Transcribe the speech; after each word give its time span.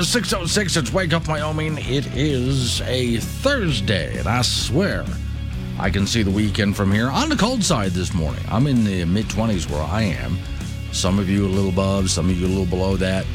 Is 0.00 0.06
6.06. 0.06 0.78
It's 0.78 0.92
Wake 0.94 1.12
Up 1.12 1.28
Wyoming. 1.28 1.76
It 1.76 2.06
is 2.16 2.80
a 2.80 3.18
Thursday, 3.18 4.18
and 4.18 4.26
I 4.26 4.40
swear 4.40 5.04
I 5.78 5.90
can 5.90 6.06
see 6.06 6.22
the 6.22 6.30
weekend 6.30 6.74
from 6.74 6.90
here. 6.90 7.10
On 7.10 7.28
the 7.28 7.36
cold 7.36 7.62
side 7.62 7.90
this 7.90 8.14
morning. 8.14 8.42
I'm 8.48 8.66
in 8.66 8.82
the 8.84 9.04
mid 9.04 9.26
20s 9.26 9.68
where 9.68 9.82
I 9.82 10.04
am. 10.04 10.38
Some 10.92 11.18
of 11.18 11.28
you 11.28 11.44
a 11.44 11.48
little 11.48 11.68
above, 11.68 12.08
some 12.08 12.30
of 12.30 12.40
you 12.40 12.46
a 12.46 12.48
little 12.48 12.64
below 12.64 12.96
that. 12.96 13.26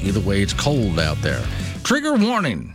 Either 0.00 0.20
way, 0.20 0.40
it's 0.40 0.54
cold 0.54 0.98
out 0.98 1.20
there. 1.20 1.44
Trigger 1.84 2.14
warning. 2.14 2.74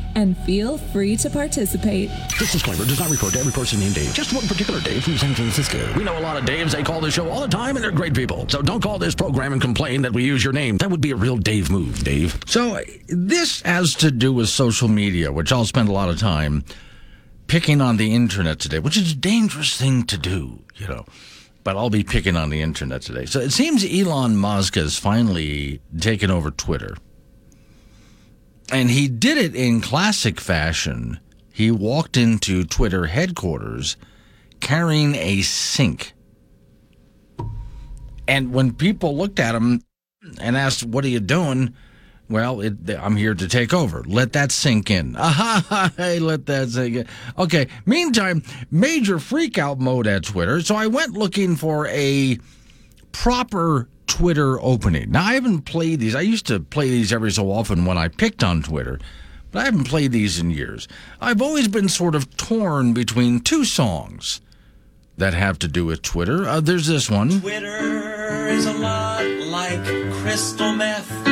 and 0.15 0.37
feel 0.39 0.77
free 0.77 1.15
to 1.17 1.29
participate. 1.29 2.09
This 2.39 2.51
disclaimer 2.51 2.85
does 2.85 2.99
not 2.99 3.09
refer 3.09 3.29
to 3.31 3.39
every 3.39 3.51
person 3.51 3.79
named 3.79 3.95
Dave, 3.95 4.13
just 4.13 4.33
one 4.33 4.47
particular 4.47 4.79
Dave 4.81 5.03
from 5.03 5.17
San 5.17 5.33
Francisco. 5.33 5.93
We 5.97 6.03
know 6.03 6.17
a 6.17 6.19
lot 6.19 6.37
of 6.37 6.45
Daves. 6.45 6.71
They 6.71 6.83
call 6.83 7.01
this 7.01 7.13
show 7.13 7.29
all 7.29 7.41
the 7.41 7.47
time, 7.47 7.75
and 7.75 7.83
they're 7.83 7.91
great 7.91 8.13
people. 8.13 8.47
So 8.49 8.61
don't 8.61 8.81
call 8.81 8.99
this 8.99 9.15
program 9.15 9.53
and 9.53 9.61
complain 9.61 10.01
that 10.03 10.13
we 10.13 10.23
use 10.23 10.43
your 10.43 10.53
name. 10.53 10.77
That 10.77 10.89
would 10.91 11.01
be 11.01 11.11
a 11.11 11.15
real 11.15 11.37
Dave 11.37 11.69
move, 11.69 12.03
Dave. 12.03 12.39
So 12.45 12.75
uh, 12.75 12.81
this 13.07 13.61
has 13.61 13.95
to 13.95 14.11
do 14.11 14.33
with 14.33 14.49
social 14.49 14.87
media, 14.87 15.31
which 15.31 15.51
I'll 15.51 15.65
spend 15.65 15.89
a 15.89 15.93
lot 15.93 16.09
of 16.09 16.19
time 16.19 16.63
picking 17.47 17.81
on 17.81 17.97
the 17.97 18.13
internet 18.13 18.59
today, 18.59 18.79
which 18.79 18.97
is 18.97 19.11
a 19.11 19.15
dangerous 19.15 19.77
thing 19.77 20.03
to 20.05 20.17
do, 20.17 20.63
you 20.77 20.87
know. 20.87 21.05
But 21.63 21.77
I'll 21.77 21.89
be 21.89 22.03
picking 22.03 22.35
on 22.35 22.49
the 22.49 22.61
internet 22.61 23.01
today. 23.01 23.25
So 23.25 23.39
it 23.39 23.51
seems 23.51 23.85
Elon 23.85 24.35
Musk 24.37 24.75
has 24.75 24.97
finally 24.97 25.81
taken 25.99 26.31
over 26.31 26.49
Twitter. 26.49 26.95
And 28.71 28.89
he 28.89 29.07
did 29.07 29.37
it 29.37 29.55
in 29.55 29.81
classic 29.81 30.39
fashion. 30.39 31.19
He 31.51 31.69
walked 31.71 32.15
into 32.15 32.63
Twitter 32.63 33.07
headquarters 33.07 33.97
carrying 34.61 35.15
a 35.15 35.41
sink. 35.41 36.13
And 38.27 38.53
when 38.53 38.73
people 38.73 39.17
looked 39.17 39.39
at 39.39 39.55
him 39.55 39.81
and 40.39 40.55
asked, 40.55 40.83
What 40.83 41.03
are 41.03 41.09
you 41.09 41.19
doing? 41.19 41.75
Well, 42.29 42.61
it, 42.61 42.75
I'm 42.97 43.17
here 43.17 43.33
to 43.33 43.47
take 43.49 43.73
over. 43.73 44.03
Let 44.07 44.31
that 44.33 44.53
sink 44.53 44.89
in. 44.89 45.15
Aha, 45.19 45.91
let 45.97 46.45
that 46.45 46.69
sink 46.69 46.95
in. 46.95 47.07
Okay, 47.37 47.67
meantime, 47.85 48.41
major 48.71 49.17
freakout 49.17 49.79
mode 49.79 50.07
at 50.07 50.23
Twitter. 50.23 50.61
So 50.61 50.75
I 50.75 50.87
went 50.87 51.11
looking 51.11 51.57
for 51.57 51.87
a 51.87 52.37
proper 53.11 53.89
Twitter 54.11 54.59
opening. 54.61 55.09
Now, 55.11 55.23
I 55.23 55.35
haven't 55.35 55.61
played 55.61 56.01
these. 56.01 56.15
I 56.15 56.21
used 56.21 56.45
to 56.47 56.59
play 56.59 56.89
these 56.89 57.13
every 57.13 57.31
so 57.31 57.49
often 57.49 57.85
when 57.85 57.97
I 57.97 58.09
picked 58.09 58.43
on 58.43 58.61
Twitter, 58.61 58.99
but 59.51 59.59
I 59.59 59.65
haven't 59.65 59.87
played 59.87 60.11
these 60.11 60.37
in 60.37 60.51
years. 60.51 60.85
I've 61.21 61.41
always 61.41 61.69
been 61.69 61.87
sort 61.87 62.13
of 62.13 62.35
torn 62.35 62.91
between 62.93 63.39
two 63.39 63.63
songs 63.63 64.41
that 65.17 65.33
have 65.33 65.57
to 65.59 65.69
do 65.69 65.85
with 65.85 66.01
Twitter. 66.01 66.45
Uh, 66.45 66.59
there's 66.59 66.87
this 66.87 67.09
one. 67.09 67.39
Twitter 67.39 68.47
is 68.49 68.65
a 68.65 68.73
lot 68.73 69.23
like 69.47 69.81
crystal 70.21 70.73
meth 70.73 71.30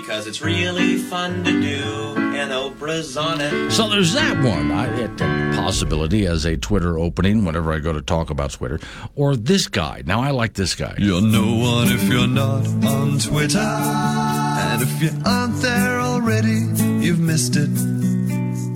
because 0.00 0.26
it's 0.26 0.40
really 0.40 0.96
fun 0.96 1.44
to 1.44 1.52
do 1.60 2.14
and 2.16 2.52
Oprah's 2.52 3.16
on 3.16 3.40
it. 3.40 3.70
So 3.70 3.88
there's 3.88 4.12
that 4.12 4.36
one. 4.42 4.70
I, 4.70 4.86
it, 4.96 5.18
possibility 5.56 6.26
as 6.26 6.44
a 6.44 6.56
Twitter 6.56 6.98
opening 6.98 7.44
whenever 7.44 7.72
I 7.72 7.80
go 7.80 7.92
to 7.92 8.00
talk 8.00 8.30
about 8.30 8.52
Twitter. 8.52 8.78
Or 9.16 9.34
this 9.34 9.66
guy. 9.66 10.02
Now 10.06 10.20
I 10.20 10.30
like 10.30 10.54
this 10.54 10.74
guy. 10.74 10.94
You're 10.98 11.20
no 11.20 11.56
one 11.56 11.88
if 11.88 12.04
you're 12.04 12.28
not 12.28 12.66
on 12.84 13.18
Twitter. 13.18 13.58
And 13.58 14.82
if 14.82 15.02
you 15.02 15.10
aren't 15.26 15.60
there 15.60 16.00
already, 16.00 16.60
you've 17.04 17.20
missed 17.20 17.56
it. 17.56 17.70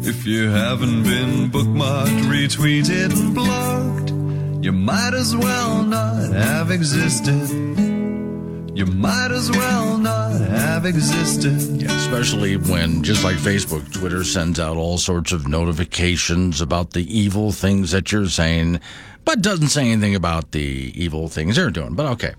If 0.04 0.26
you 0.26 0.50
haven't 0.50 1.04
been 1.04 1.50
bookmarked, 1.50 2.22
retweeted, 2.22 3.12
and 3.12 3.36
blogged, 3.36 4.64
you 4.64 4.72
might 4.72 5.14
as 5.14 5.36
well 5.36 5.84
not 5.84 6.32
have 6.32 6.70
existed. 6.72 7.91
You 8.74 8.86
might 8.86 9.30
as 9.30 9.50
well 9.50 9.98
not 9.98 10.40
have 10.40 10.86
existed. 10.86 11.82
Yeah, 11.82 11.94
especially 11.94 12.56
when, 12.56 13.02
just 13.02 13.22
like 13.22 13.36
Facebook, 13.36 13.92
Twitter 13.92 14.24
sends 14.24 14.58
out 14.58 14.78
all 14.78 14.96
sorts 14.96 15.30
of 15.32 15.46
notifications 15.46 16.62
about 16.62 16.92
the 16.92 17.04
evil 17.14 17.52
things 17.52 17.90
that 17.90 18.10
you're 18.10 18.28
saying, 18.28 18.80
but 19.26 19.42
doesn't 19.42 19.68
say 19.68 19.90
anything 19.90 20.14
about 20.14 20.52
the 20.52 20.90
evil 20.94 21.28
things 21.28 21.56
they're 21.56 21.70
doing. 21.70 21.94
But 21.94 22.06
okay. 22.12 22.34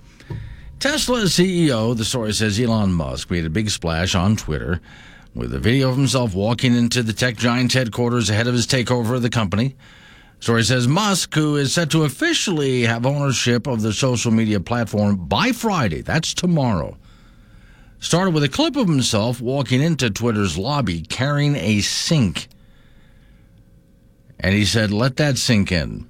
Tesla 0.80 1.22
CEO, 1.22 1.96
the 1.96 2.04
story 2.04 2.34
says 2.34 2.60
Elon 2.60 2.94
Musk 2.94 3.30
made 3.30 3.46
a 3.46 3.52
big 3.52 3.70
splash 3.70 4.16
on 4.16 4.36
Twitter 4.36 4.82
with 5.36 5.54
a 5.54 5.60
video 5.60 5.92
of 5.92 5.98
himself 5.98 6.34
walking 6.34 6.76
into 6.76 7.04
the 7.04 7.14
tech 7.14 7.38
giant's 7.38 7.76
headquarters 7.76 8.32
ahead 8.32 8.48
of 8.48 8.56
his 8.56 8.66
takeover 8.66 9.16
of 9.16 9.22
the 9.22 9.30
company. 9.30 9.76
Story 10.40 10.64
says 10.64 10.88
Musk, 10.88 11.34
who 11.36 11.56
is 11.56 11.74
set 11.74 11.90
to 11.92 12.04
officially 12.04 12.82
have 12.82 13.06
ownership 13.06 13.66
of 13.66 13.82
the 13.82 13.94
social 13.94 14.32
media 14.32 14.60
platform 14.60 15.16
by 15.16 15.52
Friday, 15.54 16.02
that's 16.02 16.34
tomorrow, 16.34 16.98
started 18.00 18.34
with 18.34 18.44
a 18.44 18.50
clip 18.50 18.76
of 18.76 18.88
himself 18.88 19.40
walking 19.40 19.82
into 19.82 20.10
Twitter's 20.10 20.58
lobby 20.58 21.02
carrying 21.02 21.56
a 21.56 21.80
sink. 21.80 22.50
And 24.40 24.54
he 24.54 24.66
said, 24.66 24.92
let 24.92 25.16
that 25.18 25.38
sink 25.38 25.72
in. 25.72 26.10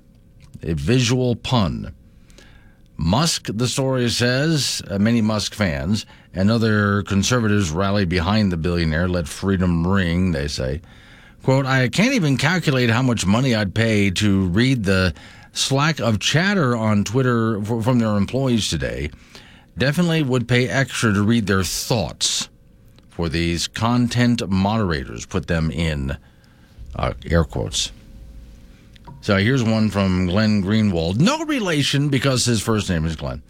A 0.64 0.74
visual 0.74 1.36
pun. 1.36 1.94
Musk, 2.98 3.48
the 3.54 3.68
story 3.68 4.10
says, 4.10 4.82
uh, 4.90 4.98
many 4.98 5.22
Musk 5.22 5.54
fans 5.54 6.06
and 6.34 6.50
other 6.50 7.04
conservatives 7.04 7.70
rallied 7.70 8.10
behind 8.10 8.52
the 8.52 8.58
billionaire, 8.58 9.08
let 9.08 9.28
freedom 9.28 9.86
ring, 9.86 10.32
they 10.32 10.48
say. 10.48 10.82
Quote, 11.44 11.66
I 11.66 11.90
can't 11.90 12.14
even 12.14 12.38
calculate 12.38 12.90
how 12.90 13.02
much 13.02 13.26
money 13.26 13.54
I'd 13.54 13.76
pay 13.76 14.10
to 14.12 14.48
read 14.48 14.86
the 14.86 15.14
slack 15.52 16.00
of 16.00 16.20
chatter 16.20 16.76
on 16.76 17.04
Twitter 17.04 17.62
from 17.62 18.00
their 18.00 18.16
employees 18.16 18.70
today. 18.70 19.12
Definitely 19.78 20.24
would 20.24 20.48
pay 20.48 20.70
extra 20.70 21.12
to 21.12 21.22
read 21.22 21.48
their 21.48 21.64
thoughts 21.64 22.48
for 23.10 23.28
these 23.28 23.68
content 23.68 24.48
moderators, 24.48 25.26
put 25.26 25.48
them 25.48 25.70
in 25.70 26.18
uh, 26.96 27.14
air 27.26 27.44
quotes. 27.44 27.92
So 29.20 29.38
here's 29.38 29.64
one 29.64 29.90
from 29.90 30.28
Glenn 30.28 30.64
Greenwald. 30.64 31.20
No 31.20 31.44
relation 31.44 32.08
because 32.08 32.46
his 32.46 32.62
first 32.62 32.90
name 32.90 33.06
is 33.06 33.18
Glenn. 33.18 33.42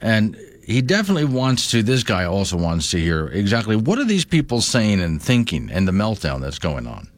And 0.00 0.36
he 0.68 0.82
definitely 0.82 1.24
wants 1.24 1.70
to, 1.70 1.82
this 1.82 2.02
guy 2.02 2.24
also 2.24 2.54
wants 2.54 2.90
to 2.90 3.00
hear 3.00 3.28
exactly 3.28 3.74
what 3.74 3.98
are 3.98 4.04
these 4.04 4.26
people 4.26 4.60
saying 4.60 5.00
and 5.00 5.22
thinking 5.22 5.70
and 5.70 5.88
the 5.88 5.92
meltdown 5.92 6.42
that's 6.42 6.58
going 6.58 6.86
on. 6.86 7.08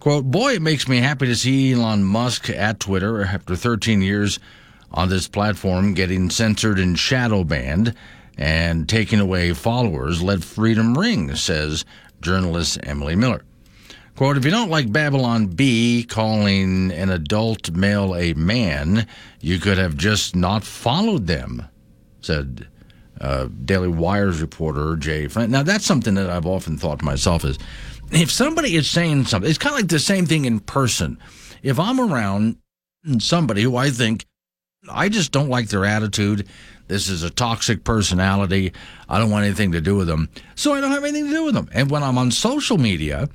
Quote, 0.00 0.24
boy, 0.24 0.54
it 0.54 0.62
makes 0.62 0.88
me 0.88 0.96
happy 0.96 1.26
to 1.26 1.36
see 1.36 1.74
Elon 1.74 2.02
Musk 2.04 2.48
at 2.48 2.80
Twitter 2.80 3.22
after 3.22 3.54
13 3.54 4.00
years 4.00 4.38
on 4.90 5.10
this 5.10 5.28
platform 5.28 5.92
getting 5.92 6.30
censored 6.30 6.78
and 6.78 6.98
shadow 6.98 7.44
banned 7.44 7.94
and 8.38 8.88
taking 8.88 9.20
away 9.20 9.52
followers. 9.52 10.22
Let 10.22 10.42
freedom 10.42 10.96
ring, 10.96 11.34
says 11.34 11.84
journalist 12.22 12.78
Emily 12.82 13.14
Miller. 13.14 13.44
Quote, 14.16 14.38
if 14.38 14.44
you 14.46 14.50
don't 14.50 14.70
like 14.70 14.90
Babylon 14.90 15.48
Bee 15.48 16.02
calling 16.08 16.92
an 16.92 17.10
adult 17.10 17.72
male 17.72 18.16
a 18.16 18.32
man, 18.32 19.06
you 19.42 19.58
could 19.58 19.76
have 19.76 19.98
just 19.98 20.34
not 20.34 20.64
followed 20.64 21.26
them, 21.26 21.66
said 22.26 22.66
uh, 23.20 23.48
Daily 23.64 23.88
Wire's 23.88 24.40
reporter 24.40 24.96
Jay 24.96 25.28
Flint. 25.28 25.50
Now, 25.50 25.62
that's 25.62 25.86
something 25.86 26.14
that 26.14 26.28
I've 26.28 26.46
often 26.46 26.76
thought 26.76 26.98
to 26.98 27.04
myself 27.04 27.44
is 27.44 27.58
if 28.12 28.30
somebody 28.30 28.76
is 28.76 28.90
saying 28.90 29.24
something, 29.26 29.48
it's 29.48 29.58
kind 29.58 29.74
of 29.74 29.80
like 29.80 29.88
the 29.88 29.98
same 29.98 30.26
thing 30.26 30.44
in 30.44 30.60
person. 30.60 31.18
If 31.62 31.78
I'm 31.78 32.00
around 32.00 32.56
somebody 33.18 33.62
who 33.62 33.76
I 33.76 33.90
think 33.90 34.26
I 34.88 35.08
just 35.08 35.32
don't 35.32 35.48
like 35.48 35.68
their 35.68 35.84
attitude, 35.84 36.46
this 36.88 37.08
is 37.08 37.22
a 37.22 37.30
toxic 37.30 37.84
personality, 37.84 38.72
I 39.08 39.18
don't 39.18 39.30
want 39.30 39.44
anything 39.44 39.72
to 39.72 39.80
do 39.80 39.96
with 39.96 40.06
them, 40.06 40.28
so 40.54 40.74
I 40.74 40.80
don't 40.80 40.92
have 40.92 41.04
anything 41.04 41.26
to 41.26 41.34
do 41.34 41.44
with 41.44 41.54
them. 41.54 41.68
And 41.72 41.90
when 41.90 42.02
I'm 42.02 42.18
on 42.18 42.30
social 42.30 42.78
media, 42.78 43.28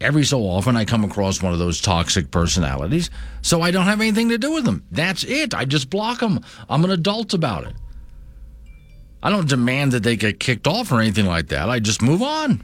Every 0.00 0.24
so 0.24 0.42
often, 0.42 0.76
I 0.76 0.84
come 0.84 1.04
across 1.04 1.42
one 1.42 1.52
of 1.52 1.58
those 1.58 1.80
toxic 1.80 2.30
personalities, 2.30 3.10
so 3.42 3.62
I 3.62 3.70
don't 3.70 3.86
have 3.86 4.00
anything 4.00 4.28
to 4.28 4.38
do 4.38 4.52
with 4.52 4.64
them. 4.64 4.84
That's 4.90 5.24
it. 5.24 5.54
I 5.54 5.64
just 5.64 5.90
block 5.90 6.20
them. 6.20 6.40
I'm 6.68 6.84
an 6.84 6.90
adult 6.90 7.34
about 7.34 7.66
it. 7.66 7.74
I 9.22 9.30
don't 9.30 9.48
demand 9.48 9.92
that 9.92 10.04
they 10.04 10.16
get 10.16 10.38
kicked 10.38 10.68
off 10.68 10.92
or 10.92 11.00
anything 11.00 11.26
like 11.26 11.48
that. 11.48 11.68
I 11.68 11.80
just 11.80 12.00
move 12.00 12.22
on. 12.22 12.62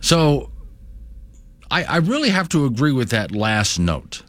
So 0.00 0.50
I, 1.70 1.84
I 1.84 1.96
really 1.98 2.30
have 2.30 2.48
to 2.50 2.64
agree 2.64 2.92
with 2.92 3.10
that 3.10 3.32
last 3.32 3.78
note 3.78 4.22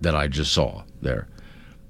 that 0.00 0.14
I 0.14 0.28
just 0.28 0.52
saw 0.52 0.84
there 1.00 1.28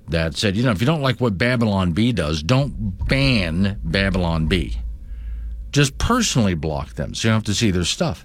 that 0.08 0.36
said, 0.36 0.56
you 0.56 0.62
know, 0.62 0.72
if 0.72 0.80
you 0.80 0.86
don't 0.86 1.00
like 1.00 1.20
what 1.20 1.38
Babylon 1.38 1.92
Bee 1.92 2.12
does, 2.12 2.42
don't 2.42 3.06
ban 3.08 3.80
Babylon 3.82 4.46
Bee. 4.46 4.78
Just 5.72 5.96
personally 5.96 6.54
block 6.54 6.94
them 6.94 7.14
so 7.14 7.26
you 7.26 7.32
don't 7.32 7.38
have 7.38 7.44
to 7.44 7.54
see 7.54 7.70
their 7.70 7.84
stuff. 7.84 8.24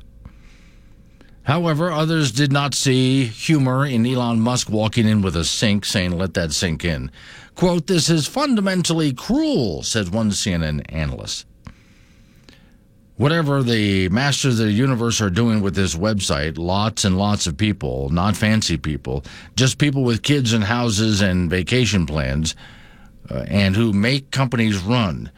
However, 1.44 1.90
others 1.90 2.34
did 2.34 2.52
not 2.52 2.76
see 2.76 3.24
humor 3.24 3.86
in 3.86 4.06
Elon 4.06 4.42
Musk 4.42 4.70
walking 4.70 5.08
in 5.08 5.22
with 5.22 5.34
a 5.38 5.46
sink, 5.46 5.86
saying, 5.86 6.12
let 6.12 6.34
that 6.34 6.52
sink 6.52 6.84
in. 6.84 7.10
Quote, 7.56 7.88
this 7.88 8.10
is 8.10 8.28
fundamentally 8.28 9.14
cruel, 9.14 9.82
said 9.82 10.10
one 10.10 10.32
CNN 10.32 10.82
analyst. 10.90 11.46
Whatever 13.16 13.64
the 13.64 14.10
masters 14.10 14.60
of 14.60 14.68
the 14.68 14.74
universe 14.74 15.22
are 15.22 15.30
doing 15.30 15.62
with 15.62 15.74
this 15.74 15.96
website, 15.96 16.58
lots 16.58 17.06
and 17.06 17.18
lots 17.18 17.48
of 17.48 17.56
people, 17.56 18.10
not 18.10 18.36
fancy 18.36 18.76
people, 18.76 19.24
just 19.56 19.78
people 19.78 20.04
with 20.04 20.24
kids 20.24 20.52
and 20.52 20.66
houses 20.66 21.22
and 21.22 21.50
vacation 21.50 22.06
plans, 22.06 22.56
uh, 23.32 23.46
and 23.48 23.74
who 23.74 23.94
make 23.94 24.32
companies 24.32 24.78
run 24.80 25.32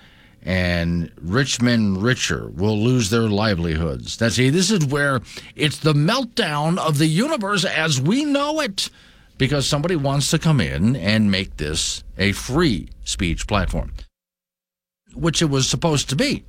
and 0.43 1.11
rich 1.21 1.61
men 1.61 1.99
richer 1.99 2.49
will 2.49 2.77
lose 2.77 3.09
their 3.09 3.27
livelihoods. 3.27 4.17
That's 4.17 4.35
see, 4.35 4.49
this 4.49 4.71
is 4.71 4.85
where 4.85 5.21
it's 5.55 5.79
the 5.79 5.93
meltdown 5.93 6.77
of 6.77 6.97
the 6.97 7.07
universe 7.07 7.65
as 7.65 7.99
we 7.99 8.23
know 8.23 8.59
it, 8.61 8.89
because 9.37 9.67
somebody 9.67 9.95
wants 9.95 10.31
to 10.31 10.39
come 10.39 10.61
in 10.61 10.95
and 10.95 11.31
make 11.31 11.57
this 11.57 12.03
a 12.17 12.31
free 12.31 12.89
speech 13.03 13.47
platform, 13.47 13.93
which 15.13 15.41
it 15.41 15.49
was 15.49 15.67
supposed 15.67 16.09
to 16.09 16.15
be. 16.15 16.43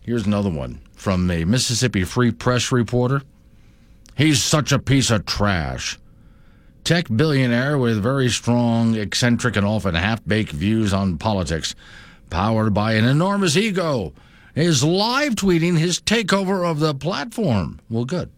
Here's 0.00 0.26
another 0.26 0.50
one 0.50 0.80
from 0.94 1.30
a 1.30 1.44
Mississippi 1.44 2.04
Free 2.04 2.32
Press 2.32 2.72
reporter. 2.72 3.22
He's 4.16 4.42
such 4.42 4.72
a 4.72 4.78
piece 4.78 5.10
of 5.10 5.26
trash. 5.26 5.98
Tech 6.84 7.06
billionaire 7.14 7.78
with 7.78 8.02
very 8.02 8.28
strong, 8.28 8.96
eccentric, 8.96 9.56
and 9.56 9.64
often 9.64 9.94
half 9.94 10.24
baked 10.26 10.50
views 10.50 10.92
on 10.92 11.16
politics 11.18 11.74
powered 12.32 12.72
by 12.72 12.94
an 12.94 13.04
enormous 13.04 13.56
ego, 13.56 14.12
is 14.54 14.82
live 14.82 15.34
tweeting 15.34 15.78
his 15.78 16.00
takeover 16.00 16.68
of 16.68 16.80
the 16.80 16.94
platform. 16.94 17.78
Well, 17.90 18.06
good. 18.06 18.30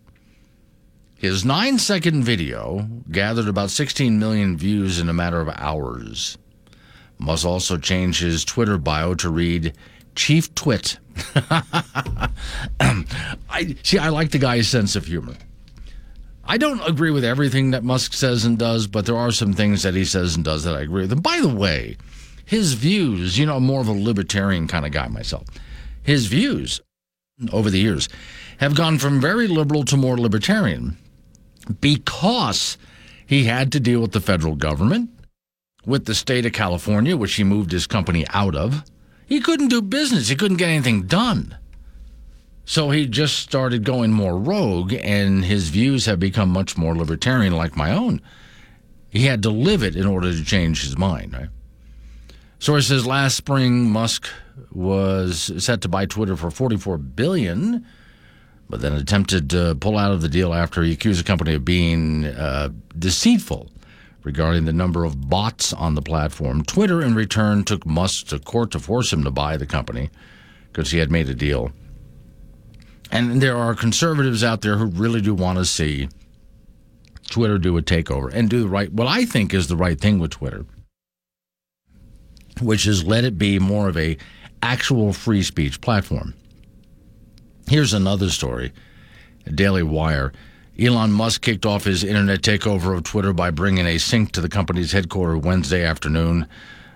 His 1.16 1.44
nine 1.44 1.78
second 1.78 2.24
video 2.24 2.88
gathered 3.10 3.48
about 3.48 3.70
16 3.70 4.18
million 4.18 4.58
views 4.58 4.98
in 4.98 5.08
a 5.08 5.14
matter 5.14 5.40
of 5.40 5.48
hours. 5.48 6.36
Musk 7.18 7.46
also 7.46 7.78
change 7.78 8.18
his 8.18 8.44
Twitter 8.44 8.76
bio 8.78 9.14
to 9.14 9.30
read 9.30 9.74
Chief 10.16 10.52
Twit. 10.54 10.98
I 11.36 12.28
see 13.84 13.98
I 13.98 14.08
like 14.08 14.32
the 14.32 14.38
guy's 14.38 14.68
sense 14.68 14.96
of 14.96 15.06
humor. 15.06 15.36
I 16.44 16.58
don't 16.58 16.86
agree 16.86 17.12
with 17.12 17.24
everything 17.24 17.70
that 17.70 17.84
Musk 17.84 18.12
says 18.12 18.44
and 18.44 18.58
does, 18.58 18.86
but 18.88 19.06
there 19.06 19.16
are 19.16 19.30
some 19.30 19.52
things 19.52 19.84
that 19.84 19.94
he 19.94 20.04
says 20.04 20.34
and 20.34 20.44
does 20.44 20.64
that 20.64 20.74
I 20.74 20.82
agree 20.82 21.02
with. 21.02 21.12
And 21.12 21.22
by 21.22 21.40
the 21.40 21.48
way, 21.48 21.96
his 22.44 22.74
views, 22.74 23.38
you 23.38 23.46
know, 23.46 23.60
more 23.60 23.80
of 23.80 23.88
a 23.88 23.92
libertarian 23.92 24.66
kind 24.68 24.84
of 24.84 24.92
guy 24.92 25.08
myself. 25.08 25.46
His 26.02 26.26
views 26.26 26.80
over 27.52 27.70
the 27.70 27.78
years 27.78 28.08
have 28.58 28.74
gone 28.74 28.98
from 28.98 29.20
very 29.20 29.48
liberal 29.48 29.84
to 29.84 29.96
more 29.96 30.16
libertarian 30.16 30.96
because 31.80 32.76
he 33.26 33.44
had 33.44 33.72
to 33.72 33.80
deal 33.80 34.00
with 34.00 34.12
the 34.12 34.20
federal 34.20 34.54
government, 34.54 35.10
with 35.86 36.04
the 36.04 36.14
state 36.14 36.46
of 36.46 36.52
California, 36.52 37.16
which 37.16 37.34
he 37.34 37.44
moved 37.44 37.72
his 37.72 37.86
company 37.86 38.26
out 38.30 38.54
of. 38.54 38.84
He 39.26 39.40
couldn't 39.40 39.68
do 39.68 39.80
business, 39.80 40.28
he 40.28 40.36
couldn't 40.36 40.58
get 40.58 40.68
anything 40.68 41.06
done. 41.06 41.56
So 42.66 42.90
he 42.90 43.06
just 43.06 43.36
started 43.38 43.84
going 43.84 44.12
more 44.12 44.38
rogue, 44.38 44.94
and 44.94 45.44
his 45.44 45.68
views 45.68 46.06
have 46.06 46.18
become 46.18 46.48
much 46.48 46.78
more 46.78 46.96
libertarian, 46.96 47.54
like 47.54 47.76
my 47.76 47.92
own. 47.92 48.22
He 49.10 49.26
had 49.26 49.42
to 49.42 49.50
live 49.50 49.82
it 49.82 49.96
in 49.96 50.06
order 50.06 50.32
to 50.32 50.44
change 50.44 50.82
his 50.82 50.96
mind, 50.96 51.34
right? 51.34 51.48
Source 52.64 52.86
says 52.86 53.06
last 53.06 53.36
spring 53.36 53.90
Musk 53.90 54.26
was 54.72 55.52
set 55.62 55.82
to 55.82 55.88
buy 55.90 56.06
Twitter 56.06 56.34
for 56.34 56.50
44 56.50 56.96
billion, 56.96 57.84
but 58.70 58.80
then 58.80 58.94
attempted 58.94 59.50
to 59.50 59.74
pull 59.74 59.98
out 59.98 60.12
of 60.12 60.22
the 60.22 60.30
deal 60.30 60.54
after 60.54 60.82
he 60.82 60.92
accused 60.92 61.20
the 61.20 61.24
company 61.24 61.52
of 61.52 61.62
being 61.62 62.24
uh, 62.24 62.70
deceitful 62.98 63.70
regarding 64.22 64.64
the 64.64 64.72
number 64.72 65.04
of 65.04 65.28
bots 65.28 65.74
on 65.74 65.94
the 65.94 66.00
platform. 66.00 66.64
Twitter, 66.64 67.02
in 67.02 67.14
return, 67.14 67.64
took 67.64 67.84
Musk 67.84 68.28
to 68.28 68.38
court 68.38 68.70
to 68.70 68.78
force 68.78 69.12
him 69.12 69.24
to 69.24 69.30
buy 69.30 69.58
the 69.58 69.66
company 69.66 70.08
because 70.72 70.90
he 70.90 71.00
had 71.00 71.10
made 71.10 71.28
a 71.28 71.34
deal. 71.34 71.70
And 73.10 73.42
there 73.42 73.58
are 73.58 73.74
conservatives 73.74 74.42
out 74.42 74.62
there 74.62 74.78
who 74.78 74.86
really 74.86 75.20
do 75.20 75.34
want 75.34 75.58
to 75.58 75.66
see 75.66 76.08
Twitter 77.28 77.58
do 77.58 77.76
a 77.76 77.82
takeover 77.82 78.32
and 78.32 78.48
do 78.48 78.60
the 78.60 78.68
right, 78.68 78.90
what 78.90 79.06
I 79.06 79.26
think 79.26 79.52
is 79.52 79.68
the 79.68 79.76
right 79.76 80.00
thing 80.00 80.18
with 80.18 80.30
Twitter 80.30 80.64
which 82.60 82.86
is 82.86 83.04
let 83.04 83.24
it 83.24 83.38
be 83.38 83.58
more 83.58 83.88
of 83.88 83.96
a 83.96 84.16
actual 84.62 85.12
free 85.12 85.42
speech 85.42 85.80
platform. 85.80 86.34
Here's 87.68 87.94
another 87.94 88.30
story. 88.30 88.72
Daily 89.52 89.82
Wire. 89.82 90.32
Elon 90.78 91.12
Musk 91.12 91.42
kicked 91.42 91.66
off 91.66 91.84
his 91.84 92.02
internet 92.02 92.42
takeover 92.42 92.96
of 92.96 93.04
Twitter 93.04 93.32
by 93.32 93.50
bringing 93.50 93.86
a 93.86 93.98
sink 93.98 94.32
to 94.32 94.40
the 94.40 94.48
company's 94.48 94.92
headquarters 94.92 95.44
Wednesday 95.44 95.84
afternoon. 95.84 96.48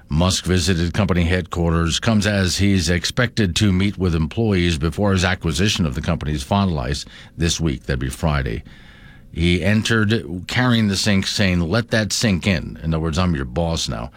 Musk 0.08 0.44
visited 0.46 0.94
company 0.94 1.24
headquarters, 1.24 2.00
comes 2.00 2.26
as 2.26 2.56
he's 2.56 2.88
expected 2.88 3.54
to 3.56 3.72
meet 3.72 3.98
with 3.98 4.14
employees 4.14 4.78
before 4.78 5.12
his 5.12 5.24
acquisition 5.24 5.84
of 5.84 5.94
the 5.94 6.00
company 6.00 6.32
is 6.32 6.42
finalized 6.42 7.06
this 7.36 7.60
week. 7.60 7.84
That'd 7.84 8.00
be 8.00 8.08
Friday. 8.08 8.64
He 9.32 9.62
entered 9.62 10.44
carrying 10.48 10.88
the 10.88 10.96
sink, 10.96 11.26
saying, 11.26 11.60
Let 11.60 11.90
that 11.90 12.12
sink 12.12 12.46
in. 12.46 12.78
In 12.82 12.94
other 12.94 13.02
words, 13.02 13.18
I'm 13.18 13.34
your 13.34 13.44
boss 13.44 13.88
now. 13.88 14.10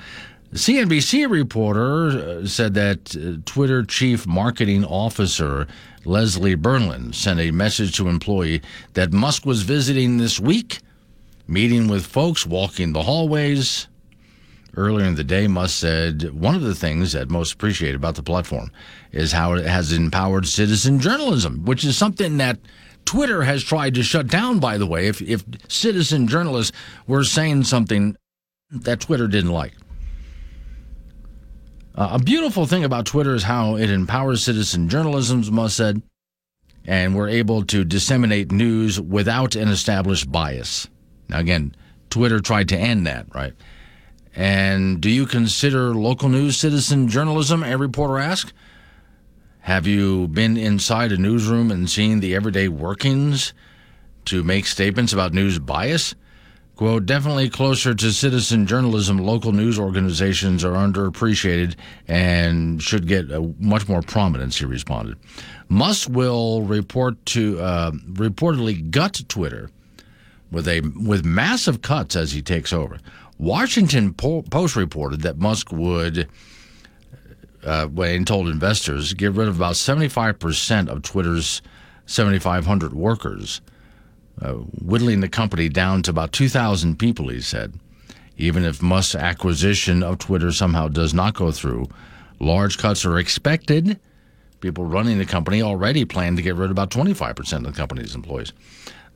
CNBC 0.54 1.30
reporter 1.30 2.10
uh, 2.10 2.46
said 2.46 2.74
that 2.74 3.16
uh, 3.16 3.42
Twitter 3.46 3.84
chief 3.84 4.28
marketing 4.28 4.84
officer 4.84 5.66
Leslie 6.04 6.58
Berland 6.58 7.16
sent 7.16 7.40
a 7.40 7.52
message 7.52 7.96
to 7.96 8.10
employee 8.10 8.62
that 8.94 9.14
Musk 9.14 9.46
was 9.46 9.62
visiting 9.62 10.18
this 10.18 10.42
week, 10.42 10.80
meeting 11.48 11.88
with 11.88 12.06
folks, 12.06 12.46
walking 12.46 12.92
the 12.92 13.04
hallways. 13.04 13.88
Earlier 14.76 15.06
in 15.06 15.16
the 15.16 15.24
day, 15.24 15.48
Musk 15.48 15.80
said 15.80 16.34
one 16.34 16.56
of 16.56 16.64
the 16.64 16.76
things 16.76 17.14
that 17.14 17.30
most 17.30 17.54
appreciate 17.54 17.96
about 17.96 18.16
the 18.16 18.24
platform 18.24 18.72
is 19.14 19.32
how 19.32 19.54
it 19.54 19.66
has 19.66 19.94
empowered 19.94 20.48
citizen 20.48 21.00
journalism, 21.00 21.64
which 21.64 21.86
is 21.86 21.96
something 21.96 22.38
that 22.38 22.60
Twitter 23.06 23.44
has 23.44 23.64
tried 23.64 23.96
to 23.96 24.04
shut 24.04 24.28
down, 24.28 24.60
by 24.60 24.78
the 24.78 24.86
way, 24.86 25.08
if, 25.08 25.22
if 25.22 25.46
citizen 25.70 26.28
journalists 26.28 26.76
were 27.08 27.24
saying 27.24 27.64
something 27.64 28.18
that 28.70 29.00
Twitter 29.00 29.30
didn't 29.30 29.52
like. 29.52 29.74
Uh, 31.94 32.10
a 32.14 32.20
beautiful 32.20 32.66
thing 32.66 32.84
about 32.84 33.06
Twitter 33.06 33.36
is 33.36 33.44
how 33.44 33.76
it 33.76 33.90
empowers 33.90 34.44
citizen 34.44 34.88
journalism, 34.88 35.44
Musk 35.54 35.76
said, 35.76 36.02
and 36.86 37.16
we're 37.16 37.28
able 37.28 37.64
to 37.66 37.84
disseminate 37.84 38.52
news 38.52 39.00
without 39.00 39.56
an 39.56 39.68
established 39.68 40.32
bias. 40.32 40.88
Now, 41.28 41.40
again, 41.40 41.76
Twitter 42.10 42.40
tried 42.40 42.70
to 42.70 42.78
end 42.78 43.06
that, 43.08 43.28
right? 43.36 43.54
And 44.36 45.02
do 45.02 45.10
you 45.10 45.26
consider 45.26 45.94
local 45.94 46.30
news 46.30 46.58
citizen 46.58 47.10
journalism? 47.10 47.64
A 47.64 47.78
reporter 47.78 48.20
asked. 48.20 48.54
Have 49.60 49.86
you 49.86 50.28
been 50.30 50.58
inside 50.58 51.12
a 51.12 51.18
newsroom 51.18 51.70
and 51.72 51.90
seen 51.90 52.20
the 52.20 52.36
everyday 52.36 52.68
workings 52.68 53.54
to 54.26 54.44
make 54.44 54.66
statements 54.66 55.14
about 55.14 55.34
news 55.34 55.60
bias? 55.60 56.16
Quote, 56.82 57.06
definitely 57.06 57.48
closer 57.48 57.94
to 57.94 58.12
citizen 58.12 58.66
journalism, 58.66 59.20
local 59.20 59.52
news 59.52 59.78
organizations 59.78 60.66
are 60.66 60.72
underappreciated 60.72 61.76
and 62.08 62.82
should 62.82 63.08
get 63.08 63.30
much 63.60 63.88
more 63.88 64.02
prominence, 64.02 64.58
he 64.58 64.66
responded. 64.66 65.16
Musk 65.70 66.10
will 66.10 66.64
report 66.64 67.24
to 67.28 67.60
uh, 67.60 67.92
reportedly 67.92 68.90
gut 68.90 69.22
Twitter 69.28 69.70
with 70.52 70.68
a 70.68 70.82
with 70.96 71.24
massive 71.24 71.84
cuts 71.84 72.16
as 72.16 72.32
he 72.32 72.42
takes 72.42 72.74
over. 72.74 72.98
Washington 73.38 74.12
Post 74.16 74.76
reported 74.76 75.22
that 75.22 75.38
Musk 75.38 75.72
would, 75.72 76.28
uh, 77.64 77.90
told 78.26 78.48
investors, 78.48 79.14
get 79.14 79.34
rid 79.34 79.48
of 79.48 79.58
about 79.58 79.76
75% 79.76 80.90
of 80.90 81.04
Twitter's 81.04 81.62
7,500 82.08 82.92
workers 82.96 83.62
uh, 84.42 84.54
whittling 84.54 85.22
the 85.22 85.30
company 85.30 85.70
down 85.70 86.04
to 86.04 86.12
about 86.12 86.32
2,000 86.32 86.98
people, 86.98 87.30
he 87.30 87.42
said. 87.42 87.74
Even 88.38 88.64
if 88.64 88.82
Musk's 88.82 89.16
acquisition 89.16 90.04
of 90.04 90.18
Twitter 90.18 90.52
somehow 90.52 90.88
does 90.88 91.14
not 91.14 91.34
go 91.34 91.52
through, 91.52 91.88
large 92.40 92.78
cuts 92.78 93.06
are 93.06 93.18
expected 93.18 94.00
people 94.62 94.86
running 94.86 95.18
the 95.18 95.26
company 95.26 95.62
already 95.62 96.06
plan 96.06 96.36
to 96.36 96.42
get 96.42 96.56
rid 96.56 96.66
of 96.66 96.72
about 96.72 96.92
25% 96.92 97.54
of 97.54 97.64
the 97.64 97.72
company's 97.72 98.16
employees. 98.16 98.54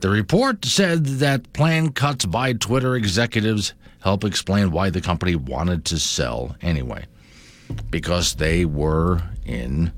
The 0.01 0.09
report 0.09 0.65
said 0.65 1.05
that 1.05 1.53
planned 1.53 1.95
cuts 1.95 2.25
by 2.25 2.53
Twitter 2.53 2.95
executives 2.95 3.73
help 4.01 4.23
explain 4.23 4.71
why 4.71 4.89
the 4.89 5.01
company 5.01 5.35
wanted 5.35 5.85
to 5.85 5.99
sell 5.99 6.55
anyway, 6.61 7.05
because 7.89 8.35
they 8.35 8.65
were 8.65 9.21
in 9.45 9.93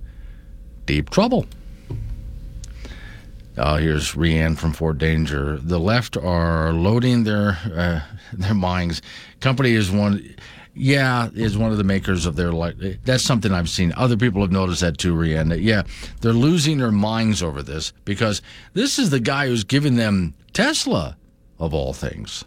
deep 0.86 1.10
trouble. 1.10 1.48
Uh, 3.58 3.78
here's 3.78 4.12
Rianne 4.12 4.56
from 4.56 4.72
Fort 4.72 5.00
Danger. 5.00 5.58
The 5.58 5.80
left 5.80 6.16
are 6.16 6.72
loading 6.74 7.24
their 7.24 7.58
uh, 7.74 8.02
their 8.34 8.54
minds. 8.54 9.02
Company 9.40 9.72
is 9.72 9.90
one, 9.90 10.36
yeah, 10.76 11.30
is 11.34 11.58
one 11.58 11.72
of 11.72 11.80
the 11.80 11.84
makers 11.84 12.28
of 12.28 12.36
their 12.36 12.52
life. 12.52 12.76
That's 13.04 13.24
something 13.24 13.52
I've 13.52 13.70
seen. 13.70 13.94
Other 13.98 14.16
people 14.16 14.42
have 14.42 14.52
noticed 14.52 14.82
that 14.82 15.00
too, 15.00 15.16
Rianne. 15.16 15.50
That, 15.50 15.62
yeah, 15.62 15.84
they're 16.22 16.34
losing 16.34 16.78
their 16.78 16.92
minds 16.92 17.42
over 17.42 17.64
this 17.64 17.94
because 18.06 18.44
this 18.74 19.00
is 19.00 19.10
the 19.10 19.20
guy 19.20 19.48
who's 19.48 19.64
giving 19.64 19.96
them 19.96 20.36
Tesla, 20.54 21.18
of 21.58 21.74
all 21.74 21.94
things. 21.94 22.46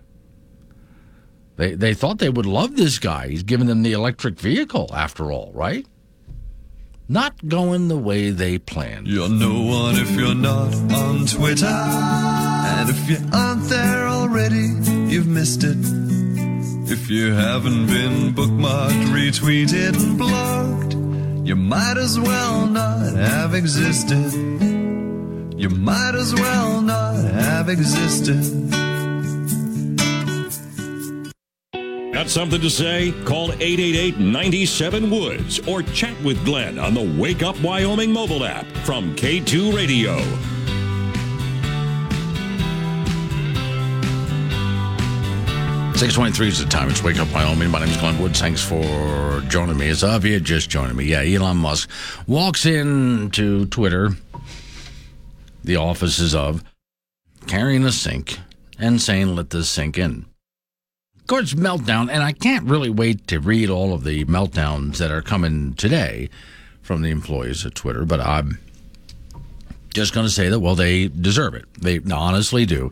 They 1.57 1.75
they 1.75 1.93
thought 1.93 2.19
they 2.19 2.31
would 2.31 2.47
love 2.47 2.77
this 2.77 3.01
guy. 3.01 3.29
He's 3.29 3.43
giving 3.43 3.67
them 3.67 3.83
the 3.83 3.93
electric 3.93 4.39
vehicle, 4.39 4.91
after 4.95 5.33
all, 5.33 5.51
right? 5.55 5.85
Not 7.11 7.49
going 7.49 7.89
the 7.89 7.99
way 7.99 8.31
they 8.31 8.57
planned. 8.57 9.09
You're 9.09 9.29
no 9.29 9.63
one 9.63 9.97
if 9.97 10.13
you're 10.13 10.33
not 10.33 10.73
on 10.93 11.27
Twitter. 11.27 11.67
And 11.67 12.89
if 12.89 13.11
you 13.11 13.17
aren't 13.33 13.65
there 13.65 14.07
already, 14.07 14.69
you've 15.13 15.27
missed 15.27 15.65
it. 15.65 15.77
If 16.89 17.11
you 17.11 17.33
haven't 17.33 17.89
been 17.89 18.33
bookmarked, 18.33 19.07
retweeted, 19.11 19.97
and 20.01 20.21
blogged, 20.21 21.45
you 21.45 21.57
might 21.57 21.97
as 21.97 22.17
well 22.21 22.67
not 22.69 23.13
have 23.17 23.55
existed. 23.55 24.33
You 25.59 25.69
might 25.69 26.15
as 26.15 26.33
well 26.33 26.81
not 26.81 27.17
have 27.17 27.69
existed. 27.69 28.71
Got 32.21 32.29
something 32.29 32.61
to 32.61 32.69
say? 32.69 33.13
Call 33.25 33.51
888 33.51 34.19
97 34.19 35.11
Woods 35.11 35.59
or 35.67 35.83
chat 35.83 36.21
with 36.23 36.45
Glenn 36.45 36.79
on 36.79 36.93
the 36.93 37.19
Wake 37.19 37.43
Up 37.43 37.59
Wyoming 37.63 38.13
mobile 38.13 38.45
app 38.45 38.67
from 38.85 39.17
K2 39.17 39.75
Radio. 39.75 40.19
Six 45.97 46.13
twenty-three 46.13 46.49
is 46.49 46.63
the 46.63 46.67
time. 46.69 46.91
It's 46.91 47.03
Wake 47.03 47.19
Up 47.19 47.33
Wyoming. 47.33 47.71
My 47.71 47.81
name 47.81 47.89
is 47.89 47.97
Glenn 47.97 48.19
Woods. 48.19 48.39
Thanks 48.39 48.63
for 48.63 49.41
joining 49.49 49.79
me. 49.79 49.91
Of 49.91 50.25
you 50.27 50.41
just 50.41 50.69
joining 50.69 50.97
me, 50.97 51.07
yeah, 51.07 51.23
Elon 51.23 51.57
Musk 51.57 51.89
walks 52.27 52.67
into 52.67 53.65
Twitter, 53.65 54.11
the 55.65 55.77
offices 55.77 56.35
of, 56.35 56.63
carrying 57.47 57.87
a 57.87 57.93
sink 57.93 58.41
and 58.79 59.01
saying, 59.01 59.35
"Let 59.35 59.49
this 59.49 59.71
sink 59.71 59.97
in." 59.97 60.30
Course, 61.31 61.55
meltdown, 61.55 62.11
and 62.11 62.25
I 62.25 62.33
can't 62.33 62.67
really 62.67 62.91
wait 62.91 63.29
to 63.29 63.39
read 63.39 63.71
all 63.71 63.95
of 63.95 64.03
the 64.03 64.25
meltdowns 64.25 64.97
that 64.97 65.13
are 65.13 65.23
coming 65.23 65.75
today 65.75 66.29
from 66.83 67.03
the 67.03 67.11
employees 67.11 67.65
at 67.65 67.77
Twitter. 67.77 68.05
But 68.05 68.19
I'm 68.19 68.59
just 69.95 70.13
going 70.13 70.27
to 70.27 70.33
say 70.33 70.49
that 70.49 70.59
well, 70.59 70.75
they 70.75 71.07
deserve 71.07 71.55
it. 71.55 71.67
They 71.81 72.01
honestly 72.13 72.67
do 72.67 72.91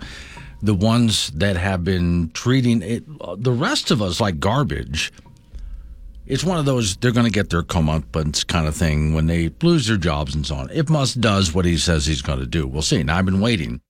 the 0.63 0.73
ones 0.73 1.31
that 1.31 1.57
have 1.57 1.83
been 1.83 2.31
treating 2.33 2.81
it, 2.81 3.03
the 3.39 3.51
rest 3.51 3.91
of 3.91 4.01
us 4.01 4.21
like 4.21 4.39
garbage. 4.39 5.13
It's 6.25 6.45
one 6.45 6.59
of 6.59 6.65
those 6.65 6.97
they're 6.97 7.11
going 7.11 7.27
to 7.27 7.33
get 7.33 7.51
their 7.51 7.65
comeuppance 7.65 8.47
kind 8.47 8.69
of 8.69 8.77
thing 8.77 9.15
when 9.15 9.27
they 9.27 9.51
lose 9.63 9.89
their 9.89 9.97
jobs 9.97 10.37
and 10.37 10.47
so 10.47 10.55
on. 10.55 10.71
If 10.71 10.89
Musk 10.89 11.19
does 11.19 11.53
what 11.53 11.65
he 11.65 11.77
says 11.77 12.07
he's 12.07 12.23
going 12.23 12.39
to 12.39 12.47
do, 12.47 12.69
we'll 12.69 12.83
see. 12.83 13.03
Now 13.03 13.19
I've 13.19 13.25
been 13.25 13.41
waiting 13.41 13.81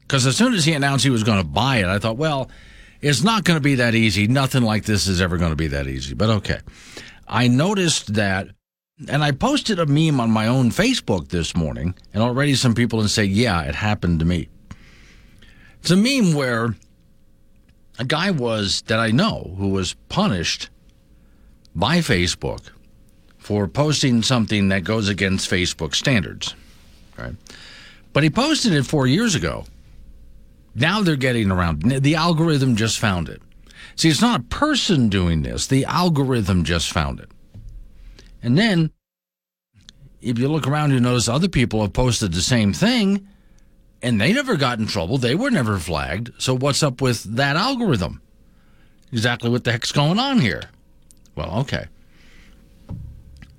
because 0.00 0.26
as 0.26 0.38
soon 0.38 0.54
as 0.54 0.64
he 0.64 0.72
announced 0.72 1.04
he 1.04 1.10
was 1.10 1.22
going 1.22 1.42
to 1.42 1.46
buy 1.46 1.80
it, 1.80 1.86
I 1.86 1.98
thought, 1.98 2.16
well, 2.16 2.50
it's 3.00 3.22
not 3.22 3.44
going 3.44 3.56
to 3.56 3.62
be 3.62 3.76
that 3.76 3.94
easy. 3.94 4.26
Nothing 4.26 4.62
like 4.62 4.84
this 4.84 5.06
is 5.06 5.20
ever 5.20 5.36
going 5.36 5.52
to 5.52 5.56
be 5.56 5.68
that 5.68 5.86
easy. 5.86 6.14
But 6.14 6.30
okay, 6.30 6.60
I 7.26 7.48
noticed 7.48 8.14
that. 8.14 8.48
And 9.08 9.22
I 9.22 9.30
posted 9.30 9.78
a 9.78 9.86
meme 9.86 10.18
on 10.18 10.28
my 10.32 10.48
own 10.48 10.70
Facebook 10.70 11.28
this 11.28 11.54
morning, 11.56 11.94
and 12.12 12.20
already 12.20 12.56
some 12.56 12.74
people 12.74 13.00
have 13.00 13.12
say, 13.12 13.24
"Yeah, 13.24 13.62
it 13.62 13.76
happened 13.76 14.18
to 14.18 14.24
me." 14.24 14.48
It's 15.80 15.92
a 15.92 15.96
meme 15.96 16.34
where 16.34 16.74
a 17.98 18.04
guy 18.04 18.32
was 18.32 18.82
that 18.88 18.98
I 18.98 19.12
know 19.12 19.54
who 19.56 19.68
was 19.68 19.94
punished 20.08 20.68
by 21.74 21.98
Facebook 21.98 22.70
for 23.38 23.68
posting 23.68 24.22
something 24.22 24.68
that 24.68 24.84
goes 24.84 25.08
against 25.08 25.50
Facebook 25.50 25.94
standards. 25.94 26.54
Right? 27.16 27.34
But 28.12 28.22
he 28.22 28.30
posted 28.30 28.72
it 28.72 28.84
four 28.84 29.06
years 29.06 29.34
ago. 29.34 29.64
Now 30.74 31.02
they're 31.02 31.16
getting 31.16 31.50
around. 31.50 31.82
The 31.82 32.14
algorithm 32.14 32.76
just 32.76 32.98
found 32.98 33.28
it. 33.28 33.42
See, 33.96 34.08
it's 34.08 34.20
not 34.20 34.40
a 34.40 34.44
person 34.44 35.08
doing 35.08 35.42
this, 35.42 35.66
the 35.66 35.84
algorithm 35.84 36.64
just 36.64 36.92
found 36.92 37.20
it. 37.20 37.30
And 38.42 38.56
then, 38.56 38.92
if 40.20 40.38
you 40.38 40.48
look 40.48 40.66
around, 40.66 40.92
you 40.92 41.00
notice 41.00 41.28
other 41.28 41.48
people 41.48 41.82
have 41.82 41.92
posted 41.92 42.32
the 42.32 42.40
same 42.40 42.72
thing 42.72 43.26
and 44.02 44.20
they 44.20 44.32
never 44.32 44.56
got 44.56 44.78
in 44.78 44.86
trouble. 44.86 45.18
They 45.18 45.34
were 45.34 45.50
never 45.50 45.78
flagged. 45.78 46.30
So 46.38 46.56
what's 46.56 46.82
up 46.82 47.00
with 47.00 47.24
that 47.36 47.56
algorithm? 47.56 48.22
Exactly 49.12 49.50
what 49.50 49.64
the 49.64 49.72
heck's 49.72 49.92
going 49.92 50.18
on 50.18 50.38
here? 50.38 50.62
Well, 51.34 51.60
okay. 51.60 51.86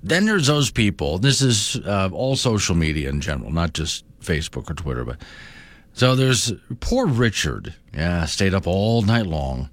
Then 0.02 0.24
there's 0.24 0.46
those 0.46 0.70
people. 0.70 1.18
This 1.18 1.42
is 1.42 1.76
uh, 1.84 2.08
all 2.12 2.36
social 2.36 2.74
media 2.74 3.10
in 3.10 3.20
general, 3.20 3.50
not 3.50 3.74
just 3.74 4.04
Facebook 4.20 4.70
or 4.70 4.74
Twitter. 4.74 5.04
But 5.04 5.18
so 5.92 6.14
there's 6.14 6.52
poor 6.80 7.06
Richard. 7.06 7.74
Yeah, 7.92 8.24
stayed 8.26 8.54
up 8.54 8.66
all 8.66 9.02
night 9.02 9.26
long 9.26 9.70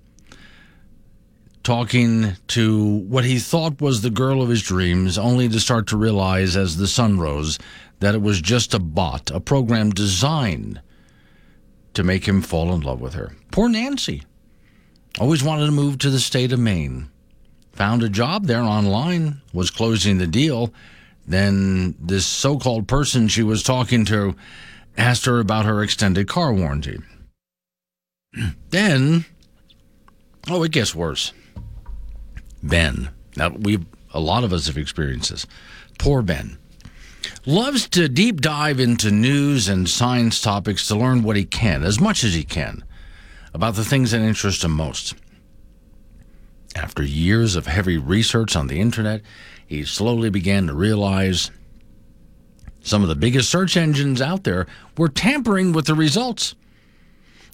talking 1.67 2.31
to 2.47 2.99
what 3.09 3.25
he 3.25 3.37
thought 3.37 3.81
was 3.81 4.01
the 4.01 4.09
girl 4.09 4.41
of 4.41 4.47
his 4.47 4.61
dreams, 4.61 5.17
only 5.17 5.49
to 5.49 5.59
start 5.59 5.85
to 5.85 5.97
realize 5.97 6.55
as 6.55 6.77
the 6.77 6.87
sun 6.87 7.19
rose 7.19 7.59
that 7.99 8.15
it 8.15 8.21
was 8.21 8.39
just 8.39 8.73
a 8.73 8.79
bot, 8.79 9.29
a 9.31 9.41
program 9.41 9.89
designed 9.89 10.79
to 11.93 12.05
make 12.05 12.25
him 12.25 12.41
fall 12.41 12.73
in 12.73 12.79
love 12.79 13.01
with 13.01 13.15
her. 13.15 13.35
Poor 13.51 13.67
Nancy. 13.67 14.23
Always 15.19 15.43
wanted 15.43 15.65
to 15.65 15.73
move 15.73 15.97
to 15.97 16.09
the 16.09 16.21
state 16.21 16.53
of 16.53 16.59
Maine. 16.61 17.09
Found 17.73 18.01
a 18.01 18.07
job 18.07 18.45
there 18.45 18.61
online, 18.61 19.41
was 19.51 19.69
closing 19.69 20.19
the 20.19 20.25
deal. 20.25 20.73
Then 21.27 21.95
this 21.99 22.25
so 22.25 22.57
called 22.57 22.87
person 22.87 23.27
she 23.27 23.43
was 23.43 23.61
talking 23.61 24.05
to 24.05 24.37
asked 24.97 25.25
her 25.25 25.39
about 25.39 25.65
her 25.65 25.83
extended 25.83 26.27
car 26.27 26.53
warranty. 26.53 26.99
then, 28.69 29.25
oh, 30.49 30.63
it 30.63 30.71
gets 30.71 30.95
worse. 30.95 31.33
Ben. 32.63 33.09
Now, 33.35 33.49
we 33.49 33.79
a 34.13 34.19
lot 34.19 34.43
of 34.43 34.53
us 34.53 34.67
have 34.67 34.77
experienced 34.77 35.29
this. 35.29 35.45
Poor 35.99 36.21
Ben 36.21 36.57
loves 37.45 37.87
to 37.89 38.07
deep 38.07 38.41
dive 38.41 38.79
into 38.79 39.11
news 39.11 39.67
and 39.67 39.89
science 39.89 40.41
topics 40.41 40.87
to 40.87 40.95
learn 40.95 41.23
what 41.23 41.35
he 41.35 41.45
can, 41.45 41.83
as 41.83 41.99
much 41.99 42.23
as 42.23 42.33
he 42.33 42.43
can, 42.43 42.83
about 43.53 43.75
the 43.75 43.85
things 43.85 44.11
that 44.11 44.21
interest 44.21 44.63
him 44.63 44.71
most. 44.71 45.15
After 46.75 47.03
years 47.03 47.55
of 47.55 47.67
heavy 47.67 47.97
research 47.97 48.55
on 48.55 48.67
the 48.67 48.79
internet, 48.79 49.21
he 49.65 49.83
slowly 49.83 50.29
began 50.29 50.67
to 50.67 50.73
realize 50.73 51.51
some 52.87 53.03
of 53.03 53.09
the 53.09 53.15
biggest 53.15 53.49
search 53.49 53.75
engines 53.75 54.21
out 54.21 54.45
there 54.45 54.65
were 54.97 55.09
tampering 55.09 55.73
with 55.73 55.87
the 55.87 55.93
results, 55.93 56.55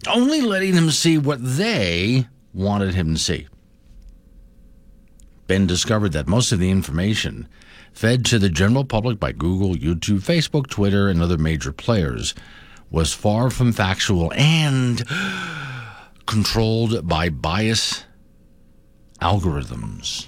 only 0.07 0.41
letting 0.41 0.73
him 0.73 0.91
see 0.91 1.17
what 1.17 1.39
they 1.41 2.27
wanted 2.53 2.93
him 2.93 3.15
to 3.15 3.19
see. 3.19 3.47
Ben 5.47 5.65
discovered 5.65 6.11
that 6.11 6.27
most 6.27 6.51
of 6.51 6.59
the 6.59 6.69
information 6.69 7.47
fed 7.93 8.25
to 8.25 8.37
the 8.37 8.49
general 8.49 8.85
public 8.85 9.19
by 9.19 9.31
Google, 9.31 9.73
YouTube, 9.73 10.21
Facebook, 10.21 10.67
Twitter, 10.67 11.09
and 11.09 11.19
other 11.19 11.39
major 11.39 11.71
players, 11.71 12.35
was 12.91 13.11
far 13.11 13.49
from 13.49 13.71
factual 13.71 14.31
and 14.35 15.03
controlled 16.27 17.07
by 17.07 17.29
bias 17.29 18.03
algorithms. 19.19 20.27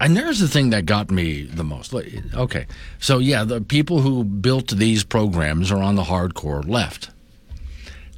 And 0.00 0.16
there's 0.16 0.38
the 0.38 0.48
thing 0.48 0.70
that 0.70 0.86
got 0.86 1.10
me 1.10 1.42
the 1.42 1.64
most. 1.64 1.92
Okay, 1.92 2.66
so 3.00 3.18
yeah, 3.18 3.44
the 3.44 3.60
people 3.60 4.00
who 4.00 4.22
built 4.22 4.68
these 4.68 5.02
programs 5.04 5.72
are 5.72 5.82
on 5.82 5.96
the 5.96 6.04
hardcore 6.04 6.66
left. 6.66 7.10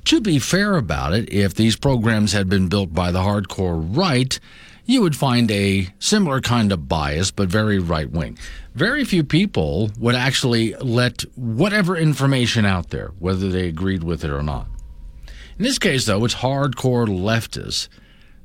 To 0.07 0.21
be 0.21 0.39
fair 0.39 0.77
about 0.77 1.13
it, 1.13 1.33
if 1.33 1.55
these 1.55 1.77
programs 1.77 2.33
had 2.33 2.49
been 2.49 2.69
built 2.69 2.93
by 2.93 3.11
the 3.11 3.21
hardcore 3.21 3.97
right, 3.97 4.39
you 4.85 5.03
would 5.03 5.17
find 5.17 5.51
a 5.51 5.89
similar 5.99 6.41
kind 6.41 6.73
of 6.73 6.89
bias, 6.89 7.31
but 7.31 7.49
very 7.49 7.79
right 7.79 8.11
wing. 8.11 8.37
Very 8.75 9.05
few 9.05 9.25
people 9.25 9.91
would 9.99 10.15
actually 10.15 10.75
let 10.77 11.23
whatever 11.37 11.97
information 11.97 12.65
out 12.67 12.91
there, 12.91 13.13
whether 13.19 13.49
they 13.49 13.69
agreed 13.69 14.03
with 14.03 14.25
it 14.25 14.31
or 14.31 14.43
not. 14.43 14.67
In 15.59 15.65
this 15.65 15.79
case, 15.79 16.07
though, 16.07 16.25
it's 16.25 16.37
hardcore 16.37 17.07
leftists 17.07 17.89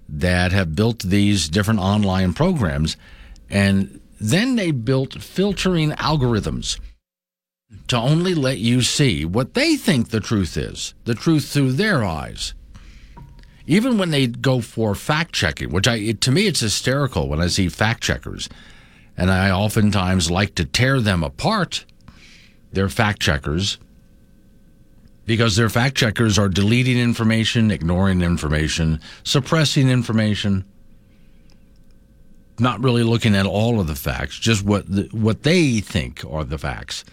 that 0.08 0.52
have 0.52 0.76
built 0.76 1.00
these 1.00 1.50
different 1.50 1.80
online 1.80 2.34
programs, 2.34 2.96
and 3.50 4.00
Then 4.20 4.56
they 4.56 4.72
built 4.72 5.22
filtering 5.22 5.92
algorithms 5.92 6.80
to 7.88 7.98
only 7.98 8.34
let 8.34 8.58
you 8.58 8.82
see 8.82 9.26
what 9.26 9.54
they 9.54 9.76
think 9.76 10.10
the 10.10 10.20
truth 10.20 10.58
is, 10.58 10.94
the 11.04 11.16
truth 11.16 11.48
through 11.48 11.74
their 11.74 12.04
eyes. 12.04 12.54
Even 13.68 13.98
when 13.98 14.12
they 14.12 14.28
go 14.28 14.62
for 14.62 14.96
fact 14.96 15.34
checking, 15.34 15.72
which 15.72 15.88
I, 15.88 15.96
it, 15.96 16.22
to 16.22 16.32
me, 16.32 16.48
it's 16.48 16.60
hysterical 16.60 17.28
when 17.28 17.42
I 17.42 17.48
see 17.48 17.68
fact 17.68 18.04
checkers. 18.04 18.48
And 19.18 19.32
I 19.32 19.50
oftentimes 19.50 20.30
like 20.30 20.56
to 20.56 20.66
tear 20.66 21.02
them 21.02 21.24
apart. 21.24 21.86
They're 22.72 22.90
fact 22.90 23.22
checkers 23.22 23.80
because 25.26 25.56
their 25.56 25.70
fact 25.70 25.96
checkers 25.96 26.38
are 26.38 26.50
deleting 26.50 26.98
information, 26.98 27.72
ignoring 27.72 28.22
information, 28.22 29.00
suppressing 29.24 29.90
information, 29.90 30.66
not 32.60 32.84
really 32.84 33.04
looking 33.04 33.36
at 33.36 33.46
all 33.46 33.80
of 33.80 33.88
the 33.88 33.96
facts, 33.96 34.38
just 34.40 34.64
what 34.64 34.90
the, 34.90 35.10
what 35.12 35.44
they 35.44 35.80
think 35.80 36.24
are 36.30 36.44
the 36.44 36.58
facts. 36.58 37.04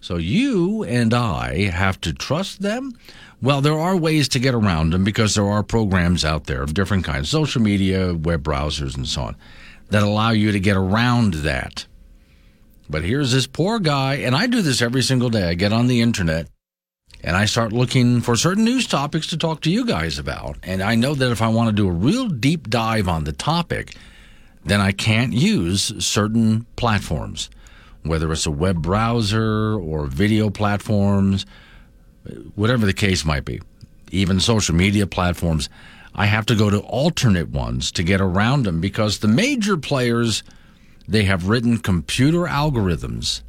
So 0.00 0.16
you 0.16 0.82
and 0.82 1.14
I 1.14 1.70
have 1.70 2.00
to 2.02 2.12
trust 2.12 2.62
them. 2.62 2.92
Well, 3.40 3.60
there 3.60 3.78
are 3.78 3.96
ways 3.96 4.28
to 4.30 4.38
get 4.38 4.54
around 4.54 4.90
them 4.90 5.04
because 5.04 5.34
there 5.34 5.48
are 5.48 5.62
programs 5.62 6.24
out 6.24 6.46
there 6.46 6.62
of 6.62 6.74
different 6.74 7.04
kinds, 7.04 7.28
social 7.28 7.62
media, 7.62 8.14
web 8.14 8.42
browsers, 8.42 8.96
and 8.96 9.06
so 9.06 9.22
on, 9.22 9.36
that 9.90 10.02
allow 10.02 10.30
you 10.30 10.52
to 10.52 10.60
get 10.60 10.76
around 10.76 11.34
that. 11.34 11.86
But 12.88 13.04
here's 13.04 13.32
this 13.32 13.46
poor 13.46 13.78
guy, 13.78 14.16
and 14.16 14.34
I 14.34 14.46
do 14.46 14.60
this 14.60 14.82
every 14.82 15.02
single 15.02 15.30
day. 15.30 15.48
I 15.48 15.54
get 15.54 15.72
on 15.72 15.86
the 15.86 16.00
internet 16.00 16.48
and 17.24 17.36
I 17.36 17.44
start 17.44 17.72
looking 17.72 18.20
for 18.20 18.36
certain 18.36 18.64
news 18.64 18.86
topics 18.86 19.28
to 19.28 19.36
talk 19.36 19.60
to 19.62 19.70
you 19.70 19.86
guys 19.86 20.18
about. 20.18 20.56
And 20.62 20.82
I 20.82 20.96
know 20.96 21.14
that 21.14 21.30
if 21.30 21.40
I 21.40 21.48
want 21.48 21.68
to 21.68 21.72
do 21.72 21.88
a 21.88 21.92
real 21.92 22.28
deep 22.28 22.68
dive 22.68 23.08
on 23.08 23.24
the 23.24 23.32
topic, 23.32 23.94
then 24.64 24.80
I 24.80 24.92
can't 24.92 25.32
use 25.32 25.92
certain 26.04 26.66
platforms, 26.76 27.50
whether 28.02 28.30
it's 28.32 28.46
a 28.46 28.50
web 28.50 28.82
browser 28.82 29.74
or 29.74 30.06
video 30.06 30.50
platforms, 30.50 31.46
whatever 32.54 32.86
the 32.86 32.92
case 32.92 33.24
might 33.24 33.44
be, 33.44 33.60
even 34.10 34.40
social 34.40 34.74
media 34.74 35.06
platforms. 35.06 35.68
I 36.14 36.26
have 36.26 36.46
to 36.46 36.54
go 36.54 36.70
to 36.70 36.80
alternate 36.80 37.48
ones 37.48 37.90
to 37.92 38.02
get 38.02 38.20
around 38.20 38.64
them 38.64 38.80
because 38.80 39.18
the 39.18 39.28
major 39.28 39.76
players 39.76 40.42
they 41.08 41.24
have 41.24 41.48
written 41.48 41.78
computer 41.78 42.40
algorithms 42.40 43.42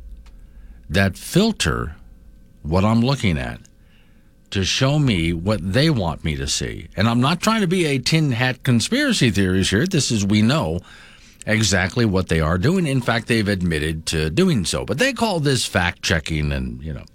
that 0.89 1.17
filter 1.17 1.95
what 2.63 2.83
I'm 2.83 3.01
looking 3.01 3.37
at 3.37 3.59
to 4.53 4.63
show 4.63 4.99
me 4.99 5.33
what 5.33 5.59
they 5.73 5.89
want 5.89 6.23
me 6.23 6.35
to 6.35 6.47
see. 6.47 6.87
And 6.95 7.09
I'm 7.09 7.19
not 7.19 7.41
trying 7.41 7.61
to 7.61 7.67
be 7.67 7.85
a 7.85 7.97
tin 7.97 8.31
hat 8.31 8.63
conspiracy 8.63 9.31
theorist 9.31 9.71
here. 9.71 9.85
This 9.85 10.11
is, 10.11 10.25
we 10.25 10.41
know 10.41 10.79
exactly 11.45 12.05
what 12.05 12.29
they 12.29 12.39
are 12.39 12.57
doing. 12.57 12.85
In 12.85 13.01
fact, 13.01 13.27
they've 13.27 13.47
admitted 13.47 14.05
to 14.07 14.29
doing 14.29 14.63
so. 14.63 14.85
But 14.85 14.99
they 14.99 15.11
call 15.11 15.39
this 15.39 15.65
fact 15.65 16.03
checking 16.03 16.51
and, 16.51 16.81
you 16.83 16.93
know. 16.93 17.05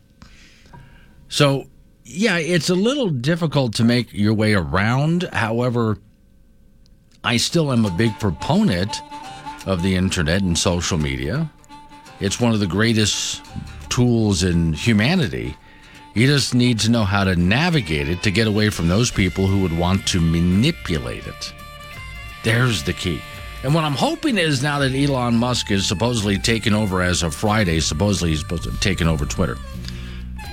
So, 1.28 1.66
yeah, 2.04 2.38
it's 2.38 2.71
a 2.71 2.75
little 2.75 3.09
difficult 3.09 3.75
to 3.75 3.85
make 3.85 4.12
your 4.12 4.35
way 4.35 4.54
around. 4.54 5.23
However, 5.33 5.99
I 7.23 7.37
still 7.37 7.73
am 7.73 7.85
a 7.85 7.90
big 7.90 8.18
proponent 8.18 9.00
of 9.66 9.83
the 9.83 9.95
internet 9.95 10.42
and 10.42 10.59
social 10.59 10.99
media. 10.99 11.50
It's 12.21 12.40
one 12.40 12.52
of 12.52 12.61
the 12.61 12.66
greatest 12.66 13.45
tools 13.90 14.42
in 14.42 14.73
humanity. 14.73 15.57
You 16.14 16.26
just 16.26 16.54
need 16.54 16.80
to 16.80 16.90
know 16.90 17.04
how 17.04 17.24
to 17.24 17.36
navigate 17.36 18.08
it 18.08 18.22
to 18.22 18.30
get 18.30 18.46
away 18.46 18.70
from 18.70 18.88
those 18.88 19.10
people 19.10 19.46
who 19.46 19.60
would 19.62 19.76
want 19.76 20.06
to 20.08 20.20
manipulate 20.20 21.26
it. 21.26 21.52
There's 22.42 22.82
the 22.82 22.92
key. 22.92 23.20
And 23.62 23.74
what 23.74 23.84
I'm 23.84 23.94
hoping 23.94 24.38
is 24.38 24.62
now 24.62 24.78
that 24.78 24.94
Elon 24.94 25.36
Musk 25.36 25.70
is 25.70 25.86
supposedly 25.86 26.38
taken 26.38 26.74
over 26.74 27.02
as 27.02 27.22
of 27.22 27.34
Friday, 27.34 27.80
supposedly 27.80 28.30
he's 28.30 28.40
supposed 28.40 28.64
to 28.64 28.70
have 28.70 28.80
taken 28.80 29.08
over 29.08 29.26
Twitter. 29.26 29.56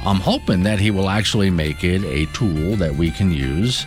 I'm 0.05 0.19
hoping 0.19 0.63
that 0.63 0.79
he 0.79 0.91
will 0.91 1.09
actually 1.09 1.49
make 1.49 1.83
it 1.83 2.03
a 2.03 2.31
tool 2.33 2.75
that 2.77 2.95
we 2.95 3.11
can 3.11 3.31
use 3.31 3.85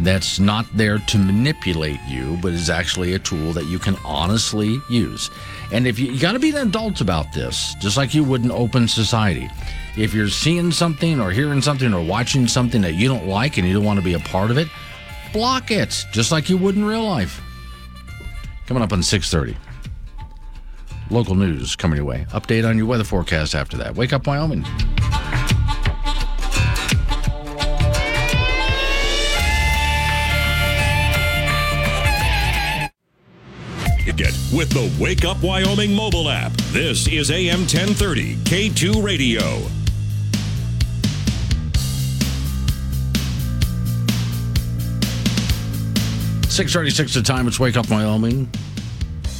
that's 0.00 0.38
not 0.38 0.66
there 0.74 0.98
to 0.98 1.18
manipulate 1.18 2.00
you, 2.08 2.38
but 2.42 2.52
is 2.52 2.70
actually 2.70 3.14
a 3.14 3.18
tool 3.18 3.52
that 3.52 3.66
you 3.66 3.78
can 3.78 3.96
honestly 4.04 4.80
use. 4.90 5.30
And 5.74 5.88
if 5.88 5.98
you, 5.98 6.12
you 6.12 6.20
got 6.20 6.32
to 6.32 6.38
be 6.38 6.50
an 6.50 6.68
adult 6.68 7.00
about 7.00 7.32
this, 7.32 7.74
just 7.80 7.96
like 7.96 8.14
you 8.14 8.22
would 8.22 8.44
in 8.44 8.52
open 8.52 8.86
society. 8.86 9.50
If 9.96 10.14
you're 10.14 10.28
seeing 10.28 10.70
something 10.70 11.20
or 11.20 11.32
hearing 11.32 11.60
something 11.60 11.92
or 11.92 12.00
watching 12.00 12.46
something 12.46 12.80
that 12.82 12.94
you 12.94 13.08
don't 13.08 13.26
like 13.26 13.58
and 13.58 13.66
you 13.66 13.74
don't 13.74 13.82
want 13.82 13.98
to 13.98 14.04
be 14.04 14.14
a 14.14 14.20
part 14.20 14.52
of 14.52 14.56
it, 14.56 14.68
block 15.32 15.72
it, 15.72 16.06
just 16.12 16.30
like 16.30 16.48
you 16.48 16.56
would 16.58 16.76
in 16.76 16.84
real 16.84 17.02
life. 17.02 17.42
Coming 18.66 18.84
up 18.84 18.92
on 18.92 19.00
6:30. 19.00 19.56
Local 21.10 21.34
news 21.34 21.74
coming 21.74 21.96
your 21.96 22.06
way. 22.06 22.24
Update 22.30 22.66
on 22.66 22.78
your 22.78 22.86
weather 22.86 23.04
forecast 23.04 23.56
after 23.56 23.76
that. 23.78 23.96
Wake 23.96 24.12
up 24.12 24.28
Wyoming. 24.28 24.64
With 34.54 34.70
the 34.70 34.92
Wake 35.02 35.24
Up 35.24 35.42
Wyoming 35.42 35.92
mobile 35.94 36.28
app. 36.30 36.52
This 36.70 37.08
is 37.08 37.30
AM 37.30 37.60
1030 37.60 38.36
K2 38.36 39.02
Radio. 39.02 39.40
Six 46.48 46.72
thirty-six. 46.72 47.12
The 47.14 47.20
time. 47.20 47.48
It's 47.48 47.58
Wake 47.58 47.76
Up 47.76 47.90
Wyoming. 47.90 48.48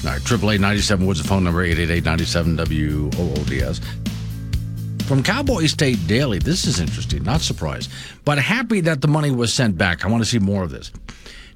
All 0.04 0.10
right, 0.10 0.24
triple 0.24 0.50
eight 0.50 0.60
ninety-seven 0.60 1.06
Woods. 1.06 1.22
The 1.22 1.28
phone 1.28 1.44
number 1.44 1.62
eight 1.62 1.78
eight 1.78 1.90
eight 1.90 2.04
ninety-seven 2.04 2.56
W 2.56 3.08
O 3.16 3.30
O 3.30 3.44
D 3.44 3.60
S. 3.60 3.80
From 5.06 5.22
Cowboy 5.22 5.66
State 5.66 6.04
Daily. 6.08 6.40
This 6.40 6.66
is 6.66 6.80
interesting. 6.80 7.22
Not 7.22 7.40
surprised, 7.40 7.88
but 8.24 8.38
happy 8.38 8.80
that 8.80 9.00
the 9.00 9.06
money 9.06 9.30
was 9.30 9.54
sent 9.54 9.78
back. 9.78 10.04
I 10.04 10.08
want 10.08 10.24
to 10.24 10.28
see 10.28 10.40
more 10.40 10.64
of 10.64 10.72
this. 10.72 10.90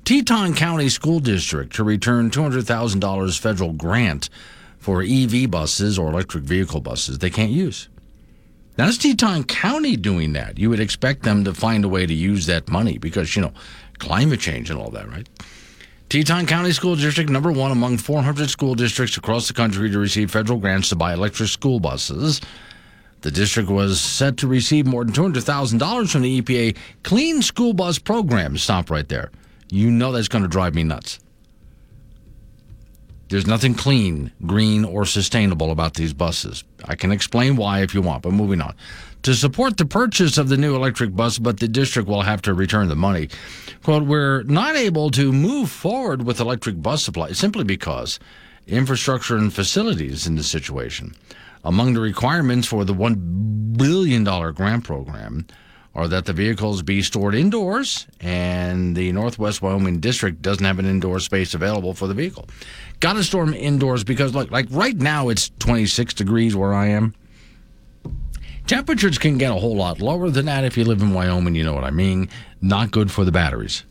Teton 0.09 0.55
County 0.55 0.89
School 0.89 1.21
District 1.21 1.71
to 1.75 1.85
return 1.85 2.31
$200,000 2.31 3.39
federal 3.39 3.75
grant 3.75 4.31
for 4.79 5.03
EV 5.03 5.51
buses 5.51 5.99
or 5.99 6.09
electric 6.09 6.45
vehicle 6.45 6.81
buses 6.81 7.19
they 7.19 7.29
can't 7.29 7.51
use. 7.51 7.91
Now, 8.79 8.87
that's 8.87 8.97
Teton 8.97 9.45
County 9.45 9.97
doing 9.97 10.33
that. 10.33 10.57
You 10.57 10.71
would 10.71 10.81
expect 10.81 11.25
them 11.25 11.45
to 11.45 11.53
find 11.53 11.85
a 11.85 11.89
way 11.89 12.07
to 12.07 12.15
use 12.15 12.47
that 12.47 12.71
money 12.71 12.97
because, 12.97 13.37
you 13.37 13.43
know, 13.43 13.53
climate 13.99 14.41
change 14.41 14.71
and 14.71 14.81
all 14.81 14.89
that, 14.93 15.11
right? 15.11 15.29
Teton 16.09 16.47
County 16.47 16.73
School 16.73 16.97
District, 16.97 17.29
number 17.29 17.53
one 17.53 17.71
among 17.71 17.99
400 17.99 18.49
school 18.49 18.75
districts 18.75 19.19
across 19.19 19.47
the 19.47 19.53
country 19.53 19.91
to 19.91 19.99
receive 19.99 20.31
federal 20.31 20.59
grants 20.59 20.89
to 20.89 20.97
buy 20.97 21.13
electric 21.13 21.51
school 21.51 21.81
buses. 21.81 22.41
The 23.21 23.31
district 23.31 23.69
was 23.69 24.01
set 24.01 24.39
to 24.39 24.47
receive 24.47 24.87
more 24.87 25.05
than 25.05 25.13
$200,000 25.13 26.11
from 26.11 26.23
the 26.23 26.41
EPA 26.41 26.79
Clean 27.03 27.43
School 27.43 27.75
Bus 27.75 27.99
Program. 27.99 28.57
Stop 28.57 28.89
right 28.89 29.07
there. 29.07 29.31
You 29.71 29.91
know 29.91 30.13
that's 30.13 30.29
going 30.29 30.43
to 30.43 30.49
drive 30.49 30.75
me 30.75 30.85
nuts. 30.85 31.19
There's 33.29 33.47
nothing 33.47 33.75
clean, 33.75 34.33
green, 34.47 34.87
or 34.87 35.05
sustainable 35.05 35.71
about 35.71 35.95
these 35.95 36.15
buses. 36.15 36.65
I 36.87 36.95
can 36.95 37.13
explain 37.13 37.57
why 37.57 37.83
if 37.83 37.93
you 37.93 38.01
want, 38.01 38.23
but 38.23 38.33
moving 38.33 38.63
on. 38.63 38.75
To 39.25 39.35
support 39.35 39.77
the 39.77 39.85
purchase 39.85 40.39
of 40.39 40.49
the 40.49 40.57
new 40.57 40.75
electric 40.75 41.15
bus, 41.15 41.39
but 41.39 41.61
the 41.61 41.69
district 41.69 42.09
will 42.09 42.23
have 42.23 42.41
to 42.43 42.55
return 42.55 42.89
the 42.89 42.97
money. 42.97 43.29
Quote, 43.83 44.05
we're 44.05 44.45
not 44.45 44.77
able 44.77 45.11
to 45.11 45.33
move 45.33 45.71
forward 45.71 46.23
with 46.23 46.41
electric 46.41 46.81
bus 46.81 47.03
supply 47.03 47.33
simply 47.33 47.65
because 47.65 48.19
infrastructure 48.67 49.37
and 49.37 49.53
facilities 49.53 50.27
in 50.27 50.37
the 50.37 50.43
situation. 50.43 51.15
Among 51.65 51.93
the 51.93 52.01
requirements 52.01 52.67
for 52.67 52.85
the 52.87 52.95
$1 52.95 53.77
billion 53.77 54.25
grant 54.25 54.85
program 54.85 55.47
are 55.99 56.07
that 56.07 56.27
the 56.27 56.33
vehicles 56.33 56.81
be 56.81 57.03
stored 57.03 57.35
indoors, 57.35 58.07
and 58.21 58.95
the 58.95 59.11
Northwest 59.11 59.61
Wyoming 59.61 59.99
District 59.99 60.41
doesn't 60.41 60.65
have 60.65 60.79
an 60.79 60.87
indoor 60.87 61.19
space 61.19 61.55
available 61.55 61.93
for 61.93 62.07
the 62.07 62.15
vehicle. 62.15 62.49
Got 63.01 63.15
to 63.15 63.25
store 63.25 63.45
them 63.45 63.53
indoors 63.53 64.05
because, 64.05 64.33
look, 64.33 64.49
like 64.53 64.69
right 64.71 64.97
now 64.97 65.29
it's 65.29 65.51
26 65.59 66.15
degrees 66.15 66.55
where 66.55 66.73
I 66.73 66.87
am. 66.87 67.17
Temperatures 68.69 69.19
can 69.19 69.39
get 69.39 69.51
a 69.51 69.57
whole 69.57 69.75
lot 69.75 70.01
lower 70.01 70.31
than 70.31 70.47
that 70.47 70.63
if 70.63 70.77
you 70.77 70.85
live 70.85 71.03
in 71.03 71.13
Wyoming, 71.13 71.57
you 71.57 71.65
know 71.65 71.75
what 71.75 71.83
I 71.83 71.91
mean. 71.91 72.29
Not 72.61 72.93
good 72.93 73.11
for 73.11 73.25
the 73.25 73.33
batteries. 73.33 73.83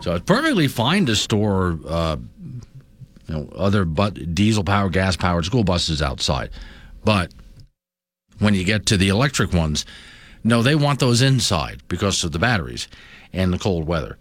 So 0.00 0.14
it's 0.14 0.24
perfectly 0.24 0.66
fine 0.66 1.04
to 1.06 1.14
store 1.16 1.78
uh, 1.86 2.16
you 3.28 3.34
know, 3.34 3.50
other 3.54 3.84
but 3.84 4.34
diesel 4.34 4.64
powered, 4.64 4.94
gas 4.94 5.14
powered 5.14 5.44
school 5.44 5.62
buses 5.62 6.00
outside. 6.00 6.52
But 7.04 7.34
when 8.40 8.54
you 8.54 8.64
get 8.64 8.86
to 8.86 8.96
the 8.96 9.08
electric 9.08 9.52
ones, 9.52 9.86
no, 10.42 10.62
they 10.62 10.74
want 10.74 10.98
those 10.98 11.22
inside 11.22 11.82
because 11.86 12.24
of 12.24 12.32
the 12.32 12.38
batteries 12.38 12.88
and 13.32 13.52
the 13.52 13.58
cold 13.58 13.86
weather. 13.86 14.18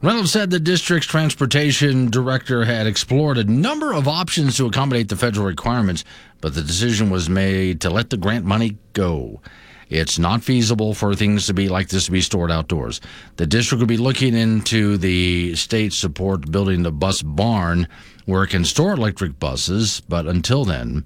Reynolds 0.00 0.30
said 0.30 0.50
the 0.50 0.60
district's 0.60 1.08
transportation 1.08 2.08
director 2.08 2.64
had 2.64 2.86
explored 2.86 3.36
a 3.36 3.42
number 3.42 3.92
of 3.92 4.06
options 4.06 4.56
to 4.56 4.66
accommodate 4.66 5.08
the 5.08 5.16
federal 5.16 5.44
requirements, 5.44 6.04
but 6.40 6.54
the 6.54 6.62
decision 6.62 7.10
was 7.10 7.28
made 7.28 7.80
to 7.80 7.90
let 7.90 8.10
the 8.10 8.16
grant 8.16 8.44
money 8.44 8.76
go. 8.92 9.40
It's 9.88 10.18
not 10.18 10.44
feasible 10.44 10.94
for 10.94 11.14
things 11.14 11.46
to 11.46 11.54
be 11.54 11.68
like 11.68 11.88
this 11.88 12.06
to 12.06 12.12
be 12.12 12.20
stored 12.20 12.52
outdoors. 12.52 13.00
The 13.36 13.46
district 13.46 13.80
will 13.80 13.88
be 13.88 13.96
looking 13.96 14.36
into 14.36 14.98
the 14.98 15.56
state 15.56 15.92
support 15.92 16.50
building 16.52 16.82
the 16.82 16.92
bus 16.92 17.22
barn 17.22 17.88
where 18.26 18.44
it 18.44 18.50
can 18.50 18.64
store 18.64 18.92
electric 18.92 19.40
buses, 19.40 20.02
but 20.08 20.26
until 20.26 20.64
then, 20.64 21.04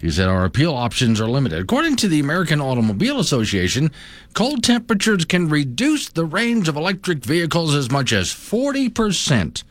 he 0.00 0.10
said 0.10 0.28
our 0.28 0.44
appeal 0.44 0.74
options 0.74 1.20
are 1.20 1.28
limited. 1.28 1.60
According 1.60 1.96
to 1.96 2.08
the 2.08 2.20
American 2.20 2.60
Automobile 2.60 3.20
Association, 3.20 3.90
cold 4.32 4.64
temperatures 4.64 5.26
can 5.26 5.48
reduce 5.48 6.08
the 6.08 6.24
range 6.24 6.68
of 6.68 6.76
electric 6.76 7.24
vehicles 7.24 7.74
as 7.74 7.90
much 7.90 8.12
as 8.12 8.28
40%. 8.28 9.62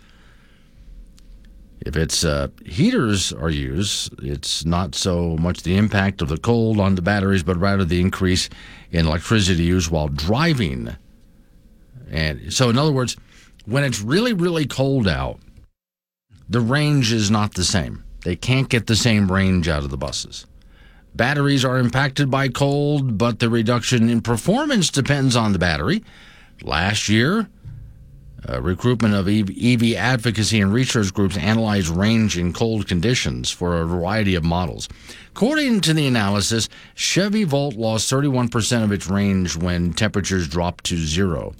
If 1.81 1.95
its 1.95 2.23
uh, 2.23 2.49
heaters 2.65 3.33
are 3.33 3.49
used, 3.49 4.13
it's 4.21 4.65
not 4.65 4.93
so 4.93 5.35
much 5.37 5.63
the 5.63 5.77
impact 5.77 6.21
of 6.21 6.27
the 6.27 6.37
cold 6.37 6.79
on 6.79 6.95
the 6.95 7.01
batteries, 7.01 7.41
but 7.41 7.57
rather 7.57 7.85
the 7.85 8.01
increase 8.01 8.49
in 8.91 9.07
electricity 9.07 9.63
used 9.63 9.89
while 9.89 10.09
driving. 10.09 10.95
And 12.11 12.53
so, 12.53 12.69
in 12.69 12.77
other 12.77 12.91
words, 12.91 13.15
when 13.65 13.83
it's 13.83 14.01
really, 14.01 14.33
really 14.33 14.65
cold 14.65 15.07
out, 15.07 15.39
the 16.47 16.59
range 16.59 17.11
is 17.13 17.31
not 17.31 17.53
the 17.53 17.63
same. 17.63 18.03
They 18.23 18.35
can't 18.35 18.69
get 18.69 18.87
the 18.87 18.95
same 18.95 19.31
range 19.31 19.67
out 19.67 19.83
of 19.83 19.89
the 19.89 19.97
buses. 19.97 20.45
Batteries 21.15 21.65
are 21.65 21.77
impacted 21.77 22.29
by 22.29 22.49
cold, 22.49 23.17
but 23.17 23.39
the 23.39 23.49
reduction 23.49 24.09
in 24.09 24.21
performance 24.21 24.89
depends 24.89 25.35
on 25.35 25.53
the 25.53 25.59
battery. 25.59 26.03
Last 26.61 27.09
year, 27.09 27.47
recruitment 28.47 29.13
of 29.15 29.27
EV, 29.27 29.49
EV 29.61 29.95
advocacy 29.95 30.61
and 30.61 30.71
research 30.71 31.13
groups 31.13 31.37
analyzed 31.37 31.87
range 31.87 32.37
in 32.37 32.53
cold 32.53 32.87
conditions 32.87 33.49
for 33.51 33.81
a 33.81 33.85
variety 33.85 34.35
of 34.35 34.43
models. 34.43 34.87
According 35.31 35.81
to 35.81 35.93
the 35.93 36.07
analysis, 36.07 36.69
Chevy 36.95 37.43
Volt 37.43 37.75
lost 37.75 38.11
31% 38.11 38.83
of 38.83 38.91
its 38.91 39.07
range 39.07 39.55
when 39.55 39.93
temperatures 39.93 40.47
dropped 40.47 40.83
to 40.85 40.97
zero, 40.97 41.53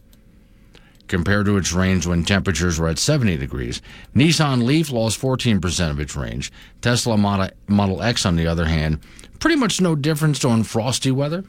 compared 1.10 1.46
to 1.48 1.58
its 1.58 1.74
range 1.74 2.08
when 2.08 2.24
temperatures 2.24 2.80
were 2.80 2.88
at 2.88 2.98
70 2.98 3.36
degrees. 3.38 3.82
Nissan 4.16 4.64
Leaf 4.64 4.92
lost 4.92 5.20
14% 5.20 5.90
of 5.92 6.00
its 6.00 6.16
range. 6.16 6.52
Tesla 6.82 7.18
Model, 7.18 7.50
Model 7.68 8.02
X, 8.02 8.26
on 8.26 8.38
the 8.38 8.48
other 8.48 8.66
hand, 8.66 9.00
pretty 9.40 9.58
much 9.58 9.82
no 9.82 9.96
difference 9.96 10.46
on 10.46 10.64
frosty 10.64 11.12
weather. 11.12 11.44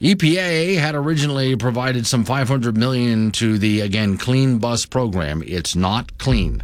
EPA 0.00 0.78
had 0.78 0.94
originally 0.94 1.56
provided 1.56 2.06
some 2.06 2.24
500 2.24 2.76
million 2.76 3.30
to 3.32 3.58
the 3.58 3.80
again 3.80 4.16
clean 4.18 4.58
bus 4.58 4.86
program. 4.86 5.42
It's 5.46 5.76
not 5.76 6.16
clean. 6.18 6.62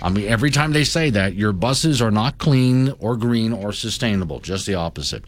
I 0.00 0.10
mean, 0.10 0.28
every 0.28 0.50
time 0.50 0.72
they 0.72 0.84
say 0.84 1.10
that, 1.10 1.34
your 1.34 1.52
buses 1.52 2.00
are 2.00 2.12
not 2.12 2.38
clean 2.38 2.94
or 3.00 3.16
green 3.16 3.52
or 3.52 3.72
sustainable, 3.72 4.38
just 4.38 4.66
the 4.66 4.76
opposite. 4.76 5.24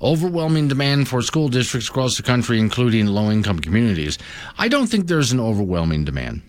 Overwhelming 0.00 0.68
demand 0.68 1.08
for 1.08 1.22
school 1.22 1.48
districts 1.48 1.88
across 1.88 2.16
the 2.16 2.22
country, 2.22 2.60
including 2.60 3.06
low 3.06 3.30
income 3.30 3.58
communities. 3.58 4.18
I 4.56 4.68
don't 4.68 4.86
think 4.86 5.06
there's 5.06 5.32
an 5.32 5.40
overwhelming 5.40 6.04
demand. 6.04 6.42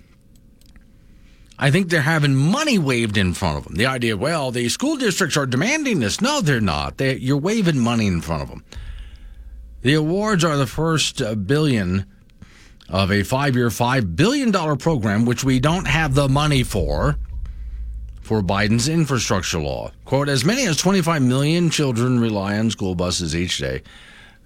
I 1.57 1.71
think 1.71 1.89
they're 1.89 2.01
having 2.01 2.35
money 2.35 2.77
waved 2.77 3.17
in 3.17 3.33
front 3.33 3.57
of 3.57 3.63
them. 3.65 3.75
The 3.75 3.87
idea, 3.87 4.15
well, 4.15 4.51
the 4.51 4.69
school 4.69 4.95
districts 4.95 5.35
are 5.35 5.45
demanding 5.45 5.99
this. 5.99 6.21
No, 6.21 6.39
they're 6.39 6.61
not. 6.61 6.97
They, 6.97 7.17
you're 7.17 7.37
waving 7.37 7.79
money 7.79 8.07
in 8.07 8.21
front 8.21 8.43
of 8.43 8.49
them. 8.49 8.63
The 9.81 9.95
awards 9.95 10.43
are 10.45 10.55
the 10.55 10.67
first 10.67 11.21
uh, 11.21 11.35
billion 11.35 12.05
of 12.87 13.11
a 13.11 13.23
five 13.23 13.55
year, 13.55 13.69
$5 13.69 14.15
billion 14.15 14.51
program, 14.77 15.25
which 15.25 15.43
we 15.43 15.59
don't 15.59 15.87
have 15.87 16.15
the 16.15 16.29
money 16.29 16.63
for, 16.63 17.17
for 18.29 18.43
Biden's 18.43 18.87
infrastructure 18.87 19.57
law. 19.57 19.89
Quote, 20.05 20.29
as 20.29 20.45
many 20.45 20.67
as 20.67 20.77
25 20.77 21.19
million 21.23 21.71
children 21.71 22.19
rely 22.19 22.59
on 22.59 22.69
school 22.69 22.93
buses 22.93 23.35
each 23.35 23.57
day. 23.57 23.81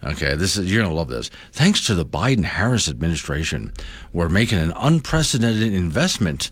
Okay, 0.05 0.35
this 0.35 0.55
is 0.55 0.71
you're 0.71 0.81
gonna 0.81 0.95
love 0.95 1.09
this. 1.09 1.29
Thanks 1.51 1.85
to 1.87 1.93
the 1.93 2.05
Biden 2.05 2.45
Harris 2.45 2.87
administration, 2.87 3.73
we're 4.13 4.29
making 4.29 4.59
an 4.59 4.71
unprecedented 4.77 5.73
investment 5.73 6.49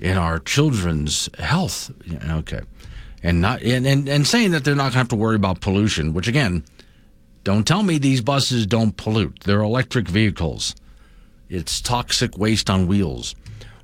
in 0.00 0.16
our 0.16 0.38
children's 0.38 1.28
health. 1.38 1.90
Okay. 2.26 2.62
And 3.22 3.42
not 3.42 3.60
and, 3.60 3.86
and, 3.86 4.08
and 4.08 4.26
saying 4.26 4.52
that 4.52 4.64
they're 4.64 4.74
not 4.74 4.92
gonna 4.92 5.00
have 5.00 5.08
to 5.08 5.16
worry 5.16 5.36
about 5.36 5.60
pollution, 5.60 6.14
which 6.14 6.26
again, 6.26 6.64
don't 7.44 7.66
tell 7.66 7.82
me 7.82 7.98
these 7.98 8.22
buses 8.22 8.66
don't 8.66 8.96
pollute. 8.96 9.40
They're 9.44 9.60
electric 9.60 10.08
vehicles. 10.08 10.74
It's 11.50 11.82
toxic 11.82 12.38
waste 12.38 12.70
on 12.70 12.86
wheels. 12.86 13.34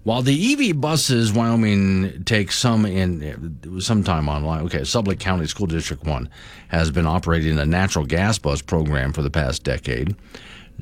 While 0.04 0.22
the 0.22 0.70
EV 0.70 0.80
buses, 0.80 1.32
Wyoming 1.32 2.24
takes 2.24 2.58
some 2.58 2.84
in 2.84 3.80
some 3.80 4.02
time 4.02 4.28
online. 4.28 4.64
Okay, 4.64 4.80
Sublette 4.80 5.20
County 5.20 5.46
School 5.46 5.68
District 5.68 6.02
One 6.04 6.28
has 6.68 6.90
been 6.90 7.06
operating 7.06 7.56
a 7.58 7.64
natural 7.64 8.04
gas 8.04 8.36
bus 8.36 8.62
program 8.62 9.12
for 9.12 9.22
the 9.22 9.30
past 9.30 9.62
decade, 9.62 10.16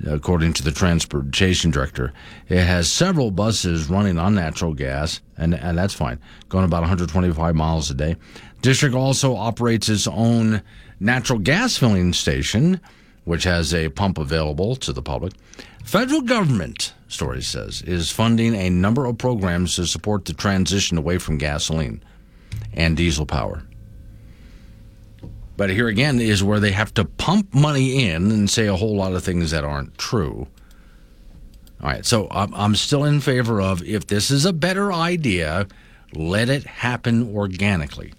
according 0.06 0.54
to 0.54 0.62
the 0.62 0.72
transportation 0.72 1.70
director. 1.70 2.14
It 2.48 2.64
has 2.64 2.90
several 2.90 3.30
buses 3.30 3.90
running 3.90 4.18
on 4.18 4.34
natural 4.34 4.72
gas, 4.72 5.20
and 5.36 5.54
and 5.54 5.76
that's 5.76 5.92
fine, 5.92 6.18
going 6.48 6.64
about 6.64 6.80
125 6.80 7.54
miles 7.54 7.90
a 7.90 7.94
day. 7.94 8.16
District 8.62 8.94
also 8.94 9.36
operates 9.36 9.90
its 9.90 10.06
own 10.06 10.62
natural 10.98 11.38
gas 11.38 11.76
filling 11.76 12.14
station, 12.14 12.80
which 13.24 13.44
has 13.44 13.74
a 13.74 13.90
pump 13.90 14.16
available 14.16 14.76
to 14.76 14.94
the 14.94 15.02
public. 15.02 15.34
Federal 15.84 16.22
government, 16.22 16.94
story 17.12 17.42
says, 17.42 17.82
is 17.82 18.10
funding 18.10 18.54
a 18.54 18.70
number 18.70 19.06
of 19.06 19.18
programs 19.18 19.76
to 19.76 19.86
support 19.86 20.24
the 20.24 20.32
transition 20.32 20.96
away 20.96 21.18
from 21.18 21.38
gasoline 21.38 22.02
and 22.72 22.96
diesel 22.96 23.26
power. 23.26 23.62
But 25.56 25.70
here 25.70 25.88
again 25.88 26.20
is 26.20 26.42
where 26.42 26.60
they 26.60 26.72
have 26.72 26.94
to 26.94 27.04
pump 27.04 27.52
money 27.52 28.08
in 28.08 28.30
and 28.30 28.48
say 28.48 28.66
a 28.66 28.76
whole 28.76 28.96
lot 28.96 29.12
of 29.12 29.22
things 29.22 29.50
that 29.50 29.64
aren't 29.64 29.98
true. 29.98 30.46
All 31.82 31.88
right, 31.88 32.04
so 32.04 32.28
I'm, 32.30 32.74
still 32.74 33.04
in 33.04 33.20
favor 33.20 33.60
of 33.60 33.82
if 33.82 34.06
this 34.06 34.30
is 34.30 34.44
a 34.44 34.52
better 34.52 34.92
idea, 34.92 35.66
let 36.14 36.48
it 36.48 36.64
happen 36.64 37.34
organically 37.34 38.12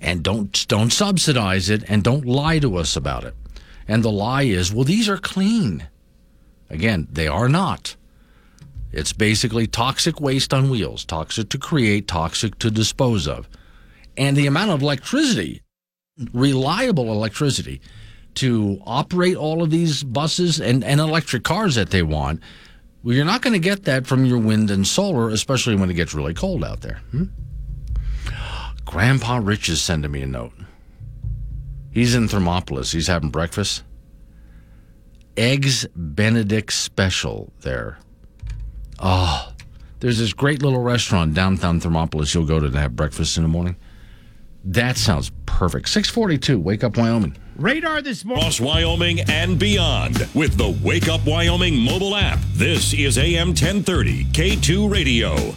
and 0.00 0.22
don't 0.22 0.66
don't 0.68 0.92
subsidize 0.92 1.68
it 1.68 1.84
and 1.88 2.02
don't 2.02 2.24
lie 2.24 2.58
to 2.58 2.76
us 2.76 2.96
about 2.96 3.24
it. 3.24 3.34
And 3.86 4.02
the 4.02 4.10
lie 4.10 4.44
is, 4.44 4.72
well, 4.72 4.84
these 4.84 5.08
are 5.08 5.18
clean. 5.18 5.88
Again, 6.70 7.08
they 7.10 7.26
are 7.26 7.48
not. 7.48 7.96
It's 8.92 9.12
basically 9.12 9.66
toxic 9.66 10.20
waste 10.20 10.54
on 10.54 10.70
wheels, 10.70 11.04
toxic 11.04 11.48
to 11.50 11.58
create, 11.58 12.08
toxic 12.08 12.58
to 12.58 12.70
dispose 12.70 13.28
of. 13.28 13.48
And 14.16 14.36
the 14.36 14.46
amount 14.46 14.70
of 14.70 14.82
electricity, 14.82 15.62
reliable 16.32 17.12
electricity, 17.12 17.80
to 18.34 18.80
operate 18.84 19.36
all 19.36 19.62
of 19.62 19.70
these 19.70 20.02
buses 20.02 20.60
and, 20.60 20.82
and 20.84 21.00
electric 21.00 21.44
cars 21.44 21.74
that 21.74 21.90
they 21.90 22.02
want, 22.02 22.40
well, 23.02 23.14
you're 23.14 23.24
not 23.24 23.42
going 23.42 23.52
to 23.52 23.58
get 23.58 23.84
that 23.84 24.06
from 24.06 24.24
your 24.24 24.38
wind 24.38 24.70
and 24.70 24.86
solar, 24.86 25.28
especially 25.30 25.74
when 25.74 25.90
it 25.90 25.94
gets 25.94 26.14
really 26.14 26.34
cold 26.34 26.64
out 26.64 26.80
there. 26.80 27.00
Hmm? 27.10 27.24
Grandpa 28.84 29.40
Rich 29.42 29.68
is 29.68 29.80
sending 29.80 30.10
me 30.10 30.22
a 30.22 30.26
note. 30.26 30.52
He's 31.92 32.14
in 32.14 32.28
Thermopolis. 32.28 32.92
He's 32.92 33.06
having 33.06 33.30
breakfast. 33.30 33.82
Eggs 35.40 35.86
Benedict 35.96 36.70
special 36.70 37.50
there. 37.62 37.96
Oh, 38.98 39.50
there's 40.00 40.18
this 40.18 40.34
great 40.34 40.62
little 40.62 40.82
restaurant 40.82 41.32
downtown 41.32 41.80
Thermopolis 41.80 42.34
you'll 42.34 42.44
go 42.44 42.60
to 42.60 42.70
to 42.70 42.78
have 42.78 42.94
breakfast 42.94 43.38
in 43.38 43.44
the 43.44 43.48
morning. 43.48 43.76
That 44.64 44.98
sounds 44.98 45.32
perfect. 45.46 45.88
642, 45.88 46.58
Wake 46.58 46.84
Up 46.84 46.98
Wyoming. 46.98 47.38
Radar 47.56 48.02
this 48.02 48.22
morning. 48.22 48.42
Across 48.42 48.60
Wyoming 48.60 49.20
and 49.30 49.58
beyond 49.58 50.28
with 50.34 50.58
the 50.58 50.78
Wake 50.84 51.08
Up 51.08 51.24
Wyoming 51.24 51.74
mobile 51.74 52.16
app. 52.16 52.38
This 52.52 52.92
is 52.92 53.16
AM 53.16 53.48
1030 53.48 54.26
K2 54.26 54.92
Radio. 54.92 55.54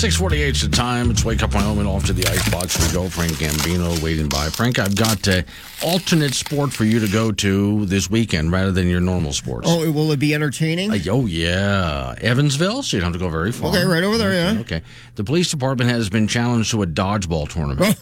648 0.00 0.56
is 0.56 0.62
the 0.62 0.74
time. 0.74 1.10
It's 1.10 1.26
Wake 1.26 1.42
Up 1.42 1.54
Wyoming. 1.54 1.86
Off 1.86 2.06
to 2.06 2.14
the 2.14 2.26
icebox 2.26 2.78
we 2.80 2.90
go. 2.90 3.10
Frank 3.10 3.32
Gambino 3.32 4.02
waiting 4.02 4.30
by. 4.30 4.48
Frank, 4.48 4.78
I've 4.78 4.96
got 4.96 5.28
uh, 5.28 5.42
alternate 5.84 6.32
sport 6.32 6.72
for 6.72 6.84
you 6.84 7.00
to 7.00 7.06
go 7.06 7.30
to 7.32 7.84
this 7.84 8.08
weekend 8.08 8.50
rather 8.50 8.72
than 8.72 8.88
your 8.88 9.02
normal 9.02 9.34
sports. 9.34 9.68
Oh, 9.70 9.92
will 9.92 10.10
it 10.10 10.18
be 10.18 10.32
entertaining? 10.32 10.90
Uh, 10.90 10.98
oh, 11.10 11.26
yeah. 11.26 12.14
Evansville, 12.22 12.82
so 12.82 12.96
you 12.96 13.02
don't 13.02 13.12
have 13.12 13.20
to 13.20 13.26
go 13.26 13.28
very 13.28 13.52
far. 13.52 13.68
Okay, 13.68 13.84
right 13.84 14.02
over 14.02 14.16
there, 14.16 14.32
yeah. 14.32 14.60
Okay. 14.60 14.80
The 15.16 15.24
police 15.24 15.50
department 15.50 15.90
has 15.90 16.08
been 16.08 16.26
challenged 16.26 16.70
to 16.70 16.82
a 16.82 16.86
dodgeball 16.86 17.50
tournament. 17.50 18.00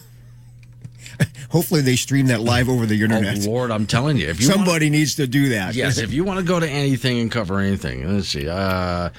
Hopefully, 1.49 1.81
they 1.81 1.97
stream 1.97 2.27
that 2.27 2.39
live 2.39 2.69
over 2.69 2.85
the 2.85 3.03
internet. 3.03 3.45
Oh, 3.45 3.49
Lord, 3.51 3.71
I'm 3.71 3.85
telling 3.85 4.15
you. 4.15 4.29
If 4.29 4.39
you 4.39 4.45
Somebody 4.45 4.85
wanna, 4.85 4.97
needs 4.97 5.15
to 5.15 5.27
do 5.27 5.49
that. 5.49 5.75
yes, 5.75 5.97
if 5.97 6.13
you 6.13 6.23
want 6.23 6.39
to 6.39 6.45
go 6.45 6.61
to 6.61 6.69
anything 6.69 7.19
and 7.19 7.29
cover 7.29 7.59
anything, 7.59 8.09
let's 8.15 8.29
see. 8.29 8.47
Uh, 8.47 9.09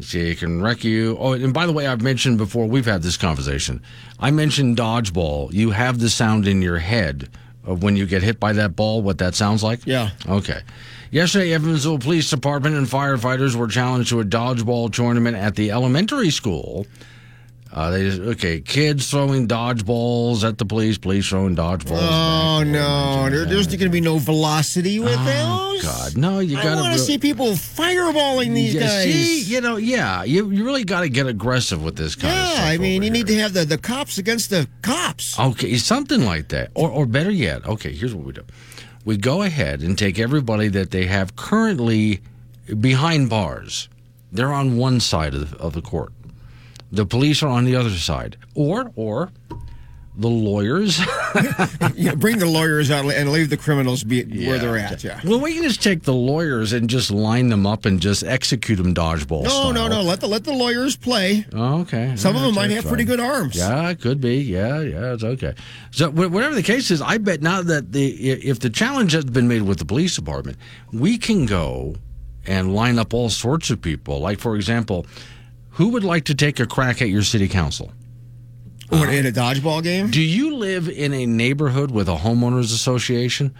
it 0.00 0.38
can 0.38 0.62
wreck 0.62 0.84
you. 0.84 1.16
Oh, 1.18 1.32
and 1.32 1.54
by 1.54 1.66
the 1.66 1.72
way, 1.72 1.86
I've 1.86 2.02
mentioned 2.02 2.38
before, 2.38 2.66
we've 2.66 2.86
had 2.86 3.02
this 3.02 3.16
conversation. 3.16 3.82
I 4.18 4.30
mentioned 4.30 4.76
dodgeball. 4.76 5.52
You 5.52 5.70
have 5.70 5.98
the 5.98 6.10
sound 6.10 6.46
in 6.46 6.62
your 6.62 6.78
head 6.78 7.28
of 7.64 7.82
when 7.82 7.96
you 7.96 8.06
get 8.06 8.22
hit 8.22 8.40
by 8.40 8.52
that 8.54 8.74
ball, 8.74 9.02
what 9.02 9.18
that 9.18 9.34
sounds 9.34 9.62
like? 9.62 9.86
Yeah. 9.86 10.10
Okay. 10.28 10.62
Yesterday, 11.10 11.52
Evansville 11.52 11.98
Police 11.98 12.30
Department 12.30 12.74
and 12.74 12.86
firefighters 12.86 13.54
were 13.54 13.68
challenged 13.68 14.08
to 14.08 14.20
a 14.20 14.24
dodgeball 14.24 14.92
tournament 14.92 15.36
at 15.36 15.54
the 15.54 15.70
elementary 15.70 16.30
school 16.30 16.86
Uh, 17.72 17.90
they 17.90 18.02
just, 18.02 18.20
okay, 18.20 18.60
kids 18.60 19.10
throwing 19.10 19.48
dodgeballs 19.48 20.46
at 20.46 20.58
the 20.58 20.64
police, 20.66 20.98
police 20.98 21.26
throwing 21.26 21.56
dodgeballs. 21.56 22.00
Oh 22.02 22.62
no, 22.66 23.30
there, 23.30 23.46
there's 23.46 23.66
going 23.66 23.80
to 23.80 23.88
be 23.88 24.02
no 24.02 24.18
velocity 24.18 24.98
with 24.98 25.16
those. 25.24 25.26
Oh, 25.26 25.72
those. 25.72 25.82
God, 25.82 26.16
no, 26.18 26.38
you 26.40 26.56
got 26.56 26.64
to. 26.64 26.68
I 26.70 26.80
want 26.82 26.92
to 26.92 26.98
see 26.98 27.16
people 27.16 27.52
fireballing 27.52 28.52
these 28.54 28.74
yeah, 28.74 28.80
guys. 28.82 29.04
See, 29.04 29.42
you 29.42 29.62
know, 29.62 29.76
yeah, 29.76 30.22
you, 30.22 30.50
you 30.50 30.66
really 30.66 30.84
got 30.84 31.00
to 31.00 31.08
get 31.08 31.26
aggressive 31.26 31.82
with 31.82 31.96
this 31.96 32.14
kind 32.14 32.34
of 32.38 32.46
stuff. 32.48 32.58
yeah. 32.58 32.70
I 32.70 32.76
mean, 32.76 33.02
you 33.02 33.10
need 33.10 33.26
to 33.28 33.36
have 33.36 33.54
the, 33.54 33.64
the 33.64 33.78
cops 33.78 34.18
against 34.18 34.50
the 34.50 34.68
cops. 34.82 35.38
Okay, 35.38 35.76
something 35.78 36.26
like 36.26 36.48
that. 36.48 36.72
Or, 36.74 36.90
or 36.90 37.06
better 37.06 37.30
yet, 37.30 37.64
okay, 37.66 37.92
here's 37.92 38.14
what 38.14 38.26
we 38.26 38.32
do. 38.34 38.44
We 39.06 39.16
go 39.16 39.42
ahead 39.42 39.80
and 39.80 39.98
take 39.98 40.18
everybody 40.18 40.68
that 40.68 40.90
they 40.90 41.06
have 41.06 41.36
currently 41.36 42.20
behind 42.80 43.30
bars. 43.30 43.88
They're 44.30 44.52
on 44.52 44.76
one 44.76 45.00
side 45.00 45.34
of 45.34 45.50
the, 45.50 45.56
of 45.56 45.72
the 45.72 45.82
court. 45.82 46.12
The 46.92 47.06
police 47.06 47.42
are 47.42 47.48
on 47.48 47.64
the 47.64 47.74
other 47.76 47.90
side. 47.90 48.36
Or, 48.54 48.92
or 48.96 49.30
the 50.16 50.28
lawyers. 50.28 51.00
Yeah, 51.94 52.14
bring 52.14 52.38
the 52.38 52.46
lawyers 52.46 52.90
out 52.90 53.06
and 53.06 53.32
leave 53.32 53.48
the 53.48 53.56
criminals 53.56 54.04
be 54.04 54.22
where 54.46 54.58
they're 54.58 54.76
at. 54.76 55.02
Yeah. 55.02 55.20
well, 55.24 55.40
we 55.40 55.54
can 55.54 55.62
just 55.62 55.82
take 55.82 56.02
the 56.02 56.12
lawyers 56.12 56.72
and 56.74 56.88
just 56.90 57.10
line 57.10 57.48
them 57.48 57.66
up 57.66 57.86
and 57.86 58.00
just 58.00 58.22
execute 58.24 58.76
them 58.78 58.94
dodgeball 58.94 59.44
No, 59.44 59.48
style. 59.48 59.72
no, 59.72 59.88
no. 59.88 60.02
Let 60.02 60.20
the 60.20 60.26
let 60.26 60.44
the 60.44 60.52
lawyers 60.52 60.94
play. 60.96 61.46
Oh, 61.54 61.80
okay. 61.82 62.14
Some 62.16 62.36
of 62.36 62.42
them 62.42 62.54
might 62.54 62.70
have 62.70 62.84
fine. 62.84 62.90
pretty 62.90 63.04
good 63.04 63.20
arms. 63.20 63.56
Yeah, 63.56 63.88
it 63.90 64.00
could 64.00 64.20
be. 64.20 64.36
Yeah, 64.38 64.80
yeah, 64.80 65.14
it's 65.14 65.24
okay. 65.24 65.54
So 65.90 66.10
whatever 66.10 66.54
the 66.54 66.62
case 66.62 66.90
is, 66.90 67.00
I 67.00 67.16
bet 67.18 67.40
now 67.40 67.62
that 67.62 67.92
the 67.92 68.08
if 68.42 68.58
the 68.60 68.70
challenge 68.70 69.12
has 69.12 69.24
been 69.24 69.48
made 69.48 69.62
with 69.62 69.78
the 69.78 69.86
police 69.86 70.14
department, 70.16 70.58
we 70.92 71.16
can 71.18 71.46
go 71.46 71.94
and 72.46 72.74
line 72.74 72.98
up 72.98 73.14
all 73.14 73.30
sorts 73.30 73.70
of 73.70 73.80
people. 73.80 74.20
Like 74.20 74.38
for 74.38 74.56
example, 74.56 75.06
who 75.72 75.88
would 75.88 76.04
like 76.04 76.24
to 76.26 76.34
take 76.34 76.60
a 76.60 76.66
crack 76.66 77.02
at 77.02 77.08
your 77.08 77.22
city 77.22 77.48
council? 77.48 77.92
What, 78.88 79.08
in 79.08 79.24
a 79.24 79.32
dodgeball 79.32 79.82
game? 79.82 80.10
Do 80.10 80.20
you 80.20 80.56
live 80.56 80.88
in 80.88 81.14
a 81.14 81.24
neighborhood 81.24 81.90
with 81.90 82.08
a 82.08 82.16
homeowners 82.16 82.74
association? 82.74 83.54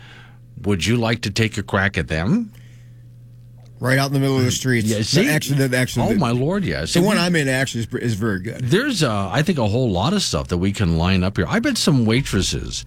Would 0.63 0.85
you 0.85 0.97
like 0.97 1.23
to 1.23 1.31
take 1.31 1.57
a 1.57 1.63
crack 1.63 1.97
at 1.97 2.09
them? 2.09 2.53
Right 3.81 3.99
out 3.99 4.09
in 4.09 4.13
the 4.13 4.21
middle 4.21 4.39
of 4.39 4.45
the 4.45 4.51
streets. 4.53 4.87
Yeah, 4.89 5.03
see? 5.03 5.29
actually, 5.29 5.67
the, 5.67 5.77
actually, 5.77 6.07
Oh 6.07 6.13
the, 6.13 6.19
my 6.19 6.31
lord, 6.31 6.65
yes. 6.65 6.93
the 6.95 7.03
one 7.03 7.17
I'm 7.19 7.35
in 7.35 7.49
actually 7.49 7.85
is, 7.85 7.95
is 7.95 8.15
very 8.15 8.41
good. 8.41 8.61
There's, 8.61 9.03
uh, 9.03 9.29
I 9.33 9.43
think, 9.43 9.59
a 9.59 9.67
whole 9.67 9.91
lot 9.91 10.13
of 10.13 10.23
stuff 10.23 10.49
that 10.49 10.59
we 10.59 10.71
can 10.71 10.99
line 10.99 11.25
up 11.25 11.37
here. 11.39 11.47
I 11.49 11.59
bet 11.59 11.79
some 11.79 12.05
waitresses 12.05 12.85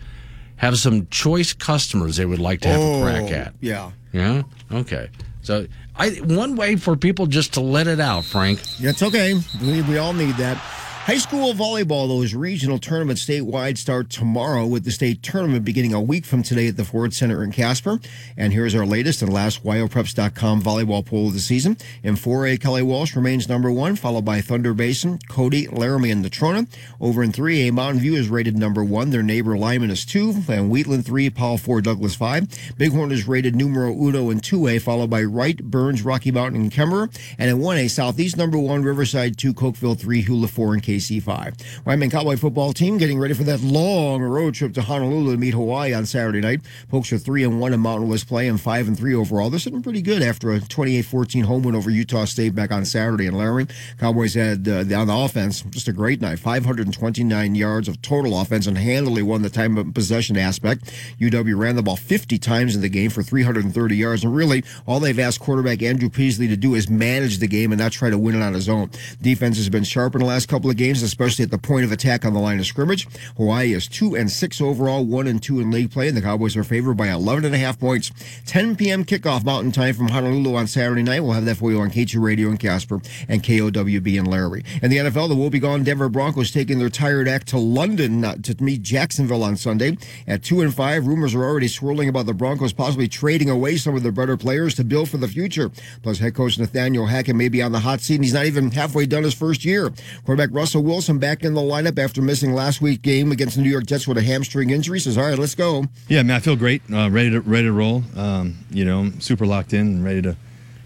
have 0.58 0.78
some 0.78 1.08
choice 1.08 1.52
customers 1.52 2.16
they 2.16 2.26
would 2.26 2.40
like 2.40 2.62
to 2.62 2.70
have 2.70 2.80
a 2.80 3.02
crack 3.02 3.32
at. 3.32 3.48
Oh, 3.50 3.58
Yeah. 3.60 3.92
Yeah. 4.14 4.44
Okay. 4.72 5.10
So, 5.42 5.68
I 5.98 6.12
one 6.12 6.56
way 6.56 6.76
for 6.76 6.96
people 6.96 7.26
just 7.26 7.54
to 7.54 7.62
let 7.62 7.88
it 7.88 8.00
out, 8.00 8.26
Frank. 8.26 8.62
It's 8.80 9.02
okay. 9.02 9.34
We, 9.62 9.82
we 9.84 9.98
all 9.98 10.14
need 10.14 10.36
that. 10.36 10.62
High 11.06 11.20
school 11.20 11.54
volleyball, 11.54 12.08
those 12.08 12.34
regional 12.34 12.80
tournaments 12.80 13.24
statewide 13.24 13.78
start 13.78 14.10
tomorrow 14.10 14.66
with 14.66 14.86
the 14.86 14.92
state 14.92 15.22
tournament 15.22 15.64
beginning 15.64 15.94
a 15.94 16.02
week 16.02 16.26
from 16.26 16.42
today 16.42 16.68
at 16.68 16.78
the 16.78 16.84
Ford 16.84 17.14
Center 17.14 17.44
in 17.44 17.52
Casper. 17.52 18.00
And 18.36 18.52
here's 18.52 18.74
our 18.74 18.88
latest 18.88 19.22
and 19.22 19.32
last 19.32 19.64
WyoPreps.com 19.64 20.64
volleyball 20.64 21.06
poll 21.06 21.28
of 21.28 21.34
the 21.34 21.40
season. 21.40 21.78
In 22.02 22.16
4A, 22.16 22.60
Kelly 22.60 22.82
Walsh 22.82 23.16
remains 23.16 23.48
number 23.48 23.72
one, 23.72 23.96
followed 23.96 24.26
by 24.26 24.42
Thunder 24.42 24.74
Basin, 24.74 25.20
Cody, 25.30 25.68
Laramie, 25.68 26.10
and 26.10 26.26
Natrona. 26.26 26.68
Over 27.00 27.22
in 27.22 27.32
3A, 27.32 27.72
Mountain 27.72 28.02
View 28.02 28.16
is 28.16 28.30
rated 28.30 28.58
number 28.58 28.84
one. 28.84 29.12
Their 29.12 29.22
neighbor 29.22 29.56
Lyman 29.56 29.92
is 29.92 30.06
two, 30.06 30.34
and 30.48 30.72
Wheatland 30.72 31.06
three, 31.06 31.30
Powell 31.30 31.60
four, 31.60 31.82
Douglas 31.82 32.16
five. 32.16 32.48
Bighorn 32.80 33.12
is 33.12 33.28
rated 33.28 33.56
numero 33.56 33.94
uno 33.94 34.32
in 34.32 34.40
2A, 34.40 34.82
followed 34.82 35.12
by 35.12 35.22
Wright, 35.22 35.64
Burns, 35.64 36.02
Rocky 36.02 36.32
Mountain, 36.32 36.62
and 36.62 36.72
Kemmerer. 36.72 37.16
And 37.38 37.52
in 37.52 37.60
1A, 37.60 37.92
Southeast 37.92 38.38
number 38.38 38.58
one, 38.58 38.82
Riverside 38.82 39.38
two, 39.38 39.54
Cokeville 39.54 40.00
three, 40.00 40.24
Hulett 40.24 40.50
four, 40.50 40.74
and 40.74 40.82
K 40.82 40.95
KC5. 40.96 41.86
Wyoming 41.86 42.10
Cowboy 42.10 42.38
football 42.38 42.74
team 42.74 42.98
getting 42.98 43.20
ready 43.20 43.34
for 43.34 43.44
that 43.44 43.62
long 43.62 44.22
road 44.22 44.54
trip 44.54 44.74
to 44.74 44.82
Honolulu 44.82 45.32
to 45.34 45.38
meet 45.38 45.54
Hawaii 45.54 45.94
on 45.94 46.06
Saturday 46.06 46.42
night. 46.42 46.62
Pokes 46.90 47.12
are 47.12 47.18
3 47.18 47.44
and 47.44 47.60
1 47.60 47.74
in 47.74 47.80
Mountain 47.80 48.10
West 48.10 48.28
play 48.28 48.48
and 48.48 48.60
5 48.60 48.88
and 48.88 48.98
3 48.98 49.14
overall. 49.16 49.50
They're 49.50 49.60
sitting 49.60 49.84
pretty 49.84 50.02
good 50.02 50.22
after 50.22 50.52
a 50.52 50.60
28 50.60 51.04
14 51.04 51.44
home 51.44 51.64
win 51.64 51.76
over 51.76 51.90
Utah 51.90 52.26
State 52.26 52.56
back 52.56 52.72
on 52.72 52.86
Saturday 52.86 53.28
in 53.28 53.34
Laramie. 53.34 53.68
Cowboys 54.00 54.34
had 54.34 54.68
uh, 54.68 54.80
on 54.96 55.08
the 55.08 55.16
offense 55.16 55.62
just 55.70 55.88
a 55.88 55.94
great 55.94 56.22
night 56.22 56.40
529 56.40 57.56
yards 57.56 57.88
of 57.88 58.02
total 58.02 58.40
offense 58.40 58.68
and 58.68 58.78
handily 58.78 59.22
won 59.22 59.42
the 59.42 59.50
time 59.50 59.78
of 59.78 59.94
possession 59.94 60.38
aspect. 60.38 60.86
UW 61.20 61.58
ran 61.58 61.76
the 61.76 61.84
ball 61.84 61.96
50 61.96 62.38
times 62.38 62.76
in 62.76 62.82
the 62.82 62.90
game 62.90 63.10
for 63.10 63.22
330 63.22 63.96
yards. 63.96 64.24
And 64.24 64.36
really, 64.36 64.64
all 64.86 65.00
they've 65.00 65.20
asked 65.20 65.40
quarterback 65.40 65.82
Andrew 65.82 66.10
Peasley 66.10 66.48
to 66.48 66.58
do 66.58 66.76
is 66.76 66.90
manage 66.90 67.40
the 67.40 67.48
game 67.48 67.72
and 67.72 67.80
not 67.80 67.92
try 67.92 68.10
to 68.10 68.18
win 68.18 68.36
it 68.36 68.42
on 68.42 68.54
his 68.54 68.70
own. 68.70 68.90
Defense 69.22 69.58
has 69.58 69.70
been 69.70 69.84
sharp 69.84 70.16
in 70.16 70.22
the 70.22 70.28
last 70.28 70.48
couple 70.48 70.70
of 70.70 70.78
games 70.78 70.85
especially 70.92 71.44
at 71.44 71.52
the 71.52 71.58
point 71.58 71.86
of 71.86 71.92
attack 71.92 72.26
on 72.26 72.34
the 72.34 72.40
line 72.40 72.60
of 72.60 72.66
scrimmage. 72.66 73.08
Hawaii 73.38 73.74
is 73.74 73.88
two 73.88 74.16
and 74.16 74.30
six 74.30 74.62
overall, 74.62 75.04
one 75.04 75.28
and 75.28 75.42
two 75.42 75.60
in 75.60 75.72
league 75.72 75.92
play, 75.92 76.08
and 76.08 76.18
the 76.18 76.22
Cowboys 76.22 76.56
are 76.56 76.64
favored 76.64 76.96
by 76.96 77.10
11 77.10 77.46
and 77.46 77.56
a 77.56 77.58
half 77.58 77.80
points. 77.80 78.12
10 78.46 78.76
p.m. 78.76 79.06
kickoff 79.06 79.44
Mountain 79.44 79.72
Time 79.72 79.94
from 79.94 80.10
Honolulu 80.10 80.56
on 80.56 80.68
Saturday 80.68 81.04
night. 81.04 81.22
We'll 81.22 81.34
have 81.34 81.46
that 81.46 81.58
for 81.58 81.72
you 81.72 81.80
on 81.80 81.90
K2 81.90 82.22
Radio 82.22 82.50
in 82.50 82.58
Casper 82.58 83.02
and 83.28 83.44
KOWB 83.44 84.18
in 84.18 84.26
Larry. 84.26 84.64
In 84.82 84.90
the 84.90 84.98
NFL, 84.98 85.30
the 85.30 85.36
woe-begone 85.36 85.84
Denver 85.84 86.10
Broncos 86.10 86.52
taking 86.52 86.80
their 86.80 86.90
tired 86.90 87.28
act 87.28 87.48
to 87.48 87.58
London 87.58 88.24
uh, 88.24 88.36
to 88.44 88.56
meet 88.62 88.82
Jacksonville 88.82 89.44
on 89.44 89.56
Sunday. 89.56 89.98
At 90.28 90.44
two 90.44 90.62
and 90.62 90.74
five, 90.74 91.08
rumors 91.08 91.36
are 91.36 91.44
already 91.44 91.68
swirling 91.68 92.10
about 92.10 92.26
the 92.26 92.34
Broncos 92.34 92.74
possibly 92.74 93.08
trading 93.08 93.50
away 93.50 93.78
some 93.78 93.96
of 93.96 94.04
their 94.04 94.12
better 94.12 94.38
players 94.38 94.76
to 94.76 94.84
build 94.84 95.10
for 95.10 95.18
the 95.18 95.28
future. 95.28 95.72
Plus, 96.04 96.20
head 96.20 96.36
coach 96.36 96.58
Nathaniel 96.58 97.06
Hackett 97.06 97.36
may 97.36 97.50
be 97.50 97.62
on 97.62 97.72
the 97.72 97.80
hot 97.80 98.02
seat, 98.02 98.16
and 98.16 98.24
he's 98.24 98.34
not 98.34 98.46
even 98.46 98.72
halfway 98.72 99.06
done 99.06 99.24
his 99.24 99.34
first 99.34 99.66
year. 99.66 99.92
Quarterback 100.26 100.54
Russell 100.54 100.75
Wilson 100.80 101.20
back 101.20 101.44
in 101.44 101.54
the 101.54 101.62
lineup 101.62 101.98
after 101.98 102.22
missing 102.22 102.54
last 102.54 102.82
week's 102.82 103.02
game 103.02 103.32
against 103.32 103.56
the 103.56 103.62
New 103.62 103.70
York 103.70 103.86
Jets 103.86 104.08
with 104.08 104.18
a 104.18 104.22
hamstring 104.22 104.70
injury. 104.70 105.00
Says, 105.00 105.18
"All 105.18 105.26
right, 105.26 105.38
let's 105.38 105.56
go." 105.56 105.86
Yeah, 106.08 106.24
man, 106.24 106.36
I 106.36 106.40
feel 106.40 106.56
great. 106.56 106.82
Uh, 106.92 107.10
ready 107.10 107.32
to 107.32 107.42
ready 107.42 107.68
to 107.68 107.72
roll. 107.72 108.04
Um, 108.16 108.58
you 108.72 108.86
know, 108.86 109.12
super 109.20 109.46
locked 109.46 109.74
in 109.74 109.82
and 109.88 110.06
ready 110.06 110.22
to 110.24 110.36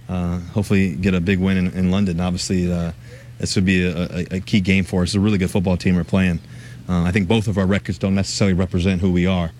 uh, 0.07 0.39
hopefully 0.39 0.95
get 0.95 1.13
a 1.13 1.21
big 1.21 1.39
win 1.39 1.57
in, 1.57 1.67
in 1.73 1.91
London. 1.91 2.19
Obviously, 2.19 2.71
uh, 2.71 2.91
this 3.39 3.55
would 3.55 3.65
be 3.65 3.85
a, 3.85 4.03
a, 4.05 4.25
a 4.37 4.39
key 4.39 4.59
game 4.59 4.83
for 4.83 5.03
us. 5.03 5.15
A 5.15 5.19
really 5.19 5.37
good 5.37 5.51
football 5.51 5.77
team 5.77 5.95
we're 5.95 6.03
playing. 6.03 6.39
Uh, 6.87 7.03
I 7.03 7.11
think 7.11 7.27
both 7.27 7.47
of 7.47 7.57
our 7.57 7.67
records 7.67 7.97
don't 7.97 8.15
necessarily 8.15 8.53
represent 8.53 9.01
who 9.01 9.11
we 9.11 9.27
are, 9.27 9.51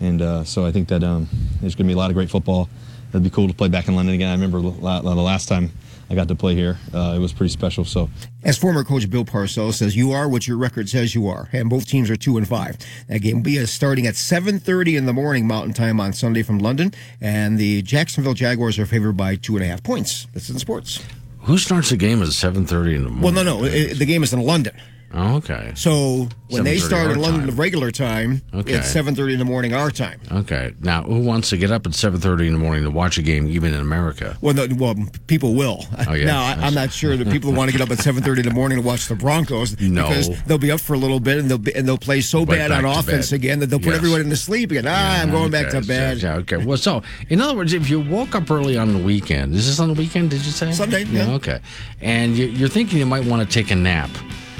and 0.00 0.22
uh, 0.22 0.44
so 0.44 0.64
I 0.64 0.72
think 0.72 0.88
that 0.88 1.02
um, 1.02 1.28
there's 1.60 1.74
going 1.74 1.86
to 1.86 1.90
be 1.90 1.94
a 1.94 1.98
lot 1.98 2.10
of 2.10 2.14
great 2.14 2.30
football. 2.30 2.68
It'd 3.10 3.22
be 3.22 3.30
cool 3.30 3.48
to 3.48 3.54
play 3.54 3.68
back 3.68 3.88
in 3.88 3.96
London 3.96 4.14
again. 4.14 4.28
I 4.28 4.32
remember 4.32 4.60
the 4.60 4.68
last 4.70 5.48
time 5.48 5.72
I 6.10 6.14
got 6.14 6.28
to 6.28 6.34
play 6.34 6.54
here. 6.54 6.78
Uh, 6.92 7.14
it 7.16 7.18
was 7.18 7.32
pretty 7.32 7.52
special. 7.52 7.84
So 7.84 8.08
As 8.42 8.56
former 8.56 8.82
coach 8.82 9.08
Bill 9.10 9.24
Parcells 9.24 9.74
says, 9.74 9.94
you 9.94 10.12
are 10.12 10.28
what 10.28 10.48
your 10.48 10.56
record 10.56 10.88
says 10.88 11.14
you 11.14 11.26
are, 11.28 11.48
and 11.52 11.68
both 11.68 11.86
teams 11.86 12.08
are 12.10 12.16
two 12.16 12.38
and 12.38 12.48
five. 12.48 12.78
That 13.08 13.20
game 13.20 13.36
will 13.36 13.42
be 13.42 13.64
starting 13.66 14.06
at 14.06 14.14
7:30 14.14 14.96
in 14.96 15.06
the 15.06 15.12
morning 15.12 15.46
Mountain 15.46 15.74
Time 15.74 16.00
on 16.00 16.12
Sunday 16.12 16.42
from 16.42 16.58
London, 16.58 16.92
and 17.20 17.58
the 17.58 17.82
Jacksonville 17.82 18.34
Jaguars 18.34 18.78
are 18.78 18.86
favored 18.86 19.16
by 19.16 19.36
two 19.36 19.56
and 19.56 19.64
a 19.64 19.68
half 19.68 19.82
points. 19.82 20.26
That's 20.32 20.48
in 20.48 20.58
sports. 20.58 21.04
Who 21.42 21.58
starts 21.58 21.90
the 21.90 21.96
game 21.96 22.22
at 22.22 22.28
7:30 22.28 22.94
in 22.94 23.04
the 23.04 23.10
morning? 23.10 23.22
Well, 23.22 23.32
no, 23.32 23.42
no, 23.42 23.64
it, 23.64 23.98
the 23.98 24.06
game 24.06 24.22
is 24.22 24.32
in 24.32 24.40
London. 24.40 24.74
Oh, 25.14 25.36
okay. 25.36 25.72
So 25.74 26.28
when 26.50 26.64
they 26.64 26.76
7:30 26.76 26.80
start 26.80 27.06
our 27.06 27.12
in 27.14 27.20
London 27.22 27.56
regular 27.56 27.90
time, 27.90 28.42
Okay. 28.52 28.74
it's 28.74 28.88
7:30 28.92 29.32
in 29.32 29.38
the 29.38 29.44
morning 29.46 29.72
our 29.72 29.90
time. 29.90 30.20
Okay. 30.30 30.74
Now, 30.82 31.02
who 31.02 31.20
wants 31.20 31.48
to 31.50 31.56
get 31.56 31.70
up 31.70 31.86
at 31.86 31.92
7:30 31.94 32.46
in 32.46 32.52
the 32.52 32.58
morning 32.58 32.84
to 32.84 32.90
watch 32.90 33.16
a 33.16 33.22
game, 33.22 33.48
even 33.48 33.72
in 33.72 33.80
America? 33.80 34.36
Well, 34.42 34.54
no, 34.54 34.66
well, 34.76 34.94
people 35.26 35.54
will. 35.54 35.86
Oh, 36.06 36.12
yeah? 36.14 36.26
Now, 36.26 36.42
I, 36.44 36.52
I'm 36.66 36.74
not 36.74 36.92
sure 36.92 37.16
that 37.16 37.30
people 37.30 37.52
want 37.52 37.70
to 37.70 37.76
get 37.76 37.80
up 37.80 37.90
at 37.90 37.98
7:30 38.04 38.40
in 38.40 38.44
the 38.48 38.54
morning 38.54 38.76
to 38.78 38.84
watch 38.84 39.08
the 39.08 39.14
Broncos 39.14 39.76
No. 39.80 40.08
because 40.08 40.28
they'll 40.44 40.58
be 40.58 40.70
up 40.70 40.80
for 40.80 40.92
a 40.92 40.98
little 40.98 41.20
bit 41.20 41.38
and 41.38 41.48
they'll 41.50 41.56
be, 41.56 41.74
and 41.74 41.88
they'll 41.88 41.96
play 41.96 42.20
so 42.20 42.40
Right 42.40 42.58
bad 42.58 42.70
on 42.72 42.84
offense 42.84 43.30
bed. 43.30 43.36
again 43.36 43.60
that 43.60 43.68
they'll 43.68 43.78
put 43.78 43.88
Yes. 43.94 43.96
everyone 43.96 44.28
to 44.28 44.36
sleep 44.36 44.70
again. 44.72 44.84
Ah, 44.86 45.22
I'm 45.22 45.30
going 45.30 45.50
back 45.50 45.70
to 45.70 45.78
Okay, 45.78 45.86
bed. 45.86 46.18
Yeah, 46.22 46.34
okay. 46.36 46.58
Well, 46.58 46.76
so 46.76 47.02
in 47.30 47.40
other 47.40 47.56
words, 47.56 47.72
if 47.72 47.88
you 47.88 47.98
woke 48.00 48.34
up 48.34 48.50
early 48.50 48.76
on 48.76 48.92
the 48.92 48.98
weekend, 48.98 49.54
is 49.54 49.66
this 49.66 49.80
on 49.80 49.88
the 49.88 49.94
weekend? 49.94 50.28
Did 50.30 50.44
you 50.44 50.52
say 50.52 50.70
Sunday, 50.72 51.04
yeah. 51.04 51.30
Okay. 51.30 51.60
And 52.02 52.36
you, 52.36 52.44
you're 52.46 52.68
thinking 52.68 52.98
you 52.98 53.06
might 53.06 53.24
want 53.24 53.40
to 53.48 53.52
take 53.52 53.70
a 53.70 53.74
nap. 53.76 54.10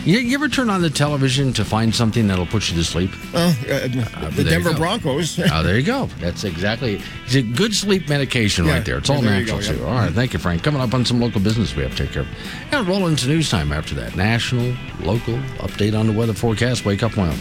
You, 0.04 0.18
you 0.20 0.34
ever 0.37 0.48
turn 0.48 0.70
on 0.70 0.80
the 0.80 0.88
television 0.88 1.52
to 1.54 1.64
find 1.64 1.94
something 1.94 2.28
that'll 2.28 2.46
put 2.46 2.70
you 2.70 2.76
to 2.76 2.84
sleep? 2.84 3.11
Uh, 3.34 3.38
uh, 3.38 3.52
there 3.62 4.30
the 4.30 4.44
Denver. 4.44 4.74
Broncos. 4.74 5.38
oh, 5.52 5.62
there 5.62 5.76
you 5.78 5.84
go. 5.84 6.06
That's 6.18 6.44
exactly 6.44 7.02
it's 7.26 7.34
a 7.34 7.42
good 7.42 7.74
sleep 7.74 8.08
medication 8.08 8.64
Yeah, 8.64 8.74
right 8.74 8.84
there. 8.84 8.98
It's 8.98 9.11
all 9.11 9.16
yeah, 9.16 9.30
there 9.30 9.40
natural 9.40 9.58
go, 9.61 9.66
too. 9.66 9.76
yeah. 9.78 9.84
All 9.87 9.94
right, 9.94 10.12
thank 10.12 10.32
you, 10.32 10.38
Frank. 10.38 10.62
Coming 10.62 10.80
up 10.80 10.94
on 10.94 11.04
some 11.04 11.20
local 11.20 11.40
business 11.40 11.74
we 11.76 11.82
have 11.82 11.92
to 11.96 12.04
take 12.04 12.12
care 12.12 12.22
of. 12.22 12.28
And 12.72 12.87
roll 12.88 13.06
into 13.06 13.28
news 13.28 13.50
time 13.50 13.70
after 13.72 13.94
that. 13.96 14.16
National, 14.16 14.74
local, 15.00 15.34
update 15.58 15.98
on 15.98 16.06
the 16.06 16.12
weather 16.12 16.32
forecast. 16.34 16.84
Wake 16.87 17.02
up, 17.02 17.16
Wyoming. 17.16 17.38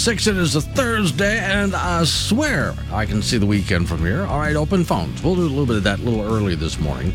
6. 0.00 0.26
It 0.28 0.38
is 0.38 0.56
a 0.56 0.62
Thursday, 0.62 1.38
and 1.40 1.74
I 1.74 2.04
swear 2.04 2.74
I 2.90 3.04
can 3.04 3.20
see 3.20 3.36
the 3.36 3.44
weekend 3.44 3.86
from 3.86 3.98
here. 3.98 4.22
All 4.22 4.38
right, 4.38 4.56
open 4.56 4.82
phones. 4.82 5.22
We'll 5.22 5.34
do 5.34 5.42
a 5.42 5.42
little 5.42 5.66
bit 5.66 5.76
of 5.76 5.82
that 5.84 5.98
a 5.98 6.02
little 6.02 6.22
early 6.22 6.54
this 6.54 6.80
morning. 6.80 7.12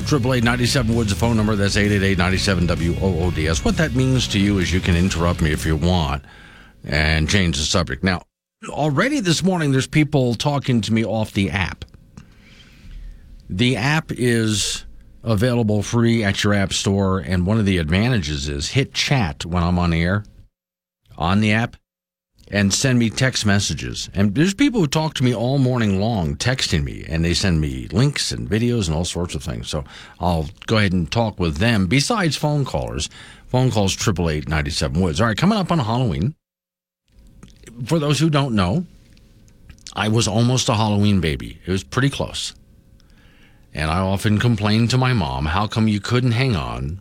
888 0.00 0.86
Woods, 0.86 1.10
the 1.10 1.16
phone 1.16 1.36
number. 1.36 1.54
That's 1.54 1.76
888 1.76 2.18
97 2.18 2.66
WOODS. 2.66 3.64
What 3.64 3.76
that 3.76 3.94
means 3.94 4.26
to 4.28 4.40
you 4.40 4.58
is 4.58 4.72
you 4.72 4.80
can 4.80 4.96
interrupt 4.96 5.40
me 5.40 5.52
if 5.52 5.64
you 5.64 5.76
want 5.76 6.24
and 6.82 7.28
change 7.28 7.56
the 7.56 7.62
subject. 7.62 8.02
Now, 8.02 8.22
already 8.68 9.20
this 9.20 9.44
morning, 9.44 9.70
there's 9.70 9.86
people 9.86 10.34
talking 10.34 10.80
to 10.80 10.92
me 10.92 11.04
off 11.04 11.34
the 11.34 11.50
app. 11.50 11.84
The 13.48 13.76
app 13.76 14.10
is 14.10 14.84
available 15.22 15.84
free 15.84 16.24
at 16.24 16.42
your 16.42 16.52
app 16.52 16.72
store, 16.72 17.20
and 17.20 17.46
one 17.46 17.60
of 17.60 17.64
the 17.64 17.78
advantages 17.78 18.48
is 18.48 18.70
hit 18.70 18.92
chat 18.92 19.46
when 19.46 19.62
I'm 19.62 19.78
on 19.78 19.92
air 19.92 20.24
on 21.16 21.40
the 21.40 21.52
app 21.52 21.76
and 22.48 22.72
send 22.72 22.98
me 22.98 23.10
text 23.10 23.44
messages. 23.44 24.08
And 24.14 24.34
there's 24.34 24.54
people 24.54 24.80
who 24.80 24.86
talk 24.86 25.14
to 25.14 25.24
me 25.24 25.34
all 25.34 25.58
morning 25.58 26.00
long 26.00 26.36
texting 26.36 26.84
me 26.84 27.04
and 27.08 27.24
they 27.24 27.34
send 27.34 27.60
me 27.60 27.88
links 27.88 28.30
and 28.30 28.48
videos 28.48 28.86
and 28.86 28.96
all 28.96 29.04
sorts 29.04 29.34
of 29.34 29.42
things. 29.42 29.68
So 29.68 29.84
I'll 30.20 30.48
go 30.66 30.78
ahead 30.78 30.92
and 30.92 31.10
talk 31.10 31.40
with 31.40 31.56
them 31.56 31.86
besides 31.86 32.36
phone 32.36 32.64
callers. 32.64 33.08
Phone 33.48 33.70
calls 33.70 33.94
triple 33.94 34.30
eight 34.30 34.48
ninety 34.48 34.70
seven 34.70 35.00
Woods. 35.00 35.20
All 35.20 35.26
right, 35.26 35.36
coming 35.36 35.58
up 35.58 35.72
on 35.72 35.78
Halloween. 35.78 36.34
For 37.84 37.98
those 37.98 38.20
who 38.20 38.30
don't 38.30 38.54
know, 38.54 38.86
I 39.94 40.08
was 40.08 40.28
almost 40.28 40.68
a 40.68 40.74
Halloween 40.74 41.20
baby. 41.20 41.58
It 41.66 41.70
was 41.70 41.84
pretty 41.84 42.10
close. 42.10 42.54
And 43.74 43.90
I 43.90 43.98
often 43.98 44.38
complained 44.38 44.90
to 44.90 44.98
my 44.98 45.12
mom, 45.12 45.46
how 45.46 45.66
come 45.66 45.88
you 45.88 46.00
couldn't 46.00 46.32
hang 46.32 46.56
on 46.56 47.00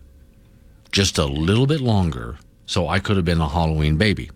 just 0.91 1.17
a 1.17 1.25
little 1.25 1.67
bit 1.67 1.81
longer 1.81 2.37
so 2.65 2.87
I 2.87 2.99
could 2.99 3.15
have 3.15 3.25
been 3.25 3.41
a 3.41 3.49
Halloween 3.49 3.97
baby. 3.97 4.31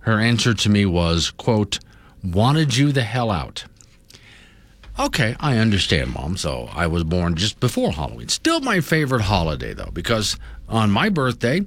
Her 0.00 0.18
answer 0.18 0.52
to 0.54 0.68
me 0.68 0.84
was, 0.84 1.30
quote, 1.30 1.78
wanted 2.24 2.76
you 2.76 2.92
the 2.92 3.02
hell 3.02 3.30
out. 3.30 3.64
Okay, 4.98 5.36
I 5.40 5.58
understand, 5.58 6.12
Mom. 6.12 6.36
So 6.36 6.68
I 6.72 6.86
was 6.86 7.04
born 7.04 7.34
just 7.34 7.60
before 7.60 7.92
Halloween. 7.92 8.28
Still 8.28 8.60
my 8.60 8.80
favorite 8.80 9.22
holiday, 9.22 9.74
though, 9.74 9.90
because 9.92 10.36
on 10.68 10.90
my 10.90 11.08
birthday, 11.08 11.62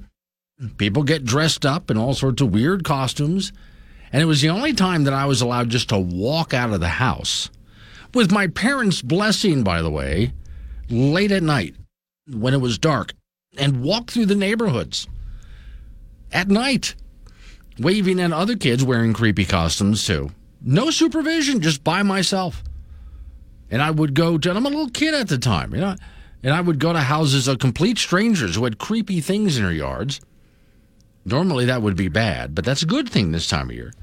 people 0.77 1.03
get 1.03 1.25
dressed 1.25 1.65
up 1.65 1.89
in 1.89 1.97
all 1.97 2.13
sorts 2.13 2.41
of 2.41 2.53
weird 2.53 2.83
costumes. 2.83 3.51
And 4.11 4.21
it 4.21 4.25
was 4.25 4.41
the 4.41 4.49
only 4.49 4.73
time 4.73 5.05
that 5.05 5.13
I 5.13 5.25
was 5.25 5.41
allowed 5.41 5.69
just 5.69 5.89
to 5.89 5.97
walk 5.97 6.53
out 6.53 6.71
of 6.71 6.79
the 6.79 6.87
house 6.87 7.49
with 8.13 8.31
my 8.31 8.47
parents' 8.47 9.01
blessing, 9.01 9.63
by 9.63 9.81
the 9.81 9.89
way, 9.89 10.33
late 10.89 11.31
at 11.31 11.43
night 11.43 11.75
when 12.27 12.53
it 12.53 12.61
was 12.61 12.77
dark 12.77 13.13
and 13.57 13.81
walk 13.81 14.11
through 14.11 14.25
the 14.27 14.35
neighborhoods 14.35 15.07
at 16.31 16.49
night, 16.49 16.95
waving 17.79 18.19
at 18.19 18.33
other 18.33 18.55
kids 18.55 18.83
wearing 18.83 19.13
creepy 19.13 19.45
costumes 19.45 20.05
too. 20.05 20.29
No 20.61 20.89
supervision, 20.89 21.61
just 21.61 21.83
by 21.83 22.03
myself. 22.03 22.63
And 23.69 23.81
I 23.81 23.91
would 23.91 24.13
go 24.13 24.37
to, 24.37 24.51
I'm 24.51 24.65
a 24.65 24.69
little 24.69 24.89
kid 24.89 25.13
at 25.13 25.27
the 25.27 25.37
time, 25.37 25.73
you 25.73 25.81
know, 25.81 25.95
and 26.43 26.53
I 26.53 26.61
would 26.61 26.79
go 26.79 26.93
to 26.93 26.99
houses 26.99 27.47
of 27.47 27.59
complete 27.59 27.97
strangers 27.97 28.55
who 28.55 28.63
had 28.63 28.77
creepy 28.77 29.21
things 29.21 29.57
in 29.57 29.63
their 29.63 29.73
yards. 29.73 30.21
Normally 31.25 31.65
that 31.65 31.81
would 31.81 31.95
be 31.95 32.07
bad, 32.07 32.53
but 32.53 32.65
that's 32.65 32.83
a 32.83 32.87
good 32.87 33.09
thing 33.09 33.31
this 33.31 33.47
time 33.47 33.69
of 33.69 33.75
year. 33.75 33.93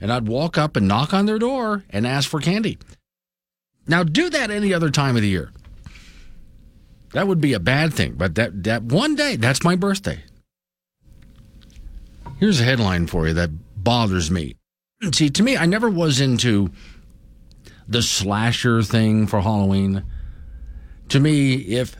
And 0.00 0.10
I'd 0.12 0.28
walk 0.28 0.56
up 0.56 0.76
and 0.76 0.88
knock 0.88 1.12
on 1.12 1.26
their 1.26 1.38
door 1.38 1.84
and 1.90 2.06
ask 2.06 2.28
for 2.28 2.40
candy. 2.40 2.78
Now, 3.86 4.02
do 4.02 4.30
that 4.30 4.50
any 4.50 4.72
other 4.72 4.90
time 4.90 5.16
of 5.16 5.22
the 5.22 5.28
year. 5.28 5.50
That 7.12 7.26
would 7.26 7.40
be 7.40 7.52
a 7.54 7.60
bad 7.60 7.92
thing, 7.92 8.14
but 8.14 8.36
that, 8.36 8.62
that 8.64 8.82
one 8.82 9.14
day, 9.14 9.36
that's 9.36 9.64
my 9.64 9.76
birthday. 9.76 10.22
Here's 12.38 12.60
a 12.60 12.64
headline 12.64 13.06
for 13.06 13.28
you 13.28 13.34
that 13.34 13.50
bothers 13.76 14.30
me. 14.30 14.56
See, 15.12 15.30
to 15.30 15.42
me, 15.42 15.56
I 15.56 15.66
never 15.66 15.90
was 15.90 16.20
into 16.20 16.70
the 17.88 18.02
slasher 18.02 18.82
thing 18.82 19.26
for 19.26 19.40
Halloween. 19.40 20.04
To 21.08 21.18
me, 21.18 21.54
if 21.54 21.96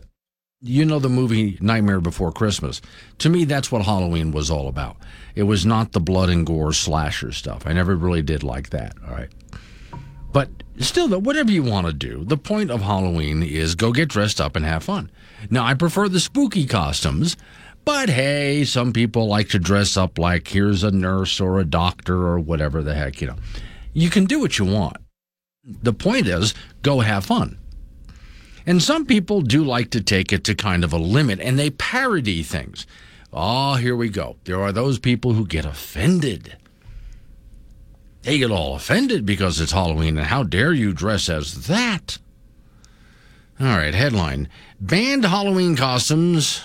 you 0.62 0.84
know 0.84 0.98
the 0.98 1.08
movie 1.08 1.58
Nightmare 1.60 2.00
Before 2.00 2.30
Christmas, 2.30 2.80
to 3.18 3.28
me, 3.28 3.44
that's 3.44 3.72
what 3.72 3.82
Halloween 3.82 4.30
was 4.30 4.50
all 4.50 4.68
about. 4.68 4.96
It 5.34 5.42
was 5.42 5.66
not 5.66 5.92
the 5.92 6.00
blood 6.00 6.28
and 6.28 6.46
gore 6.46 6.72
slasher 6.72 7.32
stuff. 7.32 7.66
I 7.66 7.72
never 7.72 7.96
really 7.96 8.22
did 8.22 8.42
like 8.42 8.70
that. 8.70 8.94
All 9.06 9.14
right. 9.14 9.30
But 10.32 10.48
still, 10.86 11.08
though, 11.08 11.18
whatever 11.18 11.50
you 11.50 11.62
want 11.62 11.86
to 11.86 11.92
do, 11.92 12.24
the 12.24 12.36
point 12.36 12.70
of 12.70 12.82
Halloween 12.82 13.42
is 13.42 13.74
go 13.74 13.92
get 13.92 14.08
dressed 14.08 14.40
up 14.40 14.56
and 14.56 14.64
have 14.64 14.84
fun. 14.84 15.10
Now, 15.50 15.64
I 15.64 15.74
prefer 15.74 16.08
the 16.08 16.20
spooky 16.20 16.66
costumes, 16.66 17.36
but 17.84 18.08
hey, 18.08 18.64
some 18.64 18.92
people 18.92 19.26
like 19.26 19.48
to 19.50 19.58
dress 19.58 19.96
up 19.96 20.18
like 20.18 20.48
here's 20.48 20.82
a 20.82 20.90
nurse 20.90 21.40
or 21.40 21.58
a 21.58 21.64
doctor 21.64 22.26
or 22.26 22.38
whatever 22.38 22.82
the 22.82 22.94
heck, 22.94 23.20
you 23.20 23.26
know. 23.26 23.36
You 23.92 24.10
can 24.10 24.24
do 24.24 24.40
what 24.40 24.58
you 24.58 24.64
want. 24.64 24.96
The 25.64 25.92
point 25.92 26.26
is, 26.26 26.54
go 26.82 27.00
have 27.00 27.26
fun. 27.26 27.58
And 28.66 28.82
some 28.82 29.06
people 29.06 29.40
do 29.40 29.64
like 29.64 29.90
to 29.90 30.00
take 30.00 30.32
it 30.32 30.44
to 30.44 30.54
kind 30.54 30.84
of 30.84 30.92
a 30.92 30.98
limit 30.98 31.40
and 31.40 31.58
they 31.58 31.70
parody 31.70 32.42
things. 32.42 32.86
Oh, 33.32 33.74
here 33.74 33.96
we 33.96 34.08
go. 34.08 34.36
There 34.44 34.60
are 34.60 34.72
those 34.72 34.98
people 34.98 35.32
who 35.32 35.46
get 35.46 35.64
offended. 35.64 36.56
They 38.22 38.38
get 38.38 38.50
all 38.50 38.76
offended 38.76 39.24
because 39.24 39.60
it's 39.60 39.72
Halloween, 39.72 40.18
and 40.18 40.26
how 40.26 40.42
dare 40.42 40.72
you 40.72 40.92
dress 40.92 41.28
as 41.28 41.66
that? 41.68 42.18
All 43.58 43.66
right, 43.66 43.94
headline 43.94 44.48
Banned 44.80 45.24
Halloween 45.24 45.76
costumes 45.76 46.62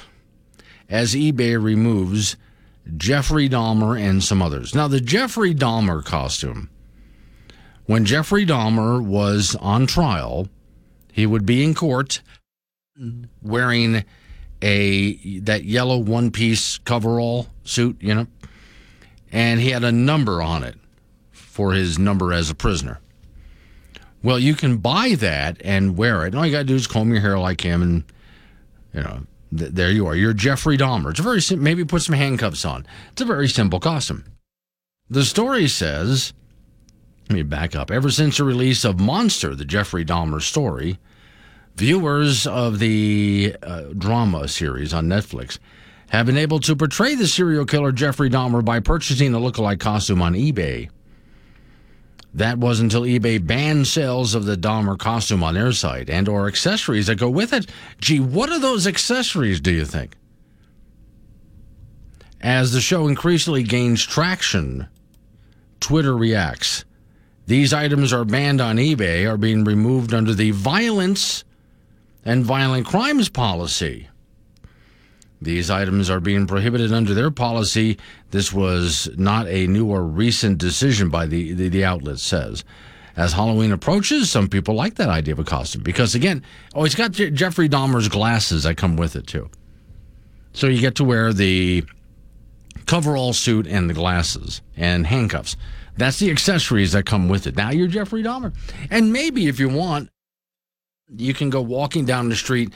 as 0.90 1.16
eBay 1.16 1.62
removes 1.62 2.38
Jeffrey 2.98 3.50
Dahmer 3.50 4.00
and 4.00 4.24
some 4.24 4.42
others. 4.42 4.76
Now, 4.76 4.88
the 4.88 5.02
Jeffrey 5.02 5.54
Dahmer 5.56 6.04
costume, 6.04 6.70
when 7.86 8.06
Jeffrey 8.06 8.46
Dahmer 8.46 9.04
was 9.04 9.56
on 9.60 9.88
trial, 9.88 10.48
he 11.12 11.26
would 11.26 11.46
be 11.46 11.64
in 11.64 11.74
court 11.74 12.22
wearing 13.42 14.04
a 14.62 15.40
that 15.40 15.66
yellow 15.66 15.98
one 15.98 16.32
piece 16.32 16.78
coverall 16.80 17.48
suit, 17.64 17.98
you 18.00 18.14
know, 18.14 18.28
and 19.32 19.60
he 19.60 19.70
had 19.70 19.84
a 19.84 19.92
number 19.92 20.42
on 20.42 20.64
it 20.64 20.76
for 21.56 21.72
his 21.72 21.98
number 21.98 22.34
as 22.34 22.50
a 22.50 22.54
prisoner. 22.54 23.00
Well, 24.22 24.38
you 24.38 24.56
can 24.56 24.76
buy 24.76 25.16
that 25.20 25.62
and 25.64 25.96
wear 25.96 26.26
it. 26.26 26.34
And 26.34 26.36
all 26.36 26.46
you 26.46 26.52
got 26.52 26.58
to 26.60 26.64
do 26.66 26.76
is 26.76 26.86
comb 26.86 27.14
your 27.14 27.22
hair 27.22 27.40
like 27.40 27.62
him, 27.62 27.82
and 27.82 28.04
you 28.94 29.00
know, 29.00 29.20
th- 29.58 29.72
there 29.72 29.90
you 29.90 30.06
are. 30.06 30.18
You're 30.18 30.34
Jeffrey 30.34 30.78
Dahmer. 30.78 31.12
It's 31.12 31.22
a 31.22 31.24
very 31.24 31.42
sim- 31.42 31.64
maybe 31.64 31.86
put 31.86 32.02
some 32.02 32.14
handcuffs 32.16 32.66
on. 32.66 32.86
It's 33.14 33.22
a 33.22 33.26
very 33.26 33.48
simple 33.48 33.80
costume. 33.80 34.26
The 35.10 35.24
story 35.24 35.70
says, 35.70 36.34
let 37.30 37.36
me 37.36 37.44
back 37.44 37.74
up. 37.74 37.90
Ever 37.90 38.12
since 38.12 38.36
the 38.36 38.44
release 38.44 38.84
of 38.84 39.00
Monster, 39.00 39.56
the 39.56 39.64
Jeffrey 39.64 40.04
Dahmer 40.04 40.42
story, 40.42 41.00
viewers 41.78 42.46
of 42.46 42.80
the 42.80 43.56
uh, 43.64 43.84
drama 43.98 44.50
series 44.50 44.94
on 44.94 45.08
Netflix 45.08 45.58
have 46.10 46.26
been 46.26 46.38
able 46.38 46.60
to 46.60 46.76
portray 46.76 47.16
the 47.16 47.28
serial 47.28 47.66
killer 47.66 47.94
Jeffrey 47.94 48.30
Dahmer 48.30 48.66
by 48.66 48.82
purchasing 48.82 49.34
a 49.34 49.40
lookalike 49.40 49.80
costume 49.80 50.22
on 50.22 50.34
eBay. 50.34 50.90
That 52.36 52.58
was 52.58 52.82
until 52.82 53.04
eBay 53.04 53.46
banned 53.46 53.88
sales 53.88 54.36
of 54.36 54.44
the 54.44 54.58
Dahmer 54.58 54.98
costume 54.98 55.42
on 55.42 55.54
their 55.54 55.72
site 55.72 56.10
and 56.10 56.28
or 56.28 56.48
accessories 56.48 57.08
that 57.08 57.16
go 57.16 57.30
with 57.30 57.54
it. 57.54 57.68
Gee, 58.02 58.20
what 58.20 58.50
are 58.50 58.60
those 58.60 58.86
accessories, 58.86 59.62
do 59.62 59.72
you 59.72 59.86
think? 59.86 60.18
As 62.42 62.74
the 62.74 62.82
show 62.82 63.08
increasingly 63.08 63.64
gains 63.64 64.06
traction, 64.06 64.88
Twitter 65.80 66.16
reacts. 66.16 66.84
These 67.48 67.74
items 67.74 68.12
are 68.12 68.26
banned 68.26 68.60
on 68.60 68.76
eBay, 68.76 69.26
are 69.26 69.38
being 69.38 69.64
removed 69.64 70.14
under 70.14 70.34
the 70.34 70.52
violence 70.52 71.46
and 72.26 72.44
violent 72.44 72.86
crimes 72.86 73.30
policy. 73.30 74.10
These 75.42 75.70
items 75.70 76.10
are 76.10 76.20
being 76.20 76.48
prohibited 76.48 76.92
under 76.94 77.14
their 77.14 77.32
policy. 77.32 77.98
This 78.32 78.54
was 78.54 79.10
not 79.18 79.48
a 79.48 79.68
new 79.68 79.86
or 79.88 80.04
recent 80.04 80.58
decision 80.58 81.10
by 81.10 81.28
the, 81.28 81.54
the, 81.54 81.70
the 81.70 81.86
outlet 81.86 82.20
says. 82.20 82.64
As 83.18 83.34
Halloween 83.34 83.72
approaches, 83.72 84.30
some 84.30 84.50
people 84.50 84.76
like 84.76 84.96
that 84.96 85.10
idea 85.10 85.34
of 85.34 85.40
a 85.40 85.44
costume 85.44 85.84
because, 85.84 86.16
again, 86.16 86.44
oh, 86.74 86.84
he's 86.84 86.96
got 86.96 87.12
Je- 87.12 87.32
Jeffrey 87.32 87.70
Dahmer's 87.70 88.10
glasses 88.10 88.64
that 88.64 88.76
come 88.76 88.98
with 88.98 89.16
it, 89.16 89.28
too. 89.28 89.50
So 90.54 90.68
you 90.68 90.82
get 90.82 90.96
to 90.96 91.04
wear 91.04 91.32
the 91.32 91.86
coverall 92.86 93.34
suit 93.34 93.68
and 93.68 93.90
the 93.90 93.94
glasses 93.94 94.62
and 94.76 95.08
handcuffs. 95.08 95.56
That's 95.98 96.20
the 96.20 96.30
accessories 96.30 96.92
that 96.92 97.06
come 97.06 97.30
with 97.30 97.48
it. 97.48 97.56
Now 97.56 97.72
you're 97.72 97.88
Jeffrey 97.88 98.24
Dahmer. 98.24 98.54
And 98.90 99.14
maybe 99.14 99.48
if 99.48 99.60
you 99.60 99.70
want, 99.70 100.10
you 101.16 101.34
can 101.34 101.50
go 101.50 101.62
walking 101.62 102.06
down 102.06 102.30
the 102.30 102.36
street 102.36 102.74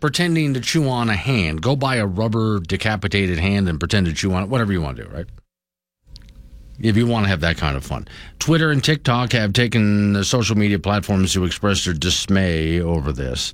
pretending 0.00 0.54
to 0.54 0.60
chew 0.60 0.88
on 0.88 1.08
a 1.08 1.16
hand. 1.16 1.62
Go 1.62 1.76
buy 1.76 1.96
a 1.96 2.06
rubber 2.06 2.60
decapitated 2.60 3.38
hand 3.38 3.68
and 3.68 3.78
pretend 3.78 4.06
to 4.06 4.12
chew 4.12 4.32
on 4.32 4.44
it, 4.44 4.48
whatever 4.48 4.72
you 4.72 4.80
want 4.80 4.96
to 4.96 5.04
do, 5.04 5.10
right? 5.10 5.26
If 6.80 6.96
you 6.96 7.06
want 7.06 7.24
to 7.24 7.28
have 7.28 7.40
that 7.40 7.56
kind 7.56 7.76
of 7.76 7.84
fun. 7.84 8.06
Twitter 8.38 8.70
and 8.70 8.82
TikTok 8.82 9.32
have 9.32 9.52
taken 9.52 10.12
the 10.12 10.24
social 10.24 10.56
media 10.56 10.78
platforms 10.78 11.32
to 11.32 11.44
express 11.44 11.84
their 11.84 11.94
dismay 11.94 12.80
over 12.80 13.12
this. 13.12 13.52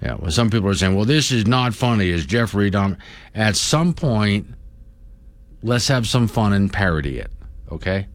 Yeah, 0.00 0.14
well, 0.18 0.30
some 0.30 0.50
people 0.50 0.68
are 0.68 0.74
saying, 0.74 0.94
well, 0.94 1.06
this 1.06 1.32
is 1.32 1.46
not 1.46 1.74
funny, 1.74 2.10
Is 2.10 2.26
Jeffrey 2.26 2.70
Dahmer. 2.70 2.98
At 3.34 3.56
some 3.56 3.94
point, 3.94 4.46
let's 5.62 5.88
have 5.88 6.06
some 6.06 6.28
fun 6.28 6.52
and 6.52 6.72
parody 6.72 7.18
it, 7.18 7.32
okay? 7.72 8.06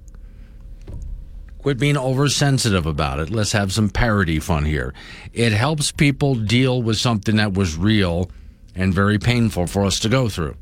Quit 1.62 1.78
being 1.78 1.98
oversensitive 1.98 2.88
about 2.88 3.20
it. 3.20 3.30
Let's 3.30 3.52
have 3.52 3.72
some 3.72 3.90
parody 3.90 4.40
fun 4.40 4.66
here. 4.66 4.96
It 5.32 5.52
helps 5.52 5.92
people 5.92 6.34
deal 6.34 6.82
with 6.82 6.98
something 6.98 7.36
that 7.36 7.54
was 7.54 7.78
real 7.78 8.32
and 8.76 8.92
very 8.92 9.20
painful 9.20 9.68
for 9.68 9.86
us 9.86 10.00
to 10.00 10.10
go 10.10 10.28
through. 10.28 10.56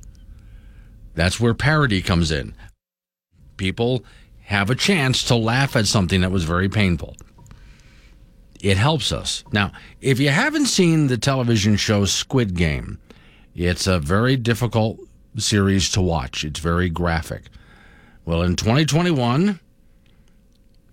That's 1.16 1.40
where 1.40 1.54
parody 1.54 2.02
comes 2.02 2.32
in. 2.32 2.54
People 3.56 4.04
have 4.42 4.70
a 4.70 4.76
chance 4.76 5.24
to 5.26 5.36
laugh 5.36 5.78
at 5.78 5.88
something 5.88 6.20
that 6.20 6.32
was 6.32 6.44
very 6.44 6.68
painful. 6.68 7.16
It 8.62 8.76
helps 8.76 9.14
us. 9.14 9.46
Now, 9.54 9.72
if 10.02 10.20
you 10.20 10.30
haven't 10.30 10.66
seen 10.66 11.08
the 11.08 11.18
television 11.18 11.78
show 11.78 12.04
Squid 12.04 12.56
Game, 12.56 13.00
it's 13.56 13.88
a 13.88 14.00
very 14.00 14.36
difficult 14.36 15.00
series 15.38 15.90
to 15.92 16.02
watch. 16.02 16.44
It's 16.44 16.60
very 16.60 16.90
graphic. 16.90 17.44
Well, 18.26 18.42
in 18.42 18.58
2021, 18.58 19.62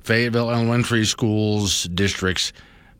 Fayetteville 0.07 0.53
Elementary 0.53 1.05
Schools 1.05 1.83
districts 1.93 2.53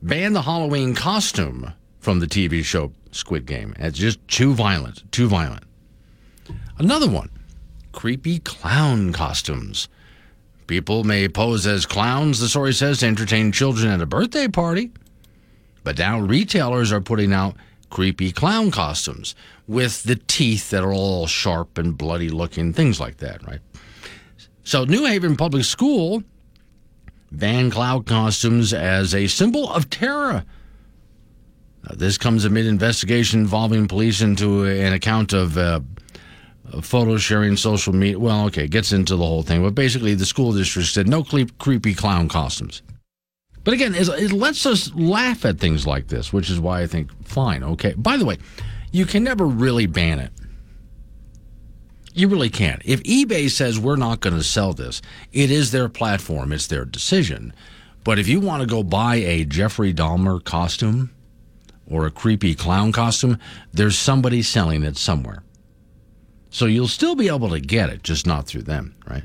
banned 0.03 0.35
the 0.35 0.43
Halloween 0.43 0.93
costume 0.93 1.73
from 2.01 2.19
the 2.19 2.27
TV 2.27 2.65
show 2.65 2.91
Squid 3.13 3.47
Game. 3.47 3.75
It's 3.79 3.97
just 3.97 4.27
too 4.27 4.55
violent, 4.55 5.05
too 5.13 5.29
violent. 5.29 5.63
Another 6.79 7.09
one 7.09 7.31
creepy 7.93 8.41
clown 8.41 9.13
costumes. 9.13 9.89
People 10.67 11.05
may 11.05 11.29
pose 11.29 11.65
as 11.65 11.87
clowns, 11.87 12.41
the 12.41 12.49
story 12.49 12.73
says, 12.73 12.99
to 12.99 13.07
entertain 13.07 13.53
children 13.53 13.89
at 13.93 14.01
a 14.01 14.07
birthday 14.07 14.49
party. 14.49 14.91
But 15.85 15.99
now 15.99 16.19
retailers 16.19 16.91
are 16.91 17.01
putting 17.01 17.33
out 17.33 17.55
creepy 17.89 18.33
clown 18.33 18.73
costumes 18.73 19.37
with 19.69 20.03
the 20.03 20.17
teeth 20.17 20.71
that 20.71 20.83
are 20.83 20.93
all 20.93 21.29
sharp 21.29 21.79
and 21.79 21.97
bloody 21.97 22.31
looking, 22.31 22.73
things 22.73 22.99
like 22.99 23.19
that, 23.19 23.47
right? 23.47 23.61
So, 24.65 24.85
New 24.85 25.05
Haven 25.05 25.37
Public 25.37 25.63
School 25.63 26.25
banned 27.39 27.73
clown 27.73 28.05
costumes 28.05 28.73
as 28.73 29.15
a 29.15 29.27
symbol 29.27 29.71
of 29.71 29.91
terror. 29.91 30.45
Now, 31.85 31.95
this 31.95 32.19
comes 32.19 32.45
amid 32.45 32.67
investigation 32.67 33.41
involving 33.41 33.89
police 33.89 34.21
into 34.21 34.65
an 34.65 34.93
account 34.93 35.33
of 35.33 35.57
uh, 35.57 35.81
photo 36.83 37.17
sharing, 37.17 37.57
social 37.57 37.93
media. 37.93 38.19
Well, 38.19 38.47
okay, 38.47 38.67
gets 38.67 38.93
into 38.93 39.17
the 39.17 39.25
whole 39.25 39.43
thing, 39.43 39.63
but 39.63 39.75
basically, 39.75 40.15
the 40.15 40.27
school 40.27 40.53
district 40.53 40.89
said 40.89 41.09
no 41.09 41.23
creepy 41.23 41.95
clown 41.95 42.29
costumes. 42.29 42.83
But 43.63 43.75
again, 43.75 43.95
it 43.97 44.31
lets 44.33 44.65
us 44.65 44.95
laugh 44.95 45.45
at 45.45 45.59
things 45.59 45.87
like 45.87 46.07
this, 46.07 46.33
which 46.33 46.51
is 46.51 46.61
why 46.61 46.83
I 46.83 46.87
think 46.87 47.11
fine, 47.27 47.65
okay. 47.65 47.95
By 47.97 48.17
the 48.17 48.25
way, 48.25 48.39
you 48.93 49.05
can 49.07 49.25
never 49.25 49.45
really 49.45 49.87
ban 49.87 50.21
it. 50.21 50.31
You 52.17 52.29
really 52.29 52.49
can't. 52.49 52.81
If 52.83 53.03
eBay 53.03 53.51
says 53.51 53.79
we're 53.79 53.97
not 53.97 54.21
going 54.21 54.35
to 54.35 54.43
sell 54.43 54.73
this, 54.73 55.03
it 55.35 55.51
is 55.51 55.71
their 55.71 55.91
platform, 55.91 56.51
it's 56.51 56.67
their 56.67 56.87
decision. 56.87 57.53
But 58.05 58.19
if 58.19 58.27
you 58.27 58.41
want 58.41 58.63
to 58.63 58.67
go 58.67 58.83
buy 58.83 59.17
a 59.17 59.45
Jeffrey 59.45 59.93
Dahmer 59.93 60.43
costume 60.43 61.11
or 61.87 62.07
a 62.07 62.11
creepy 62.11 62.55
clown 62.55 62.91
costume, 62.91 63.39
there's 63.71 63.99
somebody 63.99 64.41
selling 64.41 64.83
it 64.83 64.97
somewhere. 64.97 65.43
So 66.49 66.65
you'll 66.65 66.89
still 66.89 67.17
be 67.17 67.29
able 67.29 67.51
to 67.51 67.61
get 67.61 67.91
it, 67.91 68.03
just 68.03 68.27
not 68.27 68.47
through 68.47 68.63
them, 68.63 68.95
right? 69.07 69.25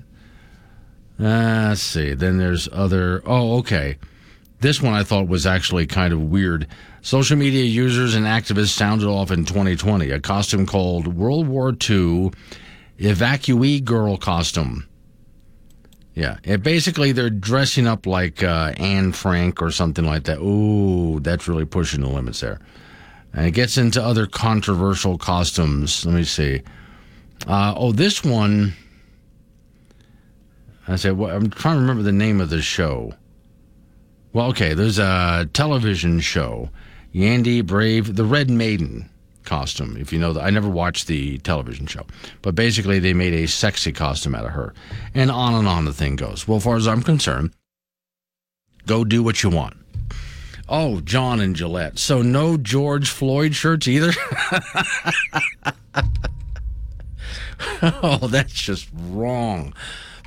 Uh, 1.17 1.69
let's 1.69 1.79
see. 1.79 2.13
Then 2.13 2.39
there's 2.39 2.67
other. 2.73 3.23
Oh, 3.25 3.59
okay. 3.59 3.99
This 4.59 4.81
one 4.81 4.93
I 4.93 5.03
thought 5.03 5.29
was 5.29 5.45
actually 5.45 5.87
kind 5.87 6.11
of 6.11 6.23
weird. 6.23 6.67
Social 7.01 7.37
media 7.37 7.63
users 7.63 8.15
and 8.15 8.25
activists 8.25 8.75
sounded 8.75 9.07
off 9.07 9.31
in 9.31 9.45
2020 9.45 10.09
a 10.11 10.19
costume 10.19 10.65
called 10.65 11.07
World 11.07 11.47
War 11.47 11.73
II 11.89 12.31
evacuee 13.01 13.83
girl 13.83 14.17
costume. 14.17 14.87
Yeah, 16.13 16.37
it 16.43 16.61
basically 16.61 17.13
they're 17.13 17.29
dressing 17.29 17.87
up 17.87 18.05
like 18.05 18.43
uh, 18.43 18.73
Anne 18.77 19.11
Frank 19.11 19.61
or 19.61 19.71
something 19.71 20.05
like 20.05 20.25
that. 20.25 20.39
Ooh, 20.39 21.19
that's 21.21 21.47
really 21.47 21.65
pushing 21.65 22.01
the 22.01 22.09
limits 22.09 22.41
there. 22.41 22.59
And 23.33 23.47
it 23.47 23.51
gets 23.51 23.77
into 23.77 24.03
other 24.03 24.27
controversial 24.27 25.17
costumes. 25.17 26.05
Let 26.05 26.15
me 26.15 26.25
see. 26.25 26.61
Uh, 27.47 27.73
oh, 27.77 27.91
this 27.91 28.23
one. 28.23 28.73
I 30.87 30.97
said, 30.97 31.17
well, 31.17 31.33
I'm 31.33 31.49
trying 31.49 31.75
to 31.75 31.81
remember 31.81 32.03
the 32.03 32.11
name 32.11 32.41
of 32.41 32.49
the 32.49 32.61
show. 32.61 33.13
Well, 34.33 34.47
okay, 34.47 34.73
there's 34.73 34.99
a 34.99 35.49
television 35.53 36.19
show, 36.19 36.69
Yandy 37.13 37.65
Brave, 37.65 38.15
the 38.15 38.25
Red 38.25 38.49
Maiden 38.49 39.10
costume. 39.43 39.97
If 39.97 40.11
you 40.13 40.19
know 40.19 40.33
that, 40.33 40.43
I 40.43 40.49
never 40.49 40.69
watched 40.69 41.07
the 41.07 41.37
television 41.39 41.87
show, 41.87 42.05
but 42.41 42.55
basically 42.55 42.99
they 42.99 43.13
made 43.13 43.33
a 43.33 43.47
sexy 43.47 43.91
costume 43.91 44.35
out 44.35 44.45
of 44.45 44.51
her, 44.51 44.73
and 45.13 45.31
on 45.31 45.53
and 45.53 45.67
on 45.67 45.85
the 45.85 45.93
thing 45.93 46.15
goes. 46.15 46.47
Well, 46.47 46.57
as 46.57 46.63
far 46.63 46.75
as 46.75 46.87
I'm 46.87 47.03
concerned, 47.03 47.51
go 48.85 49.03
do 49.03 49.23
what 49.23 49.43
you 49.43 49.49
want. 49.49 49.77
Oh, 50.69 51.01
John 51.01 51.41
and 51.41 51.55
Gillette. 51.55 51.99
So 51.99 52.21
no 52.21 52.55
George 52.55 53.09
Floyd 53.09 53.53
shirts 53.55 53.87
either. 53.89 54.13
oh, 57.81 58.27
that's 58.29 58.53
just 58.53 58.87
wrong. 58.93 59.73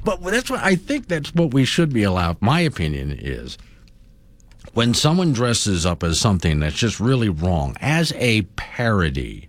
But 0.05 0.23
that's 0.23 0.51
what 0.51 0.63
I 0.63 0.77
think 0.77 1.09
that's 1.09 1.35
what 1.35 1.55
we 1.55 1.65
should 1.65 1.93
be 1.95 2.03
allowed. 2.03 2.43
My 2.43 2.61
opinion 2.61 3.17
is 3.19 3.57
when 4.73 4.95
someone 4.95 5.33
dresses 5.33 5.85
up 5.85 6.03
as 6.03 6.19
something 6.19 6.61
that's 6.61 6.77
just 6.77 6.99
really 6.99 7.29
wrong, 7.29 7.77
as 7.81 8.13
a 8.17 8.43
parody, 8.57 9.49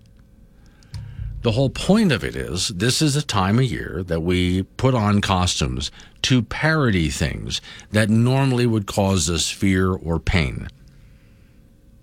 the 1.41 1.51
whole 1.51 1.69
point 1.69 2.11
of 2.11 2.23
it 2.23 2.35
is 2.35 2.69
this 2.69 3.01
is 3.01 3.15
a 3.15 3.21
time 3.21 3.59
of 3.59 3.65
year 3.65 4.03
that 4.07 4.21
we 4.21 4.63
put 4.63 4.95
on 4.95 5.21
costumes 5.21 5.91
to 6.23 6.41
parody 6.41 7.09
things 7.09 7.61
that 7.91 8.09
normally 8.09 8.65
would 8.65 8.87
cause 8.87 9.29
us 9.29 9.49
fear 9.49 9.91
or 9.93 10.19
pain. 10.19 10.67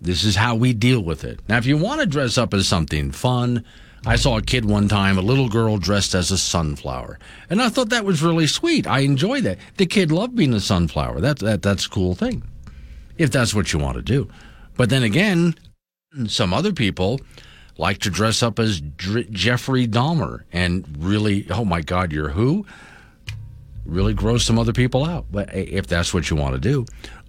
This 0.00 0.24
is 0.24 0.36
how 0.36 0.54
we 0.54 0.72
deal 0.72 1.00
with 1.00 1.24
it. 1.24 1.40
Now, 1.48 1.58
if 1.58 1.66
you 1.66 1.76
want 1.76 2.00
to 2.00 2.06
dress 2.06 2.38
up 2.38 2.54
as 2.54 2.66
something 2.66 3.10
fun, 3.10 3.64
I 4.04 4.16
saw 4.16 4.36
a 4.36 4.42
kid 4.42 4.64
one 4.64 4.88
time, 4.88 5.16
a 5.16 5.22
little 5.22 5.48
girl 5.48 5.78
dressed 5.78 6.14
as 6.14 6.32
a 6.32 6.38
sunflower, 6.38 7.20
and 7.48 7.62
I 7.62 7.68
thought 7.68 7.90
that 7.90 8.04
was 8.04 8.22
really 8.22 8.48
sweet. 8.48 8.86
I 8.86 9.00
enjoyed 9.00 9.44
that. 9.44 9.58
The 9.76 9.86
kid 9.86 10.10
loved 10.10 10.34
being 10.34 10.54
a 10.54 10.60
sunflower. 10.60 11.20
That, 11.20 11.38
that 11.38 11.62
that's 11.62 11.86
a 11.86 11.90
cool 11.90 12.16
thing, 12.16 12.42
if 13.22 13.30
that's 13.30 13.54
what 13.54 13.72
you 13.72 13.78
want 13.78 13.96
to 13.96 14.02
do. 14.02 14.28
But 14.76 14.90
then 14.90 15.02
again, 15.02 15.54
some 16.26 16.52
other 16.52 16.72
people 16.72 17.20
like 17.78 17.98
to 17.98 18.10
dress 18.10 18.42
up 18.42 18.58
as 18.58 18.80
Dr- 18.80 19.30
Jeffrey 19.30 19.86
Dahmer 19.86 20.42
and 20.52 20.86
really, 20.98 21.46
oh 21.50 21.64
my 21.64 21.80
God, 21.80 22.12
you're 22.12 22.30
who? 22.30 22.66
Really 23.84 24.14
gross 24.14 24.44
some 24.44 24.58
other 24.58 24.72
people 24.72 25.04
out. 25.04 25.26
But 25.30 25.48
eh, 25.54 25.64
if 25.68 25.86
that's 25.86 26.12
what 26.12 26.30
you 26.30 26.36
want 26.36 26.54
to 26.54 26.60
do, 26.60 26.86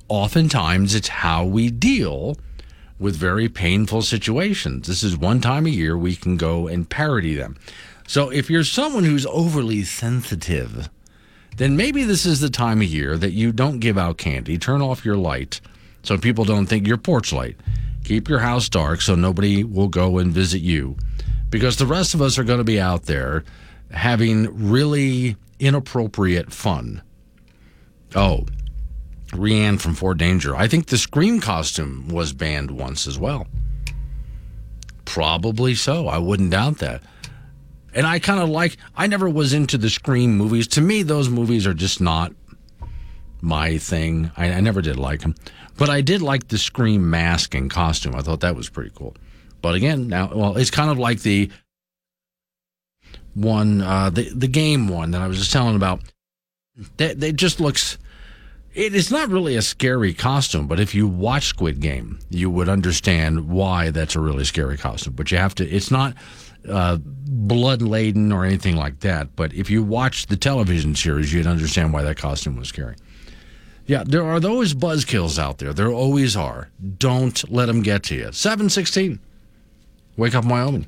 oftentimes 0.09 0.95
it's 0.95 1.07
how 1.07 1.45
we 1.45 1.69
deal 1.69 2.37
with 2.99 3.15
very 3.15 3.49
painful 3.49 4.01
situations. 4.01 4.87
This 4.87 5.03
is 5.03 5.17
one 5.17 5.41
time 5.41 5.65
a 5.65 5.69
year 5.69 5.97
we 5.97 6.15
can 6.15 6.37
go 6.37 6.67
and 6.67 6.89
parody 6.89 7.35
them. 7.35 7.57
So 8.07 8.29
if 8.29 8.49
you're 8.49 8.63
someone 8.63 9.05
who's 9.05 9.25
overly 9.25 9.83
sensitive, 9.83 10.89
then 11.57 11.77
maybe 11.77 12.03
this 12.03 12.25
is 12.25 12.39
the 12.39 12.49
time 12.49 12.81
of 12.81 12.87
year 12.87 13.17
that 13.17 13.31
you 13.31 13.51
don't 13.51 13.79
give 13.79 13.97
out 13.97 14.17
candy. 14.17 14.57
Turn 14.57 14.81
off 14.81 15.05
your 15.05 15.17
light 15.17 15.61
so 16.03 16.17
people 16.17 16.45
don't 16.45 16.67
think 16.67 16.87
your 16.87 16.97
porch 16.97 17.33
light. 17.33 17.57
Keep 18.03 18.29
your 18.29 18.39
house 18.39 18.69
dark 18.69 19.01
so 19.01 19.15
nobody 19.15 19.63
will 19.63 19.87
go 19.87 20.17
and 20.19 20.31
visit 20.31 20.61
you. 20.61 20.97
Because 21.49 21.77
the 21.77 21.85
rest 21.85 22.13
of 22.13 22.21
us 22.21 22.37
are 22.37 22.43
going 22.43 22.57
to 22.57 22.63
be 22.63 22.79
out 22.79 23.03
there 23.03 23.43
having 23.91 24.69
really 24.69 25.37
inappropriate 25.59 26.51
fun. 26.51 27.01
Oh, 28.15 28.45
Rianne 29.29 29.79
from 29.79 29.95
Fort 29.95 30.17
Danger. 30.17 30.55
I 30.55 30.67
think 30.67 30.87
the 30.87 30.97
Scream 30.97 31.39
costume 31.39 32.07
was 32.09 32.33
banned 32.33 32.71
once 32.71 33.07
as 33.07 33.17
well. 33.17 33.47
Probably 35.05 35.75
so. 35.75 36.07
I 36.07 36.17
wouldn't 36.17 36.51
doubt 36.51 36.79
that. 36.79 37.01
And 37.93 38.07
I 38.07 38.19
kind 38.19 38.41
of 38.41 38.49
like, 38.49 38.77
I 38.95 39.07
never 39.07 39.29
was 39.29 39.53
into 39.53 39.77
the 39.77 39.89
Scream 39.89 40.35
movies. 40.37 40.67
To 40.69 40.81
me, 40.81 41.03
those 41.03 41.29
movies 41.29 41.67
are 41.67 41.73
just 41.73 42.01
not 42.01 42.33
my 43.43 43.77
thing. 43.77 44.31
I, 44.37 44.53
I 44.53 44.61
never 44.61 44.81
did 44.81 44.97
like 44.97 45.21
them. 45.21 45.35
But 45.77 45.89
I 45.89 46.01
did 46.01 46.21
like 46.21 46.47
the 46.47 46.57
Scream 46.57 47.09
mask 47.09 47.53
and 47.53 47.69
costume. 47.69 48.15
I 48.15 48.21
thought 48.21 48.39
that 48.39 48.55
was 48.55 48.69
pretty 48.69 48.91
cool. 48.95 49.15
But 49.61 49.75
again, 49.75 50.07
now, 50.07 50.31
well, 50.33 50.57
it's 50.57 50.71
kind 50.71 50.89
of 50.89 50.97
like 50.97 51.21
the 51.21 51.51
one, 53.33 53.81
uh, 53.81 54.09
the, 54.09 54.29
the 54.33 54.47
game 54.47 54.87
one 54.87 55.11
that 55.11 55.21
I 55.21 55.27
was 55.27 55.37
just 55.37 55.51
telling 55.51 55.75
about. 55.75 56.01
That, 56.97 57.19
that 57.19 57.33
just 57.35 57.59
looks 57.59 57.97
It 58.73 58.95
is 58.95 59.11
not 59.11 59.29
really 59.29 59.55
a 59.55 59.61
scary 59.61 60.13
costume, 60.15 60.67
but 60.67 60.79
if 60.79 60.95
you 60.95 61.07
watch 61.07 61.45
Squid 61.45 61.79
Game, 61.79 62.17
you 62.31 62.49
would 62.49 62.69
understand 62.69 63.49
why 63.49 63.91
that's 63.91 64.15
a 64.15 64.19
really 64.19 64.45
scary 64.45 64.77
costume. 64.77 65.13
But 65.13 65.31
you 65.31 65.37
have 65.37 65.53
to, 65.55 65.69
it's 65.69 65.91
not 65.91 66.15
uh, 66.67 66.97
blood 67.03 67.83
laden 67.83 68.31
or 68.31 68.45
anything 68.45 68.75
like 68.75 69.01
that. 69.01 69.35
But 69.35 69.53
if 69.53 69.69
you 69.69 69.83
watch 69.83 70.25
the 70.25 70.37
television 70.37 70.95
series, 70.95 71.31
you'd 71.31 71.45
understand 71.45 71.93
why 71.93 72.01
that 72.01 72.17
costume 72.17 72.57
was 72.57 72.67
scary. 72.67 72.95
Yeah, 73.85 74.03
there 74.05 74.23
are 74.23 74.39
those 74.39 74.73
buzzkills 74.73 75.37
out 75.37 75.57
there. 75.57 75.73
There 75.73 75.91
always 75.91 76.35
are. 76.37 76.69
Don't 76.99 77.49
let 77.51 77.65
them 77.65 77.81
get 77.81 78.03
to 78.03 78.15
you. 78.15 78.31
716. 78.31 79.19
Wake 80.15 80.35
up, 80.35 80.45
Wyoming. 80.45 80.87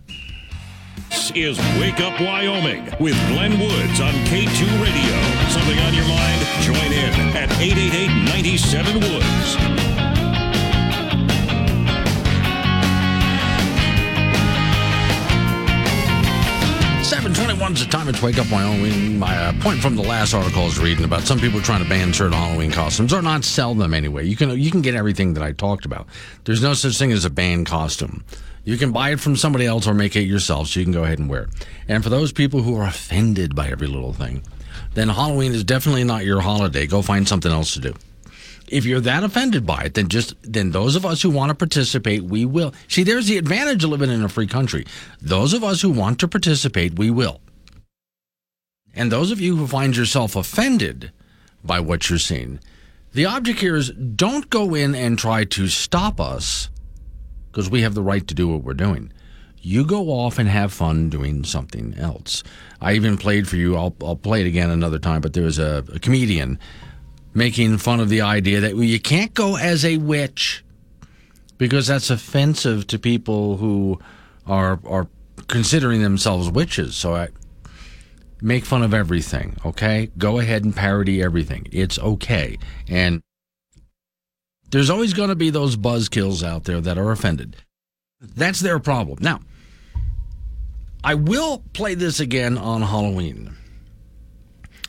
This 1.09 1.31
is 1.35 1.57
Wake 1.79 1.99
Up 1.99 2.19
Wyoming 2.21 2.85
with 2.99 3.15
Glenn 3.27 3.59
Woods 3.59 3.99
on 3.99 4.13
K2 4.25 4.81
Radio. 4.81 5.49
Something 5.49 5.79
on 5.79 5.93
your 5.93 6.07
mind? 6.07 6.41
Join 6.61 6.91
in 6.93 7.35
at 7.35 7.51
888 7.59 8.07
97 8.25 8.99
Woods. 9.01 9.84
721 17.65 17.73
is 17.73 17.85
the 17.85 17.97
time 17.97 18.13
to 18.13 18.25
wake 18.25 18.37
up 18.37 18.51
Wyoming. 18.51 19.17
My 19.17 19.35
uh, 19.35 19.53
point 19.59 19.79
from 19.79 19.95
the 19.95 20.03
last 20.03 20.35
article 20.35 20.61
I 20.61 20.65
was 20.65 20.77
reading 20.77 21.03
about 21.03 21.21
some 21.21 21.39
people 21.39 21.59
trying 21.61 21.81
to 21.81 21.89
ban 21.89 22.13
certain 22.13 22.33
Halloween 22.33 22.69
costumes 22.69 23.11
or 23.11 23.23
not 23.23 23.43
sell 23.43 23.73
them 23.73 23.91
anyway. 23.91 24.23
You 24.23 24.35
can 24.35 24.51
you 24.51 24.69
can 24.69 24.83
get 24.83 24.93
everything 24.93 25.33
that 25.33 25.41
I 25.41 25.51
talked 25.51 25.83
about. 25.83 26.05
There's 26.43 26.61
no 26.61 26.75
such 26.75 26.99
thing 26.99 27.11
as 27.11 27.25
a 27.25 27.29
banned 27.31 27.65
costume. 27.65 28.23
You 28.65 28.77
can 28.77 28.91
buy 28.91 29.13
it 29.13 29.19
from 29.19 29.35
somebody 29.35 29.65
else 29.65 29.87
or 29.87 29.95
make 29.95 30.15
it 30.15 30.25
yourself, 30.25 30.67
so 30.67 30.79
you 30.79 30.85
can 30.85 30.93
go 30.93 31.05
ahead 31.05 31.17
and 31.17 31.27
wear 31.27 31.43
it. 31.43 31.49
And 31.87 32.03
for 32.03 32.11
those 32.11 32.31
people 32.31 32.61
who 32.61 32.77
are 32.77 32.85
offended 32.85 33.55
by 33.55 33.69
every 33.69 33.87
little 33.87 34.13
thing, 34.13 34.43
then 34.93 35.09
Halloween 35.09 35.51
is 35.51 35.63
definitely 35.63 36.03
not 36.03 36.23
your 36.23 36.41
holiday. 36.41 36.85
Go 36.85 37.01
find 37.01 37.27
something 37.27 37.51
else 37.51 37.73
to 37.73 37.79
do 37.79 37.95
if 38.67 38.85
you're 38.85 38.99
that 39.01 39.23
offended 39.23 39.65
by 39.65 39.83
it, 39.83 39.93
then 39.93 40.07
just 40.07 40.35
then 40.41 40.71
those 40.71 40.95
of 40.95 41.05
us 41.05 41.21
who 41.21 41.29
want 41.29 41.49
to 41.49 41.55
participate, 41.55 42.23
we 42.23 42.45
will. 42.45 42.73
See, 42.87 43.03
there's 43.03 43.27
the 43.27 43.37
advantage 43.37 43.83
of 43.83 43.89
living 43.89 44.09
in 44.09 44.23
a 44.23 44.29
free 44.29 44.47
country. 44.47 44.85
Those 45.21 45.53
of 45.53 45.63
us 45.63 45.81
who 45.81 45.89
want 45.89 46.19
to 46.19 46.27
participate, 46.27 46.97
we 46.97 47.11
will. 47.11 47.41
And 48.95 49.11
those 49.11 49.31
of 49.31 49.41
you 49.41 49.57
who 49.57 49.67
find 49.67 49.95
yourself 49.95 50.35
offended 50.35 51.11
by 51.63 51.79
what 51.79 52.09
you're 52.09 52.19
seeing, 52.19 52.59
the 53.13 53.25
object 53.25 53.59
here 53.59 53.75
is 53.75 53.91
don't 53.91 54.49
go 54.49 54.73
in 54.73 54.95
and 54.95 55.19
try 55.19 55.43
to 55.45 55.67
stop 55.67 56.19
us 56.19 56.69
because 57.51 57.69
we 57.69 57.81
have 57.81 57.93
the 57.93 58.01
right 58.01 58.25
to 58.27 58.33
do 58.33 58.47
what 58.47 58.63
we're 58.63 58.73
doing. 58.73 59.11
You 59.61 59.85
go 59.85 60.09
off 60.09 60.37
and 60.37 60.47
have 60.47 60.71
fun 60.71 61.09
doing 61.09 61.43
something 61.43 61.95
else. 61.97 62.43
I 62.81 62.93
even 62.93 63.17
played 63.17 63.47
for 63.47 63.55
you. 63.55 63.75
I'll, 63.75 63.95
I'll 64.03 64.15
play 64.15 64.41
it 64.41 64.47
again 64.47 64.69
another 64.69 64.99
time, 64.99 65.21
but 65.21 65.33
there 65.33 65.43
was 65.43 65.57
a, 65.57 65.83
a 65.93 65.99
comedian 65.99 66.59
making 67.33 67.77
fun 67.79 67.99
of 67.99 68.09
the 68.09 68.21
idea 68.21 68.61
that 68.61 68.75
you 68.75 68.99
can't 68.99 69.33
go 69.33 69.57
as 69.57 69.83
a 69.83 69.97
witch 69.97 70.63
because 71.57 71.87
that's 71.87 72.09
offensive 72.09 72.87
to 72.87 72.99
people 72.99 73.57
who 73.57 73.99
are 74.45 74.79
are 74.85 75.07
considering 75.47 76.01
themselves 76.01 76.49
witches. 76.49 76.95
So 76.95 77.15
I 77.15 77.29
make 78.45 78.63
fun 78.63 78.83
of 78.83 78.93
everything, 78.93 79.57
okay? 79.65 80.11
Go 80.19 80.37
ahead 80.37 80.63
and 80.63 80.75
parody 80.75 81.21
everything. 81.21 81.67
It's 81.71 81.97
okay. 81.97 82.59
And 82.87 83.21
there's 84.69 84.91
always 84.91 85.15
going 85.15 85.29
to 85.29 85.35
be 85.35 85.49
those 85.49 85.75
buzzkills 85.75 86.43
out 86.43 86.65
there 86.65 86.79
that 86.79 86.97
are 86.99 87.11
offended. 87.11 87.55
That's 88.21 88.59
their 88.59 88.77
problem. 88.77 89.17
Now, 89.19 89.39
I 91.03 91.15
will 91.15 91.63
play 91.73 91.95
this 91.95 92.19
again 92.19 92.57
on 92.57 92.83
Halloween. 92.83 93.55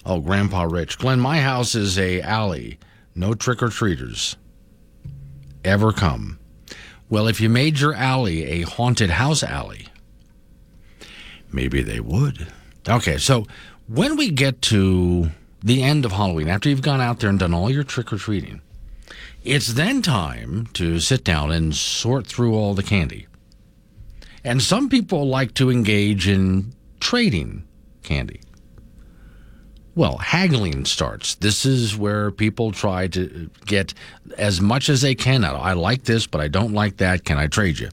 Oh, 0.04 0.20
Grandpa 0.20 0.64
Rich. 0.64 0.98
Glenn, 0.98 1.18
my 1.18 1.40
house 1.40 1.74
is 1.74 1.98
a 1.98 2.20
alley. 2.20 2.78
No 3.14 3.32
trick 3.32 3.62
or 3.62 3.70
treaters 3.70 4.36
ever 5.64 5.92
come. 5.92 6.38
Well, 7.08 7.26
if 7.26 7.40
you 7.40 7.48
made 7.48 7.80
your 7.80 7.94
alley 7.94 8.44
a 8.44 8.62
haunted 8.62 9.10
house 9.10 9.42
alley, 9.42 9.88
maybe 11.50 11.82
they 11.82 12.00
would. 12.00 12.48
Okay, 12.88 13.18
so 13.18 13.46
when 13.88 14.16
we 14.16 14.30
get 14.30 14.62
to 14.62 15.30
the 15.62 15.82
end 15.82 16.04
of 16.04 16.12
Halloween, 16.12 16.48
after 16.48 16.68
you've 16.68 16.82
gone 16.82 17.00
out 17.00 17.20
there 17.20 17.30
and 17.30 17.38
done 17.38 17.52
all 17.52 17.70
your 17.70 17.82
trick 17.82 18.12
or 18.12 18.18
treating, 18.18 18.60
it's 19.42 19.74
then 19.74 20.02
time 20.02 20.66
to 20.74 21.00
sit 21.00 21.24
down 21.24 21.50
and 21.50 21.74
sort 21.74 22.26
through 22.26 22.54
all 22.54 22.74
the 22.74 22.82
candy. 22.82 23.26
And 24.44 24.62
some 24.62 24.88
people 24.88 25.26
like 25.26 25.54
to 25.54 25.70
engage 25.70 26.28
in 26.28 26.72
trading 27.00 27.66
candy. 28.04 28.40
Well, 29.96 30.18
haggling 30.18 30.84
starts. 30.84 31.34
This 31.36 31.64
is 31.64 31.96
where 31.96 32.30
people 32.30 32.70
try 32.70 33.08
to 33.08 33.50
get 33.64 33.94
as 34.36 34.60
much 34.60 34.88
as 34.88 35.00
they 35.00 35.14
can 35.14 35.44
out. 35.44 35.56
I 35.56 35.72
like 35.72 36.04
this, 36.04 36.26
but 36.26 36.40
I 36.40 36.48
don't 36.48 36.74
like 36.74 36.98
that. 36.98 37.24
Can 37.24 37.38
I 37.38 37.46
trade 37.46 37.78
you? 37.78 37.88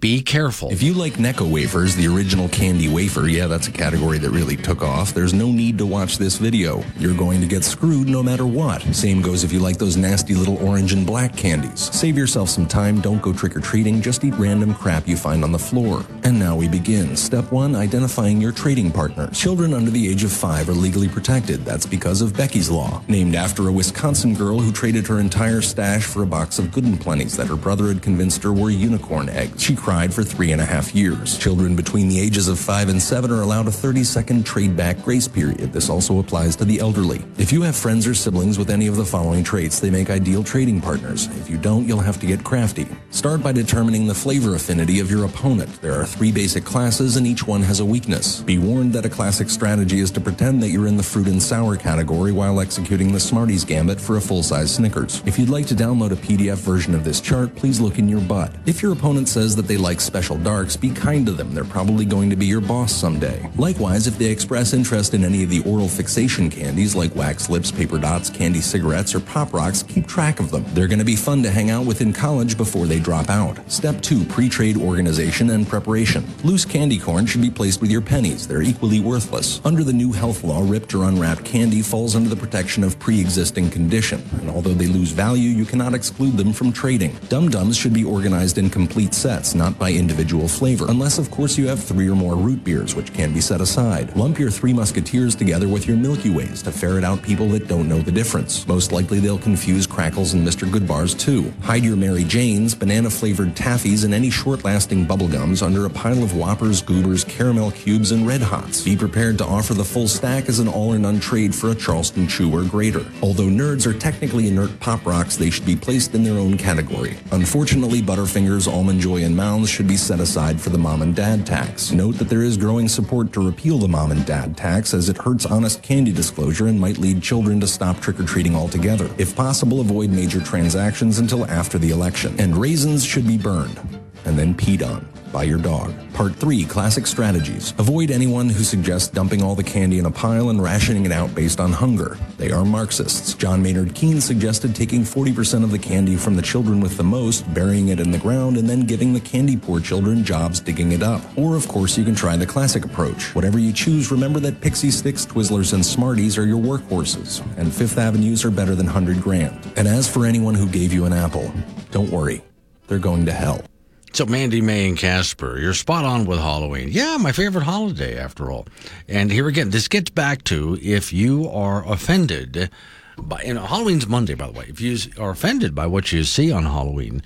Be 0.00 0.22
careful. 0.22 0.70
If 0.70 0.82
you 0.82 0.94
like 0.94 1.14
Necco 1.14 1.50
wafers, 1.50 1.94
the 1.94 2.08
original 2.08 2.48
candy 2.48 2.88
wafer, 2.88 3.28
yeah, 3.28 3.46
that's 3.46 3.68
a 3.68 3.70
category 3.70 4.16
that 4.16 4.30
really 4.30 4.56
took 4.56 4.80
off. 4.80 5.12
There's 5.12 5.34
no 5.34 5.52
need 5.52 5.76
to 5.76 5.84
watch 5.84 6.16
this 6.16 6.38
video. 6.38 6.82
You're 6.98 7.14
going 7.14 7.42
to 7.42 7.46
get 7.46 7.64
screwed 7.64 8.08
no 8.08 8.22
matter 8.22 8.46
what. 8.46 8.80
Same 8.94 9.20
goes 9.20 9.44
if 9.44 9.52
you 9.52 9.58
like 9.58 9.76
those 9.76 9.98
nasty 9.98 10.34
little 10.34 10.56
orange 10.66 10.94
and 10.94 11.06
black 11.06 11.36
candies. 11.36 11.94
Save 11.94 12.16
yourself 12.16 12.48
some 12.48 12.66
time, 12.66 13.02
don't 13.02 13.20
go 13.20 13.34
trick 13.34 13.54
or 13.54 13.60
treating, 13.60 14.00
just 14.00 14.24
eat 14.24 14.32
random 14.36 14.72
crap 14.72 15.06
you 15.06 15.18
find 15.18 15.44
on 15.44 15.52
the 15.52 15.58
floor. 15.58 16.02
And 16.24 16.38
now 16.38 16.56
we 16.56 16.66
begin. 16.66 17.14
Step 17.14 17.52
one, 17.52 17.76
identifying 17.76 18.40
your 18.40 18.52
trading 18.52 18.90
partner. 18.90 19.28
Children 19.32 19.74
under 19.74 19.90
the 19.90 20.08
age 20.08 20.24
of 20.24 20.32
five 20.32 20.70
are 20.70 20.72
legally 20.72 21.08
protected. 21.08 21.66
That's 21.66 21.84
because 21.84 22.22
of 22.22 22.34
Becky's 22.34 22.70
Law, 22.70 23.02
named 23.08 23.34
after 23.34 23.68
a 23.68 23.72
Wisconsin 23.72 24.32
girl 24.32 24.60
who 24.60 24.72
traded 24.72 25.06
her 25.08 25.20
entire 25.20 25.60
stash 25.60 26.04
for 26.04 26.22
a 26.22 26.26
box 26.26 26.58
of 26.58 26.72
Good 26.72 26.84
and 26.84 26.98
Plenty's 26.98 27.36
that 27.36 27.48
her 27.48 27.56
brother 27.56 27.88
had 27.88 28.00
convinced 28.00 28.42
her 28.44 28.52
were 28.54 28.70
unicorn 28.70 29.28
eggs. 29.28 29.62
She 29.62 29.76
for 29.90 30.22
three 30.22 30.52
and 30.52 30.60
a 30.60 30.64
half 30.64 30.94
years. 30.94 31.36
Children 31.36 31.74
between 31.74 32.08
the 32.08 32.20
ages 32.20 32.46
of 32.46 32.60
five 32.60 32.88
and 32.88 33.02
seven 33.02 33.32
are 33.32 33.42
allowed 33.42 33.66
a 33.66 33.72
30 33.72 34.04
second 34.04 34.46
trade 34.46 34.76
back 34.76 35.02
grace 35.02 35.26
period. 35.26 35.72
This 35.72 35.90
also 35.90 36.20
applies 36.20 36.54
to 36.56 36.64
the 36.64 36.78
elderly. 36.78 37.24
If 37.38 37.50
you 37.52 37.62
have 37.62 37.74
friends 37.74 38.06
or 38.06 38.14
siblings 38.14 38.56
with 38.56 38.70
any 38.70 38.86
of 38.86 38.94
the 38.94 39.04
following 39.04 39.42
traits, 39.42 39.80
they 39.80 39.90
make 39.90 40.08
ideal 40.08 40.44
trading 40.44 40.80
partners. 40.80 41.26
If 41.40 41.50
you 41.50 41.58
don't, 41.58 41.88
you'll 41.88 41.98
have 41.98 42.20
to 42.20 42.26
get 42.26 42.44
crafty. 42.44 42.86
Start 43.10 43.42
by 43.42 43.50
determining 43.50 44.06
the 44.06 44.14
flavor 44.14 44.54
affinity 44.54 45.00
of 45.00 45.10
your 45.10 45.24
opponent. 45.24 45.82
There 45.82 46.00
are 46.00 46.06
three 46.06 46.30
basic 46.30 46.64
classes 46.64 47.16
and 47.16 47.26
each 47.26 47.44
one 47.44 47.62
has 47.62 47.80
a 47.80 47.84
weakness. 47.84 48.42
Be 48.42 48.58
warned 48.58 48.92
that 48.92 49.04
a 49.04 49.10
classic 49.10 49.50
strategy 49.50 49.98
is 49.98 50.12
to 50.12 50.20
pretend 50.20 50.62
that 50.62 50.68
you're 50.68 50.86
in 50.86 50.98
the 50.98 51.02
fruit 51.02 51.26
and 51.26 51.42
sour 51.42 51.76
category 51.76 52.30
while 52.30 52.60
executing 52.60 53.12
the 53.12 53.18
Smarties 53.18 53.64
gambit 53.64 54.00
for 54.00 54.18
a 54.18 54.20
full-size 54.20 54.72
Snickers. 54.72 55.20
If 55.26 55.36
you'd 55.36 55.48
like 55.48 55.66
to 55.66 55.74
download 55.74 56.12
a 56.12 56.16
PDF 56.16 56.58
version 56.58 56.94
of 56.94 57.02
this 57.02 57.20
chart, 57.20 57.56
please 57.56 57.80
look 57.80 57.98
in 57.98 58.08
your 58.08 58.20
butt. 58.20 58.54
If 58.66 58.82
your 58.82 58.92
opponent 58.92 59.28
says 59.28 59.56
that 59.56 59.66
they 59.66 59.79
like 59.80 60.00
special 60.00 60.38
darks, 60.38 60.76
be 60.76 60.90
kind 60.90 61.26
to 61.26 61.32
them. 61.32 61.54
They're 61.54 61.64
probably 61.64 62.04
going 62.04 62.30
to 62.30 62.36
be 62.36 62.46
your 62.46 62.60
boss 62.60 62.92
someday. 62.92 63.50
Likewise, 63.56 64.06
if 64.06 64.18
they 64.18 64.26
express 64.26 64.72
interest 64.72 65.14
in 65.14 65.24
any 65.24 65.42
of 65.42 65.50
the 65.50 65.62
oral 65.64 65.88
fixation 65.88 66.50
candies 66.50 66.94
like 66.94 67.14
wax 67.16 67.50
lips, 67.50 67.72
paper 67.72 67.98
dots, 67.98 68.30
candy 68.30 68.60
cigarettes, 68.60 69.14
or 69.14 69.20
pop 69.20 69.52
rocks, 69.52 69.82
keep 69.82 70.06
track 70.06 70.38
of 70.38 70.50
them. 70.50 70.64
They're 70.68 70.88
going 70.88 70.98
to 70.98 71.04
be 71.04 71.16
fun 71.16 71.42
to 71.42 71.50
hang 71.50 71.70
out 71.70 71.86
with 71.86 72.00
in 72.00 72.12
college 72.12 72.56
before 72.56 72.86
they 72.86 73.00
drop 73.00 73.30
out. 73.30 73.58
Step 73.70 74.00
2. 74.02 74.24
Pre-trade 74.26 74.76
organization 74.76 75.50
and 75.50 75.66
preparation. 75.66 76.24
Loose 76.44 76.64
candy 76.64 76.98
corn 76.98 77.26
should 77.26 77.42
be 77.42 77.50
placed 77.50 77.80
with 77.80 77.90
your 77.90 78.02
pennies. 78.02 78.46
They're 78.46 78.62
equally 78.62 79.00
worthless. 79.00 79.60
Under 79.64 79.82
the 79.82 79.92
new 79.92 80.12
health 80.12 80.44
law, 80.44 80.62
ripped 80.62 80.94
or 80.94 81.04
unwrapped 81.04 81.44
candy 81.44 81.82
falls 81.82 82.14
under 82.14 82.28
the 82.28 82.36
protection 82.36 82.84
of 82.84 82.98
pre-existing 82.98 83.70
condition. 83.70 84.22
And 84.40 84.50
although 84.50 84.74
they 84.74 84.86
lose 84.86 85.10
value, 85.10 85.50
you 85.50 85.64
cannot 85.64 85.94
exclude 85.94 86.36
them 86.36 86.52
from 86.52 86.72
trading. 86.72 87.16
Dum-dums 87.28 87.76
should 87.76 87.94
be 87.94 88.04
organized 88.04 88.58
in 88.58 88.68
complete 88.70 89.14
sets, 89.14 89.54
not 89.54 89.69
by 89.78 89.92
individual 89.92 90.48
flavor, 90.48 90.86
unless 90.88 91.18
of 91.18 91.30
course 91.30 91.58
you 91.58 91.68
have 91.68 91.82
three 91.82 92.08
or 92.08 92.14
more 92.14 92.36
root 92.36 92.64
beers, 92.64 92.94
which 92.94 93.12
can 93.12 93.32
be 93.32 93.40
set 93.40 93.60
aside. 93.60 94.14
Lump 94.16 94.38
your 94.38 94.50
Three 94.50 94.72
Musketeers 94.72 95.34
together 95.34 95.68
with 95.68 95.86
your 95.86 95.96
Milky 95.96 96.30
Ways 96.30 96.62
to 96.62 96.72
ferret 96.72 97.04
out 97.04 97.22
people 97.22 97.48
that 97.50 97.68
don't 97.68 97.88
know 97.88 98.00
the 98.00 98.12
difference. 98.12 98.66
Most 98.66 98.92
likely 98.92 99.20
they'll 99.20 99.38
confuse 99.38 99.86
Krackels 99.86 100.34
and 100.34 100.46
Mr. 100.46 100.68
Goodbars 100.68 101.18
too. 101.18 101.52
Hide 101.62 101.84
your 101.84 101.96
Mary 101.96 102.24
Janes, 102.24 102.74
banana-flavored 102.74 103.54
taffies, 103.54 104.04
and 104.04 104.14
any 104.14 104.30
short-lasting 104.30 105.06
bubblegums 105.06 105.62
under 105.62 105.86
a 105.86 105.90
pile 105.90 106.22
of 106.22 106.36
Whoppers, 106.36 106.82
Goobers, 106.82 107.24
Caramel 107.24 107.70
Cubes, 107.72 108.12
and 108.12 108.26
Red 108.26 108.42
Hots. 108.42 108.82
Be 108.82 108.96
prepared 108.96 109.38
to 109.38 109.44
offer 109.44 109.74
the 109.74 109.84
full 109.84 110.08
stack 110.08 110.48
as 110.48 110.58
an 110.58 110.68
all-or-none 110.68 111.20
trade 111.20 111.54
for 111.54 111.70
a 111.70 111.74
Charleston 111.74 112.26
Chew 112.28 112.52
or 112.54 112.64
greater. 112.64 113.04
Although 113.22 113.44
nerds 113.44 113.86
are 113.86 113.98
technically 113.98 114.48
inert 114.48 114.78
pop 114.80 115.04
rocks, 115.04 115.36
they 115.36 115.50
should 115.50 115.66
be 115.66 115.76
placed 115.76 116.14
in 116.14 116.24
their 116.24 116.38
own 116.38 116.56
category. 116.56 117.16
Unfortunately, 117.32 118.00
Butterfingers, 118.02 118.70
Almond 118.70 119.00
Joy, 119.00 119.24
and 119.24 119.36
Mounds 119.60 119.70
should 119.70 119.86
be 119.86 119.98
set 119.98 120.20
aside 120.20 120.58
for 120.58 120.70
the 120.70 120.78
mom 120.78 121.02
and 121.02 121.14
dad 121.14 121.44
tax. 121.44 121.92
Note 121.92 122.14
that 122.14 122.30
there 122.30 122.40
is 122.40 122.56
growing 122.56 122.88
support 122.88 123.30
to 123.34 123.44
repeal 123.44 123.76
the 123.76 123.88
mom 123.88 124.10
and 124.10 124.24
dad 124.24 124.56
tax 124.56 124.94
as 124.94 125.10
it 125.10 125.18
hurts 125.18 125.44
honest 125.44 125.82
candy 125.82 126.12
disclosure 126.12 126.68
and 126.68 126.80
might 126.80 126.96
lead 126.96 127.22
children 127.22 127.60
to 127.60 127.66
stop 127.66 128.00
trick 128.00 128.18
or 128.18 128.24
treating 128.24 128.56
altogether. 128.56 129.10
If 129.18 129.36
possible, 129.36 129.82
avoid 129.82 130.08
major 130.08 130.40
transactions 130.40 131.18
until 131.18 131.44
after 131.44 131.76
the 131.76 131.90
election. 131.90 132.40
And 132.40 132.56
raisins 132.56 133.04
should 133.04 133.26
be 133.26 133.36
burned 133.36 133.78
and 134.24 134.38
then 134.38 134.54
peed 134.54 134.82
on. 134.82 135.09
By 135.32 135.44
your 135.44 135.58
dog. 135.58 135.94
Part 136.12 136.34
3 136.36 136.64
Classic 136.64 137.06
Strategies. 137.06 137.72
Avoid 137.78 138.10
anyone 138.10 138.48
who 138.48 138.64
suggests 138.64 139.08
dumping 139.08 139.42
all 139.42 139.54
the 139.54 139.62
candy 139.62 139.98
in 139.98 140.06
a 140.06 140.10
pile 140.10 140.50
and 140.50 140.62
rationing 140.62 141.06
it 141.06 141.12
out 141.12 141.34
based 141.34 141.60
on 141.60 141.72
hunger. 141.72 142.18
They 142.36 142.50
are 142.50 142.64
Marxists. 142.64 143.34
John 143.34 143.62
Maynard 143.62 143.94
Keynes 143.94 144.24
suggested 144.24 144.74
taking 144.74 145.02
40% 145.02 145.64
of 145.64 145.70
the 145.70 145.78
candy 145.78 146.16
from 146.16 146.36
the 146.36 146.42
children 146.42 146.80
with 146.80 146.96
the 146.96 147.04
most, 147.04 147.52
burying 147.54 147.88
it 147.88 148.00
in 148.00 148.10
the 148.10 148.18
ground, 148.18 148.56
and 148.56 148.68
then 148.68 148.80
giving 148.86 149.12
the 149.12 149.20
candy 149.20 149.56
poor 149.56 149.80
children 149.80 150.24
jobs 150.24 150.60
digging 150.60 150.92
it 150.92 151.02
up. 151.02 151.22
Or, 151.36 151.56
of 151.56 151.68
course, 151.68 151.96
you 151.96 152.04
can 152.04 152.14
try 152.14 152.36
the 152.36 152.46
classic 152.46 152.84
approach. 152.84 153.34
Whatever 153.34 153.58
you 153.58 153.72
choose, 153.72 154.10
remember 154.10 154.40
that 154.40 154.60
Pixie 154.60 154.90
Sticks, 154.90 155.24
Twizzlers, 155.24 155.72
and 155.72 155.84
Smarties 155.84 156.36
are 156.36 156.46
your 156.46 156.60
workhorses, 156.60 157.40
and 157.56 157.72
Fifth 157.72 157.98
Avenues 157.98 158.44
are 158.44 158.50
better 158.50 158.74
than 158.74 158.86
100 158.86 159.22
grand. 159.22 159.72
And 159.76 159.86
as 159.86 160.08
for 160.08 160.26
anyone 160.26 160.54
who 160.54 160.68
gave 160.68 160.92
you 160.92 161.04
an 161.04 161.12
apple, 161.12 161.52
don't 161.90 162.10
worry. 162.10 162.42
They're 162.88 162.98
going 162.98 163.24
to 163.26 163.32
hell. 163.32 163.69
So, 164.12 164.26
Mandy, 164.26 164.60
May, 164.60 164.88
and 164.88 164.98
Casper, 164.98 165.58
you're 165.58 165.72
spot 165.72 166.04
on 166.04 166.24
with 166.24 166.40
Halloween. 166.40 166.88
Yeah, 166.90 167.16
my 167.16 167.30
favorite 167.30 167.62
holiday, 167.62 168.18
after 168.18 168.50
all. 168.50 168.66
And 169.08 169.30
here 169.30 169.46
again, 169.46 169.70
this 169.70 169.86
gets 169.86 170.10
back 170.10 170.42
to 170.44 170.76
if 170.82 171.12
you 171.12 171.48
are 171.48 171.86
offended 171.90 172.70
by, 173.16 173.42
know, 173.54 173.62
Halloween's 173.62 174.08
Monday, 174.08 174.34
by 174.34 174.46
the 174.46 174.52
way. 174.52 174.66
If 174.68 174.80
you 174.80 174.98
are 175.16 175.30
offended 175.30 175.76
by 175.76 175.86
what 175.86 176.10
you 176.10 176.24
see 176.24 176.50
on 176.50 176.64
Halloween, 176.64 177.22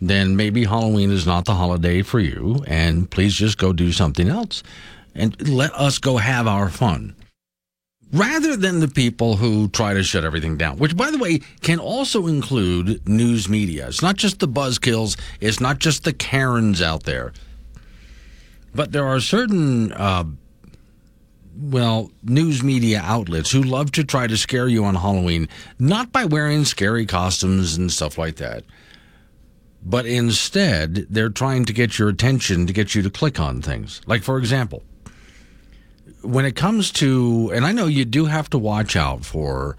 then 0.00 0.36
maybe 0.36 0.64
Halloween 0.64 1.10
is 1.10 1.26
not 1.26 1.44
the 1.44 1.54
holiday 1.54 2.02
for 2.02 2.20
you, 2.20 2.64
and 2.68 3.10
please 3.10 3.34
just 3.34 3.58
go 3.58 3.72
do 3.72 3.90
something 3.90 4.28
else 4.28 4.62
and 5.16 5.48
let 5.48 5.74
us 5.74 5.98
go 5.98 6.18
have 6.18 6.46
our 6.46 6.68
fun 6.68 7.16
rather 8.12 8.56
than 8.56 8.80
the 8.80 8.88
people 8.88 9.36
who 9.36 9.68
try 9.68 9.94
to 9.94 10.02
shut 10.02 10.24
everything 10.24 10.56
down, 10.56 10.78
which, 10.78 10.96
by 10.96 11.10
the 11.10 11.18
way, 11.18 11.40
can 11.60 11.78
also 11.78 12.26
include 12.26 13.06
news 13.08 13.48
media. 13.48 13.88
It's 13.88 14.02
not 14.02 14.16
just 14.16 14.38
the 14.38 14.48
buzzkills, 14.48 15.18
it's 15.40 15.60
not 15.60 15.78
just 15.78 16.04
the 16.04 16.12
Karens 16.12 16.80
out 16.80 17.04
there, 17.04 17.32
but 18.74 18.92
there 18.92 19.06
are 19.06 19.20
certain. 19.20 19.92
Uh, 19.92 20.24
well, 21.60 22.12
news 22.22 22.62
media 22.62 23.00
outlets 23.02 23.50
who 23.50 23.62
love 23.62 23.90
to 23.90 24.04
try 24.04 24.28
to 24.28 24.36
scare 24.36 24.68
you 24.68 24.84
on 24.84 24.94
Halloween, 24.94 25.48
not 25.80 26.12
by 26.12 26.24
wearing 26.24 26.64
scary 26.64 27.04
costumes 27.04 27.76
and 27.76 27.90
stuff 27.90 28.16
like 28.16 28.36
that, 28.36 28.62
but 29.82 30.06
instead 30.06 31.06
they're 31.10 31.28
trying 31.30 31.64
to 31.64 31.72
get 31.72 31.98
your 31.98 32.08
attention 32.08 32.68
to 32.68 32.72
get 32.72 32.94
you 32.94 33.02
to 33.02 33.10
click 33.10 33.40
on 33.40 33.60
things. 33.60 34.00
Like, 34.06 34.22
for 34.22 34.38
example, 34.38 34.84
when 36.22 36.44
it 36.44 36.56
comes 36.56 36.90
to, 36.92 37.50
and 37.54 37.64
I 37.64 37.72
know 37.72 37.86
you 37.86 38.04
do 38.04 38.26
have 38.26 38.50
to 38.50 38.58
watch 38.58 38.96
out 38.96 39.24
for 39.24 39.76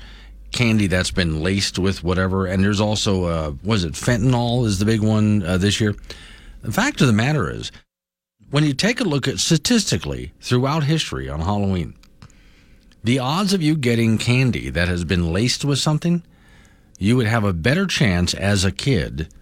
candy 0.52 0.88
that's 0.88 1.12
been 1.12 1.42
laced 1.44 1.78
with 1.78 2.04
whatever, 2.04 2.46
and 2.46 2.64
there's 2.64 2.82
also, 2.82 3.26
uh, 3.26 3.54
was 3.64 3.84
it 3.84 3.94
fentanyl 3.94 4.66
is 4.66 4.80
the 4.80 4.86
big 4.86 5.02
one 5.02 5.44
uh, 5.44 5.58
this 5.58 5.80
year? 5.80 5.96
The 6.62 6.72
fact 6.72 7.02
of 7.02 7.08
the 7.08 7.14
matter 7.14 7.50
is, 7.50 7.72
when 8.50 8.64
you 8.64 8.74
take 8.74 9.00
a 9.00 9.04
look 9.04 9.28
at 9.28 9.38
statistically 9.38 10.34
throughout 10.42 10.84
history 10.84 11.30
on 11.30 11.42
Halloween, 11.42 11.94
the 13.04 13.20
odds 13.20 13.54
of 13.54 13.62
you 13.62 13.76
getting 13.76 14.18
candy 14.18 14.70
that 14.70 14.88
has 14.88 15.04
been 15.04 15.32
laced 15.32 15.64
with 15.64 15.80
something, 15.80 16.24
you 16.98 17.16
would 17.16 17.28
have 17.28 17.44
a 17.44 17.54
better 17.54 17.86
chance 17.86 18.34
as 18.34 18.66
a 18.66 18.72
kid 18.72 19.34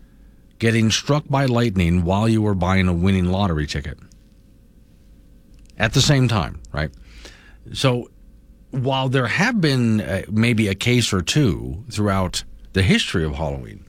getting 0.59 0.91
struck 0.91 1.23
by 1.29 1.45
lightning 1.45 2.03
while 2.03 2.27
you 2.27 2.41
were 2.41 2.53
buying 2.53 2.87
a 2.87 2.93
winning 2.93 3.25
lottery 3.25 3.65
ticket 3.65 3.97
at 5.77 5.93
the 5.93 6.01
same 6.01 6.27
time, 6.27 6.61
right? 6.71 6.91
So 7.73 8.09
while 8.71 9.09
there 9.09 9.27
have 9.27 9.61
been 9.61 10.01
uh, 10.01 10.23
maybe 10.29 10.67
a 10.67 10.75
case 10.75 11.13
or 11.13 11.21
two 11.21 11.83
throughout 11.91 12.43
the 12.73 12.83
history 12.83 13.23
of 13.23 13.35
Halloween, 13.35 13.85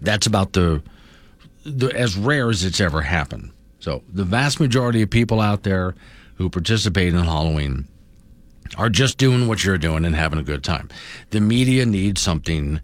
that's 0.00 0.26
about 0.26 0.52
the, 0.52 0.82
the 1.64 1.88
as 1.88 2.16
rare 2.16 2.50
as 2.50 2.64
it's 2.64 2.80
ever 2.80 3.02
happened. 3.02 3.52
So 3.80 4.02
the 4.08 4.24
vast 4.24 4.60
majority 4.60 5.02
of 5.02 5.10
people 5.10 5.40
out 5.40 5.62
there 5.62 5.94
who 6.36 6.48
participate 6.48 7.14
in 7.14 7.24
Halloween 7.24 7.88
are 8.76 8.88
just 8.88 9.18
doing 9.18 9.48
what 9.48 9.64
you're 9.64 9.78
doing 9.78 10.04
and 10.04 10.14
having 10.14 10.38
a 10.38 10.42
good 10.42 10.62
time. 10.62 10.88
The 11.30 11.40
media 11.40 11.86
needs 11.86 12.20
something 12.20 12.80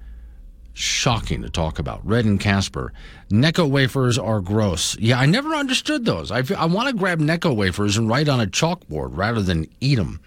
shocking 0.75 1.43
to 1.43 1.49
talk 1.49 1.79
about. 1.79 2.07
Red 2.07 2.25
and 2.25 2.39
Casper. 2.39 2.93
Necco 3.31 3.69
wafers 3.69 4.19
are 4.19 4.41
gross. 4.41 4.99
Yeah, 4.99 5.19
I 5.19 5.27
never 5.27 5.55
understood 5.55 6.05
those. 6.05 6.31
I, 6.31 6.43
I 6.57 6.67
want 6.67 6.89
to 6.89 6.95
grab 6.95 7.21
Necco 7.21 7.57
wafers 7.57 7.97
and 7.97 8.09
write 8.09 8.29
on 8.29 8.41
a 8.41 8.47
chalkboard 8.47 9.17
rather 9.17 9.41
than 9.41 9.69
eat 9.81 9.97
them. 9.97 10.21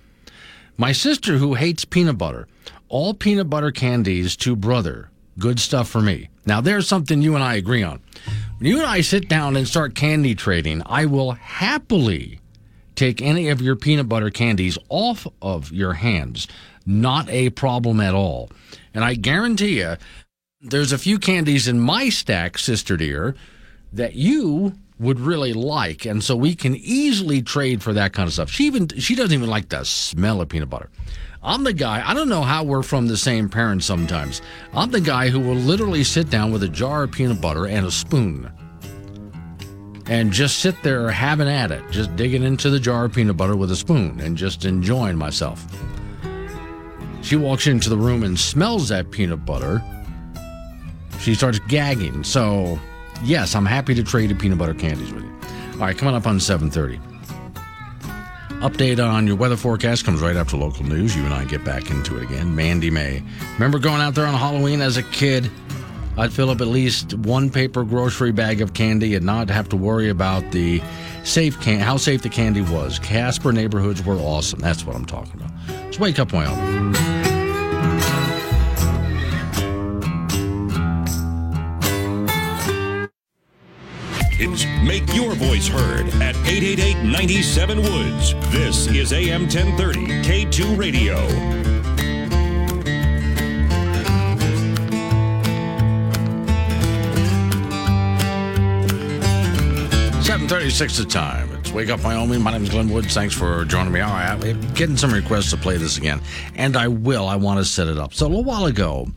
My 0.78 0.92
sister, 0.92 1.38
who 1.38 1.56
hates 1.56 1.86
peanut 1.86 2.18
butter, 2.18 2.48
all 2.88 3.14
peanut 3.14 3.50
butter 3.50 3.72
candies 3.72 4.36
to 4.38 4.56
brother. 4.56 5.10
Good 5.38 5.60
stuff 5.60 5.88
for 5.90 6.02
me. 6.02 6.30
Now, 6.46 6.62
there's 6.62 6.88
something 6.88 7.22
you 7.22 7.36
and 7.36 7.44
I 7.44 7.56
agree 7.56 7.84
on. 7.84 8.00
When 8.58 8.70
you 8.70 8.78
and 8.78 8.88
I 8.88 9.02
sit 9.02 9.28
down 9.28 9.56
and 9.56 9.68
start 9.68 9.94
candy 9.94 10.34
trading, 10.34 10.82
I 10.86 11.06
will 11.06 11.32
happily 11.34 12.40
take 12.96 13.22
any 13.22 13.50
of 13.50 13.62
your 13.62 13.76
peanut 13.76 14.10
butter 14.10 14.32
candies 14.32 14.78
off 14.90 15.28
of 15.42 15.72
your 15.72 15.94
hands. 15.94 16.48
Not 16.86 17.30
a 17.30 17.50
problem 17.52 18.00
at 18.00 18.16
all. 18.16 18.50
And 18.94 19.04
I 19.04 19.14
guarantee 19.14 19.80
you, 19.80 19.98
there's 20.70 20.92
a 20.92 20.98
few 20.98 21.20
candies 21.20 21.68
in 21.68 21.80
my 21.80 22.10
stack, 22.10 22.58
sister 22.58 22.98
dear, 22.98 23.36
that 23.94 24.16
you 24.16 24.74
would 25.00 25.20
really 25.20 25.54
like, 25.54 26.06
and 26.06 26.24
so 26.24 26.36
we 26.36 26.56
can 26.56 26.76
easily 26.76 27.42
trade 27.42 27.84
for 27.84 27.94
that 27.94 28.14
kind 28.14 28.28
of 28.28 28.34
stuff. 28.34 28.50
She 28.50 28.66
even 28.66 28.88
she 28.88 29.16
doesn't 29.16 29.34
even 29.34 29.50
like 29.50 29.70
the 29.70 29.84
smell 29.84 30.42
of 30.42 30.50
peanut 30.50 30.70
butter. 30.70 30.90
I'm 31.44 31.64
the 31.64 31.74
guy. 31.74 32.04
I 32.06 32.14
don't 32.14 32.30
know 32.30 32.42
how 32.42 32.64
we're 32.64 32.84
from 32.84 33.08
the 33.08 33.16
same 33.16 33.48
parents 33.48 33.86
sometimes. 33.86 34.42
I'm 34.74 34.92
the 34.92 35.00
guy 35.00 35.30
who 35.30 35.40
will 35.40 35.56
literally 35.56 36.04
sit 36.04 36.30
down 36.30 36.52
with 36.52 36.64
a 36.64 36.68
jar 36.68 37.04
of 37.04 37.12
peanut 37.12 37.40
butter 37.40 37.68
and 37.68 37.86
a 37.86 37.92
spoon. 37.92 38.52
And 40.08 40.32
just 40.32 40.60
sit 40.60 40.82
there 40.84 41.10
having 41.10 41.50
at 41.50 41.70
it, 41.70 41.84
just 41.92 42.16
digging 42.16 42.44
into 42.44 42.70
the 42.70 42.80
jar 42.80 43.06
of 43.06 43.14
peanut 43.14 43.38
butter 43.38 43.56
with 43.56 43.72
a 43.72 43.76
spoon 43.76 44.20
and 44.20 44.36
just 44.36 44.66
enjoying 44.66 45.18
myself. 45.18 45.66
She 47.22 47.36
walks 47.36 47.68
into 47.68 47.90
the 47.90 47.98
room 47.98 48.24
and 48.24 48.40
smells 48.40 48.90
that 48.90 49.12
peanut 49.12 49.46
butter 49.46 49.84
she 51.20 51.36
starts 51.36 51.60
gagging. 51.60 52.24
So, 52.24 52.80
yes, 53.24 53.56
I'm 53.56 53.66
happy 53.66 53.94
to 53.96 54.04
trade 54.04 54.38
peanut 54.40 54.58
butter 54.58 54.74
candies 54.74 55.12
with 55.12 55.24
you. 55.24 55.34
All 55.74 55.80
right, 55.80 55.98
coming 55.98 56.16
up 56.16 56.26
on 56.26 56.40
7:30. 56.40 57.00
Update 58.62 59.06
on 59.06 59.28
your 59.28 59.36
weather 59.36 59.56
forecast 59.56 60.04
comes 60.04 60.20
right 60.20 60.36
after 60.36 60.58
local 60.58 60.84
news. 60.84 61.16
You 61.16 61.24
and 61.24 61.34
I 61.34 61.46
get 61.46 61.64
back 61.64 61.92
into 61.92 62.18
it 62.18 62.24
again. 62.24 62.56
Mandy 62.56 62.90
May. 62.90 63.22
Remember 63.54 63.78
going 63.78 64.02
out 64.02 64.16
there 64.16 64.26
on 64.26 64.34
Halloween 64.34 64.82
as 64.82 64.98
a 64.98 65.04
kid? 65.04 65.52
I'd 66.18 66.34
fill 66.34 66.50
up 66.50 66.62
at 66.62 66.68
least 66.68 67.14
one 67.14 67.52
paper 67.52 67.84
grocery 67.84 68.32
bag 68.32 68.62
of 68.62 68.74
candy 68.74 69.14
and 69.14 69.24
not 69.24 69.52
have 69.52 69.70
to 69.70 69.78
worry 69.78 70.10
about 70.10 70.50
the 70.52 70.82
safe 71.24 71.62
can 71.62 71.80
how 71.80 71.98
safe 71.98 72.24
the 72.24 72.30
candy 72.30 72.62
was. 72.62 72.98
Casper 72.98 73.54
neighborhoods 73.54 74.04
were 74.04 74.16
awesome. 74.16 74.60
That's 74.60 74.84
what 74.84 74.96
I'm 74.96 75.06
talking 75.06 75.34
about. 75.36 75.52
Let's 75.86 76.00
wake 76.00 76.18
up, 76.18 76.34
Wyoming. 76.34 77.27
It's 84.40 84.66
Make 84.86 85.16
Your 85.16 85.34
Voice 85.34 85.68
Heard 85.68 86.10
at 86.22 86.36
888 86.46 87.04
97 87.04 87.82
Woods. 87.82 88.36
This 88.52 88.86
is 88.86 89.12
AM 89.12 89.48
1030, 89.48 90.00
K2 90.22 90.78
Radio. 90.78 91.18
Seven 100.22 100.48
thirty-six 100.48 100.98
the 101.00 101.06
time. 101.06 101.52
It's 101.54 101.72
Wake 101.72 101.90
Up 101.90 102.04
Wyoming. 102.04 102.40
My 102.44 102.52
name 102.52 102.62
is 102.62 102.70
Glenn 102.70 102.90
Woods. 102.90 103.16
Thanks 103.16 103.34
for 103.34 103.66
joining 103.66 103.92
me. 103.92 104.02
All 104.02 104.12
right, 104.12 104.34
I'm 104.34 104.62
getting 104.76 104.98
some 104.98 105.12
requests 105.12 105.50
to 105.50 105.58
play 105.58 105.78
this 105.78 105.98
again, 105.98 106.22
and 106.54 106.78
I 106.78 106.90
will. 106.90 107.28
I 107.28 107.38
want 107.38 107.58
to 107.58 107.66
set 107.66 107.88
it 107.88 107.98
up. 107.98 108.14
So 108.14 108.28
a 108.28 108.30
little 108.30 108.44
while 108.44 108.66
ago, 108.66 109.08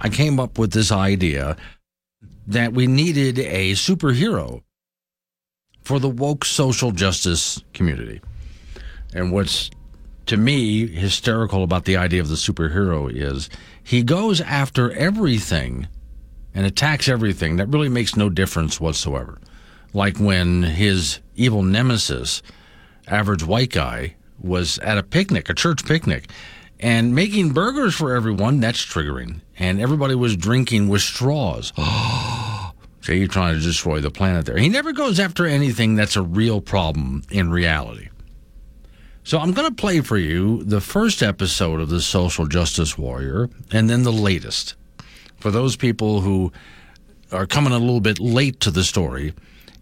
I 0.00 0.08
came 0.08 0.40
up 0.40 0.58
with 0.58 0.72
this 0.72 0.90
idea 0.90 1.56
that 2.48 2.72
we 2.72 2.86
needed 2.86 3.38
a 3.38 3.72
superhero 3.72 4.62
for 5.82 6.00
the 6.00 6.08
woke 6.08 6.46
social 6.46 6.92
justice 6.92 7.62
community. 7.74 8.20
And 9.14 9.30
what's 9.32 9.70
to 10.26 10.36
me 10.38 10.86
hysterical 10.86 11.62
about 11.62 11.84
the 11.84 11.98
idea 11.98 12.20
of 12.20 12.28
the 12.28 12.34
superhero 12.34 13.10
is 13.12 13.50
he 13.82 14.02
goes 14.02 14.40
after 14.40 14.90
everything 14.92 15.88
and 16.54 16.64
attacks 16.64 17.08
everything 17.08 17.56
that 17.56 17.68
really 17.68 17.88
makes 17.90 18.16
no 18.16 18.30
difference 18.30 18.80
whatsoever. 18.80 19.38
Like 19.92 20.18
when 20.18 20.62
his 20.62 21.20
evil 21.36 21.62
nemesis, 21.62 22.42
average 23.06 23.44
white 23.44 23.72
guy, 23.72 24.16
was 24.40 24.78
at 24.78 24.98
a 24.98 25.02
picnic, 25.02 25.50
a 25.50 25.54
church 25.54 25.84
picnic, 25.84 26.30
and 26.80 27.14
making 27.14 27.52
burgers 27.52 27.94
for 27.94 28.14
everyone, 28.14 28.60
that's 28.60 28.84
triggering. 28.84 29.40
And 29.58 29.80
everybody 29.80 30.14
was 30.14 30.36
drinking 30.36 30.88
with 30.88 31.02
straws. 31.02 31.72
so 33.00 33.12
you're 33.12 33.28
trying 33.28 33.54
to 33.54 33.60
destroy 33.60 34.00
the 34.00 34.10
planet 34.10 34.46
there. 34.46 34.56
He 34.56 34.68
never 34.68 34.92
goes 34.92 35.18
after 35.18 35.46
anything 35.46 35.96
that's 35.96 36.16
a 36.16 36.22
real 36.22 36.60
problem 36.60 37.22
in 37.30 37.50
reality. 37.50 38.08
So 39.24 39.38
I'm 39.38 39.52
going 39.52 39.68
to 39.68 39.74
play 39.74 40.00
for 40.00 40.16
you 40.16 40.62
the 40.64 40.80
first 40.80 41.22
episode 41.22 41.80
of 41.80 41.90
The 41.90 42.00
Social 42.00 42.46
Justice 42.46 42.96
Warrior 42.96 43.50
and 43.72 43.90
then 43.90 44.02
the 44.02 44.12
latest. 44.12 44.74
For 45.36 45.50
those 45.50 45.76
people 45.76 46.22
who 46.22 46.52
are 47.30 47.46
coming 47.46 47.72
a 47.72 47.78
little 47.78 48.00
bit 48.00 48.18
late 48.18 48.60
to 48.60 48.70
the 48.70 48.84
story, 48.84 49.34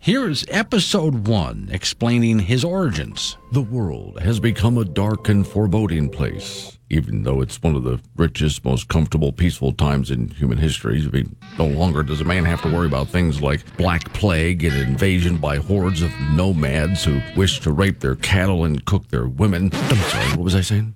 Here's 0.07 0.45
episode 0.51 1.27
one 1.27 1.69
explaining 1.73 2.39
his 2.39 2.63
origins. 2.63 3.37
The 3.51 3.61
world 3.61 4.21
has 4.21 4.39
become 4.39 4.79
a 4.79 4.85
dark 4.85 5.29
and 5.29 5.45
foreboding 5.45 6.11
place. 6.11 6.76
Even 6.89 7.25
though 7.25 7.41
it's 7.41 7.61
one 7.63 7.75
of 7.75 7.83
the 7.83 8.01
richest, 8.17 8.65
most 8.65 8.89
comfortable, 8.89 9.33
peaceful 9.33 9.73
times 9.73 10.11
in 10.11 10.29
human 10.29 10.59
history, 10.59 11.03
I 11.05 11.11
mean, 11.11 11.35
no 11.59 11.67
longer 11.67 12.03
does 12.05 12.21
a 12.21 12.25
man 12.25 12.45
have 12.45 12.63
to 12.63 12.73
worry 12.73 12.87
about 12.87 13.09
things 13.09 13.43
like 13.43 13.77
black 13.77 14.13
plague 14.13 14.63
and 14.65 14.77
invasion 14.77 15.37
by 15.39 15.57
hordes 15.57 16.03
of 16.03 16.13
nomads 16.31 17.05
who 17.05 17.21
wish 17.37 17.59
to 17.61 17.73
rape 17.73 17.99
their 17.99 18.15
cattle 18.17 18.65
and 18.65 18.85
cook 18.85 19.09
their 19.09 19.27
women. 19.27 19.71
I'm 19.73 19.97
sorry, 19.97 20.29
what 20.31 20.45
was 20.45 20.55
I 20.55 20.61
saying? 20.61 20.95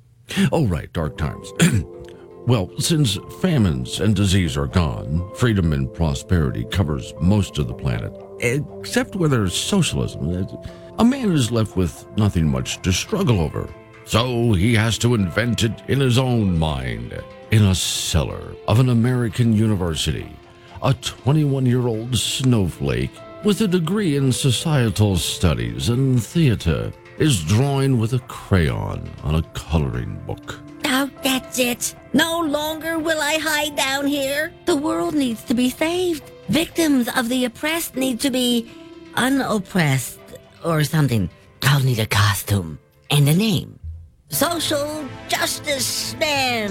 Oh, 0.53 0.67
right, 0.67 0.93
dark 0.93 1.19
times. 1.19 1.53
Well, 2.47 2.71
since 2.79 3.19
famines 3.41 4.01
and 4.01 4.17
disease 4.17 4.57
are 4.57 4.67
gone, 4.67 5.31
freedom 5.35 5.73
and 5.73 5.93
prosperity 5.93 6.65
covers 6.65 7.13
most 7.21 7.59
of 7.59 7.69
the 7.69 7.75
planet, 7.75 8.13
except 8.41 9.15
where 9.15 9.29
there's 9.29 9.55
socialism. 9.55 10.59
A 10.99 11.05
man 11.05 11.33
is 11.33 11.53
left 11.53 11.77
with 11.77 12.07
nothing 12.17 12.49
much 12.49 12.81
to 12.83 12.93
struggle 12.93 13.41
over. 13.41 13.73
So 14.11 14.55
he 14.55 14.75
has 14.75 14.99
to 14.99 15.15
invent 15.15 15.63
it 15.63 15.85
in 15.87 16.01
his 16.01 16.19
own 16.19 16.59
mind, 16.59 17.17
in 17.53 17.63
a 17.63 17.77
cellar 17.77 18.57
of 18.67 18.81
an 18.81 18.89
American 18.89 19.53
university. 19.53 20.29
A 20.83 20.95
21 20.95 21.65
year 21.65 21.87
old 21.87 22.19
snowflake 22.19 23.13
with 23.45 23.61
a 23.61 23.69
degree 23.69 24.17
in 24.17 24.33
societal 24.33 25.17
studies 25.17 25.91
and 25.91 26.21
theater 26.21 26.93
is 27.19 27.45
drawing 27.45 28.01
with 28.01 28.15
a 28.15 28.19
crayon 28.27 29.09
on 29.23 29.37
a 29.37 29.43
coloring 29.55 30.21
book. 30.27 30.59
Oh, 30.87 31.09
that's 31.23 31.61
it. 31.61 31.95
No 32.13 32.41
longer 32.41 32.99
will 32.99 33.21
I 33.21 33.39
hide 33.39 33.77
down 33.77 34.09
here. 34.09 34.53
The 34.67 34.75
world 34.75 35.15
needs 35.15 35.45
to 35.45 35.55
be 35.55 35.71
saved. 35.71 36.25
Victims 36.49 37.09
of 37.17 37.29
the 37.29 37.45
oppressed 37.45 37.95
need 37.95 38.19
to 38.23 38.31
be 38.31 38.73
unoppressed 39.15 40.19
or 40.65 40.83
something. 40.83 41.31
I'll 41.63 41.79
need 41.79 42.01
a 42.01 42.07
costume 42.07 42.81
and 43.09 43.29
a 43.29 43.37
name. 43.37 43.80
Social 44.31 45.09
Justice 45.29 46.15
Man. 46.15 46.71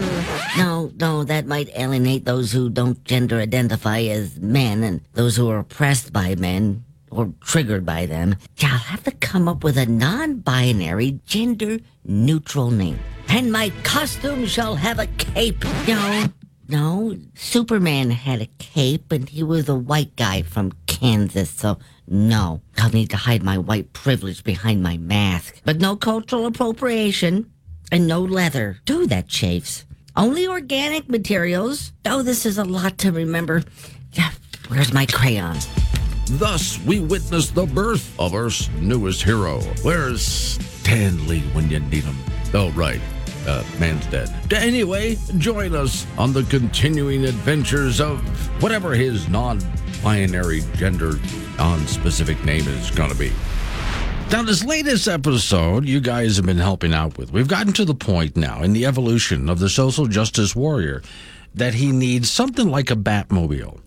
No, 0.57 0.91
no, 0.99 1.23
that 1.25 1.45
might 1.45 1.69
alienate 1.77 2.25
those 2.25 2.51
who 2.51 2.69
don't 2.69 3.03
gender 3.03 3.39
identify 3.39 3.99
as 4.01 4.39
men 4.39 4.81
and 4.83 5.01
those 5.13 5.35
who 5.35 5.49
are 5.49 5.59
oppressed 5.59 6.13
by 6.13 6.35
men 6.35 6.83
or 7.11 7.33
triggered 7.41 7.85
by 7.85 8.05
them. 8.05 8.35
I'll 8.61 8.69
have 8.77 9.03
to 9.03 9.11
come 9.11 9.47
up 9.47 9.63
with 9.63 9.77
a 9.77 9.85
non-binary, 9.85 11.19
gender-neutral 11.25 12.71
name. 12.71 12.99
And 13.27 13.51
my 13.51 13.71
costume 13.83 14.45
shall 14.45 14.75
have 14.75 14.99
a 14.99 15.07
cape. 15.17 15.63
No, 15.87 16.25
no, 16.69 17.17
Superman 17.33 18.11
had 18.11 18.41
a 18.41 18.49
cape 18.59 19.11
and 19.11 19.27
he 19.27 19.41
was 19.41 19.67
a 19.67 19.75
white 19.75 20.15
guy 20.15 20.43
from 20.43 20.73
Kansas, 20.85 21.49
so 21.49 21.79
no. 22.07 22.61
I'll 22.77 22.91
need 22.91 23.09
to 23.09 23.17
hide 23.17 23.41
my 23.41 23.57
white 23.57 23.91
privilege 23.91 24.43
behind 24.43 24.83
my 24.83 24.97
mask. 24.97 25.61
But 25.65 25.81
no 25.81 25.95
cultural 25.95 26.45
appropriation 26.45 27.51
and 27.91 28.07
no 28.07 28.21
leather. 28.21 28.77
Do 28.85 29.07
that, 29.07 29.27
chafes. 29.27 29.85
Only 30.15 30.47
organic 30.47 31.09
materials. 31.09 31.91
Oh, 32.05 32.21
this 32.21 32.45
is 32.45 32.59
a 32.59 32.63
lot 32.63 32.99
to 32.99 33.11
remember. 33.11 33.63
Yeah, 34.13 34.31
where's 34.67 34.93
my 34.93 35.07
crayon? 35.07 35.57
Thus, 36.33 36.79
we 36.85 36.99
witness 36.99 37.49
the 37.49 37.65
birth 37.65 38.13
of 38.19 38.35
Earth's 38.35 38.69
newest 38.79 39.23
hero. 39.23 39.59
Where's 39.81 40.21
Stanley 40.21 41.39
when 41.53 41.69
you 41.71 41.79
need 41.79 42.03
him? 42.03 42.17
Oh, 42.53 42.69
right. 42.71 43.01
Uh, 43.49 43.63
man's 43.79 44.05
dead. 44.07 44.31
Anyway, 44.53 45.17
join 45.39 45.73
us 45.73 46.05
on 46.19 46.33
the 46.33 46.43
continuing 46.43 47.25
adventures 47.25 47.99
of 47.99 48.21
whatever 48.61 48.93
his 48.93 49.27
non 49.27 49.59
binary 50.03 50.61
gender 50.75 51.13
non 51.57 51.87
specific 51.87 52.45
name 52.45 52.67
is 52.67 52.91
going 52.91 53.09
to 53.09 53.17
be. 53.17 53.31
Now, 54.31 54.43
this 54.43 54.63
latest 54.63 55.07
episode 55.07 55.87
you 55.87 55.99
guys 55.99 56.37
have 56.37 56.45
been 56.45 56.59
helping 56.59 56.93
out 56.93 57.17
with, 57.17 57.33
we've 57.33 57.47
gotten 57.47 57.73
to 57.73 57.85
the 57.85 57.95
point 57.95 58.37
now 58.37 58.61
in 58.61 58.73
the 58.73 58.85
evolution 58.85 59.49
of 59.49 59.57
the 59.57 59.67
social 59.67 60.05
justice 60.05 60.55
warrior 60.55 61.01
that 61.55 61.73
he 61.73 61.91
needs 61.91 62.29
something 62.29 62.69
like 62.69 62.91
a 62.91 62.95
Batmobile 62.95 63.79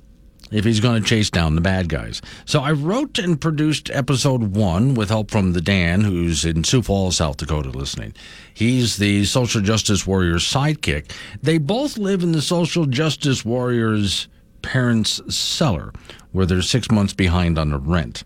if 0.52 0.64
he's 0.64 0.80
going 0.80 1.02
to 1.02 1.08
chase 1.08 1.30
down 1.30 1.54
the 1.54 1.60
bad 1.60 1.88
guys. 1.88 2.20
So 2.44 2.60
I 2.60 2.72
wrote 2.72 3.18
and 3.18 3.40
produced 3.40 3.90
episode 3.90 4.54
one 4.54 4.94
with 4.94 5.08
help 5.08 5.30
from 5.30 5.52
the 5.52 5.60
Dan, 5.60 6.02
who's 6.02 6.44
in 6.44 6.64
Sioux 6.64 6.82
Falls, 6.82 7.16
South 7.16 7.38
Dakota, 7.38 7.70
listening. 7.70 8.14
He's 8.54 8.96
the 8.98 9.24
social 9.24 9.60
justice 9.60 10.06
warrior's 10.06 10.44
sidekick. 10.44 11.10
They 11.42 11.58
both 11.58 11.98
live 11.98 12.22
in 12.22 12.32
the 12.32 12.42
social 12.42 12.86
justice 12.86 13.44
warrior's 13.44 14.28
parents' 14.60 15.20
cellar, 15.34 15.92
where 16.32 16.46
they're 16.46 16.62
six 16.62 16.90
months 16.90 17.12
behind 17.12 17.58
on 17.58 17.70
the 17.70 17.78
rent. 17.78 18.24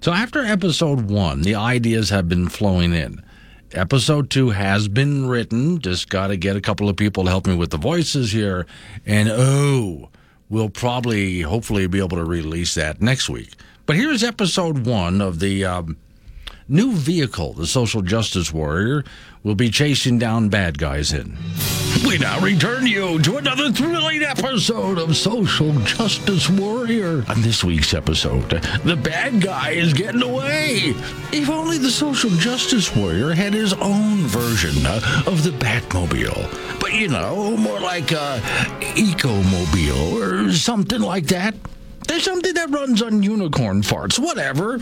So 0.00 0.12
after 0.12 0.44
episode 0.44 1.10
one, 1.10 1.42
the 1.42 1.54
ideas 1.54 2.10
have 2.10 2.28
been 2.28 2.48
flowing 2.48 2.92
in. 2.92 3.22
Episode 3.72 4.28
two 4.28 4.50
has 4.50 4.88
been 4.88 5.26
written. 5.28 5.80
Just 5.80 6.10
got 6.10 6.26
to 6.26 6.36
get 6.36 6.56
a 6.56 6.60
couple 6.60 6.88
of 6.88 6.96
people 6.96 7.24
to 7.24 7.30
help 7.30 7.46
me 7.46 7.54
with 7.54 7.70
the 7.70 7.78
voices 7.78 8.32
here. 8.32 8.66
And 9.06 9.30
oh, 9.30 10.10
we'll 10.52 10.68
probably, 10.68 11.40
hopefully, 11.40 11.86
be 11.86 11.98
able 11.98 12.18
to 12.18 12.24
release 12.24 12.74
that 12.74 13.00
next 13.00 13.30
week. 13.30 13.54
But 13.86 13.96
here's 13.96 14.22
episode 14.22 14.86
one 14.86 15.22
of 15.22 15.40
the 15.40 15.64
um, 15.64 15.96
new 16.68 16.92
vehicle 16.92 17.54
the 17.54 17.66
social 17.66 18.02
justice 18.02 18.52
warrior 18.52 19.02
will 19.42 19.54
be 19.56 19.70
chasing 19.70 20.18
down 20.18 20.50
bad 20.50 20.78
guys 20.78 21.12
in. 21.12 21.36
We 22.06 22.18
now 22.18 22.40
return 22.40 22.86
you 22.86 23.20
to 23.20 23.36
another 23.36 23.70
thrilling 23.70 24.22
episode 24.22 24.98
of 24.98 25.16
Social 25.16 25.72
Justice 25.80 26.48
Warrior. 26.50 27.24
On 27.28 27.42
this 27.42 27.62
week's 27.62 27.94
episode, 27.94 28.50
the 28.84 28.96
bad 28.96 29.40
guy 29.40 29.70
is 29.70 29.92
getting 29.92 30.22
away. 30.22 30.94
If 31.32 31.48
only 31.48 31.78
the 31.78 31.90
Social 31.90 32.30
Justice 32.30 32.94
Warrior 32.96 33.32
had 33.34 33.52
his 33.54 33.72
own 33.74 34.26
version 34.26 34.84
uh, 34.84 35.22
of 35.26 35.44
the 35.44 35.50
Batmobile. 35.50 36.80
But, 36.80 36.94
you 36.94 37.08
know, 37.08 37.56
more 37.56 37.80
like 37.80 38.10
a 38.10 38.40
Ecomobile 38.96 40.48
or 40.48 40.52
something 40.52 41.00
like 41.00 41.26
that. 41.28 41.54
There's 42.08 42.24
something 42.24 42.54
that 42.54 42.70
runs 42.70 43.00
on 43.02 43.22
unicorn 43.22 43.82
farts, 43.82 44.18
whatever. 44.18 44.80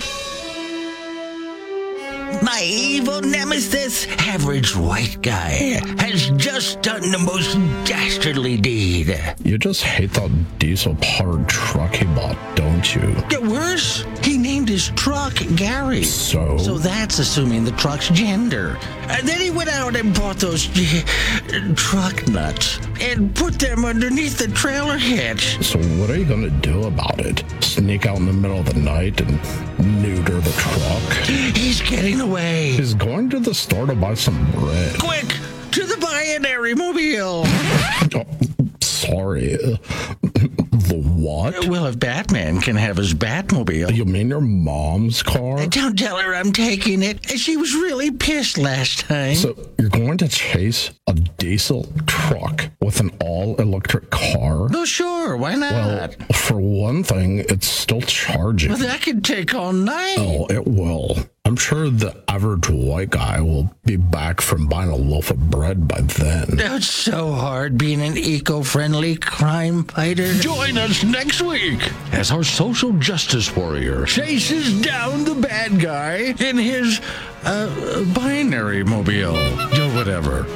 My 2.42 2.62
evil 2.64 3.20
nemesis, 3.20 4.06
average 4.18 4.76
white 4.76 5.20
guy, 5.22 5.80
has 5.98 6.30
just 6.36 6.82
done 6.82 7.10
the 7.10 7.18
most 7.18 7.54
dastardly 7.84 8.56
deed. 8.56 9.18
You 9.42 9.58
just 9.58 9.82
hate 9.82 10.12
that 10.12 10.30
diesel 10.58 10.96
powered 11.00 11.48
truck 11.48 11.94
he 11.96 12.06
bought, 12.06 12.38
don't 12.56 12.94
you? 12.94 13.14
Get 13.28 13.42
worse, 13.42 14.04
he 14.30 14.38
named 14.38 14.68
his 14.68 14.90
truck 14.90 15.34
Gary. 15.56 16.04
So? 16.04 16.56
So 16.56 16.78
that's 16.78 17.18
assuming 17.18 17.64
the 17.64 17.72
truck's 17.72 18.08
gender. 18.10 18.78
And 19.08 19.26
then 19.26 19.40
he 19.40 19.50
went 19.50 19.70
out 19.70 19.96
and 19.96 20.14
bought 20.14 20.36
those 20.36 20.68
truck 21.74 22.28
nuts 22.28 22.78
and 23.00 23.34
put 23.34 23.54
them 23.54 23.84
underneath 23.84 24.38
the 24.38 24.46
trailer 24.48 24.98
hitch. 24.98 25.58
So 25.64 25.80
what 25.98 26.10
are 26.10 26.16
you 26.16 26.24
gonna 26.24 26.48
do 26.48 26.84
about 26.84 27.18
it? 27.18 27.42
Sneak 27.58 28.06
out 28.06 28.18
in 28.18 28.26
the 28.26 28.32
middle 28.32 28.60
of 28.60 28.66
the 28.66 28.80
night 28.80 29.20
and 29.20 30.00
neuter 30.00 30.40
the 30.40 30.52
truck? 30.52 31.26
He's 31.56 31.80
getting 31.80 32.20
away. 32.20 32.70
He's 32.70 32.94
going 32.94 33.30
to 33.30 33.40
the 33.40 33.54
store 33.54 33.86
to 33.86 33.96
buy 33.96 34.14
some 34.14 34.48
bread. 34.52 34.96
Quick, 35.00 35.26
to 35.72 35.84
the 35.84 35.96
binary 36.00 36.76
mobile. 36.76 37.42
Oh, 38.14 38.26
sorry. 38.80 39.58
What? 41.20 41.54
Uh, 41.66 41.70
well, 41.70 41.86
if 41.86 41.98
Batman 41.98 42.60
can 42.60 42.76
have 42.76 42.96
his 42.96 43.14
Batmobile. 43.14 43.94
You 43.94 44.04
mean 44.04 44.28
your 44.28 44.40
mom's 44.40 45.22
car? 45.22 45.58
Uh, 45.58 45.66
don't 45.66 45.98
tell 45.98 46.16
her 46.18 46.34
I'm 46.34 46.52
taking 46.52 47.02
it. 47.02 47.30
Uh, 47.30 47.36
she 47.36 47.56
was 47.56 47.74
really 47.74 48.10
pissed 48.10 48.58
last 48.58 49.00
time. 49.00 49.34
So 49.34 49.56
you're 49.78 49.88
going 49.88 50.18
to 50.18 50.28
chase 50.28 50.90
a 51.06 51.14
diesel 51.14 51.86
truck 52.06 52.70
with 52.80 53.00
an 53.00 53.10
all 53.20 53.56
electric 53.56 54.10
car? 54.10 54.68
No, 54.68 54.84
sure. 54.84 55.36
Why 55.36 55.54
not? 55.54 56.16
Well, 56.18 56.28
for 56.32 56.60
one 56.60 57.02
thing, 57.02 57.40
it's 57.48 57.66
still 57.68 58.02
charging. 58.02 58.70
Well, 58.70 58.78
that 58.80 59.02
could 59.02 59.24
take 59.24 59.54
all 59.54 59.72
night. 59.72 60.16
Oh, 60.18 60.46
it 60.46 60.66
will. 60.66 61.18
I'm 61.50 61.56
sure 61.56 61.90
the 61.90 62.14
average 62.28 62.70
white 62.70 63.10
guy 63.10 63.40
will 63.40 63.74
be 63.84 63.96
back 63.96 64.40
from 64.40 64.68
buying 64.68 64.88
a 64.88 64.94
loaf 64.94 65.32
of 65.32 65.50
bread 65.50 65.88
by 65.88 66.00
then. 66.00 66.46
It's 66.60 66.86
so 66.86 67.32
hard 67.32 67.76
being 67.76 68.00
an 68.02 68.16
eco 68.16 68.62
friendly 68.62 69.16
crime 69.16 69.82
fighter. 69.82 70.32
Join 70.34 70.78
us 70.78 71.02
next 71.02 71.42
week 71.42 71.90
as 72.12 72.30
our 72.30 72.44
social 72.44 72.92
justice 72.92 73.56
warrior 73.56 74.04
chases 74.04 74.80
down 74.80 75.24
the 75.24 75.34
bad 75.34 75.80
guy 75.80 76.36
in 76.38 76.56
his 76.56 77.00
uh, 77.42 78.04
binary 78.14 78.84
mobile 78.84 79.34
or 79.36 79.96
whatever. 79.96 80.46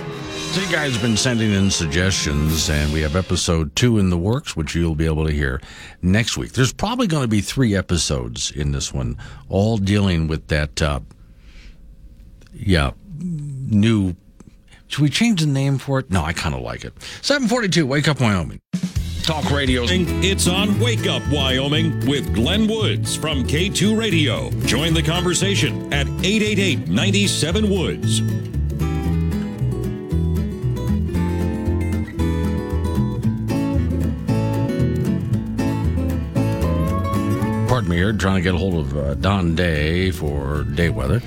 So 0.55 0.61
you 0.61 0.71
guys 0.71 0.93
have 0.93 1.03
been 1.03 1.17
sending 1.17 1.53
in 1.53 1.69
suggestions, 1.69 2.71
and 2.71 2.93
we 2.93 3.01
have 3.01 3.17
episode 3.17 3.75
two 3.75 3.99
in 3.99 4.09
the 4.09 4.17
works, 4.17 4.55
which 4.55 4.77
you'll 4.77 4.95
be 4.95 5.05
able 5.05 5.27
to 5.27 5.33
hear 5.33 5.61
next 6.01 6.37
week. 6.37 6.53
There's 6.53 6.73
probably 6.73 7.09
going 7.09 7.25
to 7.25 7.29
be 7.29 7.41
three 7.41 7.75
episodes 7.75 8.53
in 8.53 8.71
this 8.71 8.95
one, 8.95 9.19
all 9.49 9.79
dealing 9.79 10.29
with 10.29 10.47
that, 10.47 10.81
uh, 10.81 11.01
yeah, 12.53 12.93
new. 13.19 14.15
Should 14.87 15.03
we 15.03 15.11
change 15.11 15.41
the 15.41 15.49
name 15.49 15.77
for 15.77 15.99
it? 15.99 16.13
No, 16.13 16.23
I 16.23 16.33
kind 16.33 16.55
of 16.55 16.61
like 16.61 16.85
it. 16.85 16.93
742, 17.23 17.85
Wake 17.85 18.07
Up 18.07 18.21
Wyoming. 18.21 18.61
Talk 19.25 19.51
radio. 19.51 19.83
It's 19.89 20.47
on 20.47 20.79
Wake 20.79 21.09
Up 21.09 21.25
Wyoming 21.33 22.07
with 22.07 22.33
Glenn 22.33 22.69
Woods 22.69 23.17
from 23.17 23.43
K2 23.43 23.99
Radio. 23.99 24.51
Join 24.67 24.95
the 24.95 25.03
conversation 25.03 25.93
at 25.93 26.07
888 26.07 26.87
97 26.87 27.69
Woods. 27.69 28.23
Me 37.89 37.97
here, 37.97 38.13
trying 38.13 38.37
to 38.37 38.41
get 38.43 38.55
a 38.55 38.59
hold 38.59 38.75
of 38.75 38.97
uh, 38.97 39.15
Don 39.15 39.55
Day 39.55 40.11
for 40.11 40.65
day 40.65 40.89
weather. 40.91 41.19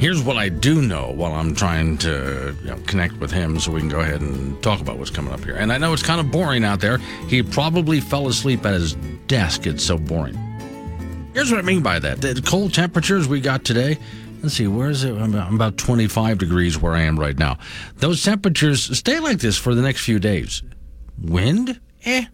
Here's 0.00 0.22
what 0.22 0.36
I 0.36 0.48
do 0.48 0.82
know 0.82 1.12
while 1.12 1.32
I'm 1.32 1.54
trying 1.54 1.98
to 1.98 2.56
you 2.62 2.70
know, 2.70 2.76
connect 2.86 3.14
with 3.14 3.30
him 3.30 3.58
so 3.60 3.72
we 3.72 3.80
can 3.80 3.88
go 3.88 4.00
ahead 4.00 4.20
and 4.20 4.62
talk 4.62 4.80
about 4.80 4.98
what's 4.98 5.10
coming 5.10 5.32
up 5.32 5.44
here. 5.44 5.54
And 5.56 5.72
I 5.72 5.78
know 5.78 5.92
it's 5.92 6.02
kind 6.02 6.20
of 6.20 6.30
boring 6.30 6.64
out 6.64 6.80
there. 6.80 6.98
He 7.28 7.42
probably 7.42 8.00
fell 8.00 8.28
asleep 8.28 8.64
at 8.66 8.74
his 8.74 8.94
desk. 9.26 9.66
It's 9.66 9.84
so 9.84 9.98
boring. 9.98 10.34
Here's 11.34 11.50
what 11.50 11.58
I 11.58 11.62
mean 11.62 11.82
by 11.82 11.98
that. 11.98 12.20
The 12.20 12.42
cold 12.44 12.72
temperatures 12.72 13.28
we 13.28 13.40
got 13.40 13.64
today. 13.64 13.98
Let's 14.42 14.54
see, 14.54 14.66
where 14.66 14.90
is 14.90 15.02
it? 15.04 15.12
I'm 15.12 15.34
about- 15.34 15.48
I'm 15.48 15.54
about 15.54 15.76
25 15.76 16.38
degrees 16.38 16.80
where 16.80 16.92
I 16.92 17.02
am 17.02 17.18
right 17.18 17.36
now. 17.38 17.58
Those 17.96 18.22
temperatures 18.22 18.96
stay 18.96 19.18
like 19.18 19.38
this 19.38 19.56
for 19.56 19.74
the 19.74 19.82
next 19.82 20.02
few 20.04 20.18
days. 20.18 20.62
Wind? 21.20 21.80
Eh. 22.04 22.26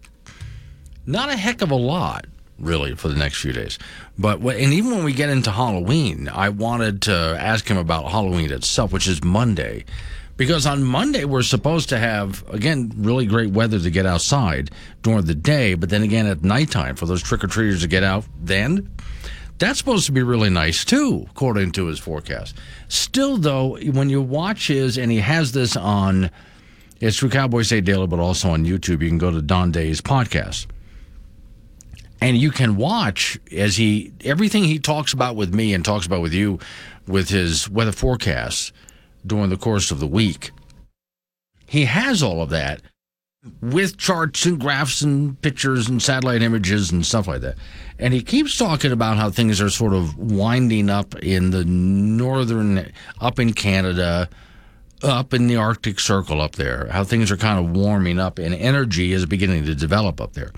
Not 1.05 1.29
a 1.29 1.35
heck 1.35 1.61
of 1.61 1.71
a 1.71 1.75
lot, 1.75 2.25
really, 2.59 2.95
for 2.95 3.07
the 3.09 3.15
next 3.15 3.41
few 3.41 3.53
days. 3.53 3.77
But 4.17 4.41
wh- 4.41 4.61
and 4.61 4.73
even 4.73 4.91
when 4.91 5.03
we 5.03 5.13
get 5.13 5.29
into 5.29 5.51
Halloween, 5.51 6.29
I 6.29 6.49
wanted 6.49 7.01
to 7.03 7.13
ask 7.39 7.67
him 7.67 7.77
about 7.77 8.11
Halloween 8.11 8.51
itself, 8.51 8.91
which 8.93 9.07
is 9.07 9.23
Monday, 9.23 9.85
because 10.37 10.65
on 10.65 10.83
Monday 10.83 11.25
we're 11.25 11.43
supposed 11.43 11.89
to 11.89 11.97
have 11.97 12.43
again 12.49 12.91
really 12.97 13.25
great 13.25 13.51
weather 13.51 13.79
to 13.79 13.89
get 13.89 14.05
outside 14.05 14.71
during 15.01 15.25
the 15.25 15.35
day, 15.35 15.73
but 15.75 15.89
then 15.89 16.03
again 16.03 16.25
at 16.25 16.43
nighttime 16.43 16.95
for 16.95 17.05
those 17.05 17.21
trick 17.21 17.43
or 17.43 17.47
treaters 17.47 17.81
to 17.81 17.87
get 17.87 18.03
out. 18.03 18.25
Then 18.41 18.89
that's 19.59 19.77
supposed 19.79 20.05
to 20.07 20.11
be 20.11 20.23
really 20.23 20.49
nice 20.49 20.83
too, 20.83 21.25
according 21.29 21.71
to 21.73 21.85
his 21.85 21.99
forecast. 21.99 22.57
Still, 22.87 23.37
though, 23.37 23.77
when 23.77 24.09
you 24.09 24.21
watch 24.21 24.67
his, 24.67 24.97
and 24.97 25.11
he 25.11 25.19
has 25.19 25.51
this 25.51 25.75
on, 25.77 26.29
it's 26.99 27.17
through 27.17 27.29
Cowboy 27.29 27.61
State 27.61 27.85
Daily, 27.85 28.07
but 28.07 28.19
also 28.19 28.49
on 28.49 28.65
YouTube. 28.65 29.01
You 29.01 29.09
can 29.09 29.17
go 29.17 29.31
to 29.31 29.41
Don 29.41 29.71
Day's 29.71 30.01
podcast 30.01 30.67
and 32.23 32.37
you 32.37 32.51
can 32.51 32.77
watch 32.77 33.37
as 33.51 33.75
he 33.75 34.13
everything 34.23 34.63
he 34.63 34.79
talks 34.79 35.11
about 35.11 35.35
with 35.35 35.53
me 35.53 35.73
and 35.73 35.83
talks 35.83 36.05
about 36.05 36.21
with 36.21 36.33
you 36.33 36.57
with 37.05 37.27
his 37.27 37.69
weather 37.69 37.91
forecasts 37.91 38.71
during 39.27 39.49
the 39.49 39.57
course 39.57 39.91
of 39.91 39.99
the 39.99 40.07
week. 40.07 40.51
He 41.65 41.83
has 41.83 42.23
all 42.23 42.41
of 42.41 42.49
that 42.51 42.81
with 43.61 43.97
charts 43.97 44.45
and 44.45 44.57
graphs 44.57 45.01
and 45.01 45.39
pictures 45.41 45.89
and 45.89 46.01
satellite 46.01 46.41
images 46.41 46.93
and 46.93 47.05
stuff 47.05 47.27
like 47.27 47.41
that. 47.41 47.57
And 47.99 48.13
he 48.13 48.21
keeps 48.21 48.57
talking 48.57 48.93
about 48.93 49.17
how 49.17 49.29
things 49.29 49.59
are 49.59 49.69
sort 49.69 49.93
of 49.93 50.15
winding 50.17 50.89
up 50.89 51.15
in 51.15 51.49
the 51.49 51.65
northern 51.65 52.89
up 53.19 53.37
in 53.37 53.51
canada 53.51 54.29
up 55.01 55.33
in 55.33 55.47
the 55.47 55.57
arctic 55.57 55.99
circle 55.99 56.39
up 56.39 56.53
there 56.53 56.87
how 56.89 57.03
things 57.03 57.29
are 57.29 57.35
kind 57.35 57.59
of 57.59 57.75
warming 57.75 58.19
up 58.19 58.39
and 58.39 58.55
energy 58.55 59.11
is 59.11 59.25
beginning 59.25 59.65
to 59.65 59.75
develop 59.75 60.21
up 60.21 60.31
there 60.31 60.53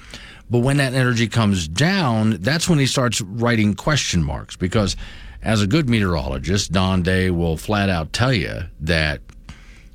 but 0.49 0.59
when 0.59 0.77
that 0.77 0.93
energy 0.93 1.27
comes 1.27 1.67
down, 1.67 2.37
that's 2.41 2.69
when 2.69 2.79
he 2.79 2.85
starts 2.85 3.21
writing 3.21 3.73
question 3.73 4.23
marks 4.23 4.55
because 4.55 4.95
as 5.41 5.61
a 5.61 5.67
good 5.67 5.89
meteorologist, 5.89 6.71
Don 6.71 7.03
Day 7.03 7.29
will 7.29 7.57
flat 7.57 7.89
out 7.89 8.13
tell 8.13 8.33
you 8.33 8.63
that 8.81 9.21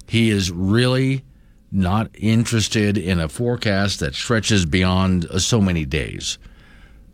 he 0.07 0.31
is 0.31 0.51
really 0.51 1.25
not 1.73 2.11
interested 2.15 2.99
in 2.99 3.21
a 3.21 3.29
forecast 3.29 4.01
that 4.01 4.15
stretches 4.15 4.67
beyond 4.67 5.27
uh, 5.27 5.39
so 5.39 5.61
many 5.61 5.85
days. 5.85 6.39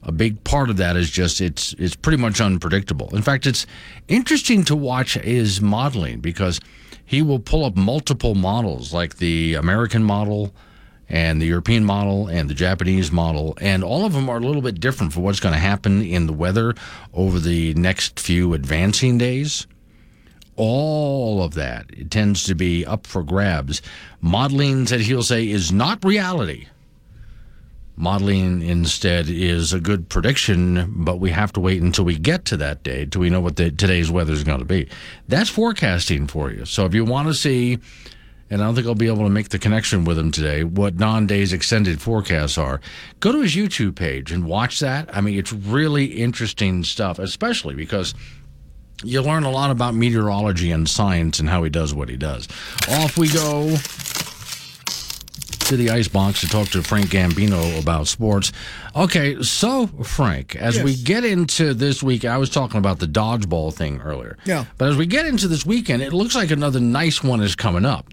A 0.03 0.12
big 0.12 0.43
part 0.45 0.70
of 0.70 0.76
that 0.76 0.97
is 0.97 1.11
just 1.11 1.41
it's 1.41 1.74
it's 1.78 1.97
pretty 1.97 2.16
much 2.16 2.41
unpredictable. 2.41 3.14
In 3.14 3.22
fact, 3.22 3.47
it's 3.47 3.66
interesting 4.07 4.64
to 4.64 4.76
watch 4.76 5.14
his 5.14 5.61
modeling 5.61 6.20
because 6.20 6.61
he 7.05 7.22
will 7.22 7.39
pull 7.39 7.64
up 7.64 7.76
multiple 7.76 8.34
models 8.34 8.93
like 8.93 9.16
the 9.16 9.55
American 9.55 10.05
model 10.05 10.55
and 11.09 11.40
the 11.40 11.46
European 11.46 11.84
model 11.84 12.26
and 12.26 12.50
the 12.50 12.54
Japanese 12.54 13.12
model, 13.12 13.57
and 13.61 13.84
all 13.84 14.04
of 14.04 14.12
them 14.12 14.28
are 14.28 14.38
a 14.38 14.40
little 14.40 14.62
bit 14.62 14.80
different 14.80 15.12
for 15.12 15.20
what's 15.20 15.40
going 15.40 15.54
to 15.54 15.61
happen 15.61 16.02
in 16.02 16.26
the 16.26 16.32
weather 16.32 16.74
over 17.14 17.38
the 17.38 17.74
next 17.74 18.18
few 18.18 18.54
advancing 18.54 19.18
days. 19.18 19.66
All 20.57 21.42
of 21.42 21.54
that 21.54 21.86
it 21.90 22.11
tends 22.11 22.44
to 22.44 22.54
be 22.54 22.84
up 22.84 23.07
for 23.07 23.22
grabs. 23.22 23.82
Modeling 24.20 24.86
that 24.86 25.00
he'll 25.00 25.22
say 25.22 25.48
is 25.48 25.70
not 25.70 26.04
reality. 26.04 26.66
Modeling 27.98 28.61
instead 28.62 29.28
is 29.28 29.72
a 29.72 29.80
good 29.80 30.09
prediction, 30.11 30.92
but 30.96 31.18
we 31.18 31.30
have 31.30 31.52
to 31.54 31.61
wait 31.61 31.80
until 31.80 32.04
we 32.04 32.18
get 32.18 32.44
to 32.46 32.57
that 32.59 32.82
day 32.82 33.07
till 33.07 33.22
we 33.22 33.30
know 33.30 33.40
what 33.40 33.57
the, 33.57 33.70
today's 33.70 34.11
weather 34.11 34.34
is 34.34 34.44
going 34.44 34.59
to 34.59 34.66
be. 34.66 34.88
That's 35.28 35.48
forecasting 35.48 36.26
for 36.26 36.50
you. 36.50 36.66
So 36.66 36.84
if 36.84 36.92
you 36.94 37.07
want 37.07 37.28
to 37.28 37.34
see 37.34 37.78
and 38.51 38.62
I 38.62 38.64
don't 38.66 38.74
think 38.74 38.86
I'll 38.86 38.94
be 38.94 39.09
able 39.09 39.24
to 39.24 39.30
make 39.30 39.49
the 39.49 39.59
connection 39.59 40.05
with 40.05 40.18
him 40.18 40.30
today, 40.30 40.64
what 40.64 40.97
Don 40.97 41.26
Day's 41.26 41.53
extended 41.53 42.01
forecasts 42.01 42.57
are. 42.59 42.80
Go 43.20 43.32
to 43.32 43.40
his 43.40 43.57
YouTube 43.57 43.97
page 43.97 44.30
and 44.30 44.44
watch 44.44 44.80
that. 44.80 45.14
I 45.14 45.20
mean, 45.20 45.38
it's 45.38 45.53
really 45.53 46.07
interesting 46.07 46.84
stuff, 46.84 47.18
especially 47.18 47.74
because 47.74 48.14
you 49.03 49.20
learn 49.20 49.44
a 49.44 49.51
lot 49.51 49.70
about 49.70 49.94
meteorology 49.94 50.70
and 50.70 50.88
science 50.88 51.38
and 51.38 51.49
how 51.49 51.62
he 51.64 51.70
does 51.70 51.92
what 51.92 52.09
he 52.09 52.16
does. 52.16 52.49
Off 52.88 53.18
we 53.18 53.28
go 53.28 53.76
to 55.66 55.76
the 55.76 55.90
ice 55.90 56.07
box 56.07 56.40
to 56.40 56.49
talk 56.49 56.68
to 56.68 56.80
Frank 56.80 57.07
Gambino 57.07 57.80
about 57.80 58.07
sports. 58.07 58.53
Okay, 58.94 59.42
so 59.42 59.88
Frank, 59.88 60.55
as 60.55 60.80
we 60.80 60.94
get 60.94 61.24
into 61.24 61.74
this 61.74 62.05
week, 62.05 62.24
I 62.24 62.38
was 62.38 62.51
talking 62.51 62.78
about 62.78 63.01
the 63.01 63.07
dodgeball 63.07 63.74
thing 63.74 64.01
earlier. 64.01 64.38
Yeah. 64.44 64.66
But 64.78 64.90
as 64.90 64.97
we 64.97 65.07
get 65.07 65.26
into 65.26 65.49
this 65.49 65.66
weekend, 65.66 66.03
it 66.03 66.12
looks 66.12 66.36
like 66.36 66.53
another 66.53 66.78
nice 66.78 67.22
one 67.22 67.40
is 67.42 67.57
coming 67.57 67.84
up, 67.84 68.07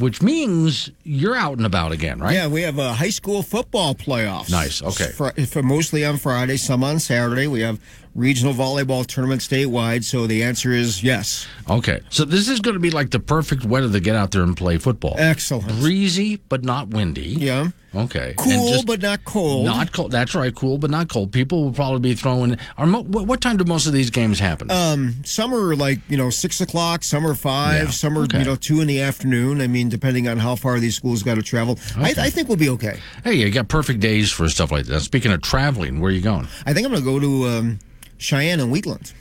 which 0.00 0.22
means 0.22 0.90
you're 1.04 1.36
out 1.36 1.56
and 1.58 1.66
about 1.66 1.92
again, 1.92 2.18
right? 2.18 2.34
Yeah, 2.34 2.46
we 2.48 2.62
have 2.62 2.78
a 2.78 2.92
high 2.92 3.10
school 3.10 3.42
football 3.42 3.94
playoffs. 3.94 4.50
Nice, 4.50 4.82
okay. 4.82 5.08
For, 5.12 5.32
for 5.46 5.62
mostly 5.62 6.04
on 6.04 6.16
Friday, 6.16 6.56
some 6.56 6.82
on 6.82 6.98
Saturday. 6.98 7.46
We 7.46 7.60
have 7.60 7.80
regional 8.14 8.52
volleyball 8.54 9.06
tournament 9.06 9.40
statewide. 9.40 10.04
So 10.04 10.26
the 10.26 10.42
answer 10.42 10.72
is 10.72 11.02
yes. 11.02 11.46
Okay. 11.68 12.00
So 12.10 12.24
this 12.24 12.48
is 12.48 12.60
going 12.60 12.74
to 12.74 12.80
be 12.80 12.90
like 12.90 13.10
the 13.10 13.20
perfect 13.20 13.64
weather 13.64 13.90
to 13.90 14.00
get 14.00 14.16
out 14.16 14.30
there 14.32 14.42
and 14.42 14.56
play 14.56 14.78
football. 14.78 15.14
Excellent. 15.18 15.68
Breezy, 15.80 16.36
but 16.48 16.64
not 16.64 16.88
windy. 16.88 17.22
Yeah. 17.38 17.68
Okay. 17.92 18.34
Cool, 18.38 18.84
but 18.84 19.02
not 19.02 19.24
cold. 19.24 19.64
Not 19.66 19.92
cold. 19.92 20.12
That's 20.12 20.32
right. 20.36 20.54
Cool, 20.54 20.78
but 20.78 20.90
not 20.90 21.08
cold. 21.08 21.32
People 21.32 21.64
will 21.64 21.72
probably 21.72 21.98
be 21.98 22.14
throwing. 22.14 22.56
Are 22.78 22.86
mo- 22.86 23.02
what, 23.02 23.26
what 23.26 23.40
time 23.40 23.56
do 23.56 23.64
most 23.64 23.88
of 23.88 23.92
these 23.92 24.10
games 24.10 24.38
happen? 24.38 24.70
Um, 24.70 25.16
some 25.24 25.52
are 25.52 25.74
like 25.74 25.98
you 26.08 26.16
know 26.16 26.30
six 26.30 26.60
o'clock, 26.60 27.02
some 27.02 27.26
are 27.26 27.34
five, 27.34 27.86
Yeah, 27.86 27.90
some 27.90 28.16
are 28.16 28.22
okay. 28.22 28.38
you 28.38 28.44
know 28.44 28.54
two 28.54 28.80
in 28.80 28.86
the 28.86 29.00
afternoon. 29.00 29.60
I 29.60 29.66
mean, 29.66 29.88
depending 29.88 30.28
on 30.28 30.38
how 30.38 30.54
far 30.54 30.78
these 30.78 30.94
schools 30.94 31.24
got 31.24 31.34
to 31.34 31.42
travel. 31.42 31.80
I, 31.96 32.14
I 32.16 32.30
think 32.30 32.46
we'll 32.46 32.58
be 32.58 32.68
okay. 32.70 33.00
hey, 33.24 33.34
you 33.34 33.50
got 33.50 33.66
perfect 33.66 33.98
days 33.98 34.30
for 34.30 34.48
stuff 34.48 34.70
like 34.70 34.86
that. 34.86 35.00
Speaking 35.00 35.32
of 35.32 35.42
traveling, 35.42 35.98
where 35.98 36.10
are 36.10 36.14
you 36.14 36.20
going? 36.20 36.46
I 36.66 36.72
think 36.72 36.86
I'm 36.86 36.92
going 36.92 37.02
to 37.02 37.10
go 37.10 37.18
to 37.18 37.48
um, 37.58 37.78
Cheyenne 38.20 38.60
and 38.60 38.70
Wheatland. 38.70 39.14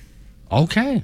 Okay. 0.52 1.04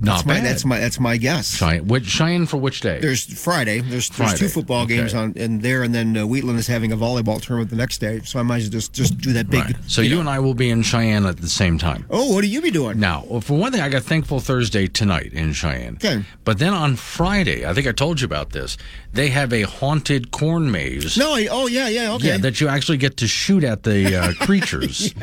Not 0.00 0.24
That's 0.24 0.26
my 0.26 0.40
that's 0.40 0.64
my 0.64 0.78
that's 0.78 1.00
my 1.00 1.16
guess. 1.16 1.56
Cheyenne, 1.56 1.86
which, 1.86 2.06
Cheyenne 2.06 2.46
for 2.46 2.58
which 2.58 2.80
day? 2.80 2.98
There's 3.00 3.24
Friday. 3.42 3.80
There's, 3.80 4.08
there's 4.08 4.08
Friday, 4.08 4.38
two 4.38 4.48
football 4.48 4.84
okay. 4.84 4.96
games 4.96 5.14
on 5.14 5.32
in 5.34 5.60
there, 5.60 5.82
and 5.82 5.94
then 5.94 6.16
uh, 6.16 6.26
Wheatland 6.26 6.58
is 6.58 6.66
having 6.66 6.92
a 6.92 6.96
volleyball 6.96 7.40
tournament 7.40 7.70
the 7.70 7.76
next 7.76 7.98
day. 7.98 8.20
So 8.20 8.38
I 8.38 8.42
might 8.42 8.62
just 8.62 8.92
just 8.92 9.18
do 9.18 9.32
that 9.32 9.48
big. 9.48 9.64
Right. 9.64 9.76
So 9.86 10.02
you 10.02 10.20
and 10.20 10.28
I 10.28 10.38
will 10.38 10.54
be 10.54 10.70
in 10.70 10.82
Cheyenne 10.82 11.24
at 11.24 11.38
the 11.38 11.48
same 11.48 11.78
time. 11.78 12.04
Oh, 12.10 12.34
what 12.34 12.44
are 12.44 12.46
you 12.46 12.60
be 12.60 12.70
doing? 12.70 13.00
Now, 13.00 13.24
well, 13.26 13.40
for 13.40 13.54
one 13.54 13.72
thing, 13.72 13.80
I 13.80 13.88
got 13.88 14.02
Thankful 14.02 14.40
Thursday 14.40 14.86
tonight 14.86 15.32
in 15.32 15.52
Cheyenne. 15.52 15.94
Okay. 15.94 16.22
But 16.44 16.58
then 16.58 16.74
on 16.74 16.96
Friday, 16.96 17.66
I 17.66 17.72
think 17.72 17.86
I 17.86 17.92
told 17.92 18.20
you 18.20 18.26
about 18.26 18.50
this. 18.50 18.76
They 19.12 19.28
have 19.28 19.52
a 19.52 19.62
haunted 19.62 20.30
corn 20.30 20.70
maze. 20.70 21.16
No. 21.16 21.34
I, 21.34 21.48
oh 21.50 21.68
yeah, 21.68 21.88
yeah. 21.88 22.12
Okay. 22.14 22.28
Yeah, 22.28 22.36
that 22.38 22.60
you 22.60 22.68
actually 22.68 22.98
get 22.98 23.16
to 23.18 23.26
shoot 23.26 23.64
at 23.64 23.82
the 23.82 24.14
uh, 24.14 24.32
creatures. 24.44 25.14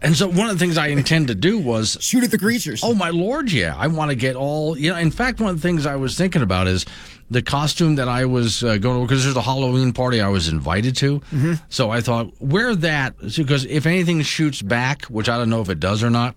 And 0.00 0.16
so 0.16 0.26
one 0.26 0.48
of 0.48 0.58
the 0.58 0.64
things 0.64 0.78
I 0.78 0.88
intend 0.88 1.28
to 1.28 1.34
do 1.34 1.58
was 1.58 1.98
shoot 2.00 2.24
at 2.24 2.30
the 2.30 2.38
creatures. 2.38 2.82
Oh 2.82 2.94
my 2.94 3.10
lord, 3.10 3.43
yeah! 3.52 3.74
I 3.76 3.86
want 3.88 4.10
to 4.10 4.14
get 4.16 4.36
all 4.36 4.76
you 4.78 4.90
know. 4.90 4.96
In 4.98 5.10
fact, 5.10 5.40
one 5.40 5.50
of 5.50 5.56
the 5.56 5.62
things 5.62 5.86
I 5.86 5.96
was 5.96 6.16
thinking 6.16 6.42
about 6.42 6.66
is 6.68 6.84
the 7.30 7.42
costume 7.42 7.96
that 7.96 8.08
I 8.08 8.24
was 8.26 8.62
uh, 8.62 8.76
going 8.78 9.00
to 9.00 9.06
because 9.06 9.24
there's 9.24 9.36
a 9.36 9.42
Halloween 9.42 9.92
party 9.92 10.20
I 10.20 10.28
was 10.28 10.48
invited 10.48 10.96
to. 10.96 11.20
Mhm. 11.32 11.60
So 11.68 11.90
I 11.90 12.00
thought 12.00 12.30
wear 12.40 12.74
that 12.76 13.16
because 13.36 13.64
if 13.64 13.86
anything 13.86 14.20
shoots 14.22 14.62
back, 14.62 15.04
which 15.06 15.28
I 15.28 15.38
don't 15.38 15.50
know 15.50 15.60
if 15.60 15.68
it 15.68 15.80
does 15.80 16.02
or 16.02 16.10
not. 16.10 16.34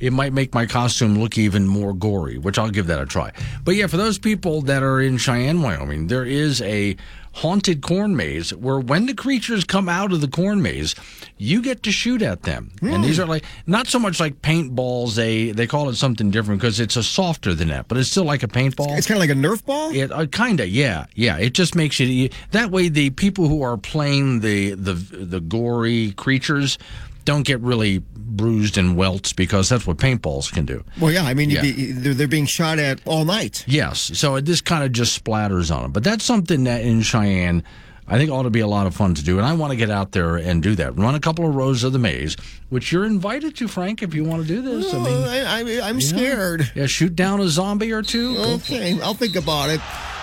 It 0.00 0.12
might 0.12 0.32
make 0.32 0.54
my 0.54 0.66
costume 0.66 1.18
look 1.18 1.36
even 1.36 1.66
more 1.66 1.92
gory, 1.92 2.38
which 2.38 2.58
I'll 2.58 2.70
give 2.70 2.86
that 2.86 3.00
a 3.00 3.06
try. 3.06 3.32
But 3.64 3.74
yeah, 3.76 3.86
for 3.86 3.98
those 3.98 4.18
people 4.18 4.62
that 4.62 4.82
are 4.82 5.00
in 5.00 5.18
Cheyenne, 5.18 5.62
Wyoming, 5.62 6.06
there 6.06 6.24
is 6.24 6.62
a 6.62 6.96
haunted 7.32 7.80
corn 7.80 8.16
maze 8.16 8.52
where 8.52 8.80
when 8.80 9.06
the 9.06 9.14
creatures 9.14 9.62
come 9.64 9.88
out 9.88 10.12
of 10.12 10.20
the 10.20 10.28
corn 10.28 10.60
maze, 10.62 10.94
you 11.38 11.62
get 11.62 11.82
to 11.84 11.92
shoot 11.92 12.22
at 12.22 12.42
them. 12.42 12.72
And 12.82 13.04
these 13.04 13.20
are 13.20 13.26
like 13.26 13.44
not 13.66 13.86
so 13.86 13.98
much 13.98 14.18
like 14.18 14.42
paintballs. 14.42 15.14
They 15.14 15.52
they 15.52 15.66
call 15.66 15.88
it 15.88 15.94
something 15.96 16.30
different 16.30 16.60
because 16.60 16.80
it's 16.80 16.96
a 16.96 17.02
softer 17.02 17.54
than 17.54 17.68
that, 17.68 17.88
but 17.88 17.98
it's 17.98 18.10
still 18.10 18.24
like 18.24 18.42
a 18.42 18.48
paintball. 18.48 18.98
It's 18.98 19.06
kind 19.06 19.16
of 19.16 19.20
like 19.20 19.30
a 19.30 19.40
Nerf 19.40 19.64
ball. 19.64 19.94
It, 19.94 20.10
uh, 20.10 20.26
kinda, 20.26 20.66
yeah, 20.66 21.06
yeah. 21.14 21.38
It 21.38 21.54
just 21.54 21.74
makes 21.74 22.00
it 22.00 22.32
that 22.50 22.70
way. 22.70 22.88
The 22.88 23.10
people 23.10 23.48
who 23.48 23.62
are 23.62 23.76
playing 23.76 24.40
the 24.40 24.74
the 24.74 24.94
the 24.94 25.40
gory 25.40 26.12
creatures 26.12 26.78
don't 27.30 27.46
get 27.46 27.60
really 27.60 27.98
bruised 28.14 28.76
and 28.78 28.96
welts 28.96 29.32
because 29.32 29.68
that's 29.68 29.86
what 29.86 29.96
paintballs 29.96 30.52
can 30.52 30.64
do. 30.64 30.84
Well, 31.00 31.10
yeah, 31.12 31.24
I 31.24 31.34
mean, 31.34 31.50
Yeah. 31.50 31.62
be, 31.62 31.92
they're, 31.92 32.14
they're 32.14 32.28
being 32.28 32.46
shot 32.46 32.78
at 32.78 33.00
all 33.04 33.24
night. 33.24 33.64
Yes, 33.66 34.10
so 34.14 34.36
it 34.36 34.42
just 34.42 34.64
kind 34.64 34.84
of 34.84 34.92
just 34.92 35.12
splatters 35.22 35.74
on 35.74 35.82
them. 35.82 35.92
But 35.92 36.04
that's 36.04 36.24
something 36.24 36.64
that 36.64 36.82
in 36.82 37.02
Cheyenne, 37.02 37.62
I 38.06 38.18
think 38.18 38.30
ought 38.30 38.42
to 38.44 38.50
be 38.50 38.60
a 38.60 38.66
lot 38.66 38.86
of 38.88 38.94
fun 38.94 39.14
to 39.14 39.22
do, 39.24 39.38
and 39.38 39.46
I 39.46 39.52
want 39.54 39.70
to 39.70 39.76
get 39.76 39.90
out 39.90 40.12
there 40.12 40.36
and 40.36 40.62
do 40.62 40.74
that. 40.76 40.96
Run 40.98 41.14
a 41.14 41.20
couple 41.20 41.48
of 41.48 41.54
rows 41.54 41.84
of 41.84 41.92
the 41.92 41.98
maze, 42.00 42.36
which 42.68 42.90
you're 42.92 43.04
invited 43.04 43.54
to, 43.56 43.68
Frank, 43.68 44.02
if 44.02 44.14
you 44.14 44.24
want 44.24 44.42
to 44.42 44.48
do 44.48 44.62
this. 44.62 44.92
I 44.92 44.96
Oh, 44.96 45.04
mean, 45.04 45.22
I, 45.28 45.38
I, 45.84 45.88
I'm 45.88 45.98
yeah. 46.00 46.06
scared. 46.06 46.72
Yeah, 46.74 46.86
shoot 46.86 47.14
down 47.14 47.40
a 47.40 47.48
zombie 47.48 47.92
or 47.92 48.02
two. 48.02 48.34
Go 48.34 48.58
for 48.58 48.74
it. 48.74 48.76
Okay, 48.76 49.00
I'll 49.00 49.14
think 49.14 49.36
about 49.36 49.70
it. 49.70 49.80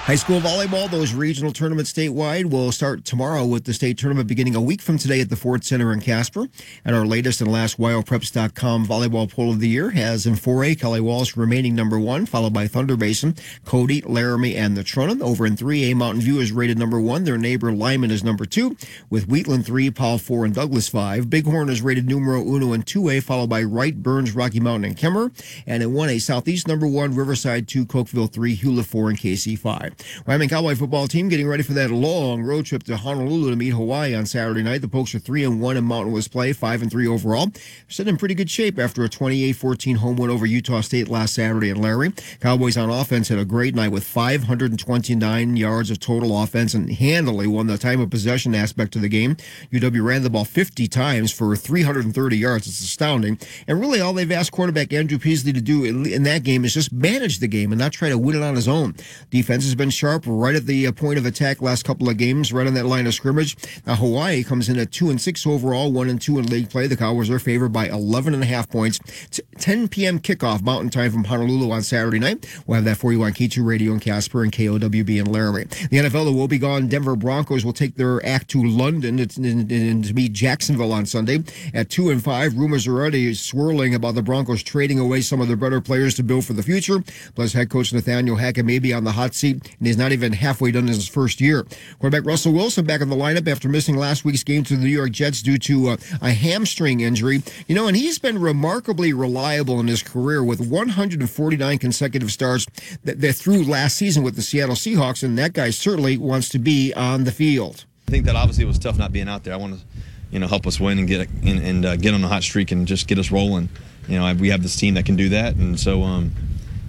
High 0.08 0.16
school 0.16 0.40
volleyball, 0.40 0.90
those 0.90 1.14
regional 1.14 1.52
tournaments 1.52 1.92
statewide 1.92 2.50
will 2.50 2.72
start 2.72 3.04
tomorrow 3.04 3.46
with 3.46 3.66
the 3.66 3.74
state 3.74 3.98
tournament 3.98 4.30
beginning 4.30 4.56
a 4.56 4.62
week 4.62 4.82
from 4.82 4.98
today 4.98 5.20
at 5.20 5.30
the 5.30 5.36
Ford 5.36 5.66
Center 5.66 5.92
in 5.92 6.00
Casper. 6.00 6.48
And 6.86 6.96
our 6.96 7.06
latest 7.06 7.42
and 7.42 7.52
last 7.52 7.78
WyoPreps.com 7.78 8.88
volleyball 8.88 9.30
poll 9.30 9.52
of 9.52 9.60
the 9.60 9.68
year 9.68 9.90
has 9.90 10.26
in 10.26 10.36
4A 10.36 10.80
Kelly 10.80 11.02
Walsh 11.02 11.36
remaining 11.36 11.76
number 11.76 12.00
one, 12.00 12.26
followed 12.26 12.54
by 12.54 12.68
Thunder 12.68 12.96
Basin, 12.96 13.36
Cody, 13.66 14.00
Laramie, 14.00 14.56
and 14.56 14.78
Natrona. 14.78 15.20
Over 15.20 15.46
in 15.46 15.58
3A, 15.58 15.94
Mountain 15.94 16.22
View 16.22 16.40
is 16.40 16.54
rated 16.54 16.80
number 16.80 17.02
one. 17.02 17.26
Their 17.26 17.38
neighbor 17.38 17.74
Lyman 17.74 18.10
is 18.10 18.24
number 18.24 18.46
two, 18.46 18.78
with 19.10 19.28
Wheatland 19.28 19.66
three, 19.66 19.92
Powell 19.92 20.20
four, 20.20 20.46
and 20.46 20.56
Douglas 20.56 20.88
five. 20.88 21.30
Bighorn 21.30 21.68
is 21.68 21.82
rated 21.82 22.08
numero 22.08 22.42
uno 22.42 22.72
in 22.72 22.84
2A, 22.84 23.24
followed 23.24 23.50
by 23.50 23.62
Wright, 23.62 24.02
Burns, 24.02 24.34
Rocky 24.34 24.62
Mountain, 24.62 24.92
and 24.92 24.98
Kemmerer. 24.98 25.34
And 25.68 25.84
in 25.84 25.90
1A, 25.92 26.22
Southeast 26.22 26.66
number 26.66 26.88
one, 26.88 27.14
Riverside 27.14 27.68
two, 27.68 27.86
Cokeville 27.86 28.32
three, 28.32 28.56
Hulett 28.56 28.86
four, 28.86 29.10
and 29.10 29.20
Kaycee 29.20 29.60
five. 29.60 29.97
Wyoming 30.26 30.50
Cowboy 30.50 30.76
football 30.76 31.08
team 31.08 31.30
getting 31.30 31.48
ready 31.48 31.64
for 31.64 31.74
that 31.74 31.92
long 31.92 32.42
road 32.42 32.66
trip 32.66 32.84
to 32.84 32.98
Honolulu 32.98 33.50
to 33.50 33.56
meet 33.56 33.70
Hawaii 33.70 34.16
on 34.16 34.26
Saturday 34.26 34.64
night. 34.64 34.82
The 34.82 34.88
Pokes 34.88 35.16
are 35.16 35.20
three 35.20 35.44
and 35.44 35.62
one 35.62 35.78
in 35.78 35.84
Mountain 35.84 36.14
West 36.14 36.32
play, 36.32 36.54
five 36.54 36.82
and 36.82 36.92
three 36.92 37.08
overall. 37.08 37.48
Sitting 37.88 38.14
in 38.14 38.18
pretty 38.18 38.36
good 38.36 38.50
shape 38.50 38.80
after 38.80 39.04
a 39.04 39.10
28-14 39.10 39.98
home 39.98 40.18
win 40.18 40.30
over 40.30 40.46
Utah 40.46 40.82
State 40.82 41.08
last 41.08 41.34
Saturday 41.34 41.70
in 41.70 41.82
Larry. 41.82 42.14
Cowboys 42.40 42.78
on 42.78 42.90
offense 42.90 43.30
had 43.30 43.40
a 43.40 43.46
great 43.46 43.76
night 43.76 43.92
with 43.92 44.04
529 44.04 45.56
yards 45.58 45.92
of 45.92 46.00
total 46.00 46.42
offense 46.42 46.74
and 46.74 46.92
handily 46.92 47.48
won 47.48 47.68
the 47.68 47.78
time 47.78 48.00
of 48.02 48.10
possession 48.10 48.56
aspect 48.56 48.96
of 48.96 49.02
the 49.02 49.10
game. 49.10 49.38
UW 49.72 50.04
ran 50.04 50.24
the 50.24 50.30
ball 50.30 50.46
50 50.46 50.88
times 50.88 51.32
for 51.32 51.56
330 51.56 52.38
yards. 52.38 52.68
It's 52.68 52.82
astounding. 52.82 53.40
And 53.68 53.80
really, 53.80 54.00
all 54.00 54.14
they've 54.14 54.32
asked 54.32 54.52
quarterback 54.52 54.94
Andrew 54.94 55.20
Peasley 55.20 55.54
to 55.54 55.62
do 55.62 55.84
in 55.84 56.24
that 56.24 56.44
game 56.44 56.66
is 56.66 56.74
just 56.74 56.92
manage 56.92 57.40
the 57.40 57.48
game 57.48 57.72
and 57.72 57.80
not 57.80 57.92
try 57.92 58.10
to 58.10 58.18
win 58.18 58.36
it 58.36 58.44
on 58.44 58.56
his 58.56 58.68
own. 58.68 58.96
Defense 59.30 59.64
has 59.64 59.76
been 59.76 59.87
sharp 59.90 60.24
right 60.26 60.56
at 60.56 60.66
the 60.66 60.88
uh, 60.88 60.92
point 60.92 61.18
of 61.18 61.26
attack 61.26 61.62
last 61.62 61.84
couple 61.84 62.10
of 62.10 62.18
games, 62.18 62.54
right 62.54 62.68
on 62.68 62.74
that 62.74 62.86
line 62.86 63.08
of 63.08 63.14
scrimmage. 63.14 63.56
Now, 63.86 63.96
Hawaii 63.96 64.44
comes 64.44 64.70
in 64.70 64.78
at 64.80 64.92
2 64.92 65.10
and 65.10 65.20
6 65.20 65.48
overall, 65.48 65.92
1 65.92 66.10
and 66.10 66.22
2 66.22 66.40
in 66.40 66.48
league 66.48 66.70
play. 66.70 66.88
The 66.88 66.98
Cowboys 66.98 67.30
are 67.30 67.40
favored 67.40 67.74
by 67.74 67.88
11 67.88 68.34
and 68.34 68.44
a 68.44 68.46
half 68.46 68.70
points. 68.70 69.00
T- 69.32 69.44
10 69.58 69.88
p.m. 69.88 70.20
kickoff 70.20 70.62
Mountain 70.62 70.90
Time 70.90 71.12
from 71.12 71.24
Honolulu 71.26 71.72
on 71.72 71.82
Saturday 71.82 72.20
night. 72.20 72.46
We'll 72.66 72.76
have 72.76 72.86
that 72.86 72.98
for 72.98 73.12
you 73.12 73.24
on 73.24 73.34
K2 73.34 73.66
Radio 73.66 73.94
in 73.94 74.00
Casper 74.00 74.44
and 74.44 74.52
KOWB 74.52 75.20
in 75.20 75.26
Laramie. 75.26 75.66
The 75.66 75.98
NFL, 75.98 76.26
the 76.26 76.32
will 76.32 76.48
be 76.48 76.58
gone. 76.58 76.88
Denver 76.88 77.16
Broncos 77.16 77.66
will 77.66 77.74
take 77.74 77.96
their 77.96 78.26
act 78.26 78.50
to 78.50 78.64
London 78.64 79.18
to, 79.18 79.28
to, 79.28 80.14
meet 80.14 80.34
Jacksonville 80.34 80.94
on 80.94 81.06
Sunday 81.06 81.44
at 81.74 81.90
2 81.90 82.10
and 82.10 82.24
5. 82.24 82.58
Rumors 82.58 82.88
are 82.88 82.94
already 82.94 83.34
swirling 83.34 83.96
about 83.96 84.16
the 84.16 84.22
Broncos 84.22 84.64
trading 84.64 85.00
away 85.00 85.22
some 85.22 85.42
of 85.42 85.48
their 85.48 85.58
better 85.58 85.82
players 85.82 86.16
to 86.16 86.24
build 86.24 86.46
for 86.46 86.54
the 86.54 86.64
future. 86.64 87.04
Plus, 87.36 87.54
head 87.54 87.70
coach 87.70 87.94
Nathaniel 87.94 88.36
Hackett 88.36 88.66
may 88.66 88.80
be 88.80 88.94
on 88.94 89.04
the 89.04 89.12
hot 89.12 89.34
seat, 89.34 89.67
and 89.78 89.88
he's 89.88 89.98
not 89.98 90.12
even 90.12 90.34
halfway 90.34 90.72
done 90.72 90.84
in 90.84 90.94
his 90.94 91.08
first 91.08 91.42
year. 91.42 91.66
Quarterback 92.00 92.26
Russell 92.26 92.54
Wilson 92.54 92.86
back 92.86 93.02
in 93.02 93.10
the 93.10 93.16
lineup 93.16 93.48
after 93.50 93.70
missing 93.70 93.96
last 93.96 94.26
week's 94.26 94.44
game 94.44 94.64
to 94.66 94.76
the 94.76 94.84
New 94.84 94.90
York 94.90 95.12
Jets 95.12 95.42
due 95.42 95.58
to 95.60 95.90
uh, 95.90 95.98
a 96.22 96.32
hamstring 96.32 97.02
injury. 97.02 97.44
You 97.68 97.76
know, 97.76 97.88
and 97.88 97.96
he's 97.96 98.20
been 98.20 98.40
remarkably 98.40 99.14
reliable 99.14 99.80
in 99.80 99.88
his 99.88 100.04
career 100.04 100.44
with 100.44 100.60
149 100.60 101.78
consecutive 101.78 102.32
starts 102.32 102.66
that, 103.04 103.22
that 103.22 103.34
through 103.34 103.64
last 103.64 103.98
season 103.98 104.24
with 104.24 104.36
the 104.36 104.42
Seattle 104.42 104.76
Seahawks, 104.76 105.24
and 105.24 105.38
that 105.38 105.54
guy 105.54 105.70
certainly 105.70 106.18
wants 106.18 106.50
to 106.50 106.60
be 106.60 106.94
on 106.94 107.24
the 107.24 107.32
field. 107.32 107.86
I 108.08 108.12
think 108.12 108.26
that 108.26 108.36
obviously 108.36 108.66
was 108.66 108.80
tough 108.80 108.98
not 108.98 109.12
being 109.12 109.28
out 109.28 109.44
there. 109.44 109.54
I 109.54 109.58
want 109.58 109.80
to, 109.80 109.86
you 110.32 110.40
know, 110.40 110.48
help 110.48 110.66
us 110.66 110.80
win 110.80 111.00
and 111.00 111.08
get 111.08 111.28
and, 111.44 111.60
and 111.60 111.86
uh, 111.86 111.96
get 111.98 112.14
on 112.14 112.24
a 112.24 112.28
hot 112.28 112.44
streak 112.44 112.72
and 112.72 112.88
just 112.88 113.08
get 113.08 113.18
us 113.20 113.32
rolling. 113.32 113.70
You 114.08 114.18
know, 114.20 114.26
I, 114.26 114.34
we 114.34 114.50
have 114.50 114.64
this 114.64 114.78
team 114.78 114.94
that 114.94 115.06
can 115.06 115.18
do 115.18 115.30
that, 115.30 115.56
and 115.56 115.78
so, 115.78 116.04
um, 116.04 116.32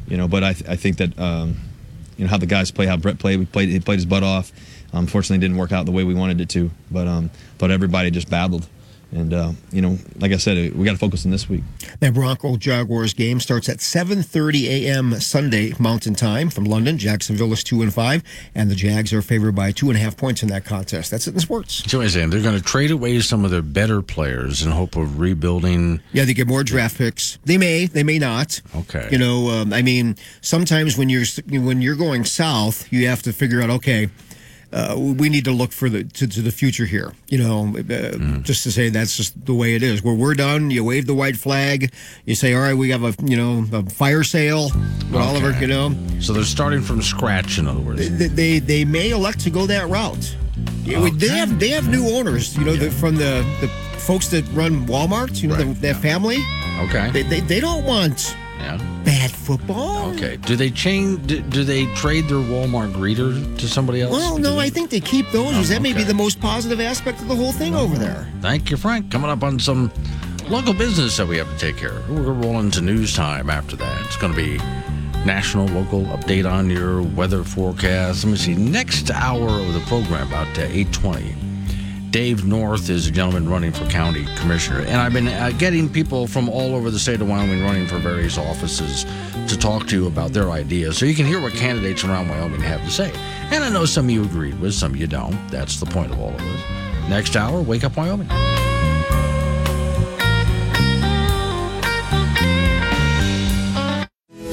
you 0.06 0.16
know, 0.16 0.28
but 0.28 0.44
I, 0.44 0.52
th- 0.52 0.70
I 0.70 0.76
think 0.76 0.98
that, 0.98 1.18
um, 1.18 1.56
you 2.18 2.24
know, 2.24 2.30
how 2.30 2.36
the 2.36 2.46
guys 2.46 2.70
play, 2.70 2.84
how 2.84 2.96
Brett 2.96 3.18
played, 3.18 3.38
we 3.38 3.46
played, 3.46 3.70
he 3.70 3.80
played 3.80 3.96
his 3.96 4.06
butt 4.06 4.22
off. 4.22 4.52
Unfortunately, 4.92 5.38
didn't 5.38 5.56
work 5.56 5.72
out 5.72 5.86
the 5.86 5.92
way 5.92 6.02
we 6.04 6.14
wanted 6.14 6.40
it 6.40 6.48
to, 6.50 6.70
but 6.90 7.06
um, 7.06 7.30
but 7.58 7.70
everybody 7.70 8.10
just 8.10 8.28
battled, 8.30 8.66
and 9.12 9.32
uh, 9.32 9.52
you 9.72 9.80
know, 9.80 9.98
like 10.16 10.32
I 10.32 10.36
said, 10.36 10.74
we 10.74 10.84
got 10.84 10.92
to 10.92 10.98
focus 10.98 11.24
on 11.24 11.30
this 11.30 11.48
week. 11.48 11.62
That 12.00 12.14
Bronco 12.14 12.56
Jaguars 12.56 13.14
game 13.14 13.40
starts 13.40 13.68
at 13.68 13.78
7:30 13.78 14.64
a.m. 14.64 15.14
Sunday 15.14 15.72
Mountain 15.78 16.14
Time 16.14 16.50
from 16.50 16.64
London. 16.64 16.98
Jacksonville 16.98 17.52
is 17.52 17.64
two 17.64 17.82
and 17.82 17.92
five, 17.92 18.22
and 18.54 18.70
the 18.70 18.74
Jags 18.74 19.12
are 19.12 19.22
favored 19.22 19.54
by 19.54 19.72
two 19.72 19.88
and 19.88 19.96
a 19.96 20.00
half 20.00 20.16
points 20.16 20.42
in 20.42 20.48
that 20.50 20.64
contest. 20.64 21.10
That's 21.10 21.26
it 21.26 21.34
in 21.34 21.40
sports. 21.40 21.82
So 21.90 22.00
I'm 22.00 22.08
saying 22.08 22.30
they're 22.30 22.42
going 22.42 22.56
to 22.58 22.62
trade 22.62 22.90
away 22.90 23.20
some 23.20 23.44
of 23.44 23.50
their 23.50 23.62
better 23.62 24.02
players 24.02 24.62
in 24.62 24.70
hope 24.70 24.96
of 24.96 25.18
rebuilding. 25.18 26.00
Yeah, 26.12 26.24
they 26.24 26.34
get 26.34 26.46
more 26.46 26.64
draft 26.64 26.98
picks. 26.98 27.38
They 27.44 27.58
may, 27.58 27.86
they 27.86 28.02
may 28.02 28.18
not. 28.18 28.60
Okay. 28.74 29.08
You 29.10 29.18
know, 29.18 29.48
um, 29.50 29.72
I 29.72 29.82
mean, 29.82 30.16
sometimes 30.40 30.98
when 30.98 31.08
you're 31.08 31.24
when 31.48 31.80
you're 31.80 31.96
going 31.96 32.24
south, 32.24 32.92
you 32.92 33.08
have 33.08 33.22
to 33.22 33.32
figure 33.32 33.62
out, 33.62 33.70
okay, 33.70 34.10
uh, 34.72 34.94
we 34.98 35.28
need 35.28 35.44
to 35.44 35.50
look 35.52 35.72
for 35.72 35.88
the 35.88 36.04
to, 36.04 36.26
to 36.26 36.42
the 36.42 36.50
future 36.52 36.84
here. 36.84 37.12
You 37.28 37.38
know, 37.38 37.76
uh, 37.78 38.38
just 38.42 38.62
to 38.64 38.72
say 38.72 38.90
that's 38.90 39.16
just 39.16 39.44
the 39.46 39.54
way 39.54 39.74
it 39.74 39.82
is. 39.82 40.02
Where 40.02 40.14
we're 40.14 40.34
done, 40.34 40.70
you 40.70 40.84
wave 40.84 41.06
the 41.06 41.14
white 41.14 41.36
flag. 41.36 41.92
You 42.26 42.34
say, 42.34 42.54
all 42.54 42.60
right, 42.60 42.74
we 42.74 42.90
have 42.90 43.02
a 43.02 43.14
you 43.24 43.36
know 43.36 43.64
a 43.72 43.88
fire 43.90 44.22
sale 44.24 44.64
with 45.10 45.14
all 45.16 45.36
of 45.36 45.60
you 45.60 45.66
know. 45.68 45.94
So 46.20 46.32
they're 46.32 46.44
starting 46.44 46.82
from 46.82 47.00
scratch. 47.02 47.58
In 47.58 47.66
other 47.66 47.80
words, 47.80 48.10
They, 48.18 48.28
they 48.28 48.58
they 48.58 48.84
may 48.84 49.10
elect 49.10 49.40
to 49.40 49.50
go 49.50 49.66
that 49.66 49.88
route. 49.88 50.36
Yeah, 50.84 51.02
we- 51.02 51.10
They 51.12 51.28
have 51.28 51.58
they 51.58 51.68
have 51.70 51.88
new 51.88 52.08
owners. 52.10 52.56
You 52.56 52.64
know, 52.64 52.76
the, 52.76 52.90
from 52.90 53.16
the 53.16 53.44
the 53.60 53.68
folks 53.98 54.28
that 54.28 54.44
run 54.52 54.86
Walmart. 54.86 55.40
You 55.42 55.48
know, 55.48 55.56
the, 55.56 55.64
that 55.80 55.96
family. 55.96 56.38
Okay. 56.80 57.10
They, 57.10 57.22
they 57.22 57.40
they 57.40 57.60
don't 57.60 57.84
want 57.84 58.36
yeah. 58.58 59.02
bad 59.04 59.30
football. 59.30 60.10
Okay. 60.10 60.36
Do 60.36 60.56
they 60.56 60.70
change? 60.70 61.26
Do, 61.26 61.40
do 61.40 61.64
they 61.64 61.86
trade 61.94 62.28
their 62.28 62.38
Walmart 62.38 62.92
greeter 62.92 63.58
to 63.58 63.68
somebody 63.68 64.02
else? 64.02 64.12
Well, 64.12 64.38
no, 64.38 64.58
I 64.58 64.68
think 64.68 64.90
they 64.90 65.00
keep 65.00 65.30
those. 65.30 65.54
Oh, 65.54 65.62
that 65.62 65.82
may 65.82 65.92
be 65.92 66.04
the 66.04 66.14
most 66.14 66.40
positive 66.40 66.80
aspect 66.80 67.20
of 67.20 67.28
the 67.28 67.36
whole 67.36 67.52
thing 67.52 67.74
over 67.74 67.96
there. 67.96 68.30
Thank 68.40 68.70
you, 68.70 68.76
Frank. 68.76 69.10
Coming 69.10 69.30
up 69.30 69.42
on 69.42 69.58
some 69.58 69.90
local 70.48 70.74
business 70.74 71.16
that 71.16 71.26
we 71.26 71.36
have 71.36 71.50
to 71.50 71.58
take 71.58 71.76
care 71.76 71.92
of. 71.92 72.10
We're 72.10 72.32
rolling 72.32 72.70
to 72.72 72.80
news 72.80 73.14
time 73.14 73.50
after 73.50 73.76
that. 73.76 74.06
It's 74.06 74.16
going 74.16 74.32
to 74.32 74.36
be 74.36 74.58
national, 75.24 75.66
local 75.68 76.02
update 76.04 76.50
on 76.50 76.70
your 76.70 77.02
weather 77.02 77.44
forecast. 77.44 78.24
Let 78.24 78.30
me 78.30 78.36
see. 78.36 78.54
Next 78.54 79.10
hour 79.10 79.48
of 79.48 79.74
the 79.74 79.80
program, 79.80 80.28
about 80.28 80.46
uh, 80.58 80.62
820. 80.62 81.47
Dave 82.10 82.46
North 82.46 82.88
is 82.88 83.06
a 83.06 83.10
gentleman 83.10 83.48
running 83.50 83.70
for 83.70 83.84
county 83.86 84.24
commissioner, 84.36 84.80
and 84.80 84.96
I've 84.96 85.12
been 85.12 85.28
uh, 85.28 85.50
getting 85.58 85.90
people 85.90 86.26
from 86.26 86.48
all 86.48 86.74
over 86.74 86.90
the 86.90 86.98
state 86.98 87.20
of 87.20 87.28
Wyoming 87.28 87.62
running 87.62 87.86
for 87.86 87.98
various 87.98 88.38
offices 88.38 89.04
to 89.46 89.58
talk 89.58 89.86
to 89.88 89.94
you 89.94 90.06
about 90.06 90.32
their 90.32 90.50
ideas, 90.50 90.96
so 90.96 91.04
you 91.04 91.14
can 91.14 91.26
hear 91.26 91.40
what 91.40 91.52
candidates 91.52 92.04
around 92.04 92.28
Wyoming 92.28 92.62
have 92.62 92.82
to 92.84 92.90
say. 92.90 93.12
And 93.50 93.62
I 93.62 93.68
know 93.68 93.84
some 93.84 94.06
of 94.06 94.10
you 94.10 94.24
agreed 94.24 94.58
with, 94.58 94.72
some 94.72 94.92
of 94.92 94.96
you 94.96 95.06
don't. 95.06 95.36
That's 95.48 95.80
the 95.80 95.86
point 95.86 96.10
of 96.10 96.18
all 96.18 96.30
of 96.30 96.38
this. 96.38 96.62
Next 97.10 97.36
hour, 97.36 97.60
wake 97.60 97.84
up 97.84 97.96
Wyoming. 97.96 98.28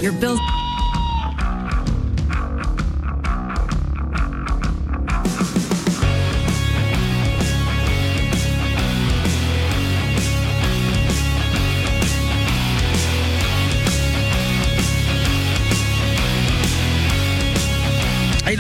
Your 0.02 0.14
bill. 0.14 0.38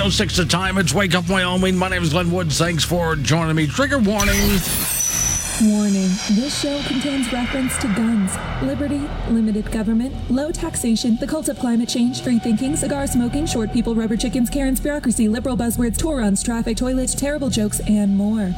Eight 0.05 0.09
oh 0.09 0.11
six 0.11 0.37
the 0.37 0.45
time. 0.45 0.77
It's 0.77 0.93
Wake 0.93 1.15
Up 1.15 1.27
Wyoming. 1.27 1.75
My 1.75 1.89
name 1.89 2.03
is 2.03 2.11
Glenn 2.11 2.29
Woods. 2.29 2.59
Thanks 2.59 2.83
for 2.83 3.15
joining 3.15 3.55
me. 3.55 3.65
Trigger 3.65 3.97
warning. 3.97 4.37
Warning 5.63 6.11
this 6.35 6.61
show 6.61 6.79
contains 6.83 7.33
reference 7.33 7.75
to 7.79 7.87
guns, 7.95 8.31
liberty, 8.61 9.01
limited 9.31 9.71
government, 9.71 10.13
low 10.29 10.51
taxation, 10.51 11.17
the 11.19 11.25
cult 11.25 11.49
of 11.49 11.57
climate 11.57 11.89
change, 11.89 12.21
free 12.21 12.37
thinking, 12.37 12.75
cigar 12.75 13.07
smoking, 13.07 13.47
short 13.47 13.73
people, 13.73 13.95
rubber 13.95 14.15
chickens, 14.15 14.47
Karen's 14.47 14.79
bureaucracy, 14.79 15.27
liberal 15.27 15.57
buzzwords, 15.57 15.97
Torons, 15.97 16.45
traffic, 16.45 16.77
toilets, 16.77 17.15
terrible 17.15 17.49
jokes, 17.49 17.79
and 17.87 18.15
more. 18.15 18.53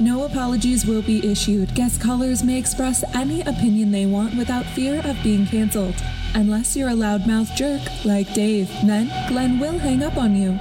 No 0.00 0.24
apologies 0.24 0.86
will 0.86 1.02
be 1.02 1.30
issued. 1.30 1.74
Guest 1.74 2.00
callers 2.00 2.42
may 2.42 2.56
express 2.58 3.04
any 3.14 3.42
opinion 3.42 3.90
they 3.90 4.06
want 4.06 4.34
without 4.34 4.64
fear 4.64 5.02
of 5.04 5.22
being 5.22 5.46
canceled. 5.46 5.96
Unless 6.34 6.74
you're 6.74 6.88
a 6.88 6.92
loudmouth 6.92 7.54
jerk 7.54 7.82
like 8.06 8.32
Dave, 8.32 8.70
then 8.86 9.08
Glenn 9.28 9.58
will 9.58 9.76
hang 9.76 10.02
up 10.02 10.16
on 10.16 10.34
you. 10.34 10.58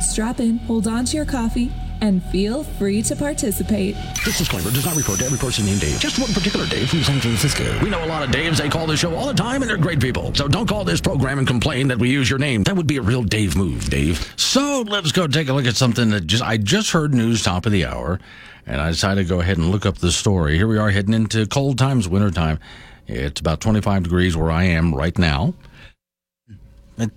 Strap 0.00 0.40
in, 0.40 0.58
hold 0.58 0.86
on 0.86 1.04
to 1.06 1.16
your 1.16 1.26
coffee, 1.26 1.72
and 2.00 2.22
feel 2.24 2.62
free 2.62 3.02
to 3.02 3.16
participate. 3.16 3.96
This 4.24 4.38
disclaimer 4.38 4.70
does 4.70 4.84
not 4.84 4.94
refer 4.94 5.16
to 5.16 5.24
every 5.24 5.38
person 5.38 5.64
named 5.64 5.80
Dave, 5.80 5.98
just 5.98 6.18
one 6.18 6.32
particular 6.32 6.66
Dave 6.66 6.90
from 6.90 7.02
San 7.02 7.20
Francisco. 7.20 7.78
We 7.82 7.90
know 7.90 8.04
a 8.04 8.06
lot 8.06 8.22
of 8.22 8.30
Daves. 8.30 8.58
They 8.58 8.68
call 8.68 8.86
this 8.86 9.00
show 9.00 9.14
all 9.14 9.26
the 9.26 9.34
time, 9.34 9.62
and 9.62 9.70
they're 9.70 9.76
great 9.76 10.00
people. 10.00 10.34
So 10.34 10.48
don't 10.48 10.68
call 10.68 10.84
this 10.84 11.00
program 11.00 11.38
and 11.38 11.46
complain 11.46 11.88
that 11.88 11.98
we 11.98 12.10
use 12.10 12.28
your 12.28 12.38
name. 12.38 12.62
That 12.64 12.76
would 12.76 12.86
be 12.86 12.98
a 12.98 13.02
real 13.02 13.22
Dave 13.22 13.56
move, 13.56 13.88
Dave. 13.88 14.32
So 14.36 14.82
let's 14.86 15.12
go 15.12 15.26
take 15.26 15.48
a 15.48 15.52
look 15.52 15.66
at 15.66 15.76
something 15.76 16.10
that 16.10 16.26
just 16.26 16.42
I 16.42 16.58
just 16.58 16.90
heard 16.90 17.14
news 17.14 17.42
top 17.42 17.66
of 17.66 17.72
the 17.72 17.86
hour, 17.86 18.20
and 18.66 18.80
I 18.80 18.90
decided 18.90 19.22
to 19.22 19.28
go 19.28 19.40
ahead 19.40 19.56
and 19.56 19.70
look 19.70 19.86
up 19.86 19.98
the 19.98 20.12
story. 20.12 20.56
Here 20.56 20.68
we 20.68 20.78
are 20.78 20.90
heading 20.90 21.14
into 21.14 21.46
cold 21.46 21.78
times, 21.78 22.08
winter 22.08 22.30
time. 22.30 22.58
It's 23.06 23.40
about 23.40 23.60
25 23.60 24.04
degrees 24.04 24.36
where 24.36 24.50
I 24.50 24.64
am 24.64 24.94
right 24.94 25.16
now. 25.18 25.54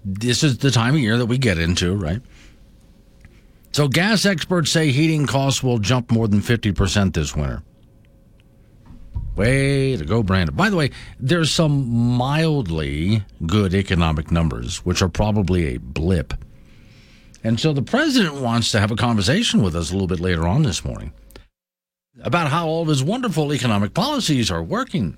This 0.05 0.43
is 0.43 0.57
the 0.57 0.71
time 0.71 0.95
of 0.95 1.01
year 1.01 1.17
that 1.17 1.25
we 1.25 1.37
get 1.37 1.57
into, 1.57 1.95
right? 1.95 2.21
So, 3.71 3.87
gas 3.87 4.25
experts 4.25 4.71
say 4.71 4.91
heating 4.91 5.27
costs 5.27 5.61
will 5.61 5.77
jump 5.77 6.11
more 6.11 6.27
than 6.27 6.41
50% 6.41 7.13
this 7.13 7.35
winter. 7.35 7.63
Way 9.35 9.95
to 9.95 10.05
go, 10.05 10.23
Brandon. 10.23 10.55
By 10.55 10.69
the 10.69 10.75
way, 10.75 10.91
there's 11.19 11.51
some 11.51 11.87
mildly 11.89 13.23
good 13.45 13.73
economic 13.73 14.31
numbers, 14.31 14.83
which 14.85 15.01
are 15.01 15.07
probably 15.07 15.75
a 15.75 15.77
blip. 15.77 16.33
And 17.43 17.59
so 17.59 17.71
the 17.71 17.81
president 17.81 18.35
wants 18.35 18.71
to 18.71 18.79
have 18.79 18.91
a 18.91 18.97
conversation 18.97 19.61
with 19.61 19.75
us 19.75 19.91
a 19.91 19.93
little 19.93 20.07
bit 20.07 20.19
later 20.19 20.45
on 20.47 20.63
this 20.63 20.83
morning 20.83 21.13
about 22.21 22.49
how 22.49 22.67
all 22.67 22.81
of 22.81 22.89
his 22.89 23.03
wonderful 23.03 23.53
economic 23.53 23.93
policies 23.93 24.51
are 24.51 24.63
working. 24.63 25.17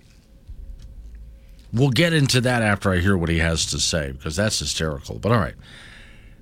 We'll 1.74 1.90
get 1.90 2.14
into 2.14 2.42
that 2.42 2.62
after 2.62 2.92
I 2.92 3.00
hear 3.00 3.18
what 3.18 3.30
he 3.30 3.40
has 3.40 3.66
to 3.68 3.80
say 3.80 4.12
because 4.12 4.36
that's 4.36 4.60
hysterical. 4.60 5.18
But 5.18 5.32
all 5.32 5.40
right. 5.40 5.56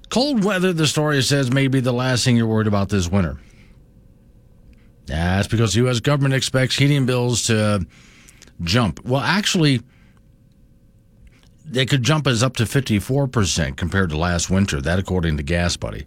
Cold 0.10 0.44
weather, 0.44 0.74
the 0.74 0.88
story 0.88 1.22
says, 1.22 1.52
may 1.52 1.68
be 1.68 1.80
the 1.80 1.94
last 1.94 2.26
thing 2.26 2.36
you're 2.36 2.48
worried 2.48 2.68
about 2.68 2.90
this 2.90 3.08
winter. 3.10 3.40
That's 5.06 5.48
because 5.48 5.74
the 5.74 5.80
U.S. 5.82 6.00
government 6.00 6.34
expects 6.34 6.76
heating 6.76 7.06
bills 7.06 7.44
to 7.48 7.86
jump. 8.62 9.04
Well, 9.06 9.22
actually, 9.22 9.82
they 11.66 11.86
could 11.86 12.04
jump 12.04 12.28
as 12.28 12.44
up 12.44 12.56
to 12.58 12.64
54% 12.64 13.76
compared 13.76 14.10
to 14.10 14.18
last 14.18 14.50
winter, 14.50 14.82
that 14.82 15.00
according 15.00 15.38
to 15.38 15.44
GasBuddy. 15.44 16.06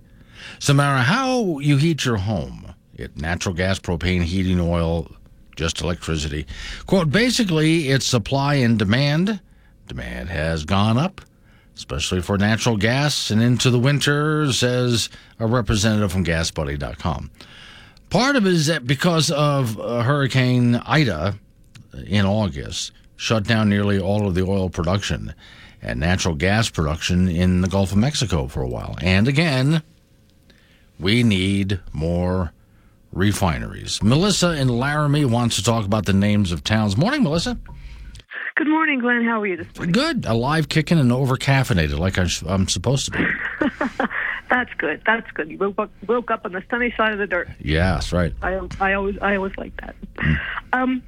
So, 0.59 0.73
no 0.73 0.79
matter 0.79 1.03
how 1.03 1.59
you 1.61 1.77
heat 1.77 2.05
your 2.05 2.17
home, 2.17 2.75
it, 2.95 3.17
natural 3.17 3.55
gas, 3.55 3.79
propane, 3.79 4.23
heating 4.23 4.61
oil, 4.61 5.11
just 5.57 5.81
electricity. 5.81 6.47
Quote, 6.87 7.11
basically, 7.11 7.89
it's 7.91 8.07
supply 8.07 8.55
and 8.55 8.79
demand. 8.79 9.41
Demand 9.87 10.29
has 10.29 10.65
gone 10.65 10.99
up, 10.99 11.21
especially 11.77 12.21
for 12.21 12.39
natural 12.39 12.77
gas 12.77 13.31
and 13.31 13.43
into 13.43 13.71
the 13.71 13.79
winter, 13.79 14.53
says 14.53 15.09
a 15.39 15.47
representative 15.47 16.13
from 16.13 16.25
GasBuddy.com. 16.25 17.31
Part 18.11 18.37
of 18.37 18.47
it 18.47 18.53
is 18.53 18.67
that 18.67 18.87
because 18.87 19.31
of 19.31 19.81
uh, 19.81 20.03
Hurricane 20.03 20.77
Ida 20.77 21.39
in 22.07 22.27
August, 22.27 22.93
shut 23.17 23.45
down 23.45 23.69
nearly 23.69 23.99
all 23.99 24.27
of 24.27 24.35
the 24.35 24.43
oil 24.43 24.69
production 24.69 25.35
and 25.81 25.99
natural 25.99 26.35
gas 26.35 26.69
production 26.69 27.29
in 27.29 27.61
the 27.61 27.69
Gulf 27.69 27.93
of 27.93 27.99
Mexico 27.99 28.47
for 28.47 28.63
a 28.63 28.69
while. 28.69 28.97
And 29.01 29.27
again, 29.29 29.83
we 30.99 31.23
need 31.23 31.81
more 31.93 32.53
refineries. 33.13 34.03
Melissa 34.03 34.53
in 34.53 34.69
Laramie 34.69 35.25
wants 35.25 35.57
to 35.57 35.65
talk 35.65 35.85
about 35.85 36.07
the 36.07 36.13
names 36.13 36.53
of 36.53 36.65
towns. 36.65 36.97
Morning, 36.97 37.23
Melissa. 37.23 37.59
Good 38.55 38.69
morning, 38.69 38.99
Glenn. 39.01 39.25
How 39.25 39.41
are 39.41 39.47
you 39.47 39.57
this 39.57 39.67
morning? 39.77 39.93
Good. 39.93 40.25
Alive, 40.27 40.69
kicking, 40.69 40.99
and 40.99 41.11
over 41.11 41.37
caffeinated 41.37 41.99
like 41.99 42.19
I'm 42.19 42.69
supposed 42.69 43.07
to 43.07 43.11
be. 43.13 44.07
That's 44.51 44.73
good. 44.77 45.01
That's 45.07 45.31
good. 45.33 45.51
You 45.51 45.57
woke 45.57 45.79
up, 45.79 45.91
woke 46.07 46.31
up 46.31 46.45
on 46.45 46.53
the 46.53 46.63
sunny 46.71 46.93
side 46.97 47.13
of 47.13 47.19
the 47.19 47.27
dirt. 47.27 47.49
Yes, 47.61 48.13
right. 48.13 48.35
I, 48.43 48.61
I 48.81 48.93
always, 48.93 49.17
I 49.23 49.37
always 49.37 49.57
like 49.57 49.73
that. 49.81 49.95
Um, 50.75 51.03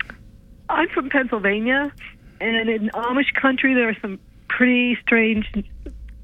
I'm 0.70 0.88
from 0.88 1.10
Pennsylvania, 1.10 1.92
and 2.40 2.70
in 2.70 2.88
Amish 2.94 3.34
country, 3.34 3.74
there 3.74 3.90
are 3.90 3.96
some 4.00 4.18
pretty 4.48 4.96
strange, 5.02 5.46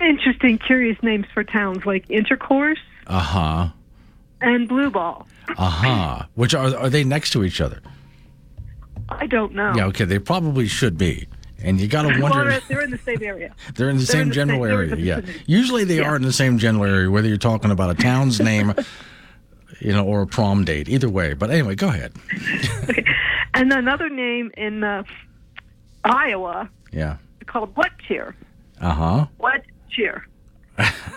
interesting, 0.00 0.56
curious 0.58 0.96
names 1.02 1.26
for 1.34 1.44
towns 1.44 1.84
like 1.84 2.08
Intercourse 2.08 2.78
Uh 3.06 3.18
huh. 3.20 3.68
and 4.40 4.66
Blue 4.66 4.88
Ball. 4.88 5.26
Uh 5.58 5.68
huh. 5.68 6.22
Which 6.34 6.54
are 6.54 6.74
are 6.74 6.88
they 6.88 7.04
next 7.04 7.30
to 7.32 7.44
each 7.44 7.60
other? 7.60 7.80
I 9.10 9.26
don't 9.26 9.54
know. 9.54 9.72
Yeah. 9.76 9.86
Okay. 9.86 10.04
They 10.04 10.18
probably 10.18 10.66
should 10.66 10.96
be. 10.98 11.26
And 11.62 11.78
you 11.80 11.88
got 11.88 12.02
to 12.02 12.20
wonder. 12.20 12.44
they're, 12.50 12.60
they're 12.68 12.80
in 12.80 12.90
the 12.90 12.98
same 12.98 13.22
area. 13.22 13.54
They're 13.74 13.90
in 13.90 13.96
the 13.98 14.04
They're 14.04 14.12
same 14.14 14.22
in 14.22 14.28
the 14.28 14.34
general 14.34 14.62
same- 14.64 14.72
area. 14.72 14.96
Yeah. 14.96 15.20
Usually 15.46 15.84
they 15.84 16.00
are 16.00 16.16
in 16.16 16.22
the 16.22 16.32
same 16.32 16.56
general 16.58 16.84
area, 16.86 17.10
whether 17.10 17.28
you're 17.28 17.36
talking 17.36 17.70
about 17.70 17.90
a 17.90 17.94
town's 17.94 18.40
name, 18.50 18.72
you 19.78 19.92
know, 19.92 20.06
or 20.06 20.22
a 20.22 20.26
prom 20.26 20.64
date. 20.64 20.88
Either 20.88 21.10
way. 21.10 21.34
But 21.34 21.50
anyway, 21.50 21.74
go 21.74 21.88
ahead. 21.88 22.12
okay. 22.88 23.04
And 23.52 23.70
another 23.72 24.08
name 24.08 24.50
in 24.56 24.82
uh, 24.84 25.02
Iowa 26.04 26.70
Yeah. 26.92 27.16
called 27.46 27.76
What 27.76 27.90
Cheer. 28.08 28.34
Uh 28.80 28.94
huh. 28.94 29.26
What 29.36 29.62
cheer? 29.90 30.26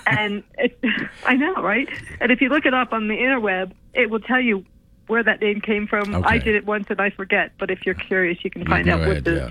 and 0.05 0.43
it, 0.57 0.77
I 1.25 1.37
know, 1.37 1.53
right? 1.53 1.87
And 2.19 2.33
if 2.33 2.41
you 2.41 2.49
look 2.49 2.65
it 2.65 2.73
up 2.73 2.91
on 2.91 3.07
the 3.07 3.15
interweb, 3.15 3.71
it 3.93 4.09
will 4.09 4.19
tell 4.19 4.41
you 4.41 4.65
where 5.13 5.23
that 5.23 5.39
name 5.41 5.61
came 5.61 5.85
from. 5.85 6.15
Okay. 6.15 6.27
I 6.27 6.39
did 6.39 6.55
it 6.55 6.65
once 6.65 6.87
and 6.89 6.99
I 6.99 7.11
forget, 7.11 7.51
but 7.59 7.69
if 7.69 7.85
you're 7.85 7.93
curious, 7.93 8.43
you 8.43 8.49
can 8.49 8.65
find 8.65 8.87
go 8.87 8.93
out 8.93 9.07
what 9.07 9.23
the. 9.23 9.35
yeah. 9.35 9.49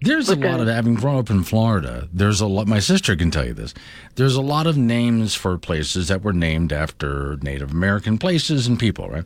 There's 0.00 0.30
a 0.30 0.34
lot 0.34 0.60
of 0.60 0.66
having 0.66 0.94
grown 0.94 1.18
up 1.18 1.28
in 1.28 1.44
Florida. 1.44 2.08
There's 2.10 2.40
a 2.40 2.46
lot. 2.46 2.66
My 2.66 2.80
sister 2.80 3.14
can 3.16 3.30
tell 3.30 3.46
you 3.46 3.52
this. 3.52 3.74
There's 4.14 4.34
a 4.34 4.40
lot 4.40 4.66
of 4.66 4.78
names 4.78 5.34
for 5.34 5.58
places 5.58 6.08
that 6.08 6.24
were 6.24 6.32
named 6.32 6.72
after 6.72 7.36
Native 7.42 7.70
American 7.70 8.16
places 8.16 8.66
and 8.66 8.80
people, 8.80 9.10
right? 9.10 9.24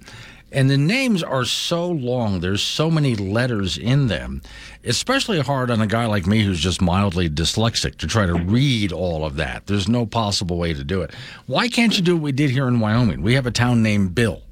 And 0.51 0.69
the 0.69 0.77
names 0.77 1.23
are 1.23 1.45
so 1.45 1.87
long. 1.87 2.41
There's 2.41 2.63
so 2.63 2.91
many 2.91 3.15
letters 3.15 3.79
in 3.79 4.09
them. 4.09 4.43
Especially 4.85 5.41
hard 5.41 5.71
on 5.71 5.81
a 5.81 5.87
guy 5.87 6.07
like 6.07 6.27
me 6.27 6.43
who's 6.43 6.61
just 6.61 6.83
mildly 6.83 7.31
dyslexic 7.31 7.97
to 7.99 8.07
try 8.07 8.27
to 8.27 8.35
read 8.35 8.93
all 8.93 9.25
of 9.25 9.37
that. 9.37 9.67
There's 9.67 9.89
no 9.89 10.07
possible 10.07 10.59
way 10.59 10.75
to 10.75 10.85
do 10.85 11.03
it. 11.03 11.13
Why 11.47 11.69
can't 11.69 11.97
you 11.97 12.03
do 12.03 12.17
what 12.17 12.23
we 12.23 12.33
did 12.33 12.51
here 12.51 12.69
in 12.69 12.81
Wyoming? 12.81 13.23
We 13.23 13.35
have 13.35 13.47
a 13.47 13.51
town 13.51 13.83
named 13.83 14.15
Bill. 14.15 14.43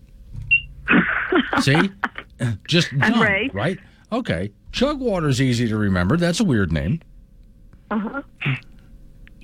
See? 1.61 1.91
Just 2.67 2.97
done, 2.99 3.21
Ray. 3.21 3.51
right? 3.53 3.79
Okay. 4.11 4.53
Chugwater's 4.73 5.41
easy 5.41 5.69
to 5.69 5.77
remember. 5.77 6.17
That's 6.17 6.41
a 6.41 6.45
weird 6.45 6.73
name. 6.73 7.01
Uh 7.91 7.99
huh. 7.99 8.23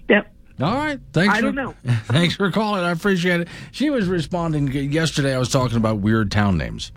Yep. 0.09 0.33
All 0.61 0.75
right. 0.75 0.99
Thanks. 1.13 1.35
I 1.35 1.41
for, 1.41 1.53
don't 1.53 1.55
know. 1.55 1.75
Thanks 2.05 2.35
for 2.35 2.51
calling. 2.51 2.83
I 2.83 2.91
appreciate 2.91 3.43
it. 3.43 3.49
She 3.73 3.91
was 3.91 4.09
responding 4.09 4.69
yesterday. 4.73 5.35
I 5.35 5.39
was 5.39 5.51
talking 5.51 5.77
about 5.77 5.99
weird 5.99 6.31
town 6.31 6.57
names. 6.59 6.93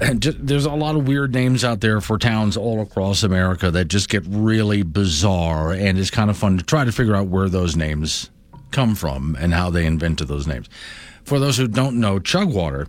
And 0.00 0.22
just, 0.22 0.46
there's 0.46 0.64
a 0.64 0.72
lot 0.72 0.96
of 0.96 1.06
weird 1.06 1.34
names 1.34 1.62
out 1.62 1.80
there 1.80 2.00
for 2.00 2.16
towns 2.16 2.56
all 2.56 2.80
across 2.80 3.22
America 3.22 3.70
that 3.70 3.86
just 3.88 4.08
get 4.08 4.24
really 4.26 4.82
bizarre, 4.82 5.72
and 5.72 5.98
it's 5.98 6.08
kind 6.10 6.30
of 6.30 6.38
fun 6.38 6.56
to 6.56 6.64
try 6.64 6.84
to 6.84 6.92
figure 6.92 7.14
out 7.14 7.26
where 7.26 7.50
those 7.50 7.76
names 7.76 8.30
come 8.70 8.94
from 8.94 9.36
and 9.38 9.52
how 9.52 9.68
they 9.68 9.84
invented 9.84 10.26
those 10.26 10.46
names. 10.46 10.70
For 11.24 11.38
those 11.38 11.58
who 11.58 11.68
don't 11.68 12.00
know, 12.00 12.18
Chugwater, 12.18 12.88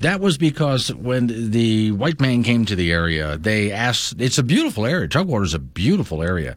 that 0.00 0.20
was 0.20 0.36
because 0.36 0.92
when 0.94 1.50
the 1.50 1.92
white 1.92 2.20
man 2.20 2.42
came 2.42 2.64
to 2.66 2.76
the 2.76 2.92
area, 2.92 3.38
they 3.38 3.72
asked, 3.72 4.20
it's 4.20 4.38
a 4.38 4.42
beautiful 4.42 4.84
area. 4.84 5.08
Chugwater 5.08 5.44
is 5.44 5.54
a 5.54 5.58
beautiful 5.58 6.22
area. 6.22 6.56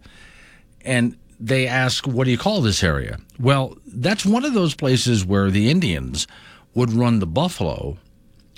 And 0.81 1.17
they 1.39 1.67
asked, 1.67 2.05
what 2.05 2.25
do 2.25 2.31
you 2.31 2.37
call 2.37 2.61
this 2.61 2.83
area? 2.83 3.19
Well, 3.39 3.77
that's 3.85 4.25
one 4.25 4.43
of 4.43 4.53
those 4.53 4.75
places 4.75 5.25
where 5.25 5.49
the 5.49 5.69
Indians 5.69 6.27
would 6.73 6.91
run 6.91 7.19
the 7.19 7.27
buffalo 7.27 7.97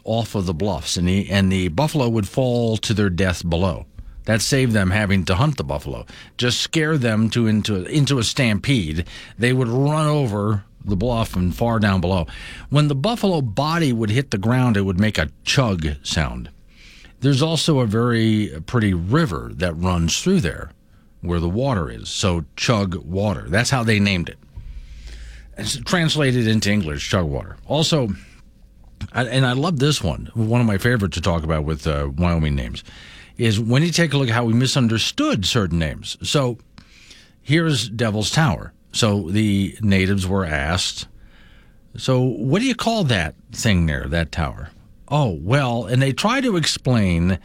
off 0.04 0.36
of 0.36 0.46
the 0.46 0.54
bluffs, 0.54 0.98
and 0.98 1.08
the, 1.08 1.30
and 1.30 1.52
the 1.52 1.68
buffalo 1.70 2.08
would 2.08 2.28
fall 2.28 2.78
to 2.78 2.94
their 2.94 3.10
death 3.10 3.48
below. 3.48 3.86
That 4.26 4.42
saved 4.42 4.74
them 4.74 4.90
having 4.90 5.26
to 5.26 5.36
hunt 5.36 5.58
the 5.58 5.64
buffalo. 5.64 6.06
Just 6.38 6.62
scare 6.62 6.98
them 6.98 7.30
to 7.32 7.46
into 7.46 7.86
into 7.86 8.18
a 8.18 8.24
stampede. 8.24 9.06
They 9.38 9.54
would 9.54 9.68
run 9.68 10.08
over 10.08 10.64
the 10.86 10.96
bluff 10.96 11.36
and 11.36 11.56
far 11.56 11.80
down 11.80 12.02
below. 12.02 12.28
When 12.70 12.88
the 12.88 12.96
buffalo 12.96 13.42
body 13.42 13.92
would 13.92 14.10
hit 14.10 14.32
the 14.32 14.38
ground, 14.38 14.78
it 14.78 14.82
would 14.82 15.00
make 15.00 15.18
a 15.18 15.30
chug 15.44 15.88
sound. 16.04 16.50
There's 17.22 17.42
also 17.42 17.80
a 17.80 17.88
very 17.88 18.52
pretty 18.66 18.94
river 18.94 19.52
that 19.56 19.74
runs 19.74 20.22
through 20.22 20.42
there 20.42 20.72
where 21.22 21.40
the 21.40 21.50
water 21.50 21.90
is. 21.90 22.10
So 22.10 22.46
chug 22.56 22.96
water. 22.96 23.46
That's 23.50 23.70
how 23.70 23.84
they 23.84 24.00
named 24.00 24.30
it. 24.30 24.38
It's 25.58 25.78
translated 25.78 26.48
into 26.48 26.72
English, 26.72 27.10
chug 27.10 27.26
water. 27.26 27.58
Also, 27.66 28.10
and 29.14 29.46
I 29.46 29.54
love 29.54 29.80
this 29.80 30.04
one. 30.04 30.30
One 30.34 30.62
of 30.62 30.68
my 30.68 30.78
favorite 30.78 31.14
to 31.14 31.22
talk 31.22 31.44
about 31.44 31.64
with 31.64 31.88
uh, 31.88 32.10
Wyoming 32.16 32.56
names 32.56 32.84
is 33.38 33.60
when 33.60 33.84
you 33.84 33.92
take 33.92 34.14
a 34.14 34.18
look 34.18 34.30
at 34.30 34.34
how 34.34 34.46
we 34.46 34.54
misunderstood 34.54 35.46
certain 35.46 35.80
names. 35.80 36.18
So 36.28 36.58
here's 37.42 37.90
Devil's 37.90 38.32
Tower. 38.32 38.74
So 38.96 39.30
the 39.30 39.78
natives 39.82 40.26
were 40.26 40.46
asked, 40.46 41.08
so 41.98 42.22
what 42.22 42.60
do 42.60 42.66
you 42.66 42.76
call 42.76 43.04
that 43.04 43.36
thing 43.52 43.88
there, 43.88 44.06
that 44.08 44.32
tower? 44.32 44.70
Oh, 45.10 45.38
well, 45.42 45.86
and 45.86 46.02
they 46.02 46.14
try 46.14 46.40
to 46.40 46.56
explain 46.56 47.38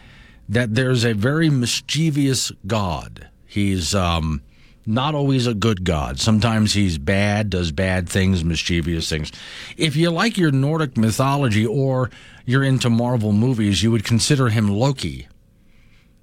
that 0.49 0.77
there's 0.77 1.05
a 1.05 1.13
very 1.13 1.51
mischievous 1.51 2.53
god. 2.69 3.29
He's 3.47 3.97
um, 3.97 4.43
not 4.87 5.17
always 5.17 5.49
a 5.49 5.55
good 5.55 5.83
god. 5.83 6.21
Sometimes 6.21 6.75
he's 6.75 6.99
bad, 6.99 7.51
does 7.51 7.73
bad 7.73 8.09
things, 8.09 8.45
mischievous 8.45 9.11
things. 9.11 9.33
If 9.77 9.97
you 9.97 10.11
like 10.11 10.39
your 10.39 10.53
Nordic 10.53 10.97
mythology 10.97 11.67
or 11.67 12.11
you're 12.47 12.63
into 12.63 12.89
Marvel 12.89 13.33
movies, 13.33 13.83
you 13.83 13.91
would 13.91 14.05
consider 14.05 14.51
him 14.51 14.69
Loki. 14.69 15.27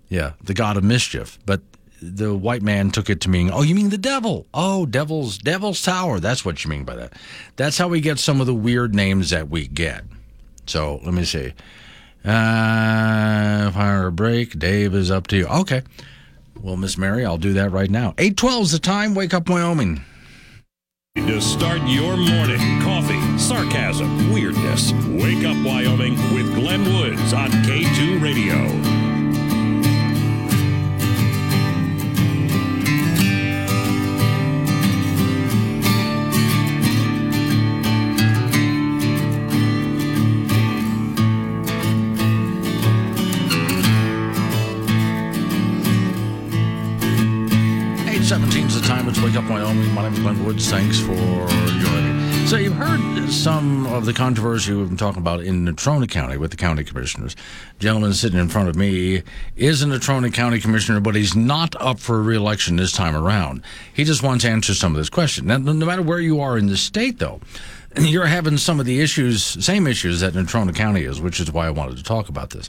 Yeah, 0.08 0.34
the 0.41 0.54
god 0.54 0.78
of 0.78 0.86
mischief. 0.86 1.38
But 1.45 1.60
the 2.02 2.36
white 2.36 2.61
man 2.61 2.91
took 2.91 3.10
it 3.10 3.22
to 3.22 3.30
mean, 3.30 3.49
oh, 3.52 3.61
you 3.61 3.76
mean 3.76 3.90
the 3.90 3.98
devil? 3.98 4.45
Oh, 4.53 4.86
devil's 4.86 5.38
devil's 5.38 5.82
tower. 5.82 6.19
That's 6.19 6.45
what 6.45 6.64
you 6.64 6.69
mean 6.69 6.84
by 6.84 6.95
that. 6.95 7.14
That's 7.56 7.78
how 7.78 7.88
we 7.88 8.02
get 8.02 8.19
some 8.19 8.40
of 8.41 8.48
the 8.48 8.53
weird 8.53 8.94
names 8.94 9.30
that 9.32 9.49
we 9.49 9.68
get. 9.68 10.03
So 10.65 10.99
let 11.03 11.14
me 11.14 11.26
see. 11.26 11.53
Uh, 12.24 13.72
fire 13.72 14.07
a 14.07 14.11
break. 14.11 14.60
Dave 14.60 14.94
is 14.94 15.10
up 15.10 15.28
to 15.28 15.38
you. 15.38 15.48
Okay. 15.48 15.84
Well, 16.61 16.76
Miss 16.76 16.98
Mary, 16.98 17.26
I'll 17.26 17.38
do 17.38 17.53
that 17.53 17.72
right 17.72 17.90
now. 17.90 18.14
812 18.18 18.64
is 18.64 18.72
the 18.72 18.80
time. 18.80 19.15
Wake 19.15 19.34
up, 19.34 19.48
Wyoming. 19.48 20.02
To 21.15 21.41
start 21.41 21.82
your 21.88 22.15
morning, 22.15 22.82
coffee, 22.82 23.38
sarcasm, 23.40 24.32
weirdness. 24.32 24.91
Wake 25.07 25.45
up, 25.45 25.57
Wyoming 25.65 26.14
with 26.34 26.53
Glenn 26.53 26.84
Woods 26.84 27.34
on 27.34 27.49
K2 27.49 28.22
Radio. 28.22 28.97
Wake 49.80 49.91
My 49.91 50.04
name 50.04 50.14
is 50.14 50.20
Glenn 50.20 50.45
Woods. 50.45 50.70
Thanks 50.70 50.99
for 50.99 51.14
joining 51.14 52.18
me. 52.18 52.48
So 52.48 52.58
you've 52.58 52.74
heard 52.74 53.30
some 53.30 53.86
of 53.88 54.06
the 54.06 54.14
controversy 54.14 54.74
we've 54.74 54.88
been 54.88 54.98
talking 54.98 55.22
about 55.22 55.41
in 55.41 55.66
Natrona 55.66 56.10
County 56.10 56.38
with 56.38 56.52
the 56.52 56.58
county 56.58 56.84
commissioners. 56.84 57.36
Gentleman 57.78 58.14
sitting 58.14 58.40
in 58.40 58.48
front 58.49 58.70
of 58.70 58.76
me 58.76 59.22
is 59.56 59.84
a 59.84 59.86
Natrona 59.86 60.34
County 60.34 60.60
commissioner, 60.60 60.99
but 60.99 61.16
he's 61.16 61.36
not 61.36 61.76
up 61.80 61.99
for 61.99 62.22
re-election 62.22 62.76
this 62.76 62.91
time 62.91 63.16
around. 63.16 63.62
He 63.94 64.04
just 64.04 64.24
wants 64.24 64.45
to 64.45 64.49
answer 64.49 64.74
some 64.74 64.94
of 64.94 64.98
this 64.98 65.10
question. 65.10 65.48
Now, 65.48 65.58
no 65.58 65.86
matter 65.86 66.02
where 66.02 66.22
you 66.22 66.40
are 66.40 66.58
in 66.58 66.68
the 66.68 66.78
state, 66.78 67.20
though, 67.20 67.40
you're 67.98 68.26
having 68.26 68.58
some 68.58 68.80
of 68.80 68.86
the 68.86 69.02
issues, 69.02 69.44
same 69.44 69.86
issues 69.86 70.22
that 70.22 70.34
Natrona 70.34 70.74
County 70.74 71.04
is, 71.04 71.22
which 71.22 71.40
is 71.40 71.52
why 71.52 71.68
I 71.68 71.72
wanted 71.72 71.98
to 71.98 72.04
talk 72.04 72.30
about 72.30 72.49
this. 72.49 72.68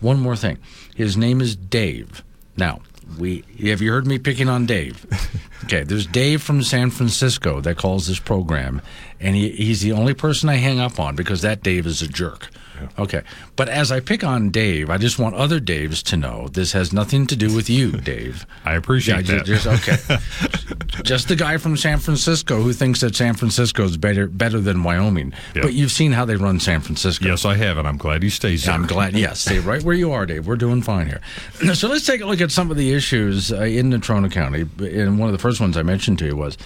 One 0.00 0.20
more 0.20 0.36
thing. 0.36 0.58
His 0.94 1.16
name 1.16 1.40
is 1.40 1.56
Dave. 1.56 2.22
Now, 2.56 2.80
we 3.18 3.44
have 3.64 3.80
you 3.80 3.92
heard 3.92 4.06
me 4.06 4.18
picking 4.18 4.48
on 4.48 4.66
Dave? 4.66 5.06
Okay, 5.64 5.84
there's 5.84 6.06
Dave 6.06 6.42
from 6.42 6.62
San 6.62 6.90
Francisco 6.90 7.60
that 7.60 7.76
calls 7.76 8.06
this 8.08 8.18
program, 8.18 8.80
and 9.20 9.36
he, 9.36 9.50
he's 9.50 9.82
the 9.82 9.92
only 9.92 10.14
person 10.14 10.48
I 10.48 10.56
hang 10.56 10.80
up 10.80 10.98
on 10.98 11.14
because 11.14 11.42
that 11.42 11.62
Dave 11.62 11.86
is 11.86 12.00
a 12.02 12.08
jerk. 12.08 12.48
Okay, 12.98 13.22
but 13.56 13.68
as 13.68 13.90
I 13.92 14.00
pick 14.00 14.22
on 14.24 14.50
Dave, 14.50 14.90
I 14.90 14.98
just 14.98 15.18
want 15.18 15.34
other 15.34 15.60
Daves 15.60 16.02
to 16.04 16.16
know 16.16 16.48
this 16.48 16.72
has 16.72 16.92
nothing 16.92 17.26
to 17.28 17.36
do 17.36 17.54
with 17.54 17.68
you, 17.70 17.92
Dave. 18.12 18.46
I 18.64 18.74
appreciate 18.74 19.28
Yeah, 19.28 19.36
that. 19.42 19.46
Just, 19.46 19.66
okay, 19.66 21.02
just 21.02 21.28
the 21.28 21.36
guy 21.36 21.56
from 21.56 21.76
San 21.76 21.98
Francisco 21.98 22.60
who 22.62 22.72
thinks 22.72 23.00
that 23.00 23.14
San 23.16 23.34
Francisco 23.34 23.84
is 23.84 23.96
better 23.96 24.26
better 24.26 24.60
than 24.60 24.82
Wyoming. 24.82 25.32
Yeah. 25.54 25.62
But 25.62 25.74
you've 25.74 25.92
seen 25.92 26.12
how 26.12 26.24
they 26.24 26.36
run 26.36 26.60
San 26.60 26.80
Francisco. 26.80 27.26
Yes, 27.26 27.44
I 27.44 27.56
have, 27.56 27.78
and 27.78 27.86
I'm 27.88 27.96
glad 27.98 28.22
he 28.22 28.30
stays 28.30 28.64
there. 28.64 28.74
I'm 28.74 28.86
glad. 28.86 29.16
Yes, 29.16 29.40
stay 29.40 29.58
right 29.58 29.82
where 29.82 29.94
you 29.96 30.12
are, 30.12 30.26
Dave. 30.26 30.46
We're 30.46 30.56
doing 30.56 30.82
fine 30.82 31.06
here. 31.06 31.20
So 31.80 31.88
let's 31.88 32.04
take 32.04 32.20
a 32.20 32.26
look 32.26 32.40
at 32.40 32.50
some 32.50 32.70
of 32.70 32.76
the 32.76 32.92
issues 32.92 33.52
uh, 33.52 33.60
in 33.62 33.90
Natrona 33.90 34.30
County. 34.30 34.62
And 34.80 35.18
one 35.18 35.28
of 35.28 35.32
the 35.32 35.38
first 35.38 35.60
ones 35.60 35.76
I 35.76 35.82
mentioned 35.82 36.18
to 36.18 36.26
you 36.26 36.36
was 36.36 36.58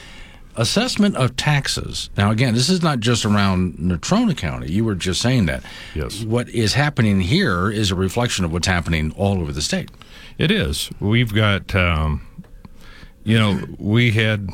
assessment 0.56 1.16
of 1.16 1.36
taxes. 1.36 2.10
Now, 2.16 2.30
again, 2.30 2.54
this 2.54 2.68
is 2.68 2.82
not 2.82 3.00
just 3.00 3.24
around 3.24 3.76
Natrona 3.78 4.36
County. 4.36 4.72
You 4.72 4.84
were 4.84 4.94
just 4.94 5.20
saying 5.20 5.46
that. 5.46 5.62
Yes. 5.94 6.22
What 6.22 6.48
is 6.48 6.74
happening 6.74 7.20
here 7.20 7.70
is 7.70 7.90
a 7.90 7.94
reflection 7.94 8.44
of 8.44 8.52
what's 8.52 8.66
happening 8.66 9.12
all 9.16 9.40
over 9.40 9.52
the 9.52 9.62
state. 9.62 9.90
It 10.38 10.50
is. 10.50 10.90
We've 11.00 11.32
got, 11.32 11.74
um, 11.74 12.26
you 13.24 13.38
know, 13.38 13.64
we 13.78 14.12
had 14.12 14.50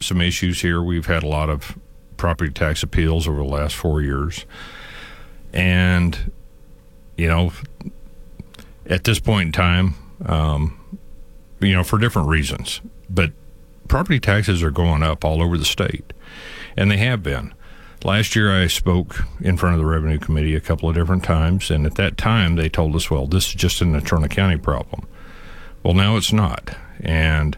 some 0.00 0.20
issues 0.20 0.60
here. 0.60 0.82
We've 0.82 1.06
had 1.06 1.22
a 1.22 1.28
lot 1.28 1.48
of 1.48 1.78
property 2.16 2.50
tax 2.50 2.82
appeals 2.82 3.26
over 3.26 3.38
the 3.38 3.44
last 3.44 3.74
four 3.74 4.02
years. 4.02 4.46
And, 5.52 6.32
you 7.16 7.28
know, 7.28 7.52
at 8.86 9.04
this 9.04 9.20
point 9.20 9.46
in 9.46 9.52
time, 9.52 9.94
um, 10.26 10.98
you 11.60 11.72
know, 11.72 11.84
for 11.84 11.98
different 11.98 12.28
reasons, 12.28 12.80
but 13.08 13.32
property 13.88 14.20
taxes 14.20 14.62
are 14.62 14.70
going 14.70 15.02
up 15.02 15.24
all 15.24 15.42
over 15.42 15.56
the 15.58 15.64
state, 15.64 16.12
and 16.76 16.90
they 16.90 16.98
have 16.98 17.22
been. 17.22 17.54
Last 18.04 18.36
year, 18.36 18.52
I 18.52 18.66
spoke 18.66 19.24
in 19.40 19.56
front 19.56 19.74
of 19.74 19.80
the 19.80 19.86
Revenue 19.86 20.18
Committee 20.18 20.54
a 20.54 20.60
couple 20.60 20.88
of 20.88 20.94
different 20.94 21.24
times, 21.24 21.70
and 21.70 21.86
at 21.86 21.94
that 21.94 22.18
time, 22.18 22.56
they 22.56 22.68
told 22.68 22.94
us, 22.94 23.10
well, 23.10 23.26
this 23.26 23.48
is 23.48 23.54
just 23.54 23.80
a 23.80 23.84
Natrona 23.84 24.28
County 24.30 24.58
problem. 24.58 25.08
Well, 25.82 25.94
now 25.94 26.16
it's 26.16 26.32
not. 26.32 26.76
And 27.00 27.56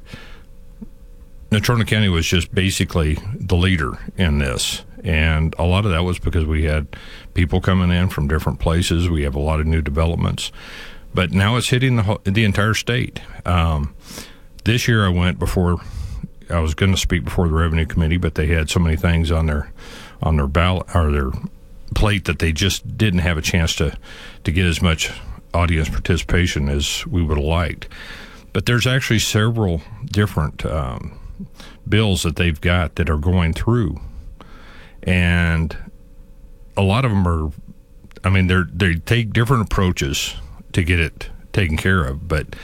Natrona 1.51 1.87
County 1.87 2.09
was 2.09 2.27
just 2.27 2.55
basically 2.55 3.19
the 3.35 3.57
leader 3.57 3.99
in 4.17 4.39
this. 4.39 4.85
And 5.03 5.55
a 5.59 5.65
lot 5.65 5.85
of 5.85 5.93
that 5.93 6.03
was 6.03 6.19
because 6.19 6.45
we 6.45 6.65
had 6.65 6.89
people 7.35 7.61
coming 7.61 7.91
in 7.91 8.09
from 8.09 8.27
different 8.27 8.59
places. 8.59 9.09
We 9.09 9.23
have 9.23 9.35
a 9.35 9.41
lot 9.41 9.61
of 9.61 9.67
new 9.67 9.81
developments. 9.81 10.51
But 11.15 11.31
now 11.31 11.57
it's 11.57 11.69
hitting 11.69 11.97
the, 11.97 12.21
the 12.25 12.45
entire 12.45 12.75
state. 12.75 13.21
Um, 13.45 13.95
this 14.65 14.89
year 14.89 15.07
I 15.07 15.09
went 15.09 15.39
before 15.39 15.81
I 16.51 16.61
was 16.61 16.75
going 16.75 16.93
to 16.93 16.99
speak 16.99 17.25
before 17.25 17.49
the 17.49 17.55
revenue 17.55 17.87
committee, 17.87 18.17
but 18.17 18.35
they 18.35 18.47
had 18.47 18.71
so 18.71 18.81
many 18.81 18.97
things 18.97 19.31
on 19.31 19.47
their 19.47 19.73
on 20.23 20.37
their 20.37 20.47
ballot 20.47 20.87
or 20.95 21.11
their 21.11 21.31
plate 21.95 22.25
that 22.25 22.39
they 22.39 22.53
just 22.53 22.97
didn't 22.97 23.21
have 23.21 23.39
a 23.39 23.43
chance 23.43 23.75
to 23.77 23.97
to 24.45 24.53
get 24.53 24.67
as 24.67 24.81
much 24.81 25.13
audience 25.55 25.89
participation 25.89 26.69
as 26.69 27.07
we 27.07 27.23
would 27.23 27.39
have 27.39 27.47
liked. 27.47 27.89
But 28.53 28.67
there's 28.67 28.87
actually 28.87 29.19
several 29.19 29.83
different 30.07 30.65
um, 30.65 31.19
bills 31.89 32.23
that 32.23 32.37
they've 32.37 32.61
got 32.61 32.95
that 32.97 33.11
are 33.11 33.19
going 33.19 33.53
through, 33.53 34.01
and 35.03 35.77
a 36.77 36.83
lot 36.83 37.05
of 37.05 37.11
them 37.11 37.27
are. 37.27 37.51
I 38.25 38.31
mean, 38.31 38.47
they're 38.47 38.69
they 38.73 38.95
take 38.95 39.33
different 39.33 39.65
approaches 39.65 40.35
to 40.73 40.83
get 40.83 41.01
it 41.01 41.31
taken 41.53 41.77
care 41.77 42.05
of, 42.05 42.29
but 42.29 42.55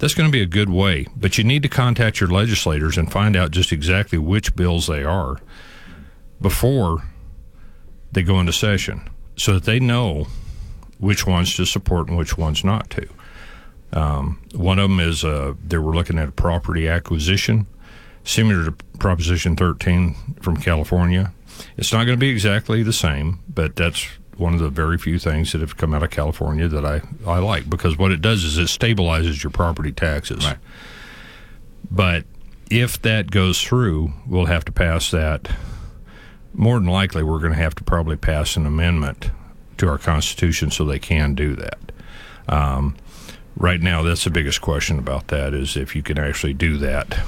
that's 0.00 0.14
going 0.14 0.28
to 0.28 0.32
be 0.32 0.42
a 0.42 0.46
good 0.46 0.70
way. 0.70 1.06
But 1.14 1.38
you 1.38 1.44
need 1.44 1.62
to 1.62 1.68
contact 1.68 2.20
your 2.20 2.30
legislators 2.30 2.98
and 2.98 3.12
find 3.12 3.36
out 3.36 3.52
just 3.52 3.70
exactly 3.70 4.18
which 4.18 4.56
bills 4.56 4.88
they 4.88 5.04
are 5.04 5.36
before 6.40 7.04
they 8.10 8.22
go 8.22 8.40
into 8.40 8.52
session 8.52 9.08
so 9.36 9.54
that 9.54 9.64
they 9.64 9.78
know 9.78 10.26
which 10.98 11.26
ones 11.26 11.54
to 11.56 11.64
support 11.64 12.08
and 12.08 12.18
which 12.18 12.36
ones 12.36 12.64
not 12.64 12.90
to. 12.90 13.08
Um, 13.92 14.40
one 14.54 14.78
of 14.78 14.88
them 14.88 15.00
is 15.00 15.24
uh, 15.24 15.54
they 15.64 15.78
were 15.78 15.94
looking 15.94 16.18
at 16.18 16.28
a 16.28 16.32
property 16.32 16.88
acquisition, 16.88 17.66
similar 18.24 18.64
to 18.64 18.72
Proposition 18.98 19.56
13 19.56 20.36
from 20.40 20.56
California. 20.56 21.32
It's 21.76 21.92
not 21.92 22.04
going 22.04 22.16
to 22.16 22.20
be 22.20 22.30
exactly 22.30 22.82
the 22.82 22.92
same, 22.92 23.40
but 23.48 23.76
that's 23.76 24.06
one 24.40 24.54
of 24.54 24.60
the 24.60 24.70
very 24.70 24.96
few 24.98 25.18
things 25.18 25.52
that 25.52 25.60
have 25.60 25.76
come 25.76 25.92
out 25.94 26.02
of 26.02 26.10
California 26.10 26.66
that 26.66 26.84
I, 26.84 27.02
I 27.26 27.38
like 27.38 27.68
because 27.68 27.98
what 27.98 28.10
it 28.10 28.22
does 28.22 28.42
is 28.42 28.56
it 28.58 28.68
stabilizes 28.68 29.42
your 29.42 29.50
property 29.50 29.92
taxes. 29.92 30.44
Right. 30.44 30.56
But 31.90 32.24
if 32.70 33.00
that 33.02 33.30
goes 33.30 33.62
through, 33.62 34.12
we'll 34.26 34.46
have 34.46 34.64
to 34.64 34.72
pass 34.72 35.10
that. 35.10 35.50
More 36.54 36.78
than 36.78 36.88
likely, 36.88 37.22
we're 37.22 37.38
going 37.38 37.52
to 37.52 37.58
have 37.58 37.74
to 37.76 37.84
probably 37.84 38.16
pass 38.16 38.56
an 38.56 38.66
amendment 38.66 39.30
to 39.78 39.88
our 39.88 39.98
Constitution 39.98 40.70
so 40.70 40.84
they 40.84 40.98
can 40.98 41.34
do 41.34 41.54
that. 41.56 41.78
Um, 42.48 42.96
right 43.56 43.80
now, 43.80 44.02
that's 44.02 44.24
the 44.24 44.30
biggest 44.30 44.60
question 44.60 44.98
about 44.98 45.28
that 45.28 45.54
is 45.54 45.76
if 45.76 45.94
you 45.94 46.02
can 46.02 46.18
actually 46.18 46.54
do 46.54 46.76
that 46.78 47.20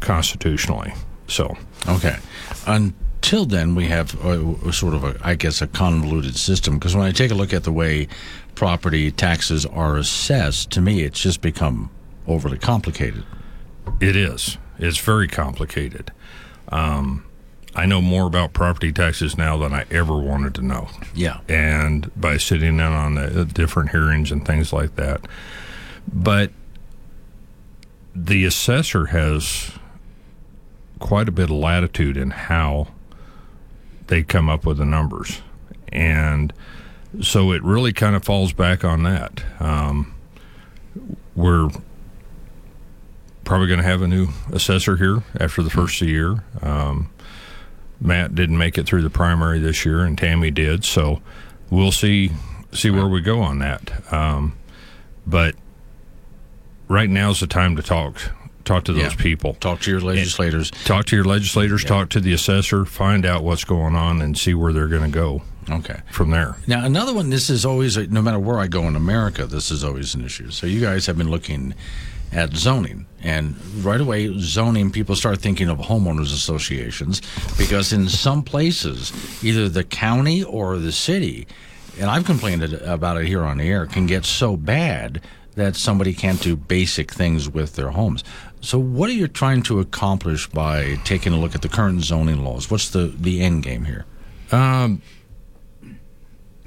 constitutionally. 0.00 0.92
So, 1.26 1.56
Okay. 1.88 2.16
Until 3.22 3.44
then, 3.44 3.74
we 3.74 3.86
have 3.88 4.18
a, 4.24 4.72
sort 4.72 4.94
of 4.94 5.04
a, 5.04 5.14
I 5.22 5.34
guess, 5.34 5.60
a 5.60 5.66
convoluted 5.66 6.36
system. 6.36 6.78
Because 6.78 6.96
when 6.96 7.04
I 7.04 7.12
take 7.12 7.30
a 7.30 7.34
look 7.34 7.52
at 7.52 7.64
the 7.64 7.70
way 7.70 8.08
property 8.54 9.10
taxes 9.12 9.66
are 9.66 9.98
assessed, 9.98 10.70
to 10.72 10.80
me, 10.80 11.02
it's 11.02 11.20
just 11.20 11.42
become 11.42 11.90
overly 12.26 12.56
complicated. 12.56 13.22
It 14.00 14.16
is. 14.16 14.56
It's 14.78 14.98
very 14.98 15.28
complicated. 15.28 16.10
Um, 16.70 17.26
I 17.74 17.84
know 17.84 18.00
more 18.00 18.26
about 18.26 18.54
property 18.54 18.90
taxes 18.90 19.36
now 19.36 19.58
than 19.58 19.74
I 19.74 19.84
ever 19.90 20.18
wanted 20.18 20.54
to 20.56 20.62
know. 20.62 20.88
Yeah. 21.14 21.40
And 21.46 22.10
by 22.18 22.38
sitting 22.38 22.78
in 22.78 22.80
on 22.80 23.14
the 23.16 23.44
different 23.44 23.90
hearings 23.90 24.32
and 24.32 24.46
things 24.46 24.72
like 24.72 24.96
that. 24.96 25.20
But 26.10 26.52
the 28.14 28.46
assessor 28.46 29.06
has 29.06 29.72
quite 30.98 31.28
a 31.28 31.32
bit 31.32 31.44
of 31.44 31.56
latitude 31.56 32.16
in 32.16 32.30
how 32.30 32.88
they 34.10 34.22
come 34.22 34.50
up 34.50 34.66
with 34.66 34.76
the 34.76 34.84
numbers. 34.84 35.40
And 35.88 36.52
so 37.22 37.52
it 37.52 37.62
really 37.62 37.92
kind 37.92 38.14
of 38.14 38.24
falls 38.24 38.52
back 38.52 38.84
on 38.84 39.04
that. 39.04 39.42
Um, 39.58 40.14
we're 41.34 41.70
probably 43.44 43.66
going 43.66 43.78
to 43.80 43.86
have 43.86 44.02
a 44.02 44.08
new 44.08 44.28
assessor 44.52 44.96
here 44.96 45.22
after 45.38 45.62
the 45.62 45.70
first 45.70 46.00
of 46.00 46.06
the 46.06 46.12
year. 46.12 46.44
Um, 46.60 47.10
Matt 48.00 48.34
didn't 48.34 48.58
make 48.58 48.78
it 48.78 48.86
through 48.86 49.02
the 49.02 49.10
primary 49.10 49.58
this 49.58 49.84
year, 49.84 50.00
and 50.00 50.16
Tammy 50.16 50.50
did. 50.50 50.84
So 50.84 51.20
we'll 51.70 51.92
see 51.92 52.32
see 52.72 52.90
where 52.90 53.08
we 53.08 53.20
go 53.20 53.40
on 53.40 53.58
that. 53.58 54.12
Um, 54.12 54.56
but 55.26 55.56
right 56.88 57.10
now 57.10 57.30
is 57.30 57.40
the 57.40 57.48
time 57.48 57.74
to 57.76 57.82
talk 57.82 58.30
talk 58.64 58.84
to 58.84 58.92
those 58.92 59.02
Yeah. 59.02 59.14
people. 59.16 59.54
Talk 59.60 59.80
to 59.82 59.90
your 59.90 60.00
legislators. 60.00 60.70
Talk 60.84 61.06
to 61.06 61.16
your 61.16 61.24
legislators. 61.24 61.84
Talk 61.84 62.08
to 62.10 62.20
the 62.20 62.32
assessor. 62.32 62.84
Find 62.84 63.24
out 63.26 63.42
what's 63.44 63.64
going 63.64 63.94
on 63.96 64.20
and 64.22 64.36
see 64.36 64.54
where 64.54 64.72
they're 64.72 64.88
going 64.88 65.10
to 65.10 65.14
go. 65.16 65.42
Okay. 65.68 66.00
From 66.10 66.30
there. 66.30 66.56
Now, 66.66 66.84
another 66.84 67.12
one, 67.14 67.30
this 67.30 67.48
is 67.50 67.64
always, 67.64 67.96
uh, 67.96 68.06
no 68.10 68.22
matter 68.22 68.38
where 68.38 68.58
I 68.58 68.66
go 68.66 68.88
in 68.88 68.96
America, 68.96 69.46
this 69.46 69.70
is 69.70 69.84
always 69.84 70.14
an 70.14 70.24
issue. 70.24 70.50
So, 70.50 70.66
you 70.66 70.80
guys 70.80 71.06
have 71.06 71.16
been 71.16 71.30
looking 71.30 71.74
at 72.32 72.56
zoning. 72.56 73.06
And 73.22 73.56
right 73.84 74.00
away, 74.00 74.32
zoning, 74.38 74.90
people 74.90 75.14
start 75.16 75.40
thinking 75.40 75.68
of 75.68 75.78
homeowners 75.78 76.32
associations 76.32 77.20
because 77.58 77.92
in 77.92 78.08
some 78.08 78.42
places, 78.42 79.12
either 79.44 79.68
the 79.68 79.84
county 79.84 80.42
or 80.42 80.78
the 80.78 80.92
city, 80.92 81.46
and 82.00 82.08
I've 82.10 82.24
complained 82.24 82.62
about 82.62 83.18
it 83.18 83.26
here 83.26 83.42
on 83.42 83.58
the 83.58 83.68
air, 83.68 83.84
can 83.86 84.06
get 84.06 84.24
so 84.24 84.56
bad 84.56 85.20
that 85.56 85.76
somebody 85.76 86.14
can't 86.14 86.40
do 86.40 86.56
basic 86.56 87.10
things 87.12 87.48
with 87.48 87.74
their 87.74 87.90
homes. 87.90 88.22
So, 88.60 88.78
what 88.78 89.08
are 89.08 89.14
you 89.14 89.26
trying 89.26 89.62
to 89.64 89.80
accomplish 89.80 90.46
by 90.46 90.96
taking 91.04 91.32
a 91.32 91.38
look 91.38 91.54
at 91.54 91.62
the 91.62 91.68
current 91.68 92.02
zoning 92.02 92.44
laws? 92.44 92.70
What's 92.70 92.90
the, 92.90 93.06
the 93.06 93.40
end 93.40 93.62
game 93.62 93.84
here? 93.84 94.04
Um, 94.52 95.00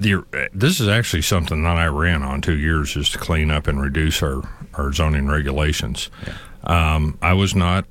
the 0.00 0.24
this 0.52 0.80
is 0.80 0.88
actually 0.88 1.22
something 1.22 1.62
that 1.62 1.76
I 1.76 1.86
ran 1.86 2.22
on 2.22 2.40
two 2.40 2.56
years 2.56 2.96
is 2.96 3.10
to 3.10 3.18
clean 3.18 3.50
up 3.50 3.66
and 3.68 3.80
reduce 3.80 4.22
our, 4.22 4.42
our 4.74 4.92
zoning 4.92 5.28
regulations. 5.28 6.10
Um, 6.64 7.18
I 7.22 7.32
was 7.34 7.54
not 7.54 7.84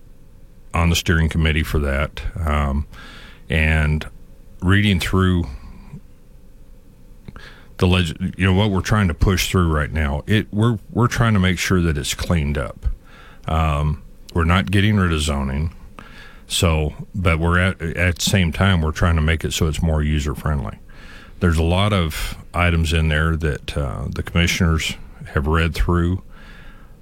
on 0.73 0.89
the 0.89 0.95
steering 0.95 1.29
committee 1.29 1.63
for 1.63 1.79
that, 1.79 2.21
um, 2.45 2.87
and 3.49 4.05
reading 4.61 4.99
through 4.99 5.45
the 7.77 7.87
leg, 7.87 8.33
you 8.37 8.45
know 8.45 8.53
what 8.53 8.69
we're 8.69 8.81
trying 8.81 9.07
to 9.07 9.13
push 9.13 9.49
through 9.49 9.71
right 9.71 9.91
now. 9.91 10.23
It 10.27 10.53
we're 10.53 10.79
we're 10.91 11.07
trying 11.07 11.33
to 11.33 11.39
make 11.39 11.57
sure 11.57 11.81
that 11.81 11.97
it's 11.97 12.13
cleaned 12.13 12.57
up. 12.57 12.85
Um, 13.47 14.03
we're 14.33 14.45
not 14.45 14.71
getting 14.71 14.97
rid 14.97 15.13
of 15.13 15.21
zoning. 15.21 15.75
So, 16.47 16.93
but 17.15 17.39
we're 17.39 17.59
at 17.59 17.81
at 17.81 18.15
the 18.15 18.21
same 18.21 18.51
time 18.51 18.81
we're 18.81 18.91
trying 18.91 19.15
to 19.15 19.21
make 19.21 19.43
it 19.43 19.53
so 19.53 19.67
it's 19.67 19.81
more 19.81 20.03
user 20.03 20.35
friendly. 20.35 20.77
There's 21.39 21.57
a 21.57 21.63
lot 21.63 21.93
of 21.93 22.37
items 22.53 22.93
in 22.93 23.07
there 23.07 23.35
that 23.35 23.77
uh, 23.77 24.05
the 24.09 24.23
commissioners 24.23 24.95
have 25.33 25.47
read 25.47 25.73
through 25.73 26.21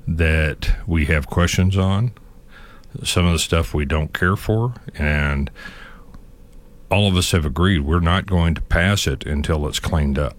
that 0.07 0.76
we 0.88 1.05
have 1.07 1.27
questions 1.27 1.77
on. 1.77 2.11
Some 3.03 3.26
of 3.26 3.34
the 3.34 3.39
stuff 3.39 3.73
we 3.73 3.85
don't 3.85 4.13
care 4.13 4.35
for, 4.35 4.73
and 4.95 5.49
all 6.89 7.07
of 7.07 7.15
us 7.15 7.31
have 7.31 7.45
agreed 7.45 7.81
we're 7.81 7.99
not 7.99 8.26
going 8.26 8.53
to 8.55 8.61
pass 8.61 9.07
it 9.07 9.26
until 9.26 9.68
it's 9.68 9.80
cleaned 9.80 10.19
up. 10.19 10.35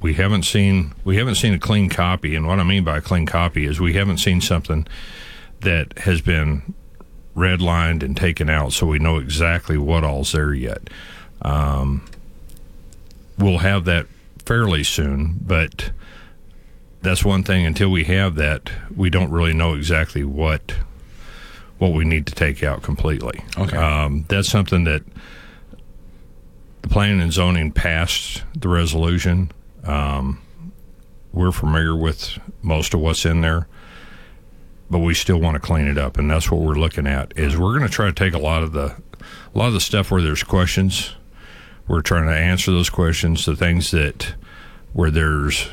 We 0.00 0.14
haven't 0.14 0.42
seen 0.42 0.94
we 1.04 1.16
haven't 1.16 1.36
seen 1.36 1.54
a 1.54 1.58
clean 1.58 1.88
copy, 1.88 2.34
and 2.34 2.46
what 2.46 2.58
I 2.58 2.64
mean 2.64 2.84
by 2.84 2.98
a 2.98 3.02
clean 3.02 3.26
copy 3.26 3.64
is 3.64 3.80
we 3.80 3.94
haven't 3.94 4.18
seen 4.18 4.40
something 4.40 4.86
that 5.66 5.98
has 5.98 6.20
been 6.20 6.74
redlined 7.36 8.04
and 8.04 8.16
taken 8.16 8.48
out, 8.48 8.72
so 8.72 8.86
we 8.86 9.00
know 9.00 9.18
exactly 9.18 9.76
what 9.76 10.04
all's 10.04 10.32
there 10.32 10.54
yet. 10.54 10.88
Um, 11.42 12.06
we'll 13.36 13.58
have 13.58 13.84
that 13.86 14.06
fairly 14.44 14.84
soon, 14.84 15.38
but 15.40 15.90
that's 17.02 17.24
one 17.24 17.42
thing. 17.42 17.66
Until 17.66 17.90
we 17.90 18.04
have 18.04 18.36
that, 18.36 18.70
we 18.94 19.10
don't 19.10 19.30
really 19.30 19.52
know 19.52 19.74
exactly 19.74 20.24
what 20.24 20.74
what 21.78 21.92
we 21.92 22.04
need 22.04 22.26
to 22.26 22.34
take 22.34 22.62
out 22.62 22.82
completely. 22.82 23.44
Okay. 23.58 23.76
Um, 23.76 24.24
that's 24.28 24.48
something 24.48 24.84
that 24.84 25.02
the 26.82 26.88
planning 26.88 27.20
and 27.20 27.32
zoning 27.32 27.72
passed 27.72 28.44
the 28.58 28.68
resolution. 28.68 29.50
Um, 29.84 30.40
we're 31.32 31.52
familiar 31.52 31.94
with 31.94 32.38
most 32.62 32.94
of 32.94 33.00
what's 33.00 33.26
in 33.26 33.40
there, 33.42 33.66
but 34.90 34.98
we 34.98 35.14
still 35.14 35.40
want 35.40 35.54
to 35.54 35.60
clean 35.60 35.86
it 35.86 35.98
up, 35.98 36.18
and 36.18 36.30
that's 36.30 36.50
what 36.50 36.60
we're 36.60 36.74
looking 36.74 37.06
at. 37.06 37.36
Is 37.36 37.56
we're 37.56 37.76
going 37.76 37.88
to 37.88 37.92
try 37.92 38.06
to 38.06 38.12
take 38.12 38.34
a 38.34 38.38
lot 38.38 38.62
of 38.62 38.72
the 38.72 38.96
a 39.54 39.58
lot 39.58 39.68
of 39.68 39.74
the 39.74 39.80
stuff 39.80 40.10
where 40.10 40.22
there's 40.22 40.42
questions. 40.42 41.14
We're 41.88 42.02
trying 42.02 42.26
to 42.26 42.36
answer 42.36 42.70
those 42.70 42.90
questions. 42.90 43.44
The 43.44 43.56
things 43.56 43.90
that 43.90 44.34
where 44.92 45.10
there's 45.10 45.68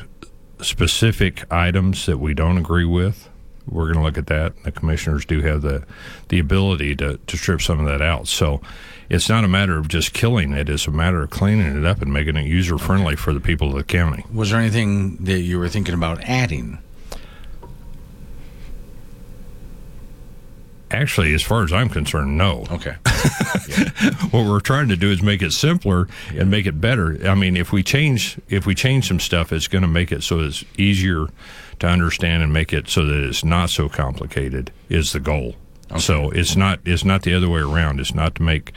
specific 0.60 1.50
items 1.52 2.06
that 2.06 2.18
we 2.18 2.34
don't 2.34 2.58
agree 2.58 2.84
with, 2.84 3.28
we're 3.66 3.84
going 3.84 3.96
to 3.98 4.02
look 4.02 4.18
at 4.18 4.26
that. 4.28 4.62
The 4.64 4.72
commissioners 4.72 5.24
do 5.24 5.40
have 5.42 5.62
the 5.62 5.84
the 6.28 6.38
ability 6.38 6.96
to 6.96 7.18
to 7.18 7.36
strip 7.36 7.62
some 7.62 7.80
of 7.80 7.86
that 7.86 8.02
out. 8.02 8.28
So 8.28 8.60
it's 9.08 9.28
not 9.28 9.44
a 9.44 9.48
matter 9.48 9.78
of 9.78 9.88
just 9.88 10.12
killing 10.12 10.52
it; 10.52 10.68
it's 10.68 10.86
a 10.86 10.90
matter 10.90 11.22
of 11.22 11.30
cleaning 11.30 11.76
it 11.76 11.84
up 11.84 12.02
and 12.02 12.12
making 12.12 12.36
it 12.36 12.46
user 12.46 12.78
friendly 12.78 13.16
for 13.16 13.32
the 13.32 13.40
people 13.40 13.68
of 13.68 13.74
the 13.74 13.84
county. 13.84 14.24
Was 14.32 14.50
there 14.50 14.60
anything 14.60 15.16
that 15.24 15.40
you 15.40 15.58
were 15.58 15.68
thinking 15.68 15.94
about 15.94 16.20
adding? 16.24 16.78
Actually, 20.94 21.34
as 21.34 21.42
far 21.42 21.64
as 21.64 21.72
I'm 21.72 21.88
concerned, 21.88 22.38
no. 22.38 22.66
Okay. 22.70 22.92
what 24.30 24.46
we're 24.46 24.60
trying 24.60 24.88
to 24.88 24.96
do 24.96 25.10
is 25.10 25.22
make 25.22 25.42
it 25.42 25.52
simpler 25.52 26.06
and 26.28 26.50
make 26.50 26.66
it 26.66 26.80
better. 26.80 27.18
I 27.26 27.34
mean, 27.34 27.56
if 27.56 27.72
we 27.72 27.82
change 27.82 28.38
if 28.48 28.64
we 28.64 28.76
change 28.76 29.08
some 29.08 29.18
stuff, 29.18 29.52
it's 29.52 29.66
going 29.66 29.82
to 29.82 29.88
make 29.88 30.12
it 30.12 30.22
so 30.22 30.38
it's 30.38 30.64
easier 30.78 31.26
to 31.80 31.86
understand 31.88 32.44
and 32.44 32.52
make 32.52 32.72
it 32.72 32.88
so 32.88 33.04
that 33.04 33.24
it's 33.24 33.44
not 33.44 33.70
so 33.70 33.88
complicated. 33.88 34.70
Is 34.88 35.12
the 35.12 35.20
goal. 35.20 35.56
So 35.98 36.30
it's 36.30 36.56
not 36.56 36.78
it's 36.84 37.04
not 37.04 37.22
the 37.22 37.34
other 37.34 37.48
way 37.48 37.60
around. 37.60 37.98
It's 37.98 38.14
not 38.14 38.36
to 38.36 38.42
make 38.42 38.72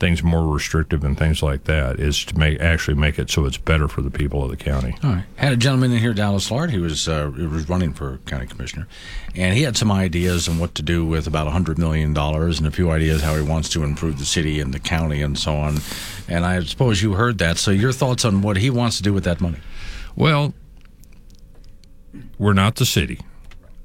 things 0.00 0.22
more 0.22 0.52
restrictive 0.52 1.04
and 1.04 1.16
things 1.16 1.42
like 1.42 1.64
that. 1.64 2.00
Is 2.00 2.24
to 2.24 2.38
make 2.38 2.60
actually 2.60 2.94
make 2.94 3.18
it 3.18 3.30
so 3.30 3.44
it's 3.44 3.58
better 3.58 3.86
for 3.86 4.02
the 4.02 4.10
people 4.10 4.42
of 4.42 4.50
the 4.50 4.56
county. 4.56 4.96
All 5.04 5.10
right. 5.10 5.24
Had 5.36 5.52
a 5.52 5.56
gentleman 5.56 5.92
in 5.92 5.98
here, 5.98 6.14
Dallas 6.14 6.50
Laird. 6.50 6.70
He 6.70 6.78
was 6.78 7.08
uh, 7.08 7.30
he 7.30 7.46
was 7.46 7.68
running 7.68 7.92
for 7.92 8.18
county 8.26 8.46
commissioner, 8.46 8.88
and 9.36 9.56
he 9.56 9.62
had 9.62 9.76
some 9.76 9.92
ideas 9.92 10.48
on 10.48 10.58
what 10.58 10.74
to 10.76 10.82
do 10.82 11.04
with 11.04 11.26
about 11.26 11.46
a 11.46 11.50
hundred 11.50 11.78
million 11.78 12.12
dollars, 12.12 12.58
and 12.58 12.66
a 12.66 12.70
few 12.70 12.90
ideas 12.90 13.22
how 13.22 13.36
he 13.36 13.42
wants 13.42 13.68
to 13.70 13.84
improve 13.84 14.18
the 14.18 14.24
city 14.24 14.58
and 14.60 14.74
the 14.74 14.80
county 14.80 15.22
and 15.22 15.38
so 15.38 15.54
on. 15.56 15.78
And 16.26 16.44
I 16.44 16.64
suppose 16.64 17.02
you 17.02 17.12
heard 17.12 17.38
that. 17.38 17.58
So 17.58 17.70
your 17.70 17.92
thoughts 17.92 18.24
on 18.24 18.42
what 18.42 18.56
he 18.56 18.70
wants 18.70 18.96
to 18.96 19.02
do 19.02 19.12
with 19.12 19.24
that 19.24 19.40
money? 19.40 19.58
Well, 20.16 20.54
we're 22.38 22.52
not 22.52 22.76
the 22.76 22.86
city. 22.86 23.20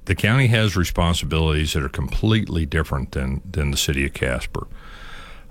The 0.06 0.16
county 0.16 0.48
has 0.48 0.76
responsibilities 0.76 1.74
that 1.74 1.84
are 1.84 1.90
completely 1.90 2.66
different 2.66 3.12
than, 3.12 3.42
than 3.50 3.72
the 3.72 3.78
city 3.78 4.06
of 4.06 4.14
Casper. 4.14 4.68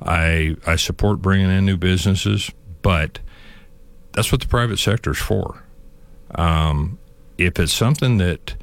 I 0.04 0.56
I 0.66 0.76
support 0.76 1.22
bringing 1.22 1.50
in 1.50 1.64
new 1.64 1.76
businesses, 1.76 2.50
but 2.82 3.18
that's 4.12 4.30
what 4.30 4.40
the 4.40 4.48
private 4.48 4.78
sector 4.78 5.12
is 5.12 5.18
for. 5.18 5.64
Um, 6.34 6.98
if 7.38 7.58
it's 7.58 7.72
something 7.72 8.18
that 8.18 8.54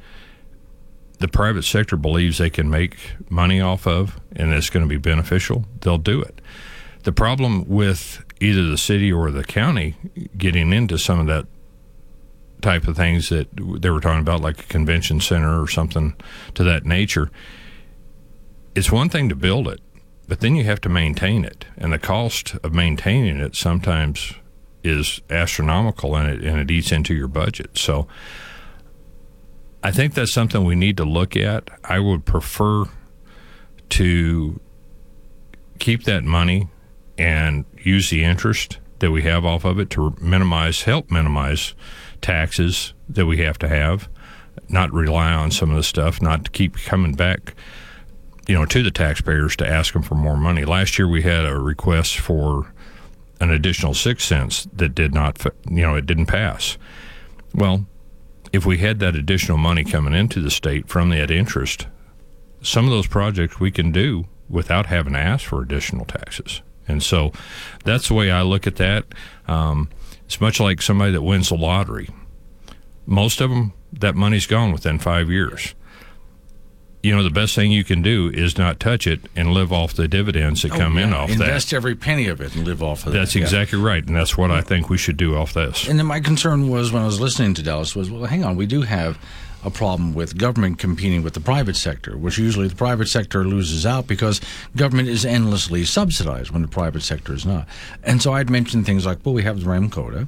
the 1.18 1.28
private 1.28 1.62
sector 1.62 1.96
believes 1.96 2.38
they 2.38 2.50
can 2.50 2.70
make 2.70 2.96
money 3.28 3.60
off 3.60 3.86
of 3.86 4.20
and 4.34 4.52
it's 4.52 4.70
going 4.70 4.84
to 4.84 4.88
be 4.88 4.98
beneficial, 4.98 5.64
they'll 5.80 5.98
do 5.98 6.20
it. 6.20 6.40
The 7.04 7.12
problem 7.12 7.68
with 7.68 8.24
either 8.40 8.64
the 8.64 8.78
city 8.78 9.12
or 9.12 9.30
the 9.30 9.44
county 9.44 9.96
getting 10.36 10.72
into 10.72 10.98
some 10.98 11.20
of 11.20 11.26
that 11.26 11.46
type 12.60 12.86
of 12.86 12.96
things 12.96 13.28
that 13.28 13.48
they 13.80 13.90
were 13.90 14.00
talking 14.00 14.20
about, 14.20 14.40
like 14.40 14.60
a 14.60 14.66
convention 14.66 15.20
center 15.20 15.60
or 15.60 15.68
something 15.68 16.14
to 16.54 16.64
that 16.64 16.84
nature, 16.84 17.30
it's 18.74 18.90
one 18.90 19.08
thing 19.08 19.28
to 19.28 19.36
build 19.36 19.68
it, 19.68 19.80
but 20.28 20.40
then 20.40 20.56
you 20.56 20.64
have 20.64 20.80
to 20.82 20.88
maintain 20.88 21.44
it. 21.44 21.66
And 21.76 21.92
the 21.92 21.98
cost 21.98 22.54
of 22.62 22.72
maintaining 22.72 23.38
it 23.38 23.54
sometimes 23.54 24.32
is 24.84 25.20
astronomical 25.30 26.16
and 26.16 26.28
it, 26.28 26.44
and 26.44 26.58
it 26.58 26.70
eats 26.70 26.92
into 26.92 27.14
your 27.14 27.28
budget. 27.28 27.78
So 27.78 28.06
I 29.82 29.90
think 29.90 30.14
that's 30.14 30.32
something 30.32 30.64
we 30.64 30.74
need 30.74 30.96
to 30.98 31.04
look 31.04 31.36
at. 31.36 31.70
I 31.84 31.98
would 31.98 32.24
prefer 32.24 32.84
to 33.90 34.60
keep 35.78 36.04
that 36.04 36.24
money 36.24 36.68
and 37.18 37.64
use 37.78 38.10
the 38.10 38.24
interest 38.24 38.78
that 39.00 39.10
we 39.10 39.22
have 39.22 39.44
off 39.44 39.64
of 39.64 39.78
it 39.78 39.90
to 39.90 40.14
minimize, 40.20 40.82
help 40.82 41.10
minimize 41.10 41.74
taxes 42.20 42.94
that 43.08 43.26
we 43.26 43.38
have 43.38 43.58
to 43.58 43.68
have, 43.68 44.08
not 44.68 44.92
rely 44.92 45.32
on 45.32 45.50
some 45.50 45.70
of 45.70 45.76
the 45.76 45.82
stuff, 45.82 46.22
not 46.22 46.44
to 46.44 46.50
keep 46.52 46.76
coming 46.76 47.14
back, 47.14 47.54
you 48.46 48.54
know, 48.54 48.66
to 48.66 48.82
the 48.82 48.90
taxpayers 48.90 49.56
to 49.56 49.66
ask 49.66 49.92
them 49.92 50.02
for 50.02 50.14
more 50.14 50.36
money. 50.36 50.64
Last 50.64 50.98
year 50.98 51.08
we 51.08 51.22
had 51.22 51.44
a 51.44 51.58
request 51.58 52.18
for 52.18 52.72
an 53.40 53.50
additional 53.50 53.94
six 53.94 54.24
cents 54.24 54.68
that 54.72 54.94
did 54.94 55.14
not, 55.14 55.44
you 55.68 55.82
know, 55.82 55.94
it 55.94 56.06
didn't 56.06 56.26
pass. 56.26 56.78
Well, 57.54 57.86
if 58.52 58.66
we 58.66 58.78
had 58.78 58.98
that 59.00 59.16
additional 59.16 59.58
money 59.58 59.84
coming 59.84 60.14
into 60.14 60.40
the 60.40 60.50
state 60.50 60.88
from 60.88 61.10
that 61.10 61.30
interest, 61.30 61.86
some 62.62 62.84
of 62.84 62.90
those 62.90 63.06
projects 63.06 63.58
we 63.58 63.70
can 63.70 63.90
do 63.90 64.26
without 64.48 64.86
having 64.86 65.14
to 65.14 65.18
ask 65.18 65.46
for 65.46 65.62
additional 65.62 66.04
taxes. 66.04 66.62
And 66.86 67.02
so 67.02 67.32
that's 67.84 68.08
the 68.08 68.14
way 68.14 68.30
I 68.30 68.42
look 68.42 68.66
at 68.66 68.76
that. 68.76 69.06
Um, 69.48 69.88
it's 70.24 70.40
much 70.40 70.60
like 70.60 70.82
somebody 70.82 71.12
that 71.12 71.22
wins 71.22 71.48
the 71.48 71.56
lottery. 71.56 72.08
Most 73.06 73.40
of 73.40 73.50
them, 73.50 73.72
that 73.92 74.14
money's 74.14 74.46
gone 74.46 74.72
within 74.72 74.98
five 74.98 75.30
years. 75.30 75.74
You 77.02 77.16
know, 77.16 77.22
the 77.24 77.30
best 77.30 77.54
thing 77.56 77.72
you 77.72 77.82
can 77.82 78.00
do 78.00 78.30
is 78.32 78.56
not 78.56 78.78
touch 78.78 79.08
it 79.08 79.20
and 79.34 79.52
live 79.52 79.72
off 79.72 79.92
the 79.94 80.06
dividends 80.06 80.62
that 80.62 80.70
Oh, 80.72 80.76
come 80.78 80.98
in 80.98 81.10
yeah. 81.10 81.16
off 81.16 81.28
that. 81.30 81.34
Invest 81.40 81.72
every 81.74 81.96
penny 81.96 82.28
of 82.28 82.40
it 82.40 82.54
and 82.54 82.64
live 82.64 82.80
off 82.82 83.04
of 83.06 83.12
That's 83.12 83.32
that. 83.32 83.40
yeah. 83.40 83.44
exactly 83.44 83.80
right, 83.80 84.06
and 84.06 84.14
that's 84.14 84.38
what 84.38 84.52
I 84.52 84.60
think 84.60 84.88
we 84.88 84.96
should 84.98 85.16
do 85.16 85.34
off 85.36 85.52
this. 85.52 85.88
And 85.88 85.98
then 85.98 86.06
my 86.06 86.20
concern 86.20 86.68
was 86.68 86.92
when 86.92 87.02
I 87.02 87.06
was 87.06 87.20
listening 87.20 87.54
to 87.54 87.62
Dallas 87.62 87.96
was, 87.96 88.08
well, 88.08 88.24
hang 88.26 88.44
on, 88.44 88.54
we 88.56 88.66
do 88.66 88.82
have 88.82 89.18
a 89.64 89.70
problem 89.70 90.12
with 90.14 90.36
government 90.38 90.78
competing 90.78 91.22
with 91.24 91.34
the 91.34 91.40
private 91.40 91.76
sector, 91.76 92.16
which 92.16 92.38
usually 92.38 92.68
the 92.68 92.74
private 92.76 93.06
sector 93.08 93.44
loses 93.44 93.84
out 93.86 94.06
because 94.06 94.40
government 94.76 95.08
is 95.08 95.24
endlessly 95.24 95.84
subsidized 95.84 96.50
when 96.52 96.62
the 96.62 96.68
private 96.68 97.02
sector 97.02 97.32
is 97.32 97.44
not. 97.46 97.66
And 98.04 98.20
so 98.22 98.32
I'd 98.32 98.50
mentioned 98.50 98.86
things 98.86 99.06
like, 99.06 99.18
well, 99.24 99.34
we 99.34 99.42
have 99.44 99.60
the 99.60 99.66
Ramkota. 99.66 100.26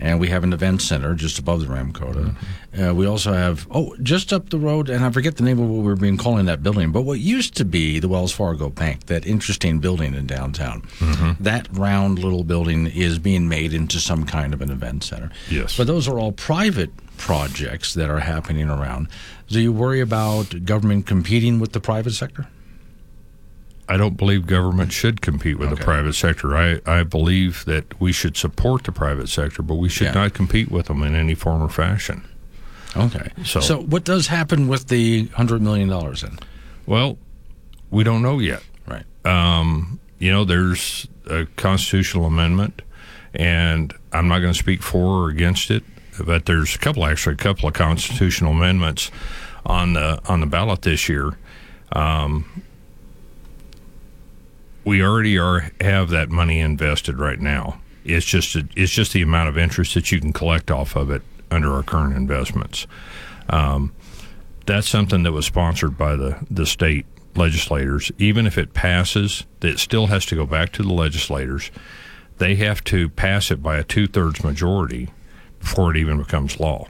And 0.00 0.20
we 0.20 0.28
have 0.28 0.44
an 0.44 0.52
event 0.52 0.80
center 0.80 1.14
just 1.14 1.38
above 1.38 1.60
the 1.60 1.66
Ramkota. 1.66 2.36
Uh, 2.80 2.94
we 2.94 3.04
also 3.06 3.32
have, 3.32 3.66
oh, 3.70 3.96
just 4.00 4.32
up 4.32 4.50
the 4.50 4.58
road, 4.58 4.88
and 4.88 5.04
I 5.04 5.10
forget 5.10 5.36
the 5.36 5.42
name 5.42 5.58
of 5.58 5.68
what 5.68 5.78
we 5.78 5.82
were 5.82 5.96
being 5.96 6.16
calling 6.16 6.46
that 6.46 6.62
building, 6.62 6.92
but 6.92 7.02
what 7.02 7.18
used 7.18 7.56
to 7.56 7.64
be 7.64 7.98
the 7.98 8.06
Wells 8.06 8.30
Fargo 8.32 8.68
Bank, 8.68 9.06
that 9.06 9.26
interesting 9.26 9.80
building 9.80 10.14
in 10.14 10.26
downtown. 10.26 10.82
That 11.40 11.66
round 11.72 12.20
little 12.20 12.44
building 12.44 12.86
is 12.86 13.18
being 13.18 13.48
made 13.48 13.74
into 13.74 13.98
some 13.98 14.24
kind 14.24 14.54
of 14.54 14.60
an 14.60 14.70
event 14.70 15.02
center. 15.02 15.30
Yes. 15.50 15.76
But 15.76 15.88
those 15.88 16.06
are 16.06 16.18
all 16.18 16.30
private 16.32 16.90
projects 17.16 17.94
that 17.94 18.08
are 18.08 18.20
happening 18.20 18.70
around. 18.70 19.08
Do 19.48 19.60
you 19.60 19.72
worry 19.72 20.00
about 20.00 20.64
government 20.64 21.06
competing 21.06 21.58
with 21.58 21.72
the 21.72 21.80
private 21.80 22.12
sector? 22.12 22.46
I 23.88 23.96
don't 23.96 24.16
believe 24.16 24.46
government 24.46 24.92
should 24.92 25.20
compete 25.22 25.58
with 25.58 25.70
the 25.70 25.76
private 25.76 26.12
sector. 26.14 26.56
I, 26.56 26.80
I 26.86 27.02
believe 27.04 27.64
that 27.64 27.98
we 28.00 28.12
should 28.12 28.36
support 28.36 28.84
the 28.84 28.92
private 28.92 29.28
sector, 29.28 29.62
but 29.62 29.76
we 29.76 29.88
should 29.88 30.08
Yeah. 30.08 30.12
not 30.12 30.34
compete 30.34 30.70
with 30.70 30.86
them 30.86 31.02
in 31.02 31.14
any 31.14 31.34
form 31.34 31.62
or 31.62 31.68
fashion. 31.70 32.24
Okay. 32.96 33.30
So- 33.44 33.60
so 33.60 33.80
what 33.80 34.04
does 34.04 34.26
happen 34.26 34.68
with 34.68 34.88
the 34.88 35.26
$100 35.28 35.60
million 35.60 35.88
then? 35.88 36.38
Well, 36.86 37.16
we 37.90 38.04
don't 38.04 38.20
know 38.22 38.38
yet. 38.38 38.62
Right. 38.86 39.04
Um, 39.24 39.98
you 40.18 40.30
know, 40.30 40.44
there's 40.44 41.06
a 41.26 41.46
constitutional 41.56 42.26
amendment, 42.26 42.82
and 43.34 43.94
I'm 44.12 44.28
not 44.28 44.40
going 44.40 44.52
to 44.52 44.58
speak 44.58 44.82
for 44.82 45.24
or 45.26 45.30
against 45.30 45.70
it, 45.70 45.82
but 46.22 46.44
there's 46.46 46.74
a 46.74 46.78
couple, 46.78 47.04
actually, 47.06 47.34
a 47.34 47.36
couple 47.38 47.68
of 47.68 47.74
constitutional 47.74 48.52
amendments 48.52 49.10
on 49.64 49.92
the 49.94 50.20
on 50.28 50.40
the 50.40 50.46
ballot 50.46 50.82
this 50.82 51.08
year. 51.08 51.36
Um, 51.92 52.62
we 54.88 55.02
already 55.02 55.36
are 55.36 55.70
have 55.82 56.08
that 56.08 56.30
money 56.30 56.60
invested 56.60 57.18
right 57.18 57.38
now. 57.38 57.78
It's 58.06 58.24
just 58.24 58.56
a, 58.56 58.66
it's 58.74 58.90
just 58.90 59.12
the 59.12 59.20
amount 59.20 59.50
of 59.50 59.58
interest 59.58 59.92
that 59.92 60.10
you 60.10 60.18
can 60.18 60.32
collect 60.32 60.70
off 60.70 60.96
of 60.96 61.10
it 61.10 61.20
under 61.50 61.70
our 61.74 61.82
current 61.82 62.16
investments. 62.16 62.86
Um, 63.50 63.92
that's 64.64 64.88
something 64.88 65.24
that 65.24 65.32
was 65.32 65.44
sponsored 65.44 65.98
by 65.98 66.16
the, 66.16 66.42
the 66.50 66.64
state 66.64 67.04
legislators. 67.36 68.10
Even 68.16 68.46
if 68.46 68.56
it 68.56 68.72
passes, 68.72 69.44
it 69.60 69.78
still 69.78 70.06
has 70.06 70.24
to 70.24 70.34
go 70.34 70.46
back 70.46 70.72
to 70.72 70.82
the 70.82 70.94
legislators. 70.94 71.70
They 72.38 72.54
have 72.54 72.82
to 72.84 73.10
pass 73.10 73.50
it 73.50 73.62
by 73.62 73.76
a 73.76 73.84
two 73.84 74.06
thirds 74.06 74.42
majority 74.42 75.10
before 75.60 75.90
it 75.90 75.98
even 75.98 76.16
becomes 76.16 76.58
law. 76.58 76.86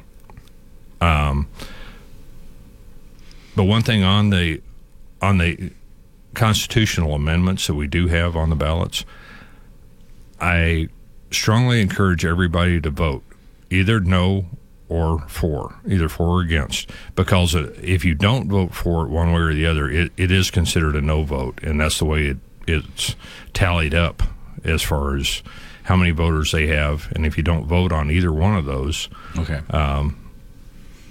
Um, 1.00 1.48
but 3.56 3.64
one 3.64 3.82
thing 3.82 4.04
on 4.04 4.30
the 4.30 4.62
on 5.20 5.38
the 5.38 5.72
constitutional 6.38 7.14
amendments 7.14 7.66
that 7.66 7.74
we 7.74 7.86
do 7.88 8.06
have 8.06 8.36
on 8.36 8.48
the 8.48 8.56
ballots, 8.56 9.04
I 10.40 10.88
strongly 11.30 11.80
encourage 11.82 12.24
everybody 12.24 12.80
to 12.80 12.90
vote 12.90 13.22
either 13.70 14.00
no 14.00 14.46
or 14.88 15.20
for, 15.28 15.74
either 15.86 16.08
for 16.08 16.38
or 16.38 16.40
against, 16.40 16.90
because 17.14 17.54
if 17.54 18.04
you 18.04 18.14
don't 18.14 18.48
vote 18.48 18.72
for 18.72 19.04
it 19.04 19.10
one 19.10 19.32
way 19.32 19.40
or 19.40 19.52
the 19.52 19.66
other, 19.66 19.90
it, 19.90 20.12
it 20.16 20.30
is 20.30 20.50
considered 20.50 20.96
a 20.96 21.00
no 21.02 21.24
vote, 21.24 21.58
and 21.62 21.78
that's 21.80 21.98
the 21.98 22.06
way 22.06 22.26
it, 22.28 22.36
it's 22.66 23.14
tallied 23.52 23.94
up 23.94 24.22
as 24.64 24.80
far 24.80 25.16
as 25.16 25.42
how 25.82 25.96
many 25.96 26.10
voters 26.12 26.52
they 26.52 26.68
have, 26.68 27.12
and 27.14 27.26
if 27.26 27.36
you 27.36 27.42
don't 27.42 27.66
vote 27.66 27.92
on 27.92 28.10
either 28.10 28.32
one 28.32 28.56
of 28.56 28.64
those, 28.64 29.08
Okay. 29.36 29.60
um, 29.70 30.16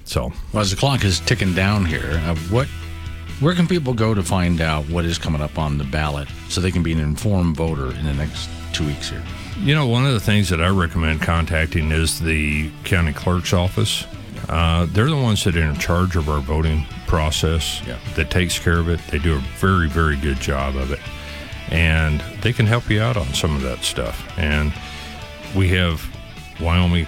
so 0.06 0.32
Well, 0.54 0.62
as 0.62 0.72
the 0.72 0.78
clock 0.78 1.04
is 1.04 1.20
ticking 1.20 1.54
down 1.54 1.86
here, 1.86 2.20
uh, 2.26 2.36
what, 2.50 2.68
where 3.40 3.54
can 3.54 3.68
people 3.68 3.94
go 3.94 4.14
to 4.14 4.24
find 4.24 4.62
out 4.62 4.90
what 4.90 5.06
is 5.06 5.18
coming 5.18 5.42
up 5.42 5.60
on 5.60 5.78
the 5.78 5.84
ballot 5.84 6.28
so 6.50 6.60
they 6.60 6.72
can 6.72 6.84
be 6.84 6.92
an 6.92 7.00
informed 7.00 7.56
voter 7.56 7.92
in 7.92 8.06
the 8.06 8.14
next 8.14 8.50
two 8.74 8.86
weeks 8.86 9.10
here? 9.10 9.24
You 9.60 9.76
know, 9.76 9.86
one 9.88 10.06
of 10.06 10.14
the 10.14 10.20
things 10.20 10.50
that 10.50 10.62
I 10.62 10.70
recommend 10.70 11.22
contacting 11.22 11.92
is 11.92 12.20
the 12.20 12.70
county 12.84 13.14
clerk's 13.14 13.54
office. 13.54 14.06
Uh, 14.50 14.88
they're 14.92 15.10
the 15.10 15.16
ones 15.16 15.44
that 15.44 15.56
are 15.56 15.62
in 15.62 15.78
charge 15.78 16.16
of 16.16 16.30
our 16.30 16.40
voting 16.40 16.86
process. 17.06 17.82
yeah. 17.86 17.98
That 18.16 18.32
takes 18.32 18.58
care 18.58 18.80
of 18.80 18.90
it. 18.90 19.00
They 19.12 19.20
do 19.20 19.36
a 19.36 19.40
very, 19.60 19.90
very 19.90 20.16
good 20.16 20.40
job 20.40 20.76
of 20.76 20.92
it, 20.92 21.00
and 21.70 22.22
they 22.42 22.54
can 22.54 22.66
help 22.66 22.90
you 22.90 23.02
out 23.02 23.18
on 23.18 23.34
some 23.34 23.56
of 23.56 23.62
that 23.64 23.84
stuff. 23.84 24.28
And 24.38 24.74
we 25.56 25.70
have 25.70 26.04
Wyoming 26.60 27.08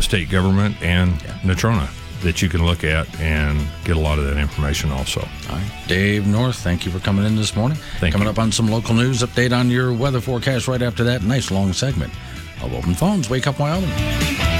state 0.00 0.30
government 0.30 0.76
and 0.82 1.12
Natrona 1.42 1.88
that 2.22 2.42
you 2.42 2.48
can 2.48 2.64
look 2.64 2.84
at 2.84 3.08
and 3.20 3.66
get 3.84 3.96
a 3.96 4.00
lot 4.00 4.18
of 4.18 4.24
that 4.26 4.36
information 4.36 4.90
also. 4.90 5.20
All 5.20 5.56
right. 5.56 5.84
Dave 5.86 6.26
North, 6.26 6.56
thank 6.56 6.84
you 6.84 6.92
for 6.92 6.98
coming 7.00 7.24
in 7.24 7.36
this 7.36 7.56
morning. 7.56 7.78
Thank 7.98 8.12
coming 8.12 8.26
you. 8.26 8.32
up 8.32 8.38
on 8.38 8.52
some 8.52 8.68
local 8.68 8.94
news 8.94 9.22
update 9.22 9.56
on 9.56 9.70
your 9.70 9.92
weather 9.92 10.20
forecast 10.20 10.68
right 10.68 10.82
after 10.82 11.04
that 11.04 11.22
nice 11.22 11.50
long 11.50 11.72
segment 11.72 12.12
of 12.62 12.72
Open 12.74 12.94
Phones. 12.94 13.30
Wake 13.30 13.46
up, 13.46 13.58
Wyoming. 13.58 14.59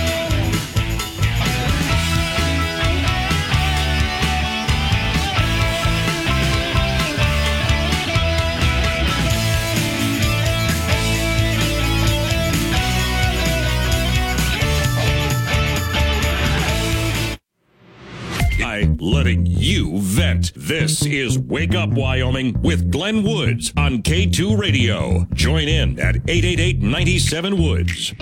Letting 19.00 19.46
you 19.46 19.98
vent. 19.98 20.52
This 20.54 21.04
is 21.06 21.38
Wake 21.38 21.74
Up 21.74 21.90
Wyoming 21.90 22.60
with 22.60 22.90
Glenn 22.90 23.22
Woods 23.22 23.72
on 23.76 24.02
K2 24.02 24.58
Radio. 24.58 25.26
Join 25.32 25.68
in 25.68 25.98
at 25.98 26.16
888 26.28 26.82
97 26.82 27.58
Woods. 27.58 28.14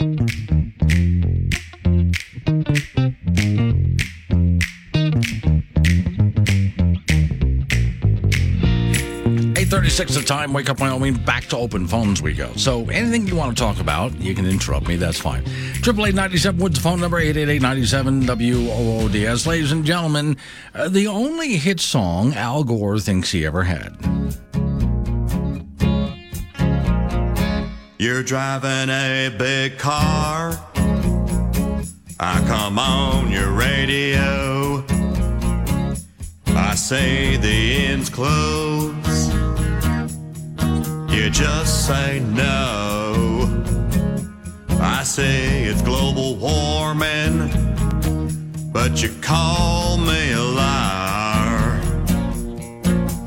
Thirty-six 9.98 10.20
the 10.20 10.24
time. 10.24 10.52
Wake 10.52 10.70
up, 10.70 10.78
Wyoming. 10.78 11.14
Back 11.14 11.46
to 11.46 11.56
open 11.56 11.88
phones 11.88 12.22
we 12.22 12.32
go. 12.32 12.52
So 12.54 12.88
anything 12.88 13.26
you 13.26 13.34
want 13.34 13.56
to 13.56 13.60
talk 13.60 13.80
about, 13.80 14.14
you 14.20 14.32
can 14.32 14.46
interrupt 14.46 14.86
me. 14.86 14.94
That's 14.94 15.18
fine. 15.18 15.44
Triple 15.82 16.06
eight 16.06 16.14
ninety 16.14 16.36
seven. 16.36 16.60
Woods 16.60 16.78
phone 16.78 17.00
number 17.00 17.18
eight 17.18 17.36
eight 17.36 17.48
eight 17.48 17.62
ninety 17.62 17.84
seven 17.84 18.24
W 18.24 18.70
O 18.70 19.00
O 19.00 19.08
D 19.08 19.26
S. 19.26 19.44
Ladies 19.44 19.72
and 19.72 19.84
gentlemen, 19.84 20.36
uh, 20.72 20.88
the 20.88 21.08
only 21.08 21.56
hit 21.56 21.80
song 21.80 22.32
Al 22.34 22.62
Gore 22.62 23.00
thinks 23.00 23.32
he 23.32 23.44
ever 23.44 23.64
had. 23.64 23.96
You're 27.98 28.22
driving 28.22 28.90
a 28.90 29.34
big 29.36 29.78
car. 29.78 30.52
I 32.20 32.44
come 32.46 32.78
on 32.78 33.32
your 33.32 33.50
radio. 33.50 34.84
I 36.46 36.76
say 36.76 37.36
the 37.36 37.86
end's 37.86 38.08
close. 38.08 39.17
You 41.28 41.34
just 41.34 41.86
say 41.86 42.20
no. 42.20 43.62
I 44.80 45.02
say 45.02 45.64
it's 45.64 45.82
global 45.82 46.36
warming, 46.36 47.50
but 48.72 49.02
you 49.02 49.10
call 49.20 49.98
me 49.98 50.32
a 50.32 50.40
liar. 50.40 51.82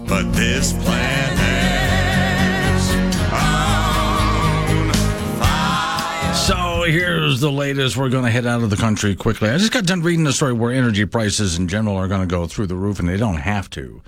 But 0.07 0.31
this 0.31 0.73
planet's 0.73 2.91
on 3.31 4.91
fire. 5.39 6.33
So 6.33 6.91
here's 6.91 7.39
the 7.39 7.51
latest. 7.51 7.97
We're 7.97 8.09
going 8.09 8.25
to 8.25 8.31
head 8.31 8.47
out 8.47 8.63
of 8.63 8.71
the 8.71 8.77
country 8.77 9.15
quickly. 9.15 9.51
I 9.51 9.59
just 9.59 9.73
got 9.73 9.85
done 9.85 10.01
reading 10.01 10.23
the 10.23 10.33
story 10.33 10.53
where 10.53 10.73
energy 10.73 11.05
prices 11.05 11.59
in 11.59 11.67
general 11.67 11.97
are 11.97 12.07
going 12.07 12.21
to 12.21 12.35
go 12.35 12.47
through 12.47 12.65
the 12.65 12.75
roof, 12.75 12.99
and 12.99 13.07
they 13.07 13.17
don't 13.17 13.37
have 13.37 13.69
to. 13.71 14.01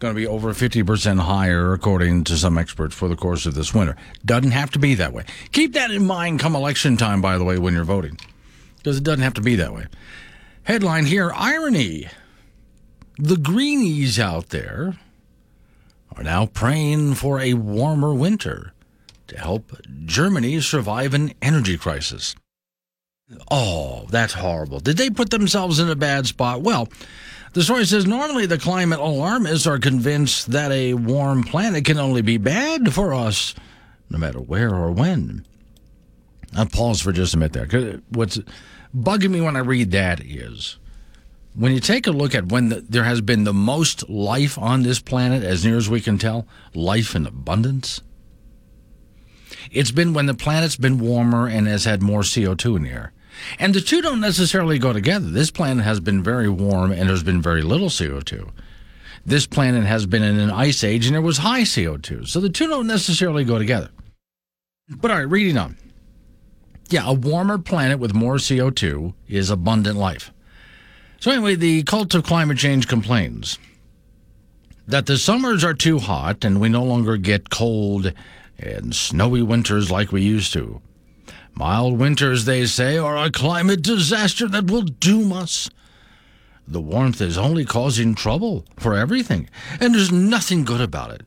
Going 0.00 0.14
to 0.14 0.18
be 0.18 0.26
over 0.26 0.54
50% 0.54 1.20
higher, 1.20 1.74
according 1.74 2.24
to 2.24 2.36
some 2.38 2.56
experts, 2.56 2.94
for 2.94 3.06
the 3.06 3.16
course 3.16 3.44
of 3.44 3.54
this 3.54 3.74
winter. 3.74 3.96
Doesn't 4.24 4.52
have 4.52 4.70
to 4.70 4.78
be 4.78 4.94
that 4.94 5.12
way. 5.12 5.24
Keep 5.52 5.74
that 5.74 5.90
in 5.90 6.06
mind 6.06 6.40
come 6.40 6.56
election 6.56 6.96
time, 6.96 7.20
by 7.20 7.36
the 7.36 7.44
way, 7.44 7.58
when 7.58 7.74
you're 7.74 7.84
voting, 7.84 8.18
because 8.78 8.96
it 8.96 9.04
doesn't 9.04 9.22
have 9.22 9.34
to 9.34 9.42
be 9.42 9.56
that 9.56 9.74
way. 9.74 9.88
Headline 10.62 11.04
here 11.04 11.30
Irony. 11.34 12.08
The 13.18 13.36
greenies 13.36 14.18
out 14.18 14.48
there 14.48 14.98
are 16.16 16.22
now 16.22 16.46
praying 16.46 17.16
for 17.16 17.38
a 17.38 17.52
warmer 17.52 18.14
winter 18.14 18.72
to 19.26 19.38
help 19.38 19.76
Germany 20.06 20.62
survive 20.62 21.12
an 21.12 21.34
energy 21.42 21.76
crisis. 21.76 22.34
Oh, 23.50 24.06
that's 24.10 24.32
horrible. 24.32 24.80
Did 24.80 24.96
they 24.96 25.10
put 25.10 25.30
themselves 25.30 25.78
in 25.78 25.88
a 25.88 25.96
bad 25.96 26.26
spot? 26.26 26.62
Well, 26.62 26.88
the 27.52 27.62
story 27.62 27.84
says 27.84 28.06
normally 28.06 28.46
the 28.46 28.58
climate 28.58 29.00
alarmists 29.00 29.66
are 29.66 29.78
convinced 29.78 30.50
that 30.52 30.72
a 30.72 30.94
warm 30.94 31.42
planet 31.42 31.84
can 31.84 31.98
only 31.98 32.22
be 32.22 32.38
bad 32.38 32.92
for 32.92 33.14
us, 33.14 33.54
no 34.08 34.18
matter 34.18 34.40
where 34.40 34.74
or 34.74 34.90
when. 34.90 35.44
I'll 36.56 36.66
pause 36.66 37.00
for 37.00 37.12
just 37.12 37.34
a 37.34 37.38
minute 37.38 37.52
there. 37.52 38.00
What's 38.10 38.38
bugging 38.96 39.30
me 39.30 39.40
when 39.40 39.56
I 39.56 39.60
read 39.60 39.92
that 39.92 40.20
is 40.20 40.78
when 41.54 41.72
you 41.72 41.80
take 41.80 42.06
a 42.06 42.12
look 42.12 42.34
at 42.34 42.50
when 42.50 42.68
the, 42.68 42.80
there 42.80 43.04
has 43.04 43.20
been 43.20 43.44
the 43.44 43.52
most 43.52 44.08
life 44.08 44.58
on 44.58 44.82
this 44.82 45.00
planet, 45.00 45.42
as 45.42 45.64
near 45.64 45.76
as 45.76 45.88
we 45.88 46.00
can 46.00 46.18
tell, 46.18 46.46
life 46.74 47.14
in 47.14 47.26
abundance. 47.26 48.00
It's 49.70 49.90
been 49.90 50.12
when 50.14 50.26
the 50.26 50.34
planet's 50.34 50.76
been 50.76 50.98
warmer 50.98 51.46
and 51.46 51.66
has 51.66 51.84
had 51.84 52.02
more 52.02 52.22
CO2 52.22 52.76
in 52.76 52.82
the 52.84 52.90
air. 52.90 53.12
And 53.58 53.74
the 53.74 53.80
two 53.80 54.02
don't 54.02 54.20
necessarily 54.20 54.78
go 54.78 54.92
together. 54.92 55.26
This 55.26 55.50
planet 55.50 55.84
has 55.84 56.00
been 56.00 56.22
very 56.22 56.48
warm 56.48 56.92
and 56.92 57.08
there's 57.08 57.22
been 57.22 57.42
very 57.42 57.62
little 57.62 57.88
CO2. 57.88 58.50
This 59.24 59.46
planet 59.46 59.84
has 59.84 60.06
been 60.06 60.22
in 60.22 60.38
an 60.38 60.50
ice 60.50 60.82
age 60.82 61.06
and 61.06 61.14
there 61.14 61.22
was 61.22 61.38
high 61.38 61.62
CO2. 61.62 62.26
So 62.26 62.40
the 62.40 62.48
two 62.48 62.68
don't 62.68 62.86
necessarily 62.86 63.44
go 63.44 63.58
together. 63.58 63.90
But 64.88 65.10
all 65.10 65.18
right, 65.18 65.28
reading 65.28 65.56
on. 65.56 65.76
Yeah, 66.88 67.08
a 67.08 67.12
warmer 67.12 67.58
planet 67.58 68.00
with 68.00 68.14
more 68.14 68.36
CO2 68.36 69.14
is 69.28 69.48
abundant 69.48 69.96
life. 69.96 70.32
So, 71.20 71.30
anyway, 71.30 71.54
the 71.54 71.82
cult 71.84 72.14
of 72.14 72.24
climate 72.24 72.58
change 72.58 72.88
complains 72.88 73.58
that 74.88 75.06
the 75.06 75.18
summers 75.18 75.62
are 75.62 75.74
too 75.74 75.98
hot 75.98 76.44
and 76.44 76.60
we 76.60 76.68
no 76.68 76.82
longer 76.82 77.16
get 77.16 77.50
cold 77.50 78.12
and 78.58 78.94
snowy 78.94 79.42
winters 79.42 79.90
like 79.90 80.10
we 80.10 80.22
used 80.22 80.52
to. 80.54 80.80
Mild 81.54 81.98
winters, 81.98 82.44
they 82.44 82.66
say, 82.66 82.96
are 82.96 83.16
a 83.16 83.30
climate 83.30 83.82
disaster 83.82 84.48
that 84.48 84.70
will 84.70 84.82
doom 84.82 85.32
us. 85.32 85.68
The 86.66 86.80
warmth 86.80 87.20
is 87.20 87.36
only 87.36 87.64
causing 87.64 88.14
trouble 88.14 88.64
for 88.78 88.94
everything, 88.94 89.50
and 89.80 89.94
there's 89.94 90.12
nothing 90.12 90.64
good 90.64 90.80
about 90.80 91.10
it. 91.10 91.22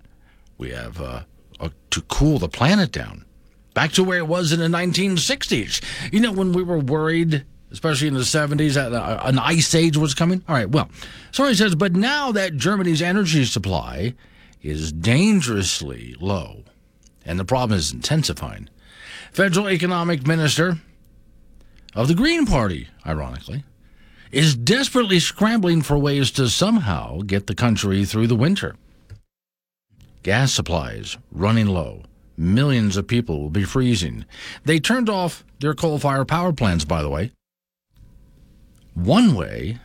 We 0.57 0.71
have 0.71 1.01
uh, 1.01 1.23
uh, 1.59 1.69
to 1.91 2.01
cool 2.03 2.39
the 2.39 2.47
planet 2.47 2.91
down. 2.91 3.25
Back 3.73 3.91
to 3.93 4.03
where 4.03 4.19
it 4.19 4.27
was 4.27 4.51
in 4.51 4.59
the 4.59 4.67
1960s. 4.67 5.83
You 6.13 6.21
know, 6.21 6.31
when 6.31 6.53
we 6.53 6.63
were 6.63 6.79
worried, 6.79 7.43
especially 7.71 8.07
in 8.07 8.13
the 8.13 8.21
70s, 8.21 8.75
that 8.75 8.93
uh, 8.93 9.21
an 9.23 9.39
ice 9.39 9.75
age 9.75 9.97
was 9.97 10.13
coming? 10.13 10.43
All 10.47 10.55
right, 10.55 10.69
well, 10.69 10.89
sorry 11.31 11.55
says, 11.55 11.75
but 11.75 11.93
now 11.93 12.31
that 12.31 12.55
Germany's 12.55 13.01
energy 13.01 13.43
supply 13.45 14.13
is 14.61 14.93
dangerously 14.93 16.15
low, 16.21 16.63
and 17.25 17.39
the 17.39 17.45
problem 17.45 17.77
is 17.77 17.91
intensifying. 17.91 18.69
Federal 19.33 19.67
Economic 19.67 20.27
Minister 20.27 20.77
of 21.95 22.07
the 22.07 22.13
Green 22.13 22.45
Party, 22.45 22.89
ironically, 23.03 23.63
is 24.31 24.55
desperately 24.55 25.19
scrambling 25.19 25.81
for 25.81 25.97
ways 25.97 26.29
to 26.29 26.47
somehow 26.47 27.21
get 27.21 27.47
the 27.47 27.55
country 27.55 28.05
through 28.05 28.27
the 28.27 28.35
winter. 28.35 28.75
Gas 30.21 30.53
supplies 30.53 31.17
running 31.31 31.65
low. 31.65 32.03
Millions 32.37 32.95
of 32.95 33.07
people 33.07 33.41
will 33.41 33.49
be 33.49 33.63
freezing. 33.63 34.23
They 34.65 34.79
turned 34.79 35.09
off 35.09 35.43
their 35.59 35.73
coal 35.73 35.97
fired 35.97 36.27
power 36.27 36.53
plants, 36.53 36.85
by 36.85 37.01
the 37.01 37.09
way. 37.09 37.31
One 38.93 39.33
way 39.33 39.79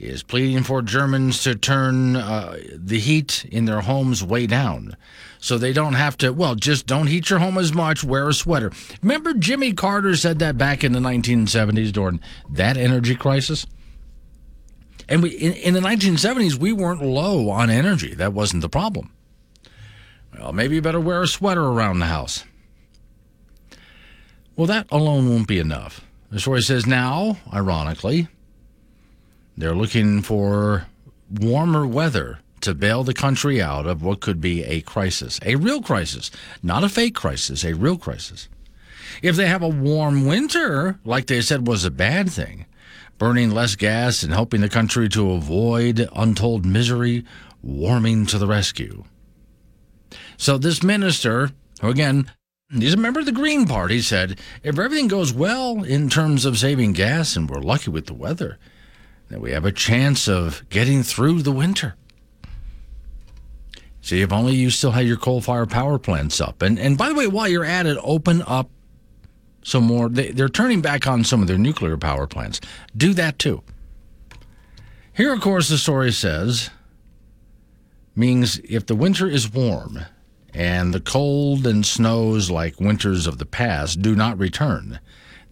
is 0.00 0.22
pleading 0.22 0.62
for 0.62 0.82
Germans 0.82 1.42
to 1.42 1.54
turn 1.54 2.16
uh, 2.16 2.56
the 2.74 2.98
heat 2.98 3.44
in 3.50 3.66
their 3.66 3.82
homes 3.82 4.24
way 4.24 4.46
down 4.46 4.96
so 5.38 5.56
they 5.56 5.72
don't 5.72 5.94
have 5.94 6.16
to, 6.18 6.32
well, 6.32 6.54
just 6.54 6.86
don't 6.86 7.06
heat 7.06 7.30
your 7.30 7.38
home 7.38 7.58
as 7.58 7.72
much, 7.72 8.04
wear 8.04 8.28
a 8.28 8.34
sweater. 8.34 8.72
Remember 9.02 9.32
Jimmy 9.34 9.72
Carter 9.72 10.14
said 10.16 10.38
that 10.38 10.58
back 10.58 10.84
in 10.84 10.92
the 10.92 11.00
1970s 11.00 11.92
during 11.92 12.20
that 12.50 12.76
energy 12.76 13.14
crisis? 13.14 13.66
And 15.08 15.22
we, 15.22 15.30
in, 15.30 15.52
in 15.54 15.74
the 15.74 15.80
1970s, 15.80 16.56
we 16.56 16.72
weren't 16.72 17.02
low 17.02 17.50
on 17.50 17.70
energy. 17.70 18.14
That 18.14 18.32
wasn't 18.32 18.62
the 18.62 18.68
problem. 18.68 19.12
Well, 20.38 20.52
maybe 20.52 20.76
you 20.76 20.82
better 20.82 21.00
wear 21.00 21.22
a 21.22 21.26
sweater 21.26 21.64
around 21.64 21.98
the 21.98 22.06
house. 22.06 22.44
Well, 24.56 24.66
that 24.66 24.86
alone 24.90 25.28
won't 25.28 25.48
be 25.48 25.58
enough. 25.58 26.06
The 26.30 26.38
story 26.38 26.62
says 26.62 26.86
now, 26.86 27.38
ironically, 27.52 28.28
they're 29.56 29.74
looking 29.74 30.22
for 30.22 30.86
warmer 31.30 31.86
weather 31.86 32.38
to 32.60 32.74
bail 32.74 33.04
the 33.04 33.14
country 33.14 33.60
out 33.60 33.86
of 33.86 34.02
what 34.02 34.20
could 34.20 34.40
be 34.40 34.64
a 34.64 34.80
crisis, 34.82 35.40
a 35.44 35.56
real 35.56 35.80
crisis, 35.80 36.30
not 36.62 36.84
a 36.84 36.88
fake 36.88 37.14
crisis, 37.14 37.64
a 37.64 37.74
real 37.74 37.96
crisis. 37.96 38.48
If 39.22 39.36
they 39.36 39.46
have 39.46 39.62
a 39.62 39.68
warm 39.68 40.26
winter, 40.26 40.98
like 41.04 41.26
they 41.26 41.40
said 41.40 41.66
was 41.66 41.84
a 41.84 41.90
bad 41.90 42.30
thing, 42.30 42.66
burning 43.18 43.50
less 43.50 43.76
gas 43.76 44.22
and 44.22 44.32
helping 44.32 44.60
the 44.60 44.68
country 44.68 45.08
to 45.10 45.32
avoid 45.32 46.08
untold 46.14 46.64
misery, 46.64 47.24
warming 47.62 48.26
to 48.26 48.38
the 48.38 48.46
rescue. 48.46 49.04
So 50.36 50.56
this 50.56 50.82
minister, 50.82 51.50
who 51.80 51.88
again, 51.88 52.30
he's 52.70 52.94
a 52.94 52.98
member 52.98 53.20
of 53.20 53.26
the 53.26 53.32
Green 53.32 53.66
Party, 53.66 54.00
said 54.00 54.38
if 54.62 54.78
everything 54.78 55.08
goes 55.08 55.32
well 55.32 55.82
in 55.82 56.08
terms 56.08 56.44
of 56.44 56.58
saving 56.58 56.92
gas 56.92 57.36
and 57.36 57.48
we're 57.48 57.60
lucky 57.60 57.90
with 57.90 58.06
the 58.06 58.14
weather, 58.14 58.58
then 59.30 59.40
we 59.40 59.52
have 59.52 59.64
a 59.64 59.72
chance 59.72 60.28
of 60.28 60.68
getting 60.68 61.02
through 61.02 61.42
the 61.42 61.52
winter. 61.52 61.94
See, 64.02 64.22
if 64.22 64.32
only 64.32 64.54
you 64.54 64.70
still 64.70 64.90
had 64.90 65.06
your 65.06 65.16
coal 65.16 65.40
fired 65.40 65.70
power 65.70 65.98
plants 65.98 66.40
up. 66.40 66.62
And, 66.62 66.78
and 66.78 66.98
by 66.98 67.10
the 67.10 67.14
way, 67.14 67.26
while 67.26 67.48
you're 67.48 67.64
at 67.64 67.86
it, 67.86 67.98
open 68.02 68.42
up 68.42 68.70
some 69.62 69.84
more. 69.84 70.08
They, 70.08 70.30
they're 70.30 70.48
turning 70.48 70.80
back 70.80 71.06
on 71.06 71.22
some 71.22 71.42
of 71.42 71.48
their 71.48 71.58
nuclear 71.58 71.96
power 71.96 72.26
plants. 72.26 72.60
Do 72.96 73.14
that 73.14 73.38
too. 73.38 73.62
Here, 75.12 75.32
of 75.32 75.40
course, 75.40 75.68
the 75.68 75.78
story 75.78 76.12
says 76.12 76.70
means 78.16 78.58
if 78.64 78.86
the 78.86 78.96
winter 78.96 79.28
is 79.28 79.52
warm 79.52 80.00
and 80.52 80.92
the 80.92 81.00
cold 81.00 81.66
and 81.66 81.86
snows 81.86 82.50
like 82.50 82.80
winters 82.80 83.26
of 83.26 83.38
the 83.38 83.46
past 83.46 84.02
do 84.02 84.16
not 84.16 84.38
return, 84.38 84.98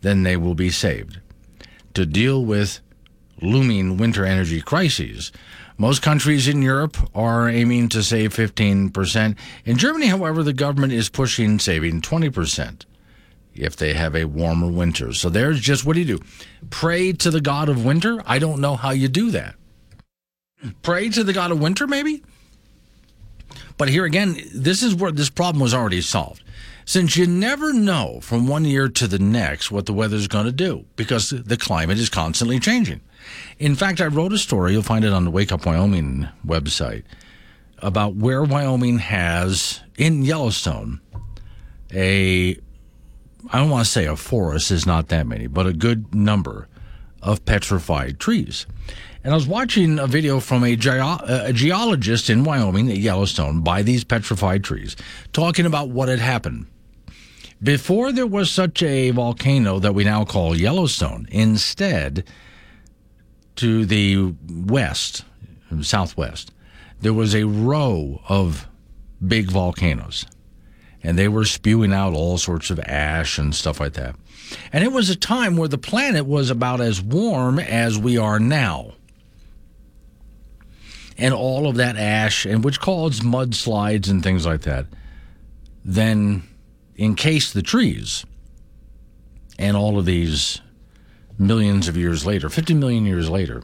then 0.00 0.22
they 0.22 0.36
will 0.36 0.54
be 0.54 0.70
saved. 0.70 1.20
To 1.94 2.06
deal 2.06 2.44
with 2.44 2.80
looming 3.40 3.96
winter 3.96 4.24
energy 4.24 4.60
crises, 4.60 5.32
most 5.76 6.02
countries 6.02 6.48
in 6.48 6.60
Europe 6.60 6.96
are 7.14 7.48
aiming 7.48 7.88
to 7.90 8.02
save 8.02 8.34
15%. 8.34 9.36
In 9.64 9.76
Germany, 9.76 10.06
however, 10.06 10.42
the 10.42 10.52
government 10.52 10.92
is 10.92 11.08
pushing 11.08 11.58
saving 11.58 12.00
20% 12.00 12.84
if 13.54 13.76
they 13.76 13.94
have 13.94 14.14
a 14.14 14.24
warmer 14.24 14.68
winter. 14.68 15.12
So 15.12 15.28
there's 15.28 15.60
just 15.60 15.84
what 15.84 15.94
do 15.94 16.00
you 16.00 16.18
do? 16.18 16.24
Pray 16.70 17.12
to 17.12 17.30
the 17.30 17.40
god 17.40 17.68
of 17.68 17.84
winter? 17.84 18.22
I 18.26 18.38
don't 18.38 18.60
know 18.60 18.76
how 18.76 18.90
you 18.90 19.08
do 19.08 19.30
that. 19.32 19.54
Pray 20.82 21.08
to 21.10 21.22
the 21.22 21.32
god 21.32 21.50
of 21.50 21.60
winter, 21.60 21.86
maybe? 21.86 22.22
But 23.76 23.88
here 23.88 24.04
again, 24.04 24.36
this 24.52 24.82
is 24.82 24.94
where 24.94 25.12
this 25.12 25.30
problem 25.30 25.62
was 25.62 25.74
already 25.74 26.00
solved. 26.00 26.42
Since 26.84 27.16
you 27.16 27.26
never 27.26 27.72
know 27.72 28.18
from 28.20 28.48
one 28.48 28.64
year 28.64 28.88
to 28.88 29.06
the 29.06 29.18
next 29.18 29.70
what 29.70 29.86
the 29.86 29.92
weather's 29.92 30.26
going 30.26 30.46
to 30.46 30.52
do 30.52 30.86
because 30.96 31.30
the 31.30 31.56
climate 31.56 31.98
is 31.98 32.08
constantly 32.08 32.58
changing. 32.58 33.00
In 33.58 33.74
fact, 33.74 34.00
I 34.00 34.06
wrote 34.06 34.32
a 34.32 34.38
story, 34.38 34.72
you'll 34.72 34.82
find 34.82 35.04
it 35.04 35.12
on 35.12 35.24
the 35.24 35.30
Wake 35.30 35.52
Up 35.52 35.66
Wyoming 35.66 36.28
website, 36.46 37.04
about 37.78 38.16
where 38.16 38.42
Wyoming 38.42 38.98
has, 38.98 39.80
in 39.96 40.22
Yellowstone, 40.22 41.00
a, 41.92 42.56
I 43.50 43.58
don't 43.58 43.70
want 43.70 43.86
to 43.86 43.90
say 43.90 44.06
a 44.06 44.16
forest 44.16 44.70
is 44.70 44.86
not 44.86 45.08
that 45.08 45.26
many, 45.26 45.46
but 45.46 45.66
a 45.66 45.72
good 45.72 46.14
number 46.14 46.68
of 47.22 47.44
petrified 47.44 48.18
trees. 48.18 48.66
And 49.24 49.32
I 49.32 49.36
was 49.36 49.46
watching 49.46 49.98
a 49.98 50.06
video 50.06 50.40
from 50.40 50.64
a, 50.64 50.76
ge- 50.76 50.86
a 50.86 51.52
geologist 51.52 52.30
in 52.30 52.44
Wyoming 52.44 52.90
at 52.90 52.98
Yellowstone 52.98 53.62
by 53.62 53.82
these 53.82 54.04
petrified 54.04 54.62
trees, 54.62 54.96
talking 55.32 55.66
about 55.66 55.90
what 55.90 56.08
had 56.08 56.20
happened. 56.20 56.66
Before 57.60 58.12
there 58.12 58.26
was 58.26 58.50
such 58.50 58.84
a 58.84 59.10
volcano 59.10 59.80
that 59.80 59.94
we 59.94 60.04
now 60.04 60.24
call 60.24 60.56
Yellowstone, 60.56 61.26
instead, 61.32 62.24
to 63.58 63.84
the 63.84 64.34
west, 64.48 65.24
southwest, 65.82 66.52
there 67.00 67.12
was 67.12 67.34
a 67.34 67.44
row 67.44 68.20
of 68.28 68.66
big 69.26 69.50
volcanoes. 69.50 70.26
And 71.02 71.18
they 71.18 71.28
were 71.28 71.44
spewing 71.44 71.92
out 71.92 72.14
all 72.14 72.38
sorts 72.38 72.70
of 72.70 72.80
ash 72.80 73.38
and 73.38 73.54
stuff 73.54 73.78
like 73.78 73.92
that. 73.94 74.16
And 74.72 74.82
it 74.82 74.92
was 74.92 75.10
a 75.10 75.16
time 75.16 75.56
where 75.56 75.68
the 75.68 75.78
planet 75.78 76.26
was 76.26 76.50
about 76.50 76.80
as 76.80 77.00
warm 77.00 77.58
as 77.58 77.98
we 77.98 78.18
are 78.18 78.40
now. 78.40 78.94
And 81.16 81.34
all 81.34 81.68
of 81.68 81.76
that 81.76 81.96
ash, 81.96 82.46
and 82.46 82.64
which 82.64 82.80
caused 82.80 83.22
mudslides 83.22 84.08
and 84.08 84.22
things 84.22 84.46
like 84.46 84.62
that, 84.62 84.86
then 85.84 86.42
encased 86.96 87.54
the 87.54 87.62
trees. 87.62 88.24
And 89.58 89.76
all 89.76 89.98
of 89.98 90.04
these 90.04 90.60
millions 91.38 91.88
of 91.88 91.96
years 91.96 92.26
later, 92.26 92.48
50 92.48 92.74
million 92.74 93.06
years 93.06 93.28
later, 93.28 93.62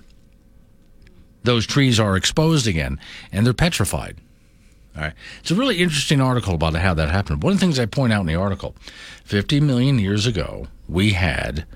those 1.43 1.67
trees 1.67 2.01
are 2.01 2.17
exposed 2.17 2.67
again 2.67 2.99
and 3.33 3.45
they're 3.45 3.53
petrified. 3.53 4.19
All 4.97 5.03
right. 5.03 5.13
It's 5.41 5.51
a 5.51 5.57
really 5.57 5.79
interesting 5.79 6.21
article 6.21 6.55
about 6.55 6.75
how 6.75 6.95
that 6.95 7.11
happened. 7.11 7.43
One 7.43 7.53
of 7.53 7.59
the 7.59 7.67
things 7.67 7.79
I 7.79 7.87
point 7.87 8.13
out 8.13 8.21
in 8.21 8.27
the 8.27 8.37
article 8.37 8.77
50 9.25 9.61
million 9.61 9.99
years 9.99 10.27
ago, 10.27 10.69
we 10.89 11.11
had 11.11 11.67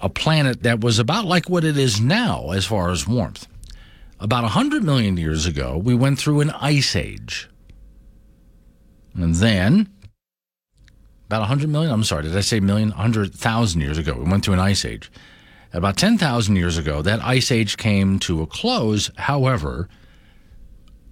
a 0.00 0.08
planet 0.08 0.62
that 0.62 0.80
was 0.80 0.98
about 0.98 1.26
like 1.26 1.48
what 1.48 1.64
it 1.64 1.76
is 1.76 2.00
now 2.00 2.50
as 2.50 2.64
far 2.64 2.90
as 2.90 3.06
warmth. 3.06 3.46
About 4.18 4.42
100 4.44 4.82
million 4.82 5.16
years 5.16 5.46
ago, 5.46 5.76
we 5.76 5.94
went 5.94 6.18
through 6.18 6.40
an 6.40 6.50
ice 6.50 6.96
age. 6.96 7.48
And 9.14 9.34
then, 9.34 9.92
about 11.32 11.40
100 11.40 11.70
million, 11.70 11.90
I'm 11.90 12.04
sorry, 12.04 12.24
did 12.24 12.36
I 12.36 12.42
say 12.42 12.60
million? 12.60 12.90
100,000 12.90 13.80
years 13.80 13.96
ago, 13.96 14.12
we 14.12 14.30
went 14.30 14.44
through 14.44 14.52
an 14.52 14.60
ice 14.60 14.84
age. 14.84 15.10
About 15.72 15.96
10,000 15.96 16.56
years 16.56 16.76
ago, 16.76 17.00
that 17.00 17.24
ice 17.24 17.50
age 17.50 17.78
came 17.78 18.18
to 18.18 18.42
a 18.42 18.46
close. 18.46 19.10
However, 19.16 19.88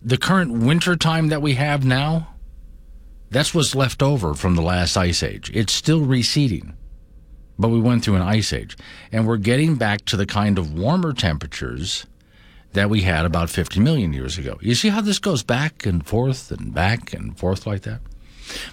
the 0.02 0.18
current 0.18 0.52
winter 0.52 0.94
time 0.94 1.28
that 1.28 1.40
we 1.40 1.54
have 1.54 1.86
now, 1.86 2.34
that's 3.30 3.54
what's 3.54 3.74
left 3.74 4.02
over 4.02 4.34
from 4.34 4.56
the 4.56 4.62
last 4.62 4.94
ice 4.94 5.22
age. 5.22 5.50
It's 5.54 5.72
still 5.72 6.02
receding, 6.02 6.74
but 7.58 7.68
we 7.68 7.80
went 7.80 8.04
through 8.04 8.16
an 8.16 8.22
ice 8.22 8.52
age. 8.52 8.76
And 9.10 9.26
we're 9.26 9.38
getting 9.38 9.76
back 9.76 10.04
to 10.04 10.18
the 10.18 10.26
kind 10.26 10.58
of 10.58 10.78
warmer 10.78 11.14
temperatures 11.14 12.04
that 12.74 12.90
we 12.90 13.00
had 13.00 13.24
about 13.24 13.48
50 13.48 13.80
million 13.80 14.12
years 14.12 14.36
ago. 14.36 14.58
You 14.60 14.74
see 14.74 14.90
how 14.90 15.00
this 15.00 15.18
goes 15.18 15.42
back 15.42 15.86
and 15.86 16.06
forth 16.06 16.50
and 16.50 16.74
back 16.74 17.14
and 17.14 17.38
forth 17.38 17.66
like 17.66 17.82
that? 17.82 18.02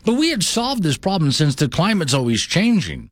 But 0.05 0.13
we 0.13 0.29
had 0.29 0.43
solved 0.43 0.83
this 0.83 0.97
problem 0.97 1.31
since 1.31 1.55
the 1.55 1.67
climate's 1.67 2.13
always 2.13 2.41
changing. 2.41 3.09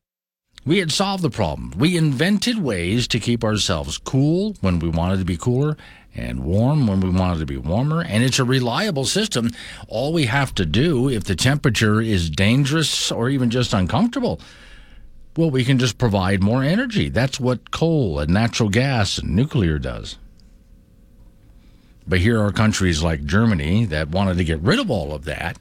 We 0.64 0.78
had 0.78 0.90
solved 0.90 1.22
the 1.22 1.30
problem. 1.30 1.72
We 1.78 1.96
invented 1.96 2.58
ways 2.58 3.06
to 3.08 3.20
keep 3.20 3.44
ourselves 3.44 3.98
cool 3.98 4.56
when 4.60 4.80
we 4.80 4.88
wanted 4.88 5.18
to 5.20 5.24
be 5.24 5.36
cooler 5.36 5.76
and 6.14 6.44
warm 6.44 6.86
when 6.86 7.00
we 7.00 7.10
wanted 7.10 7.38
to 7.38 7.46
be 7.46 7.56
warmer. 7.56 8.02
And 8.02 8.24
it's 8.24 8.40
a 8.40 8.44
reliable 8.44 9.04
system. 9.04 9.50
All 9.86 10.12
we 10.12 10.26
have 10.26 10.54
to 10.56 10.66
do, 10.66 11.08
if 11.08 11.24
the 11.24 11.36
temperature 11.36 12.00
is 12.00 12.30
dangerous 12.30 13.12
or 13.12 13.28
even 13.28 13.50
just 13.50 13.72
uncomfortable, 13.72 14.40
well, 15.36 15.50
we 15.50 15.64
can 15.64 15.78
just 15.78 15.98
provide 15.98 16.42
more 16.42 16.64
energy. 16.64 17.10
That's 17.10 17.38
what 17.38 17.70
coal 17.70 18.18
and 18.18 18.32
natural 18.32 18.70
gas 18.70 19.18
and 19.18 19.36
nuclear 19.36 19.78
does. 19.78 20.16
But 22.08 22.20
here 22.20 22.40
are 22.40 22.52
countries 22.52 23.02
like 23.02 23.24
Germany 23.24 23.84
that 23.86 24.08
wanted 24.08 24.38
to 24.38 24.44
get 24.44 24.60
rid 24.60 24.78
of 24.78 24.90
all 24.90 25.12
of 25.12 25.24
that. 25.26 25.58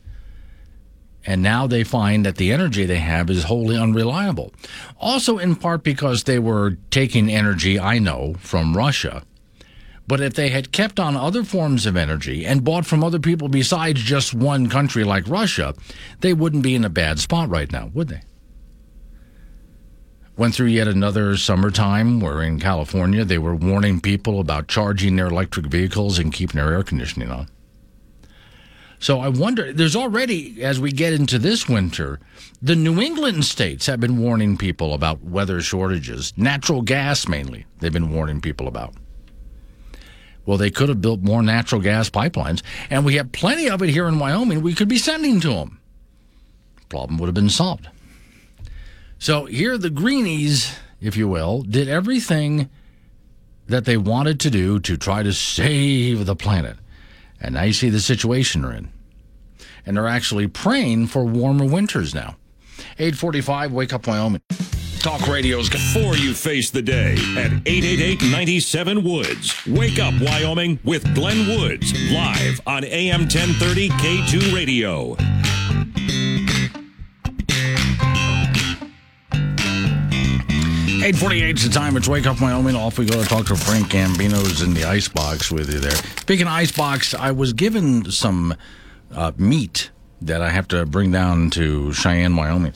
And 1.25 1.41
now 1.41 1.65
they 1.65 1.83
find 1.83 2.25
that 2.25 2.37
the 2.37 2.51
energy 2.51 2.85
they 2.85 2.99
have 2.99 3.29
is 3.29 3.45
wholly 3.45 3.77
unreliable. 3.77 4.53
Also, 4.99 5.37
in 5.39 5.55
part 5.55 5.83
because 5.83 6.23
they 6.23 6.37
were 6.37 6.77
taking 6.91 7.29
energy, 7.29 7.79
I 7.79 7.97
know, 7.97 8.35
from 8.39 8.77
Russia. 8.77 9.23
But 10.07 10.21
if 10.21 10.35
they 10.35 10.49
had 10.49 10.71
kept 10.71 10.99
on 10.99 11.17
other 11.17 11.43
forms 11.43 11.87
of 11.87 11.97
energy 11.97 12.45
and 12.45 12.63
bought 12.63 12.85
from 12.85 13.03
other 13.03 13.19
people 13.19 13.47
besides 13.47 14.01
just 14.01 14.35
one 14.35 14.69
country 14.69 15.03
like 15.03 15.27
Russia, 15.27 15.73
they 16.19 16.33
wouldn't 16.33 16.61
be 16.61 16.75
in 16.75 16.85
a 16.85 16.89
bad 16.89 17.19
spot 17.19 17.49
right 17.49 17.71
now, 17.71 17.89
would 17.93 18.09
they? 18.09 18.21
Went 20.37 20.53
through 20.53 20.67
yet 20.67 20.87
another 20.87 21.37
summertime 21.37 22.19
where 22.19 22.43
in 22.43 22.59
California 22.59 23.25
they 23.25 23.37
were 23.37 23.55
warning 23.55 23.99
people 23.99 24.39
about 24.39 24.67
charging 24.67 25.15
their 25.15 25.27
electric 25.27 25.67
vehicles 25.67 26.19
and 26.19 26.33
keeping 26.33 26.59
their 26.59 26.73
air 26.73 26.83
conditioning 26.83 27.31
on. 27.31 27.47
So 29.05 29.19
I 29.19 29.27
wonder, 29.27 29.71
there's 29.71 29.95
already, 29.95 30.63
as 30.63 30.79
we 30.79 30.91
get 30.91 31.13
into 31.13 31.37
this 31.37 31.69
winter, 31.69 32.19
the 32.59 32.75
New 32.75 32.99
England 32.99 33.45
states 33.45 33.85
have 33.85 33.99
been 33.99 34.17
warning 34.17 34.57
people 34.57 34.95
about 34.95 35.23
weather 35.23 35.61
shortages, 35.61 36.33
natural 36.37 36.81
gas 36.81 37.27
mainly, 37.27 37.67
they've 37.77 37.93
been 37.93 38.11
warning 38.11 38.41
people 38.41 38.67
about. 38.67 38.95
Well, 40.47 40.57
they 40.57 40.71
could 40.71 40.89
have 40.89 41.01
built 41.01 41.21
more 41.21 41.43
natural 41.43 41.81
gas 41.81 42.09
pipelines, 42.09 42.63
and 42.89 43.05
we 43.05 43.17
have 43.17 43.31
plenty 43.31 43.69
of 43.69 43.83
it 43.83 43.89
here 43.89 44.07
in 44.07 44.17
Wyoming 44.17 44.63
we 44.63 44.73
could 44.73 44.87
be 44.89 44.97
sending 44.97 45.39
to 45.41 45.49
them. 45.49 45.79
Problem 46.89 47.19
would 47.19 47.27
have 47.27 47.35
been 47.35 47.47
solved. 47.47 47.87
So 49.19 49.45
here, 49.45 49.77
the 49.77 49.91
greenies, 49.91 50.75
if 50.99 51.15
you 51.15 51.27
will, 51.27 51.61
did 51.61 51.87
everything 51.87 52.71
that 53.67 53.85
they 53.85 53.97
wanted 53.97 54.39
to 54.39 54.49
do 54.49 54.79
to 54.79 54.97
try 54.97 55.21
to 55.21 55.31
save 55.31 56.25
the 56.25 56.35
planet. 56.35 56.77
And 57.39 57.53
now 57.53 57.65
you 57.65 57.73
see 57.73 57.91
the 57.91 57.99
situation 57.99 58.63
we're 58.63 58.73
in. 58.73 58.94
And 59.85 59.95
they're 59.95 60.07
actually 60.07 60.47
praying 60.47 61.07
for 61.07 61.23
warmer 61.25 61.65
winters 61.65 62.15
now. 62.15 62.35
845, 62.97 63.71
Wake 63.71 63.93
Up 63.93 64.07
Wyoming. 64.07 64.41
Talk 64.99 65.27
Radio's 65.27 65.69
before 65.69 66.15
you 66.15 66.33
face 66.33 66.71
the 66.71 66.81
day 66.81 67.13
at 67.37 67.51
888 67.67 68.23
97 68.23 69.03
Woods. 69.03 69.67
Wake 69.67 69.99
up, 69.99 70.15
Wyoming, 70.19 70.79
with 70.83 71.03
Glenn 71.13 71.47
Woods, 71.47 71.93
live 72.11 72.59
on 72.65 72.83
AM 72.83 73.21
1030 73.21 73.89
K2 73.89 74.55
Radio. 74.55 75.15
848 81.05 81.57
is 81.57 81.63
the 81.67 81.69
time. 81.69 81.95
It's 81.97 82.07
Wake 82.07 82.25
Up 82.25 82.41
Wyoming. 82.41 82.75
Off 82.75 82.97
we 82.97 83.05
go 83.05 83.21
to 83.21 83.29
talk 83.29 83.45
to 83.45 83.55
Frank 83.55 83.89
Gambino's 83.89 84.63
in 84.63 84.73
the 84.73 84.85
icebox 84.85 85.51
with 85.51 85.71
you 85.71 85.77
there. 85.77 85.91
Speaking 85.91 86.47
of 86.47 86.53
icebox, 86.53 87.13
I 87.13 87.29
was 87.29 87.53
given 87.53 88.09
some 88.09 88.55
uh, 89.15 89.31
meat 89.37 89.89
that 90.21 90.41
I 90.41 90.49
have 90.49 90.67
to 90.69 90.85
bring 90.85 91.11
down 91.11 91.49
to 91.51 91.93
Cheyenne, 91.93 92.35
Wyoming. 92.35 92.73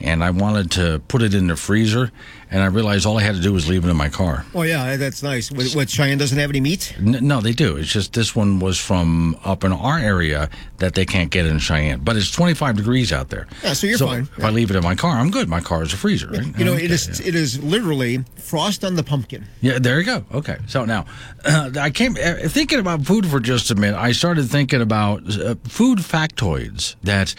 And 0.00 0.24
I 0.24 0.30
wanted 0.30 0.70
to 0.72 1.00
put 1.06 1.22
it 1.22 1.34
in 1.34 1.46
the 1.46 1.56
freezer, 1.56 2.10
and 2.52 2.62
I 2.62 2.66
realized 2.66 3.06
all 3.06 3.18
I 3.18 3.22
had 3.22 3.34
to 3.34 3.40
do 3.40 3.52
was 3.52 3.66
leave 3.66 3.84
it 3.84 3.88
in 3.88 3.96
my 3.96 4.10
car. 4.10 4.44
Oh 4.54 4.60
yeah, 4.62 4.96
that's 4.96 5.22
nice. 5.22 5.50
What, 5.50 5.72
what 5.72 5.88
Cheyenne 5.90 6.18
doesn't 6.18 6.38
have 6.38 6.50
any 6.50 6.60
meat? 6.60 6.94
N- 6.98 7.18
no, 7.26 7.40
they 7.40 7.52
do. 7.52 7.76
It's 7.76 7.90
just 7.90 8.12
this 8.12 8.36
one 8.36 8.60
was 8.60 8.78
from 8.78 9.38
up 9.42 9.64
in 9.64 9.72
our 9.72 9.98
area 9.98 10.50
that 10.76 10.94
they 10.94 11.06
can't 11.06 11.30
get 11.30 11.46
in 11.46 11.58
Cheyenne. 11.58 12.00
But 12.00 12.16
it's 12.16 12.30
25 12.30 12.76
degrees 12.76 13.10
out 13.12 13.30
there. 13.30 13.46
Yeah, 13.64 13.72
so 13.72 13.86
you're 13.86 13.96
fine. 13.98 14.28
If 14.36 14.44
I 14.44 14.50
leave 14.50 14.70
it 14.70 14.76
in 14.76 14.82
my 14.84 14.94
car, 14.94 15.16
I'm 15.18 15.30
good. 15.30 15.48
My 15.48 15.60
car 15.60 15.82
is 15.82 15.94
a 15.94 15.96
freezer, 15.96 16.28
right? 16.28 16.58
You 16.58 16.64
know, 16.66 16.74
Okay, 16.74 16.84
it 16.84 16.90
is 16.90 17.20
it 17.20 17.34
is 17.34 17.62
literally 17.62 18.24
frost 18.36 18.84
on 18.84 18.96
the 18.96 19.02
pumpkin. 19.02 19.46
Yeah, 19.62 19.78
there 19.78 19.98
you 19.98 20.04
go. 20.04 20.24
Okay, 20.34 20.58
so 20.66 20.84
now 20.84 21.06
uh, 21.46 21.70
I 21.80 21.88
came 21.90 22.16
uh, 22.22 22.48
thinking 22.48 22.80
about 22.80 23.06
food 23.06 23.26
for 23.26 23.40
just 23.40 23.70
a 23.70 23.74
minute. 23.74 23.98
I 23.98 24.12
started 24.12 24.44
thinking 24.50 24.82
about 24.82 25.22
uh, 25.40 25.54
food 25.64 26.00
factoids 26.00 26.96
that 27.02 27.34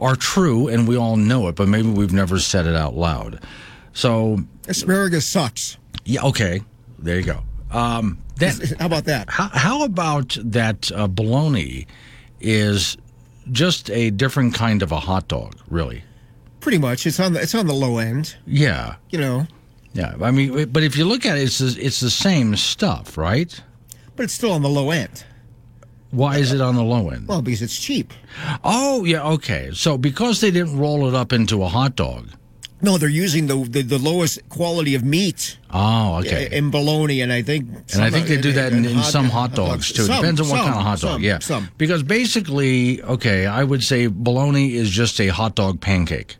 are 0.00 0.16
true, 0.16 0.68
and 0.68 0.88
we 0.88 0.96
all 0.96 1.16
know 1.16 1.48
it, 1.48 1.54
but 1.54 1.68
maybe 1.68 1.88
we've 1.88 2.12
never 2.12 2.38
said 2.38 2.66
it 2.66 2.74
out 2.74 2.94
loud. 2.94 3.40
So 3.92 4.40
asparagus 4.68 5.26
sucks. 5.26 5.76
Yeah. 6.04 6.22
Okay. 6.24 6.60
There 6.98 7.16
you 7.18 7.24
go. 7.24 7.42
Um, 7.70 8.18
that, 8.36 8.74
how 8.78 8.86
about 8.86 9.04
that? 9.04 9.28
How, 9.30 9.48
how 9.48 9.84
about 9.84 10.36
that 10.42 10.90
uh, 10.92 11.06
bologna 11.06 11.86
is 12.40 12.96
just 13.52 13.90
a 13.90 14.10
different 14.10 14.54
kind 14.54 14.82
of 14.82 14.92
a 14.92 15.00
hot 15.00 15.28
dog, 15.28 15.56
really? 15.68 16.02
Pretty 16.60 16.78
much, 16.78 17.06
it's 17.06 17.20
on 17.20 17.34
the 17.34 17.40
it's 17.42 17.54
on 17.54 17.66
the 17.66 17.74
low 17.74 17.98
end. 17.98 18.36
Yeah. 18.46 18.96
You 19.10 19.18
know, 19.18 19.46
Yeah. 19.92 20.14
I 20.22 20.30
mean, 20.30 20.70
but 20.70 20.82
if 20.82 20.96
you 20.96 21.04
look 21.04 21.26
at 21.26 21.36
it, 21.36 21.42
it's 21.42 21.58
the, 21.58 21.76
it's 21.78 22.00
the 22.00 22.10
same 22.10 22.56
stuff, 22.56 23.18
right? 23.18 23.60
but 24.16 24.22
it's 24.24 24.32
still 24.34 24.52
on 24.52 24.62
the 24.62 24.68
low 24.68 24.90
end. 24.92 25.24
Why 26.12 26.38
is 26.38 26.52
it 26.52 26.60
on 26.60 26.76
the 26.76 26.84
low 26.84 27.10
end? 27.10 27.26
Well, 27.26 27.42
because 27.42 27.60
it's 27.60 27.76
cheap. 27.78 28.14
Oh, 28.62 29.04
yeah, 29.04 29.24
okay. 29.32 29.70
So 29.74 29.98
because 29.98 30.40
they 30.40 30.52
didn't 30.52 30.78
roll 30.78 31.08
it 31.08 31.14
up 31.14 31.32
into 31.32 31.64
a 31.64 31.68
hot 31.68 31.96
dog. 31.96 32.28
No, 32.84 32.98
they're 32.98 33.08
using 33.08 33.46
the 33.46 33.56
the, 33.56 33.80
the 33.80 33.98
lowest 33.98 34.46
quality 34.50 34.94
of 34.94 35.02
meat. 35.02 35.56
Oh, 35.70 36.18
okay. 36.18 36.50
In 36.52 36.70
bologna, 36.70 37.22
and 37.22 37.32
I 37.32 37.40
think 37.40 37.66
And 37.94 38.04
I 38.04 38.10
think 38.10 38.26
they 38.26 38.36
do 38.38 38.52
that 38.52 38.74
in, 38.74 38.84
in 38.84 39.02
some 39.02 39.30
hot 39.30 39.54
dogs 39.54 39.90
too. 39.90 40.02
Some, 40.02 40.16
depends 40.16 40.38
on 40.42 40.48
what 40.50 40.58
some, 40.58 40.66
kind 40.66 40.76
of 40.76 40.82
hot 40.82 41.00
dog. 41.00 41.12
some, 41.12 41.22
yeah. 41.22 41.38
some. 41.38 41.70
Because 41.78 42.02
basically, 42.02 43.02
okay, 43.02 43.46
I 43.46 43.64
would 43.64 43.82
say 43.82 44.06
bologna 44.06 44.74
is 44.74 44.90
just 44.90 45.18
a 45.18 45.28
hot 45.28 45.54
dog 45.54 45.80
pancake. 45.80 46.36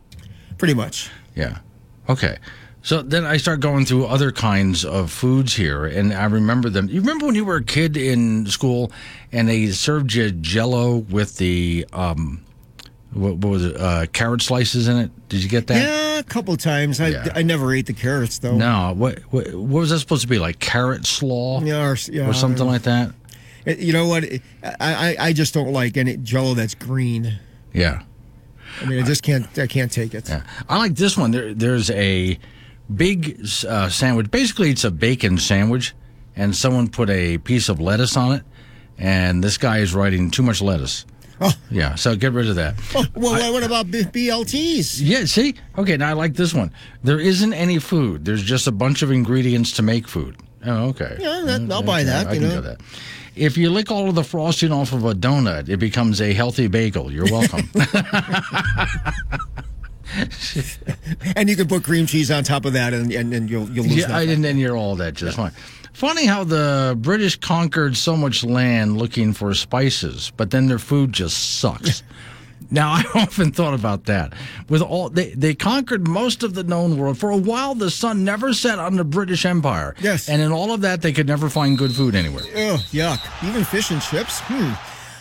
Pretty 0.59 0.75
much. 0.75 1.09
Yeah. 1.35 1.57
Okay. 2.07 2.37
So 2.83 3.01
then 3.01 3.25
I 3.25 3.37
start 3.37 3.61
going 3.61 3.85
through 3.85 4.05
other 4.05 4.31
kinds 4.31 4.85
of 4.85 5.11
foods 5.11 5.55
here, 5.55 5.87
and 5.87 6.13
I 6.13 6.25
remember 6.25 6.69
them. 6.69 6.87
You 6.89 6.99
remember 7.01 7.25
when 7.25 7.33
you 7.33 7.43
were 7.43 7.55
a 7.55 7.63
kid 7.63 7.97
in 7.97 8.45
school, 8.45 8.91
and 9.31 9.49
they 9.49 9.71
served 9.71 10.13
you 10.13 10.29
Jello 10.29 10.97
with 10.97 11.37
the 11.37 11.87
um, 11.91 12.44
what, 13.15 13.37
what 13.37 13.49
was 13.49 13.65
it? 13.65 13.75
Uh, 13.77 14.05
carrot 14.13 14.41
slices 14.41 14.87
in 14.87 14.97
it. 14.97 15.11
Did 15.29 15.41
you 15.43 15.49
get 15.49 15.67
that? 15.67 15.77
Yeah, 15.77 16.19
a 16.19 16.23
couple 16.23 16.55
times. 16.57 16.99
I 17.01 17.07
Yeah. 17.09 17.27
I 17.35 17.41
never 17.41 17.73
ate 17.73 17.87
the 17.87 17.93
carrots 17.93 18.37
though. 18.39 18.55
No. 18.55 18.93
What, 18.95 19.19
what 19.31 19.47
what 19.53 19.79
was 19.81 19.89
that 19.89 19.99
supposed 19.99 20.21
to 20.23 20.27
be 20.27 20.37
like? 20.39 20.59
Carrot 20.59 21.05
slaw? 21.05 21.61
Yeah, 21.61 21.89
or, 21.89 21.95
yeah, 22.11 22.27
or 22.27 22.33
something 22.33 22.65
like 22.67 22.83
that. 22.83 23.11
It- 23.65 23.79
You 23.79 23.93
know 23.93 24.07
what? 24.07 24.23
I, 24.63 24.75
I 24.79 25.15
I 25.19 25.33
just 25.33 25.53
don't 25.53 25.71
like 25.73 25.97
any 25.97 26.17
Jello 26.17 26.53
that's 26.53 26.75
green. 26.75 27.39
Yeah. 27.73 28.03
I 28.81 28.85
mean, 28.85 29.01
I 29.01 29.05
just 29.05 29.23
can't. 29.23 29.47
I 29.57 29.67
can't 29.67 29.91
take 29.91 30.13
it. 30.13 30.27
Yeah. 30.29 30.43
I 30.69 30.77
like 30.77 30.95
this 30.95 31.17
one. 31.17 31.31
There, 31.31 31.53
there's 31.53 31.89
a 31.91 32.37
big 32.93 33.39
uh, 33.67 33.89
sandwich. 33.89 34.29
Basically, 34.31 34.69
it's 34.69 34.83
a 34.83 34.91
bacon 34.91 35.37
sandwich, 35.37 35.93
and 36.35 36.53
someone 36.55 36.89
put 36.89 37.09
a 37.09 37.37
piece 37.37 37.69
of 37.69 37.79
lettuce 37.79 38.17
on 38.17 38.33
it, 38.33 38.43
and 38.97 39.41
this 39.43 39.57
guy 39.57 39.77
is 39.79 39.93
writing 39.95 40.29
too 40.29 40.43
much 40.43 40.61
lettuce. 40.61 41.05
Oh. 41.41 41.51
Yeah, 41.69 41.95
so 41.95 42.15
get 42.15 42.31
rid 42.31 42.47
of 42.49 42.55
that. 42.55 42.75
Oh, 42.95 43.05
well, 43.15 43.51
what 43.53 43.63
about 43.63 43.91
B- 43.91 44.03
BLTs? 44.03 44.99
Yeah, 45.01 45.25
see? 45.25 45.55
Okay, 45.77 45.97
now 45.97 46.09
I 46.09 46.13
like 46.13 46.35
this 46.35 46.53
one. 46.53 46.71
There 47.03 47.19
isn't 47.19 47.53
any 47.53 47.79
food. 47.79 48.23
There's 48.25 48.43
just 48.43 48.67
a 48.67 48.71
bunch 48.71 49.01
of 49.01 49.11
ingredients 49.11 49.73
to 49.73 49.81
make 49.81 50.07
food. 50.07 50.37
Oh, 50.65 50.89
okay. 50.89 51.17
Yeah, 51.19 51.41
that, 51.45 51.71
I'll 51.71 51.83
buy 51.83 52.03
that. 52.03 52.27
I 52.27 52.33
you 52.33 52.39
can 52.39 52.49
know. 52.49 52.61
that. 52.61 52.81
If 53.35 53.57
you 53.57 53.69
lick 53.69 53.91
all 53.91 54.07
of 54.07 54.15
the 54.15 54.23
frosting 54.23 54.71
off 54.71 54.93
of 54.93 55.03
a 55.03 55.13
donut, 55.13 55.67
it 55.67 55.77
becomes 55.77 56.21
a 56.21 56.33
healthy 56.33 56.67
bagel. 56.67 57.11
You're 57.11 57.25
welcome. 57.25 57.69
and 61.35 61.49
you 61.49 61.55
can 61.55 61.67
put 61.67 61.83
cream 61.83 62.05
cheese 62.05 62.31
on 62.31 62.43
top 62.43 62.65
of 62.65 62.73
that, 62.73 62.93
and 62.93 63.11
and, 63.11 63.33
and 63.33 63.49
you'll 63.49 63.69
you'll 63.69 63.85
lose 63.85 63.97
Yeah. 64.07 64.15
I 64.15 64.23
and 64.23 64.59
you're 64.59 64.77
all 64.77 64.95
that 64.97 65.13
just 65.15 65.35
fine. 65.35 65.51
Funny 65.95 66.25
how 66.25 66.43
the 66.43 66.93
British 66.99 67.37
conquered 67.37 67.95
so 67.95 68.17
much 68.17 68.43
land 68.43 68.97
looking 68.97 69.31
for 69.31 69.53
spices, 69.53 70.29
but 70.35 70.51
then 70.51 70.67
their 70.67 70.77
food 70.77 71.13
just 71.13 71.59
sucks. 71.59 72.03
now 72.69 72.89
I 72.91 73.05
often 73.15 73.53
thought 73.53 73.73
about 73.73 74.03
that. 74.07 74.33
With 74.67 74.81
all 74.81 75.07
they, 75.09 75.29
they 75.29 75.55
conquered 75.55 76.05
most 76.05 76.43
of 76.43 76.53
the 76.53 76.65
known 76.65 76.97
world. 76.97 77.17
For 77.17 77.29
a 77.29 77.37
while 77.37 77.75
the 77.75 77.89
sun 77.89 78.25
never 78.25 78.53
set 78.53 78.77
on 78.77 78.97
the 78.97 79.05
British 79.05 79.45
Empire. 79.45 79.95
Yes. 80.01 80.27
And 80.27 80.41
in 80.41 80.51
all 80.51 80.73
of 80.73 80.81
that 80.81 81.01
they 81.01 81.13
could 81.13 81.27
never 81.27 81.49
find 81.49 81.77
good 81.77 81.93
food 81.93 82.13
anywhere. 82.13 82.43
Ugh, 82.43 82.79
yuck. 82.91 83.47
Even 83.47 83.63
fish 83.63 83.89
and 83.89 84.01
chips? 84.01 84.41
Hmm. 84.41 84.73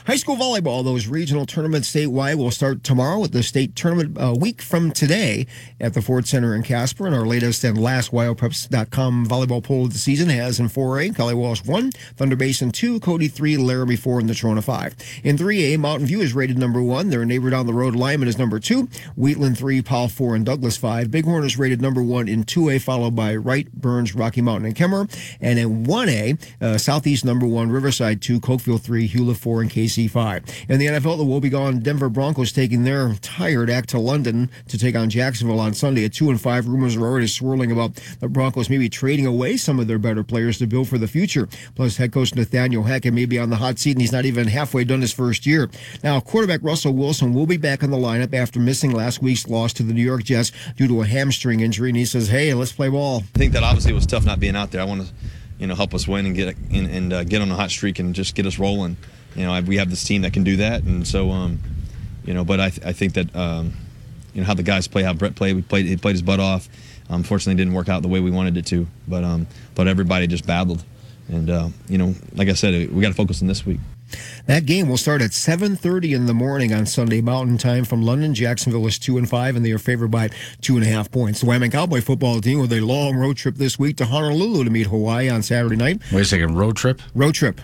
High 0.07 0.17
school 0.17 0.37
volleyball, 0.37 0.85
those 0.85 1.07
regional 1.07 1.47
tournaments 1.47 1.91
statewide 1.91 2.35
will 2.35 2.51
start 2.51 2.85
tomorrow 2.85 3.19
with 3.19 3.33
the 3.33 3.43
state 3.43 3.75
tournament 3.75 4.19
a 4.21 4.35
week 4.35 4.61
from 4.61 4.91
today 4.91 5.47
at 5.81 5.95
the 5.95 6.03
Ford 6.03 6.29
Center 6.29 6.55
in 6.55 6.63
Casper. 6.63 7.07
And 7.07 7.17
our 7.17 7.25
latest 7.25 7.65
and 7.65 7.81
last 7.81 8.13
WyoPreps.com 8.13 9.27
volleyball 9.27 9.65
poll 9.65 9.87
of 9.87 9.95
the 9.95 9.99
season 9.99 10.29
has 10.29 10.61
in 10.61 10.69
4A, 10.69 11.17
Kelly 11.17 11.33
Walsh 11.33 11.65
1, 11.65 11.93
Thunder 12.17 12.37
Basin 12.37 12.71
2, 12.71 13.01
Cody 13.01 13.29
3, 13.29 13.57
Laramie 13.57 13.97
4, 13.97 14.21
and 14.21 14.29
Natrona 14.29 14.63
5. 14.63 14.95
In 15.25 15.39
3A, 15.39 15.79
Mountain 15.79 16.07
View 16.09 16.21
is 16.21 16.35
rated 16.35 16.59
number 16.59 16.83
1. 16.83 17.09
Their 17.09 17.25
neighbor 17.25 17.49
down 17.49 17.67
the 17.67 17.73
road, 17.73 17.97
Lyman, 17.97 18.29
is 18.29 18.37
number 18.37 18.61
2, 18.61 18.87
Wheatland 19.17 19.57
3, 19.57 19.81
Powell 19.81 20.09
4, 20.09 20.35
and 20.35 20.45
Douglas 20.45 20.77
5. 20.77 21.11
Bighorn 21.11 21.47
is 21.47 21.59
rated 21.59 21.81
number 21.81 22.03
1 22.03 22.29
in 22.29 22.45
2A, 22.45 22.83
followed 22.83 23.17
by 23.17 23.35
Wright, 23.37 23.73
Burns, 23.73 24.15
Rocky 24.15 24.43
Mountain, 24.43 24.67
and 24.67 24.77
Kemmerer. 24.77 25.11
And 25.41 25.59
in 25.59 25.87
1A, 25.87 26.39
uh, 26.61 26.77
Southeast 26.77 27.25
number 27.25 27.47
1, 27.47 27.71
Riverside 27.71 28.21
2, 28.21 28.39
Cokeville 28.39 28.83
3, 28.83 29.09
Hulett 29.09 29.39
4, 29.39 29.63
and 29.63 29.71
Kaycee 29.71 29.94
5. 30.09 30.67
In 30.69 30.79
the 30.79 30.87
NFL, 30.87 31.17
the 31.17 31.25
woebegone 31.25 31.83
Denver 31.83 32.09
Broncos 32.09 32.53
taking 32.53 32.85
their 32.85 33.15
tired 33.23 33.71
act 33.71 33.89
to 33.91 33.99
London 33.99 34.51
to 34.69 34.79
take 34.79 34.95
on 34.97 35.09
Jacksonville 35.09 35.61
on 35.61 35.75
Sunday 35.75 36.05
at 36.05 36.13
2 36.13 36.31
and 36.31 36.41
5. 36.41 36.67
Rumors 36.67 36.97
are 36.97 37.03
already 37.03 37.27
swirling 37.27 37.73
about 37.73 37.95
the 38.21 38.29
Broncos 38.29 38.69
maybe 38.69 38.89
trading 38.89 39.27
away 39.27 39.57
some 39.57 39.79
of 39.79 39.87
their 39.87 39.99
better 39.99 40.25
players 40.25 40.59
to 40.59 40.67
build 40.67 40.89
for 40.89 40.99
the 40.99 41.09
future. 41.09 41.49
Plus, 41.75 41.97
head 41.97 42.13
coach 42.13 42.35
Nathaniel 42.35 42.83
Hackett 42.83 43.15
may 43.15 43.27
be 43.27 43.39
on 43.39 43.51
the 43.51 43.57
hot 43.57 43.79
seat, 43.79 43.93
and 43.93 44.01
he's 44.01 44.13
not 44.13 44.25
even 44.25 44.49
halfway 44.49 44.85
done 44.85 45.01
his 45.01 45.13
first 45.13 45.47
year. 45.47 45.71
Now, 46.03 46.21
quarterback 46.21 46.61
Russell 46.63 46.93
Wilson 46.93 47.35
will 47.35 47.47
be 47.47 47.57
back 47.57 47.83
in 47.83 47.91
the 47.91 47.97
lineup 47.97 48.35
after 48.35 48.61
missing 48.61 48.93
last 48.93 49.23
week's 49.23 49.49
loss 49.49 49.73
to 49.75 49.83
the 49.83 49.93
New 49.93 50.05
York 50.05 50.25
Jets 50.25 50.53
due 50.77 50.89
to 50.89 51.03
a 51.03 51.07
hamstring 51.07 51.61
injury, 51.61 51.91
and 51.91 51.97
he 51.97 52.05
says, 52.05 52.29
hey, 52.29 52.55
let's 52.55 52.73
play 52.73 52.89
ball. 52.89 53.23
I 53.35 53.39
think 53.39 53.53
that 53.53 53.63
obviously 53.63 53.93
was 53.93 54.07
tough 54.07 54.25
not 54.25 54.41
being 54.41 54.57
out 54.57 54.71
there. 54.71 54.81
I 54.81 54.85
want 54.85 55.07
to, 55.07 55.13
you 55.59 55.67
know, 55.67 55.75
help 55.75 55.95
us 55.95 56.09
win 56.09 56.27
and 56.27 56.35
get 56.35 56.57
and, 56.73 56.91
and 56.91 57.13
uh, 57.13 57.25
get 57.25 57.41
on 57.41 57.51
a 57.51 57.55
hot 57.55 57.71
streak 57.71 57.99
and 57.99 58.15
just 58.15 58.35
get 58.35 58.47
us 58.47 58.59
rolling. 58.59 58.97
You 59.35 59.45
know, 59.45 59.53
I, 59.53 59.61
we 59.61 59.77
have 59.77 59.91
this 59.91 60.05
team 60.05 60.23
that 60.23 60.33
can 60.33 60.45
do 60.45 60.57
that, 60.59 60.83
and 60.83 61.07
so, 61.07 61.31
um, 61.31 61.59
you 62.25 62.35
know, 62.35 62.45
but 62.45 62.61
I, 62.61 62.71
th- 62.71 62.87
I 62.87 62.93
think 62.93 63.15
that, 63.15 63.35
um, 63.35 63.73
you 64.33 64.41
know, 64.41 64.47
how 64.47 64.55
the 64.55 64.63
guys 64.63 64.87
play, 64.87 65.03
how 65.03 65.13
Brett 65.13 65.35
played, 65.35 65.57
we 65.57 65.63
played, 65.63 65.87
he 65.87 65.97
played 65.97 66.13
his 66.13 66.23
butt 66.23 66.41
off. 66.41 66.69
Unfortunately, 67.09 67.55
it 67.55 67.65
didn't 67.65 67.75
work 67.75 67.89
out 67.89 68.03
the 68.03 68.09
way 68.09 68.21
we 68.21 68.31
wanted 68.31 68.57
it 68.57 68.67
to, 68.67 68.87
but 69.07 69.25
um, 69.25 69.47
but 69.75 69.89
everybody 69.89 70.27
just 70.27 70.47
battled, 70.47 70.85
and 71.29 71.51
uh, 71.51 71.69
you 71.89 71.99
know, 71.99 72.15
like 72.35 72.49
I 72.49 72.55
said, 72.55 72.91
we 72.93 73.03
got 73.03 73.09
to 73.09 73.15
focus 73.15 73.43
on 73.43 73.49
this 73.49 73.67
week. 73.67 73.81
That 74.47 74.67
game 74.67 74.89
will 74.89 74.97
start 74.97 75.23
at 75.23 75.31
7:30 75.31 76.15
in 76.15 76.27
the 76.27 76.35
morning 76.35 76.73
on 76.73 76.87
Sunday 76.87 77.21
Mountain 77.21 77.59
Time 77.59 77.85
from 77.85 78.03
London. 78.03 78.35
Jacksonville 78.35 78.87
is 78.87 78.99
two 78.99 79.19
and 79.19 79.29
five, 79.29 79.57
and 79.57 79.65
they 79.65 79.73
are 79.73 79.79
favored 79.79 80.11
by 80.11 80.31
two 80.61 80.77
and 80.77 80.85
a 80.85 80.89
half 80.89 81.11
points. 81.11 81.41
The 81.41 81.47
Wyoming 81.47 81.71
Cowboy 81.71 82.01
football 82.01 82.41
team 82.41 82.61
with 82.61 82.73
a 82.73 82.81
long 82.81 83.17
road 83.17 83.37
trip 83.37 83.57
this 83.57 83.79
week 83.79 83.97
to 83.99 84.07
Honolulu 84.07 84.65
to 84.65 84.71
meet 84.71 84.87
Hawaii 84.87 85.29
on 85.29 85.43
Saturday 85.43 85.77
night. 85.77 86.01
Wait 86.13 86.23
a 86.23 86.25
second, 86.25 86.57
road 86.57 86.77
trip? 86.77 87.01
Road 87.15 87.35
trip, 87.35 87.61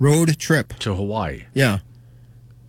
road 0.00 0.36
trip 0.38 0.72
to 0.80 0.94
Hawaii. 0.94 1.44
Yeah. 1.54 1.78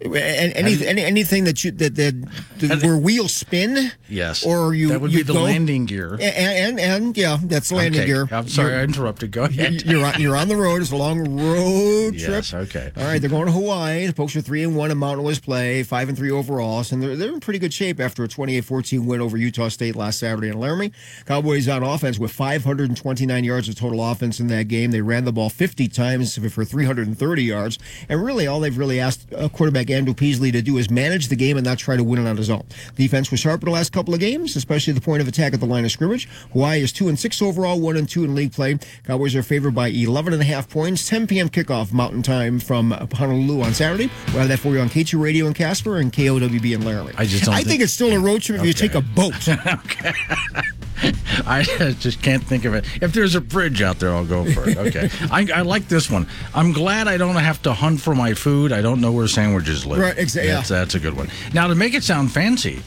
And 0.03 0.53
any, 0.55 0.85
any 0.87 1.03
anything 1.03 1.43
that 1.43 1.63
you 1.63 1.71
that 1.73 1.95
that, 1.95 2.27
that 2.57 2.81
where 2.83 2.97
wheels 2.97 3.33
spin, 3.35 3.91
Yes. 4.09 4.43
or 4.43 4.73
you 4.73 4.87
That 4.89 4.99
would 5.01 5.11
you 5.11 5.19
be 5.19 5.23
the 5.23 5.33
go- 5.33 5.43
landing 5.43 5.85
gear. 5.85 6.13
and, 6.13 6.21
and 6.23 6.79
and 6.79 7.17
yeah, 7.17 7.37
that's 7.43 7.71
landing 7.71 8.01
Okay, 8.01 8.07
gear. 8.07 8.27
I'm 8.31 8.47
sorry, 8.47 8.69
You're- 8.71 8.81
I 8.81 8.83
interrupted. 8.83 9.31
Go 9.31 9.43
ahead. 9.43 9.83
You're 9.83 10.03
on, 10.05 10.19
you're 10.19 10.35
on 10.35 10.47
the 10.47 10.55
road. 10.55 10.81
It's 10.81 10.91
a 10.91 10.95
long 10.95 11.19
road 11.39 12.17
trip. 12.17 12.29
Yes, 12.29 12.53
okay. 12.53 12.91
All 12.97 13.03
right, 13.03 13.19
they're 13.21 13.29
going 13.29 13.45
to 13.45 13.51
Hawaii. 13.51 14.07
The 14.07 14.13
Pokes 14.13 14.35
are 14.35 14.41
three 14.41 14.63
and 14.63 14.75
one 14.75 14.89
in 14.89 14.97
Mountain 14.97 15.23
West 15.23 15.43
play, 15.43 15.83
five 15.83 16.09
and 16.09 16.17
three 16.17 16.31
overall, 16.31 16.83
and 16.91 17.03
they're 17.03 17.15
they're 17.15 17.29
in 17.33 17.39
pretty 17.39 17.59
good 17.59 17.73
shape 17.73 17.99
after 17.99 18.23
a 18.23 18.27
28-14 18.27 19.05
win 19.05 19.21
over 19.21 19.37
Utah 19.37 19.67
State 19.67 19.95
last 19.95 20.17
Saturday 20.19 20.47
in 20.47 20.59
Laramie. 20.59 20.91
Cowboys 21.25 21.67
on 21.67 21.83
offense 21.83 22.17
with 22.17 22.31
529 22.31 23.43
yards 23.43 23.69
of 23.69 23.75
total 23.75 24.03
offense 24.09 24.39
in 24.39 24.47
that 24.47 24.67
game. 24.67 24.89
They 24.91 25.01
ran 25.01 25.25
the 25.25 25.31
ball 25.33 25.49
50 25.49 25.87
times 25.89 26.37
for 26.51 26.65
330 26.65 27.43
yards, 27.43 27.77
and 28.09 28.23
really 28.23 28.47
all 28.47 28.59
they've 28.59 28.75
really 28.77 28.99
asked 28.99 29.27
a 29.31 29.47
quarterback 29.49 29.90
Andrew 29.93 30.13
Peasley 30.13 30.51
to 30.51 30.61
do 30.61 30.77
is 30.77 30.89
manage 30.89 31.27
the 31.27 31.35
game 31.35 31.57
and 31.57 31.65
not 31.65 31.77
try 31.77 31.95
to 31.95 32.03
win 32.03 32.25
it 32.25 32.29
on 32.29 32.37
his 32.37 32.49
own. 32.49 32.63
Defense 32.95 33.31
was 33.31 33.39
sharp 33.39 33.61
in 33.61 33.65
the 33.65 33.71
last 33.71 33.91
couple 33.91 34.13
of 34.13 34.19
games, 34.19 34.55
especially 34.55 34.93
the 34.93 35.01
point 35.01 35.21
of 35.21 35.27
attack 35.27 35.53
at 35.53 35.59
the 35.59 35.65
line 35.65 35.85
of 35.85 35.91
scrimmage. 35.91 36.27
Hawaii 36.53 36.81
is 36.81 36.91
two 36.91 37.07
and 37.09 37.19
six 37.19 37.41
overall, 37.41 37.79
one 37.79 37.97
and 37.97 38.07
two 38.07 38.23
in 38.23 38.35
league 38.35 38.51
play. 38.53 38.77
Cowboys 39.05 39.35
are 39.35 39.43
favored 39.43 39.75
by 39.75 39.87
11 39.89 40.33
and 40.33 40.41
a 40.41 40.45
half 40.45 40.69
points. 40.69 41.07
10 41.07 41.27
p.m. 41.27 41.49
kickoff 41.49 41.91
Mountain 41.93 42.21
Time 42.23 42.59
from 42.59 42.91
Honolulu 42.91 43.61
on 43.63 43.73
Saturday. 43.73 44.09
We'll 44.27 44.39
have 44.39 44.47
that 44.49 44.59
for 44.59 44.69
you 44.73 44.79
on 44.79 44.89
K2 44.89 45.19
Radio 45.21 45.47
in 45.47 45.53
Casper 45.53 45.97
and 45.97 46.11
KOWB 46.11 46.73
in 46.73 46.85
Laramie. 46.85 47.13
I 47.17 47.25
just 47.25 47.45
don't 47.45 47.53
I 47.53 47.57
think- 47.57 47.67
think 47.69 47.81
it's 47.83 47.93
still 47.93 48.11
a 48.13 48.19
road 48.19 48.41
trip 48.41 48.59
if 48.59 48.65
you 48.65 48.73
take 48.73 48.95
a 48.95 49.01
boat. 49.01 49.33
I 51.45 51.63
just 51.99 52.21
can't 52.21 52.43
think 52.43 52.65
of 52.65 52.73
it. 52.73 52.85
If 53.01 53.13
there's 53.13 53.35
a 53.35 53.41
bridge 53.41 53.81
out 53.81 53.99
there, 53.99 54.11
I'll 54.11 54.25
go 54.25 54.49
for 54.51 54.69
it. 54.69 54.77
Okay. 54.77 55.09
I, 55.31 55.47
I 55.53 55.61
like 55.61 55.87
this 55.87 56.09
one. 56.09 56.27
I'm 56.53 56.71
glad 56.71 57.07
I 57.07 57.17
don't 57.17 57.35
have 57.35 57.61
to 57.63 57.73
hunt 57.73 58.01
for 58.01 58.13
my 58.15 58.33
food. 58.33 58.71
I 58.71 58.81
don't 58.81 59.01
know 59.01 59.11
where 59.11 59.27
sandwiches 59.27 59.85
live. 59.85 59.99
Right, 59.99 60.15
exa- 60.17 60.43
yeah. 60.43 60.55
That's, 60.55 60.69
that's 60.69 60.95
a 60.95 60.99
good 60.99 61.15
one. 61.15 61.29
Now, 61.53 61.67
to 61.67 61.75
make 61.75 61.93
it 61.93 62.03
sound 62.03 62.31
fancy, 62.31 62.81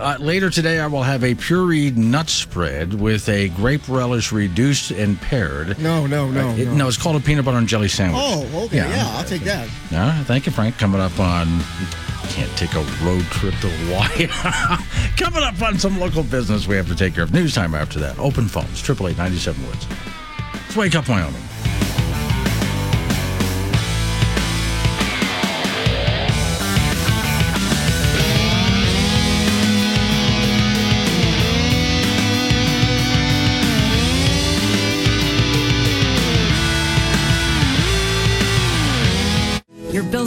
uh, 0.00 0.16
later 0.18 0.50
today 0.50 0.80
I 0.80 0.86
will 0.86 1.02
have 1.02 1.22
a 1.22 1.34
pureed 1.34 1.96
nut 1.96 2.28
spread 2.28 2.94
with 2.94 3.28
a 3.28 3.48
grape 3.50 3.88
relish 3.88 4.32
reduced 4.32 4.90
and 4.90 5.20
paired. 5.20 5.78
No, 5.78 6.06
no, 6.06 6.30
no, 6.30 6.48
Uh, 6.50 6.54
it- 6.56 6.68
no. 6.68 6.88
it's 6.88 6.96
called 6.96 7.16
a 7.16 7.20
peanut 7.20 7.44
butter 7.44 7.58
and 7.58 7.68
jelly 7.68 7.88
sandwich. 7.88 8.20
Oh, 8.24 8.64
okay. 8.64 8.76
Yeah. 8.78 8.88
Yeah, 8.88 9.16
I'll 9.18 9.24
take 9.24 9.42
that. 9.44 9.68
No, 9.90 10.12
thank 10.24 10.46
you, 10.46 10.52
Frank. 10.52 10.78
Coming 10.78 11.00
up 11.00 11.18
on. 11.20 11.46
Can't 12.30 12.50
take 12.56 12.72
a 12.74 12.82
road 13.04 13.24
trip 13.32 13.54
to 13.60 13.68
Hawaii. 13.68 14.28
Coming 15.16 15.42
up 15.42 15.60
on 15.62 15.78
some 15.78 15.98
local 15.98 16.22
business 16.22 16.66
we 16.68 16.76
have 16.76 16.86
to 16.88 16.94
take 16.94 17.14
care 17.14 17.24
of. 17.24 17.32
News 17.32 17.54
time 17.54 17.74
after 17.74 17.98
that. 17.98 18.18
Open 18.20 18.46
phones, 18.46 18.80
888 18.88 19.58
Woods. 19.66 19.86
Let's 20.54 20.76
wake 20.76 20.94
up, 20.94 21.08
Wyoming. 21.08 21.42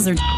Bills 0.04 0.20
are. 0.20 0.34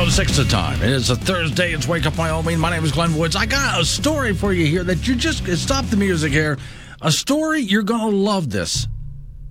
Oh 0.00 0.08
six 0.08 0.36
the 0.36 0.44
time. 0.44 0.80
It 0.80 0.90
is 0.90 1.10
a 1.10 1.16
Thursday. 1.16 1.72
It's 1.72 1.88
Wake 1.88 2.06
Up 2.06 2.16
Wyoming. 2.16 2.60
My 2.60 2.70
name 2.70 2.84
is 2.84 2.92
Glenn 2.92 3.16
Woods. 3.16 3.34
I 3.34 3.46
got 3.46 3.80
a 3.80 3.84
story 3.84 4.32
for 4.32 4.52
you 4.52 4.64
here 4.64 4.84
that 4.84 5.08
you 5.08 5.16
just 5.16 5.44
stop 5.58 5.84
the 5.86 5.96
music 5.96 6.30
here. 6.30 6.56
A 7.02 7.10
story 7.10 7.62
you're 7.62 7.82
gonna 7.82 8.14
love 8.16 8.48
this. 8.48 8.86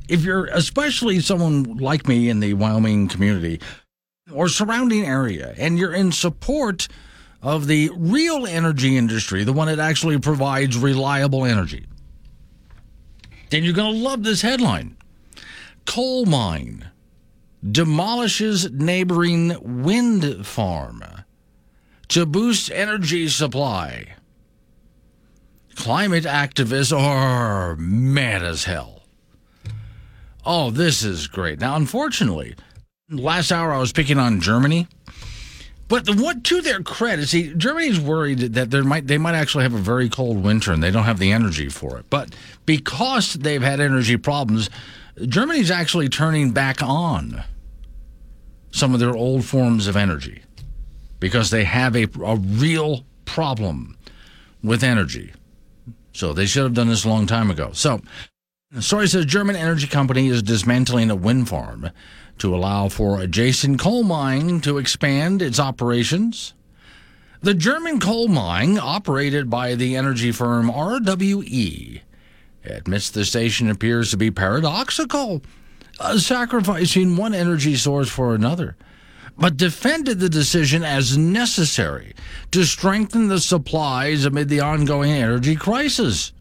If 0.08 0.24
you're 0.24 0.46
especially 0.46 1.20
someone 1.20 1.78
like 1.78 2.08
me 2.08 2.30
in 2.30 2.40
the 2.40 2.54
Wyoming 2.54 3.08
community 3.08 3.60
or 4.32 4.48
surrounding 4.48 5.06
area, 5.06 5.54
and 5.58 5.78
you're 5.78 5.94
in 5.94 6.12
support 6.12 6.88
of 7.42 7.68
the 7.68 7.92
real 7.96 8.46
energy 8.46 8.98
industry, 8.98 9.44
the 9.44 9.54
one 9.54 9.68
that 9.68 9.80
actually 9.80 10.18
provides 10.20 10.78
reliable 10.78 11.46
energy, 11.46 11.86
then 13.50 13.64
you're 13.64 13.74
gonna 13.74 13.98
love 13.98 14.24
this 14.24 14.42
headline. 14.42 14.98
Coal 15.86 16.26
mine 16.26 16.90
demolishes 17.70 18.70
neighboring 18.72 19.84
wind 19.84 20.46
farm 20.46 21.04
to 22.10 22.26
boost 22.26 22.72
energy 22.72 23.28
supply. 23.28 24.16
Climate 25.76 26.24
activists 26.24 26.98
are 26.98 27.76
mad 27.76 28.44
as 28.44 28.64
hell. 28.64 28.97
Oh, 30.48 30.72
this 30.72 31.04
is 31.04 31.28
great. 31.28 31.60
Now, 31.60 31.76
unfortunately, 31.76 32.56
last 33.10 33.52
hour 33.52 33.74
I 33.74 33.80
was 33.80 33.92
picking 33.92 34.18
on 34.20 34.42
Germany. 34.42 34.88
But 35.90 36.06
the, 36.06 36.14
what 36.14 36.44
to 36.46 36.62
their 36.62 36.82
credit, 36.84 37.28
see, 37.30 37.54
Germany's 37.56 38.00
worried 38.00 38.40
that 38.40 38.72
there 38.72 38.84
might 38.84 39.08
they 39.08 39.18
might 39.18 39.36
actually 39.36 39.64
have 39.64 39.74
a 39.74 39.80
very 39.80 40.10
cold 40.10 40.44
winter 40.44 40.74
and 40.74 40.84
they 40.84 40.92
don't 40.92 41.06
have 41.06 41.20
the 41.20 41.34
energy 41.34 41.70
for 41.70 41.98
it. 41.98 42.06
But 42.10 42.36
because 42.66 43.34
they've 43.34 43.62
had 43.62 43.80
energy 43.82 44.18
problems, 44.18 44.70
Germany's 45.28 45.72
actually 45.72 46.10
turning 46.10 46.52
back 46.52 46.82
on 46.84 47.44
some 48.72 48.94
of 48.94 49.00
their 49.02 49.16
old 49.16 49.46
forms 49.46 49.88
of 49.88 49.98
energy. 49.98 50.44
because 51.20 51.50
they 51.50 51.64
have 51.66 51.96
a, 51.96 52.08
a 52.24 52.36
real 52.38 53.06
problem 53.26 53.98
with 54.64 54.84
energy. 54.84 55.34
So 56.14 56.34
they 56.34 56.46
should 56.46 56.64
have 56.64 56.74
done 56.74 56.88
this 56.90 57.06
a 57.06 57.10
long 57.10 57.28
time 57.28 57.52
ago. 57.52 57.72
So, 57.74 58.02
story 58.80 59.08
says 59.08 59.26
German 59.26 59.56
energy 59.56 59.88
company 59.88 60.28
is 60.28 60.44
dismantling 60.44 61.10
a 61.10 61.16
wind 61.16 61.50
farm 61.50 61.90
to 62.38 62.56
allow 62.56 62.90
for 62.90 63.20
adjacent 63.20 63.80
coal 63.80 64.04
mine 64.04 64.62
to 64.62 64.78
expand 64.78 65.42
its 65.42 65.60
operations. 65.60 66.54
The 67.42 67.54
German 67.54 68.00
coal 68.00 68.28
mine, 68.28 68.78
operated 68.78 69.50
by 69.50 69.76
the 69.76 69.96
energy 69.96 70.32
firm 70.32 70.70
RWE, 70.70 72.02
admits 72.66 73.10
the 73.10 73.26
station 73.26 73.70
appears 73.70 74.12
to 74.12 74.18
be 74.18 74.32
paradoxical, 74.32 75.42
uh, 76.00 76.18
sacrificing 76.18 77.16
one 77.16 77.34
energy 77.34 77.76
source 77.76 78.10
for 78.10 78.36
another, 78.36 78.76
but 79.38 79.56
defended 79.56 80.20
the 80.20 80.30
decision 80.30 80.84
as 80.84 81.18
necessary 81.18 82.14
to 82.52 82.66
strengthen 82.66 83.28
the 83.28 83.40
supplies 83.40 84.26
amid 84.26 84.50
the 84.50 84.60
ongoing 84.60 85.12
energy 85.12 85.56
crisis. 85.56 86.34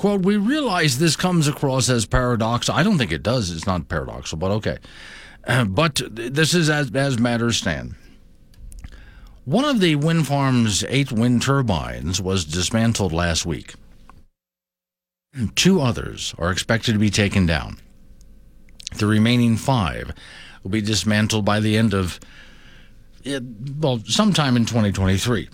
Quote, 0.00 0.22
we 0.22 0.38
realize 0.38 0.98
this 0.98 1.14
comes 1.14 1.46
across 1.46 1.90
as 1.90 2.06
paradoxical. 2.06 2.80
I 2.80 2.82
don't 2.82 2.96
think 2.96 3.12
it 3.12 3.22
does. 3.22 3.50
It's 3.50 3.66
not 3.66 3.86
paradoxical, 3.88 4.38
but 4.38 4.50
okay. 4.52 4.78
Uh, 5.46 5.64
but 5.66 6.00
this 6.10 6.54
is 6.54 6.70
as, 6.70 6.90
as 6.92 7.18
matters 7.18 7.58
stand. 7.58 7.96
One 9.44 9.66
of 9.66 9.78
the 9.78 9.96
wind 9.96 10.26
farm's 10.26 10.84
eight 10.84 11.12
wind 11.12 11.42
turbines 11.42 12.18
was 12.18 12.46
dismantled 12.46 13.12
last 13.12 13.44
week. 13.44 13.74
Two 15.54 15.82
others 15.82 16.34
are 16.38 16.50
expected 16.50 16.94
to 16.94 16.98
be 16.98 17.10
taken 17.10 17.44
down. 17.44 17.76
The 18.96 19.06
remaining 19.06 19.58
five 19.58 20.14
will 20.62 20.70
be 20.70 20.80
dismantled 20.80 21.44
by 21.44 21.60
the 21.60 21.76
end 21.76 21.92
of, 21.92 22.18
well, 23.78 24.00
sometime 24.06 24.56
in 24.56 24.64
2023. 24.64 25.50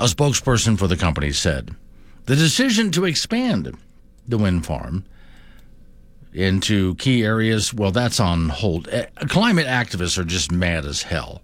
A 0.00 0.06
spokesperson 0.06 0.76
for 0.76 0.88
the 0.88 0.96
company 0.96 1.30
said 1.30 1.76
the 2.26 2.36
decision 2.36 2.90
to 2.92 3.04
expand 3.04 3.76
the 4.26 4.38
wind 4.38 4.64
farm 4.64 5.04
into 6.32 6.94
key 6.96 7.24
areas, 7.24 7.74
well, 7.74 7.90
that's 7.90 8.20
on 8.20 8.48
hold. 8.48 8.88
Eh, 8.88 9.06
Climate 9.28 9.66
activists 9.66 10.18
are 10.18 10.24
just 10.24 10.50
mad 10.50 10.86
as 10.86 11.02
hell. 11.02 11.42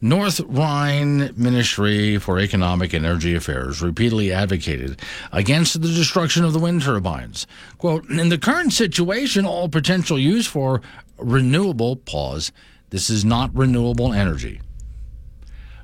North 0.00 0.40
Rhine 0.40 1.32
Ministry 1.36 2.18
for 2.18 2.38
Economic 2.38 2.92
and 2.92 3.06
Energy 3.06 3.34
Affairs 3.34 3.80
repeatedly 3.80 4.32
advocated 4.32 5.00
against 5.32 5.80
the 5.80 5.88
destruction 5.88 6.44
of 6.44 6.52
the 6.52 6.58
wind 6.58 6.82
turbines. 6.82 7.46
Quote, 7.78 8.08
in 8.10 8.28
the 8.28 8.38
current 8.38 8.72
situation, 8.72 9.46
all 9.46 9.68
potential 9.68 10.18
use 10.18 10.46
for 10.46 10.82
renewable, 11.18 11.96
pause, 11.96 12.52
this 12.90 13.08
is 13.08 13.24
not 13.24 13.54
renewable 13.54 14.12
energy, 14.12 14.60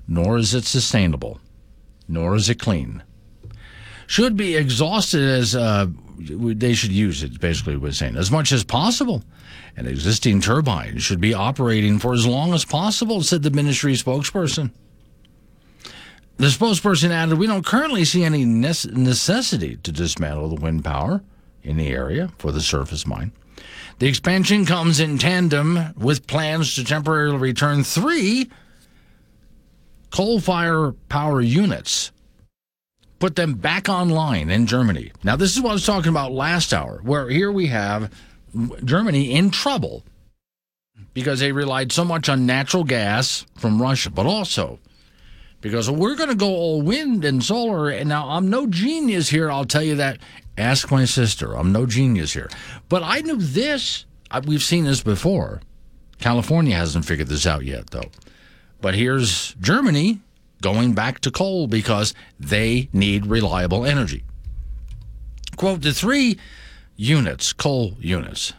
nor 0.07 0.37
is 0.37 0.55
it 0.55 0.65
sustainable, 0.65 1.41
nor 2.07 2.37
is 2.37 2.51
it 2.51 2.59
clean. 2.59 3.03
Should 4.11 4.37
be 4.37 4.57
exhausted 4.57 5.23
as 5.23 5.55
uh, 5.55 5.87
they 6.19 6.75
should 6.75 6.91
use 6.91 7.23
it, 7.23 7.41
basically, 7.41 7.77
was 7.77 7.97
saying, 7.97 8.17
as 8.17 8.29
much 8.29 8.51
as 8.51 8.65
possible. 8.65 9.23
An 9.77 9.87
existing 9.87 10.41
turbine 10.41 10.99
should 10.99 11.21
be 11.21 11.33
operating 11.33 12.01
for 12.01 12.13
as 12.13 12.27
long 12.27 12.53
as 12.53 12.65
possible, 12.65 13.23
said 13.23 13.45
the 13.45 13.53
ministry 13.53 13.93
spokesperson. 13.93 14.73
The 16.39 16.49
spokesperson 16.49 17.11
added, 17.11 17.39
We 17.39 17.47
don't 17.47 17.65
currently 17.65 18.05
see 18.05 18.25
any 18.25 18.45
necessity 18.45 19.77
to 19.77 19.93
dismantle 19.93 20.49
the 20.49 20.61
wind 20.61 20.85
power 20.85 21.23
in 21.63 21.77
the 21.77 21.91
area 21.91 22.33
for 22.37 22.51
the 22.51 22.61
surface 22.61 23.07
mine. 23.07 23.31
The 24.01 24.09
expansion 24.09 24.67
comes 24.67 24.99
in 24.99 25.19
tandem 25.19 25.95
with 25.97 26.27
plans 26.27 26.75
to 26.75 26.85
temporarily 26.85 27.37
return 27.39 27.85
three 27.85 28.51
coal 30.11 30.41
fire 30.41 30.91
power 31.09 31.41
units, 31.41 32.11
put 33.21 33.37
them 33.37 33.55
back 33.55 33.89
online 33.89 34.51
in 34.51 34.67
Germany. 34.67 35.13
Now, 35.23 35.37
this 35.37 35.55
is 35.55 35.63
what 35.63 35.71
I 35.71 35.75
was 35.75 35.87
talking 35.87 36.09
about 36.09 36.33
last 36.33 36.75
hour, 36.75 37.01
where 37.05 37.29
here 37.29 37.53
we 37.53 37.69
have 37.69 38.13
Germany 38.85 39.33
in 39.33 39.51
trouble 39.51 40.03
because 41.15 41.39
they 41.39 41.53
relied 41.53 41.93
so 41.93 42.05
much 42.05 42.29
on 42.29 42.47
natural 42.47 42.83
gas 42.83 43.45
from 43.57 43.81
Russia, 43.81 44.11
but 44.11 44.27
also 44.27 44.81
because 45.61 45.91
we're 45.91 46.17
going 46.17 46.31
to 46.31 46.35
go 46.35 46.49
all 46.49 46.83
wind 46.83 47.25
and 47.25 47.45
solar. 47.45 47.91
And 47.91 48.09
now 48.09 48.31
I'm 48.31 48.49
no 48.49 48.67
genius 48.67 49.29
here, 49.29 49.51
I'll 49.51 49.67
tell 49.67 49.83
you 49.83 49.97
that. 49.97 50.19
Ask 50.59 50.91
my 50.91 51.05
sister. 51.05 51.57
I'm 51.57 51.73
no 51.73 51.87
genius 51.87 52.33
here. 52.33 52.51
But 52.89 53.03
I 53.03 53.21
knew 53.21 53.37
this. 53.37 54.05
We've 54.47 54.63
seen 54.63 54.85
this 54.85 55.03
before. 55.03 55.63
California 56.19 56.77
hasn't 56.77 57.07
figured 57.07 57.29
this 57.29 57.47
out 57.47 57.65
yet, 57.65 57.91
though. 57.91 58.11
But 58.81 58.95
here's 58.95 59.55
Germany 59.55 60.21
going 60.61 60.95
back 60.95 61.21
to 61.21 61.31
coal 61.31 61.67
because 61.67 62.15
they 62.39 62.89
need 62.93 63.27
reliable 63.27 63.85
energy. 63.85 64.25
Quote 65.57 65.83
The 65.83 65.93
three 65.93 66.39
units, 66.97 67.53
coal 67.53 67.97
units, 68.01 68.53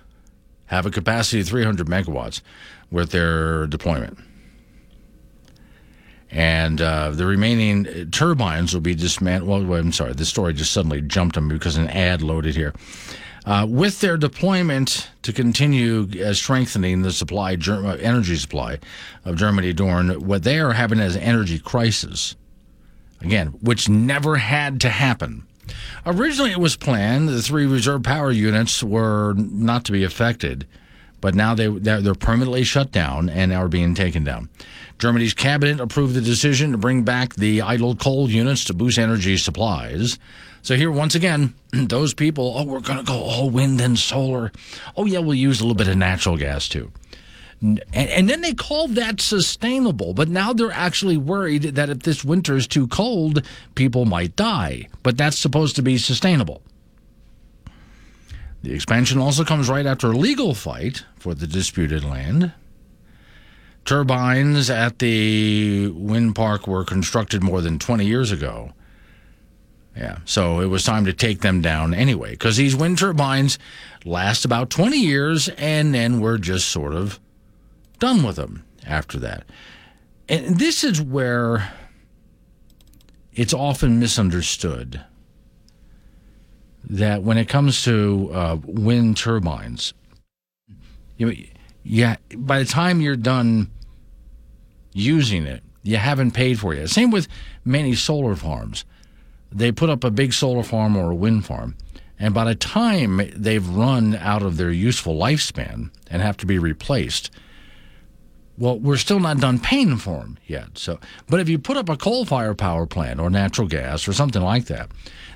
have 0.67 0.85
a 0.85 0.91
capacity 0.91 1.41
of 1.41 1.47
300 1.47 1.87
megawatts 1.87 2.41
with 2.89 3.11
their 3.11 3.67
deployment. 3.67 4.17
And 6.29 6.79
uh, 6.79 7.11
the 7.11 7.25
remaining 7.25 8.09
turbines 8.11 8.73
will 8.73 8.81
be 8.81 8.95
dismantled. 8.95 9.67
Well, 9.67 9.79
I'm 9.79 9.91
sorry, 9.91 10.13
the 10.13 10.25
story 10.25 10.53
just 10.53 10.71
suddenly 10.71 11.01
jumped 11.01 11.37
on 11.37 11.49
me 11.49 11.55
because 11.55 11.75
an 11.75 11.89
ad 11.89 12.21
loaded 12.21 12.55
here. 12.55 12.73
Uh, 13.43 13.65
with 13.67 14.01
their 14.01 14.17
deployment 14.17 15.09
to 15.23 15.33
continue 15.33 16.07
uh, 16.23 16.31
strengthening 16.33 17.01
the 17.01 17.11
supply, 17.11 17.57
uh, 17.67 17.97
energy 17.99 18.35
supply 18.35 18.77
of 19.25 19.35
Germany 19.35 19.73
during 19.73 20.09
what 20.27 20.43
they 20.43 20.59
are 20.59 20.73
having 20.73 20.99
as 20.99 21.15
an 21.15 21.23
energy 21.23 21.57
crisis, 21.57 22.35
again, 23.19 23.47
which 23.61 23.89
never 23.89 24.35
had 24.35 24.79
to 24.81 24.89
happen. 24.89 25.43
Originally, 26.05 26.51
it 26.51 26.59
was 26.59 26.75
planned 26.75 27.29
the 27.29 27.41
three 27.41 27.65
reserve 27.65 28.03
power 28.03 28.31
units 28.31 28.83
were 28.83 29.33
not 29.35 29.85
to 29.85 29.91
be 29.91 30.03
affected, 30.03 30.67
but 31.19 31.33
now 31.33 31.55
they 31.55 31.67
they're, 31.67 32.01
they're 32.01 32.15
permanently 32.15 32.63
shut 32.63 32.91
down 32.91 33.29
and 33.29 33.51
are 33.53 33.67
being 33.67 33.95
taken 33.95 34.23
down. 34.23 34.49
Germany's 34.99 35.33
cabinet 35.33 35.79
approved 35.79 36.13
the 36.13 36.21
decision 36.21 36.71
to 36.71 36.77
bring 36.77 37.03
back 37.03 37.35
the 37.35 37.61
idle 37.61 37.95
coal 37.95 38.29
units 38.29 38.65
to 38.65 38.73
boost 38.73 38.99
energy 38.99 39.35
supplies. 39.37 40.19
So 40.63 40.75
here, 40.75 40.91
once 40.91 41.15
again, 41.15 41.55
those 41.71 42.13
people, 42.13 42.53
oh, 42.55 42.63
we're 42.63 42.79
going 42.79 42.99
to 42.99 43.05
go 43.05 43.19
all 43.19 43.49
wind 43.49 43.81
and 43.81 43.97
solar. 43.97 44.51
Oh, 44.95 45.05
yeah, 45.05 45.19
we'll 45.19 45.35
use 45.35 45.59
a 45.59 45.63
little 45.63 45.75
bit 45.75 45.87
of 45.87 45.97
natural 45.97 46.37
gas 46.37 46.67
too. 46.67 46.91
And, 47.61 47.83
and 47.93 48.29
then 48.29 48.41
they 48.41 48.53
called 48.53 48.95
that 48.95 49.21
sustainable, 49.21 50.13
but 50.13 50.27
now 50.27 50.51
they're 50.51 50.71
actually 50.71 51.17
worried 51.17 51.63
that 51.63 51.89
if 51.89 51.99
this 51.99 52.25
winter 52.25 52.55
is 52.55 52.67
too 52.67 52.87
cold, 52.87 53.45
people 53.75 54.05
might 54.05 54.35
die. 54.35 54.87
But 55.03 55.17
that's 55.17 55.37
supposed 55.37 55.75
to 55.75 55.83
be 55.83 55.97
sustainable. 55.99 56.63
The 58.63 58.73
expansion 58.73 59.19
also 59.19 59.43
comes 59.43 59.69
right 59.69 59.85
after 59.85 60.07
a 60.07 60.17
legal 60.17 60.53
fight 60.53 61.05
for 61.17 61.33
the 61.33 61.47
disputed 61.47 62.03
land. 62.03 62.51
Turbines 63.85 64.69
at 64.69 64.99
the 64.99 65.87
wind 65.89 66.35
park 66.35 66.67
were 66.67 66.83
constructed 66.83 67.41
more 67.41 67.61
than 67.61 67.79
20 67.79 68.05
years 68.05 68.31
ago. 68.31 68.73
Yeah, 69.95 70.19
so 70.23 70.61
it 70.61 70.67
was 70.67 70.83
time 70.83 71.05
to 71.05 71.13
take 71.13 71.41
them 71.41 71.61
down 71.61 71.93
anyway, 71.93 72.31
because 72.31 72.55
these 72.57 72.75
wind 72.75 72.97
turbines 72.97 73.59
last 74.05 74.45
about 74.45 74.69
20 74.69 74.97
years 74.97 75.49
and 75.57 75.93
then 75.93 76.21
we're 76.21 76.37
just 76.37 76.69
sort 76.69 76.93
of 76.93 77.19
done 77.99 78.23
with 78.23 78.37
them 78.37 78.63
after 78.85 79.19
that. 79.19 79.43
And 80.29 80.57
this 80.57 80.83
is 80.85 81.01
where 81.01 81.73
it's 83.33 83.53
often 83.53 83.99
misunderstood 83.99 85.03
that 86.89 87.23
when 87.23 87.37
it 87.37 87.47
comes 87.47 87.83
to 87.83 88.29
uh, 88.33 88.57
wind 88.63 89.17
turbines, 89.17 89.93
you 91.17 91.47
yeah, 91.83 92.17
by 92.35 92.59
the 92.59 92.65
time 92.65 93.01
you're 93.01 93.15
done 93.15 93.71
using 94.93 95.45
it, 95.45 95.63
you 95.83 95.97
haven't 95.97 96.31
paid 96.31 96.59
for 96.59 96.73
it. 96.73 96.89
Same 96.89 97.11
with 97.11 97.27
many 97.65 97.95
solar 97.95 98.35
farms. 98.35 98.85
They 99.51 99.71
put 99.71 99.89
up 99.89 100.03
a 100.03 100.11
big 100.11 100.33
solar 100.33 100.63
farm 100.63 100.95
or 100.95 101.11
a 101.11 101.15
wind 101.15 101.45
farm, 101.45 101.75
and 102.17 102.33
by 102.33 102.45
the 102.45 102.55
time 102.55 103.21
they've 103.35 103.67
run 103.67 104.15
out 104.15 104.43
of 104.43 104.57
their 104.57 104.71
useful 104.71 105.15
lifespan 105.15 105.89
and 106.09 106.21
have 106.21 106.37
to 106.37 106.45
be 106.45 106.57
replaced, 106.57 107.31
well, 108.57 108.77
we're 108.77 108.97
still 108.97 109.19
not 109.19 109.39
done 109.39 109.59
paying 109.59 109.97
for 109.97 110.19
them 110.19 110.37
yet. 110.45 110.77
So, 110.77 110.99
but 111.27 111.39
if 111.39 111.49
you 111.49 111.57
put 111.57 111.77
up 111.77 111.89
a 111.89 111.97
coal 111.97 112.25
fire 112.25 112.53
power 112.53 112.85
plant 112.85 113.19
or 113.19 113.29
natural 113.29 113.67
gas 113.67 114.07
or 114.07 114.13
something 114.13 114.41
like 114.41 114.65
that, 114.65 114.91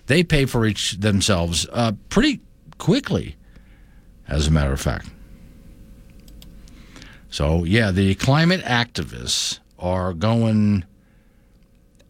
they 0.06 0.24
pay 0.24 0.46
for 0.46 0.66
each 0.66 0.94
themselves 0.94 1.66
uh, 1.72 1.94
pretty 2.10 2.42
quickly, 2.78 3.36
as 4.28 4.48
a 4.48 4.52
matter 4.52 4.74
of 4.74 4.82
fact. 4.82 5.10
So, 7.32 7.64
yeah, 7.64 7.92
the 7.92 8.16
climate 8.16 8.62
activists 8.62 9.60
are 9.80 10.14
going 10.14 10.86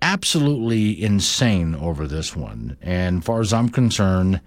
absolutely 0.06 1.02
insane 1.02 1.74
over 1.76 2.08
this 2.08 2.36
one. 2.36 2.78
And 2.82 3.26
far 3.26 3.42
as 3.42 3.52
I'm 3.52 3.70
concerned, 3.70 4.40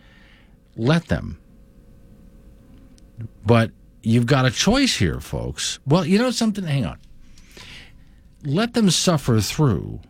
let 0.76 1.09
them. 1.09 1.39
But 3.44 3.72
you've 4.02 4.26
got 4.26 4.47
a 4.47 4.52
choice 4.52 4.97
here, 4.97 5.20
folks. 5.20 5.80
Well, 5.85 6.05
you 6.06 6.18
know 6.18 6.30
something? 6.30 6.64
Hang 6.64 6.86
on. 6.86 6.98
let 8.44 8.74
them 8.74 8.89
suffer 8.90 9.40
through. 9.40 10.01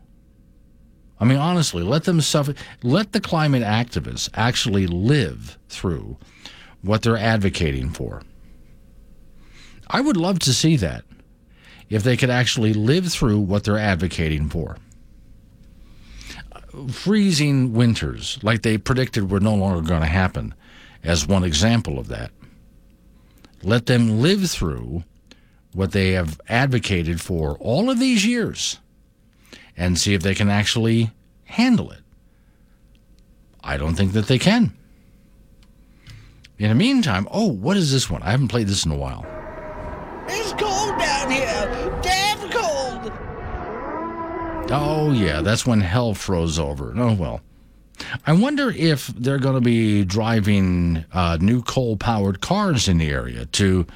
I 1.18 1.24
mean, 1.24 1.38
honestly, 1.38 1.82
let 1.82 2.04
them 2.04 2.20
suffer. 2.20 2.54
Let 2.82 3.12
the 3.12 3.20
climate 3.20 3.62
activists 3.62 4.28
actually 4.34 4.86
live 4.86 5.58
through 5.68 6.18
what 6.82 7.02
they're 7.02 7.16
advocating 7.16 7.90
for. 7.90 8.22
I 9.88 10.02
would 10.02 10.18
love 10.18 10.38
to 10.40 10.52
see 10.52 10.76
that 10.76 11.04
if 11.88 12.02
they 12.02 12.16
could 12.18 12.30
actually 12.30 12.74
live 12.74 13.10
through 13.10 13.40
what 13.40 13.64
they're 13.64 13.78
advocating 13.78 14.50
for. 14.50 14.76
Freezing 16.90 17.72
winters, 17.72 18.38
like 18.42 18.62
they 18.62 18.78
predicted 18.78 19.30
were 19.30 19.40
no 19.40 19.55
longer 19.55 19.86
going 19.86 20.00
to 20.00 20.06
happen, 20.06 20.55
as 21.02 21.26
one 21.26 21.44
example 21.44 21.98
of 21.98 22.09
that. 22.09 22.30
Let 23.62 23.86
them 23.86 24.20
live 24.20 24.50
through 24.50 25.05
what 25.72 25.92
they 25.92 26.12
have 26.12 26.40
advocated 26.48 27.20
for 27.20 27.56
all 27.59 27.90
of 27.90 27.98
these 27.98 28.24
years 28.24 28.78
and 29.76 29.98
see 29.98 30.14
if 30.14 30.22
they 30.22 30.34
can 30.34 30.48
actually 30.48 31.10
handle 31.44 31.90
it. 31.90 32.00
I 33.62 33.76
don't 33.76 33.94
think 33.94 34.12
that 34.12 34.26
they 34.26 34.38
can. 34.38 34.74
In 36.59 36.70
the 36.70 36.74
meantime, 36.74 37.28
oh, 37.30 37.46
what 37.46 37.76
is 37.76 37.92
this 37.92 38.10
one? 38.10 38.22
I 38.22 38.30
haven't 38.30 38.48
played 38.48 38.68
this 38.68 38.84
in 38.84 38.92
a 38.92 38.96
while. 38.96 39.24
It's 40.28 40.52
cold 40.52 40.98
down 40.98 41.30
here. 41.30 42.00
Damn. 42.02 42.28
Oh, 44.70 45.12
yeah, 45.12 45.40
that's 45.40 45.66
when 45.66 45.81
hell 45.81 46.15
froze 46.15 46.59
over. 46.59 46.93
Oh, 46.97 47.15
well. 47.15 47.40
I 48.27 48.32
wonder 48.32 48.70
if 48.70 49.09
they're 49.09 49.39
going 49.39 49.57
to 49.57 49.61
be 49.61 50.05
driving 50.05 51.05
uh, 51.12 51.39
new 51.40 51.62
coal 51.62 51.97
powered 51.97 52.40
cars 52.40 52.89
in 52.89 52.99
the 52.99 53.09
area 53.11 53.47
to. 53.47 53.86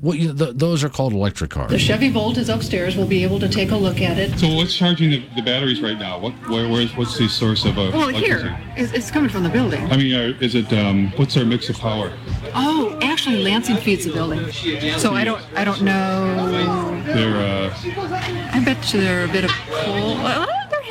Well, 0.00 0.14
you 0.14 0.32
th- 0.32 0.54
those 0.54 0.84
are 0.84 0.88
called 0.88 1.12
electric 1.12 1.50
cars. 1.50 1.70
The 1.72 1.78
Chevy 1.78 2.08
Volt 2.08 2.36
is 2.38 2.48
upstairs. 2.48 2.96
We'll 2.96 3.08
be 3.08 3.24
able 3.24 3.40
to 3.40 3.48
take 3.48 3.72
a 3.72 3.76
look 3.76 4.00
at 4.00 4.16
it. 4.16 4.38
So 4.38 4.54
what's 4.54 4.74
charging 4.76 5.10
the, 5.10 5.24
the 5.34 5.42
batteries 5.42 5.80
right 5.80 5.98
now? 5.98 6.18
What, 6.20 6.34
where, 6.48 6.68
where's, 6.68 6.96
what's 6.96 7.18
the 7.18 7.28
source 7.28 7.64
of 7.64 7.76
uh, 7.78 7.90
Well, 7.92 8.08
electricity? 8.10 8.48
here, 8.48 8.60
it's, 8.76 8.92
it's 8.92 9.10
coming 9.10 9.28
from 9.28 9.42
the 9.42 9.48
building. 9.48 9.84
I 9.90 9.96
mean, 9.96 10.14
uh, 10.14 10.38
is 10.40 10.54
it 10.54 10.72
um, 10.72 11.10
what's 11.16 11.36
our 11.36 11.44
mix 11.44 11.68
of 11.68 11.78
power? 11.78 12.12
Oh, 12.54 12.96
actually, 13.02 13.42
Lansing 13.42 13.76
feeds 13.78 14.04
the 14.04 14.12
building. 14.12 14.52
So 14.98 15.14
I 15.14 15.24
don't, 15.24 15.42
I 15.56 15.64
don't 15.64 15.82
know. 15.82 17.02
They're 17.04 17.36
uh, 17.36 17.74
I 18.52 18.62
bet 18.64 18.92
you 18.94 19.00
they're 19.00 19.24
a 19.24 19.28
bit 19.28 19.44
of 19.44 19.50
coal. 19.50 20.46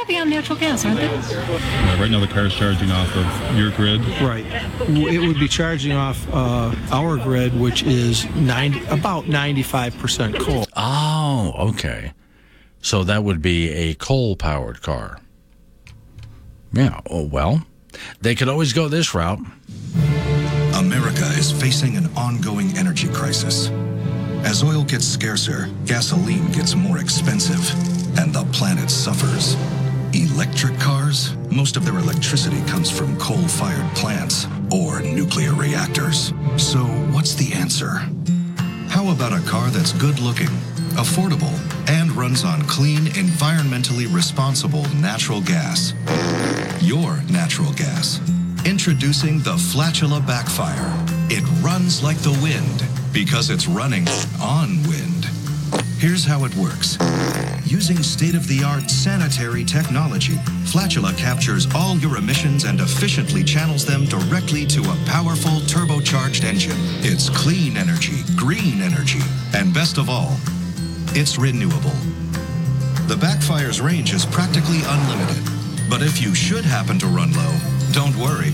Well, 0.08 0.16
they're 0.16 0.22
on 0.22 0.30
natural 0.30 0.58
gas, 0.58 0.86
aren't 0.86 1.00
they? 1.00 1.08
uh, 1.08 1.98
right 2.00 2.10
now 2.10 2.22
the 2.22 2.28
car's 2.28 2.56
charging 2.56 2.92
off 2.92 3.14
of 3.14 3.58
your 3.58 3.72
grid. 3.72 4.00
Right. 4.22 4.46
It 4.88 5.20
would 5.20 5.38
be 5.38 5.50
charging 5.50 5.92
off 5.92 6.26
uh, 6.34 6.74
our 6.92 7.18
grid, 7.18 7.60
which 7.60 7.84
is 7.84 8.26
90, 8.36 8.86
about 8.86 9.26
95% 9.26 10.40
coal. 10.40 10.66
Oh, 10.78 11.54
okay. 11.72 12.14
So 12.82 13.04
that 13.04 13.26
would 13.26 13.42
be 13.42 13.70
a 13.72 13.96
coal 13.96 14.38
powered 14.38 14.82
car. 14.82 15.20
Yeah, 16.72 17.02
oh, 17.10 17.26
well, 17.28 17.66
they 18.22 18.34
could 18.34 18.48
always 18.48 18.72
go 18.72 18.88
this 18.88 19.14
route. 19.14 19.40
America 20.76 21.26
is 21.38 21.52
facing 21.52 21.98
an 21.98 22.06
ongoing 22.16 22.78
energy 22.78 23.10
crisis. 23.10 23.70
As 24.46 24.64
oil 24.64 24.84
gets 24.86 25.06
scarcer, 25.06 25.68
gasoline 25.86 26.50
gets 26.54 26.76
more 26.76 27.00
expensive, 27.00 27.60
and 28.18 28.34
the 28.34 28.46
planet 28.54 28.90
suffers. 28.90 29.58
Electric 30.14 30.80
cars? 30.80 31.36
Most 31.52 31.76
of 31.76 31.84
their 31.84 31.98
electricity 31.98 32.62
comes 32.66 32.90
from 32.90 33.18
coal 33.18 33.48
fired 33.48 33.90
plants 33.96 34.48
or 34.72 35.02
nuclear 35.02 35.54
reactors. 35.54 36.34
So, 36.58 36.80
what's 37.12 37.36
the 37.36 37.54
answer? 37.54 38.02
How 38.90 39.12
about 39.12 39.34
a 39.34 39.46
car 39.48 39.70
that's 39.70 39.94
good 39.94 40.20
looking, 40.20 40.48
affordable, 40.96 41.54
and 41.90 42.12
runs 42.12 42.44
on 42.44 42.62
clean, 42.64 43.06
environmentally 43.16 44.14
responsible 44.14 44.88
natural 44.96 45.42
gas? 45.42 45.94
Your 46.82 47.22
natural 47.30 47.74
gas. 47.74 48.20
Introducing 48.66 49.40
the 49.40 49.56
Flatula 49.56 50.26
Backfire. 50.26 50.94
It 51.30 51.44
runs 51.62 52.02
like 52.02 52.18
the 52.18 52.38
wind 52.42 52.86
because 53.14 53.50
it's 53.50 53.68
running 53.68 54.08
on 54.42 54.82
wind. 54.84 55.17
Here's 55.98 56.24
how 56.24 56.46
it 56.46 56.56
works. 56.56 56.98
Using 57.66 58.04
state 58.04 58.36
of 58.36 58.48
the 58.48 58.64
art 58.64 58.90
sanitary 58.90 59.64
technology, 59.64 60.36
Flatula 60.64 61.18
captures 61.18 61.68
all 61.74 61.98
your 61.98 62.18
emissions 62.18 62.64
and 62.64 62.80
efficiently 62.80 63.44
channels 63.44 63.86
them 63.86 64.06
directly 64.06 64.66
to 64.68 64.82
a 64.82 64.98
powerful 65.06 65.60
turbocharged 65.68 66.44
engine. 66.44 66.78
It's 67.04 67.30
clean 67.30 67.78
energy, 67.78 68.24
green 68.36 68.82
energy, 68.82 69.22
and 69.54 69.74
best 69.74 69.98
of 69.98 70.10
all, 70.10 70.38
it's 71.16 71.38
renewable. 71.38 71.96
The 73.08 73.16
Backfire's 73.16 73.82
range 73.82 74.14
is 74.14 74.26
practically 74.26 74.82
unlimited. 74.86 75.44
But 75.90 76.02
if 76.02 76.22
you 76.22 76.36
should 76.36 76.66
happen 76.66 77.00
to 77.00 77.08
run 77.08 77.32
low, 77.34 77.56
don't 77.94 78.16
worry. 78.18 78.52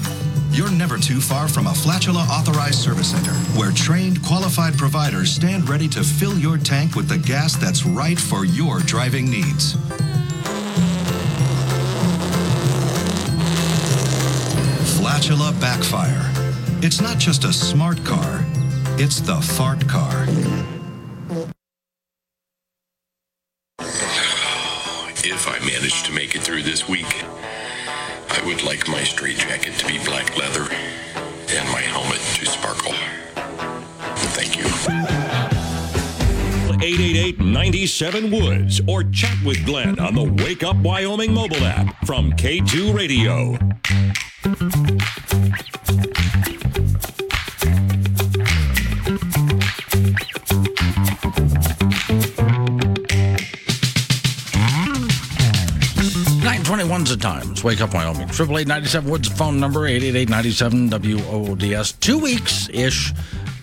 You're 0.54 0.70
never 0.70 1.00
too 1.00 1.20
far 1.20 1.48
from 1.48 1.66
a 1.66 1.72
Flatula 1.72 2.30
authorized 2.30 2.76
service 2.76 3.10
center 3.10 3.34
where 3.58 3.72
trained, 3.72 4.22
qualified 4.22 4.78
providers 4.78 5.32
stand 5.32 5.68
ready 5.68 5.88
to 5.88 6.04
fill 6.04 6.38
your 6.38 6.60
tank 6.60 6.96
with 6.96 7.10
the 7.10 7.18
gas 7.18 7.56
that's 7.56 7.88
right 7.88 8.20
for 8.20 8.46
your 8.46 8.78
driving 8.82 9.28
needs. 9.32 9.74
Flatula 14.96 15.60
Backfire. 15.60 16.30
It's 16.84 17.02
not 17.02 17.18
just 17.18 17.46
a 17.46 17.52
smart 17.52 18.04
car, 18.06 18.46
it's 19.00 19.22
the 19.22 19.38
fart 19.38 19.88
car. 19.88 20.28
If 25.26 25.48
I 25.48 25.58
manage 25.66 26.04
to 26.04 26.12
make 26.12 26.36
it 26.36 26.42
through 26.42 26.62
this 26.62 26.88
week, 26.88 27.24
I 28.36 28.42
would 28.48 28.64
like 28.64 28.88
my 28.88 29.04
straitjacket 29.04 29.76
to 29.76 29.86
be 29.86 30.04
black 30.04 30.36
leather 30.36 30.68
and 31.50 31.70
my 31.72 31.82
helmet 31.82 32.20
to 32.20 32.46
sparkle. 32.48 32.94
Thank 34.34 34.58
you. 34.58 34.66
888 36.84 37.40
97 37.40 38.32
Woods 38.32 38.82
or 38.88 39.04
chat 39.04 39.38
with 39.46 39.64
Glenn 39.66 40.00
on 40.00 40.16
the 40.16 40.24
Wake 40.44 40.64
Up 40.64 40.76
Wyoming 40.78 41.34
mobile 41.34 41.64
app 41.64 42.06
from 42.06 42.32
K2 42.34 42.94
Radio. 42.94 43.58
Nine 56.64 56.78
twenty-one's 56.78 57.18
times. 57.18 57.62
Wake 57.62 57.82
Up 57.82 57.94
Wyoming. 57.94 58.30
Triple 58.30 58.58
eight 58.58 58.70
ninety-seven 58.70 59.12
Woods 59.12 59.28
phone 59.28 59.60
number 59.60 59.86
eight 59.86 60.02
eight 60.02 60.16
eight 60.16 60.30
ninety-seven 60.30 60.88
W 60.88 61.20
O 61.26 61.48
O 61.50 61.56
D 61.56 61.76
S. 61.76 61.92
Two 61.92 62.18
weeks 62.18 62.70
ish 62.70 63.12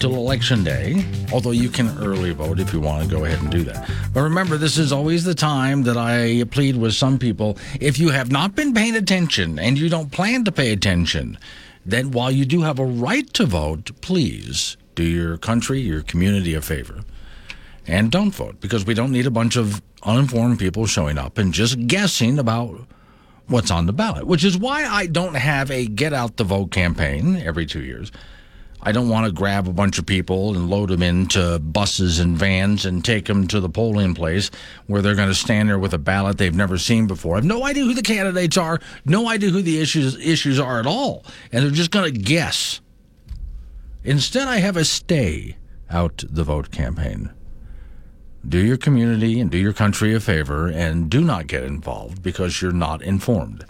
till 0.00 0.16
election 0.16 0.62
day. 0.62 1.02
Although 1.32 1.52
you 1.52 1.70
can 1.70 1.88
early 1.96 2.32
vote 2.32 2.60
if 2.60 2.74
you 2.74 2.80
want 2.80 3.02
to 3.02 3.08
go 3.08 3.24
ahead 3.24 3.40
and 3.40 3.50
do 3.50 3.62
that. 3.62 3.90
But 4.12 4.20
remember, 4.20 4.58
this 4.58 4.76
is 4.76 4.92
always 4.92 5.24
the 5.24 5.34
time 5.34 5.84
that 5.84 5.96
I 5.96 6.44
plead 6.50 6.76
with 6.76 6.92
some 6.92 7.18
people. 7.18 7.56
If 7.80 7.98
you 7.98 8.10
have 8.10 8.30
not 8.30 8.54
been 8.54 8.74
paying 8.74 8.96
attention 8.96 9.58
and 9.58 9.78
you 9.78 9.88
don't 9.88 10.12
plan 10.12 10.44
to 10.44 10.52
pay 10.52 10.70
attention, 10.70 11.38
then 11.86 12.10
while 12.10 12.30
you 12.30 12.44
do 12.44 12.60
have 12.60 12.78
a 12.78 12.84
right 12.84 13.32
to 13.32 13.46
vote, 13.46 13.98
please 14.02 14.76
do 14.94 15.04
your 15.04 15.38
country, 15.38 15.80
your 15.80 16.02
community 16.02 16.52
a 16.52 16.60
favor 16.60 17.00
and 17.86 18.10
don't 18.10 18.34
vote 18.34 18.60
because 18.60 18.84
we 18.84 18.94
don't 18.94 19.12
need 19.12 19.26
a 19.26 19.30
bunch 19.30 19.56
of 19.56 19.82
uninformed 20.02 20.58
people 20.58 20.86
showing 20.86 21.18
up 21.18 21.38
and 21.38 21.52
just 21.52 21.86
guessing 21.86 22.38
about 22.38 22.80
what's 23.46 23.70
on 23.70 23.86
the 23.86 23.92
ballot, 23.92 24.26
which 24.26 24.44
is 24.44 24.56
why 24.56 24.84
I 24.84 25.06
don't 25.06 25.34
have 25.34 25.70
a 25.70 25.86
get 25.86 26.12
out 26.12 26.36
the 26.36 26.44
vote 26.44 26.70
campaign 26.70 27.36
every 27.36 27.66
two 27.66 27.82
years. 27.82 28.12
I 28.82 28.92
don't 28.92 29.10
want 29.10 29.26
to 29.26 29.32
grab 29.32 29.68
a 29.68 29.72
bunch 29.74 29.98
of 29.98 30.06
people 30.06 30.54
and 30.54 30.70
load 30.70 30.88
them 30.88 31.02
into 31.02 31.58
buses 31.58 32.18
and 32.18 32.38
vans 32.38 32.86
and 32.86 33.04
take 33.04 33.26
them 33.26 33.46
to 33.48 33.60
the 33.60 33.68
polling 33.68 34.14
place 34.14 34.50
where 34.86 35.02
they're 35.02 35.14
going 35.14 35.28
to 35.28 35.34
stand 35.34 35.68
there 35.68 35.78
with 35.78 35.92
a 35.92 35.98
ballot 35.98 36.38
they've 36.38 36.54
never 36.54 36.78
seen 36.78 37.06
before. 37.06 37.34
I 37.34 37.38
have 37.38 37.44
no 37.44 37.64
idea 37.64 37.84
who 37.84 37.92
the 37.92 38.00
candidates 38.00 38.56
are, 38.56 38.80
no 39.04 39.28
idea 39.28 39.50
who 39.50 39.60
the 39.60 39.80
issues 39.80 40.16
issues 40.16 40.58
are 40.58 40.80
at 40.80 40.86
all, 40.86 41.26
and 41.52 41.62
they're 41.62 41.70
just 41.70 41.90
going 41.90 42.10
to 42.10 42.18
guess. 42.18 42.80
Instead, 44.02 44.48
I 44.48 44.58
have 44.58 44.78
a 44.78 44.84
stay 44.86 45.58
out 45.90 46.24
the 46.30 46.44
vote 46.44 46.70
campaign 46.70 47.34
do 48.48 48.58
your 48.58 48.76
community 48.76 49.40
and 49.40 49.50
do 49.50 49.58
your 49.58 49.72
country 49.72 50.14
a 50.14 50.20
favor 50.20 50.68
and 50.68 51.10
do 51.10 51.20
not 51.20 51.46
get 51.46 51.62
involved 51.62 52.22
because 52.22 52.62
you're 52.62 52.72
not 52.72 53.02
informed. 53.02 53.64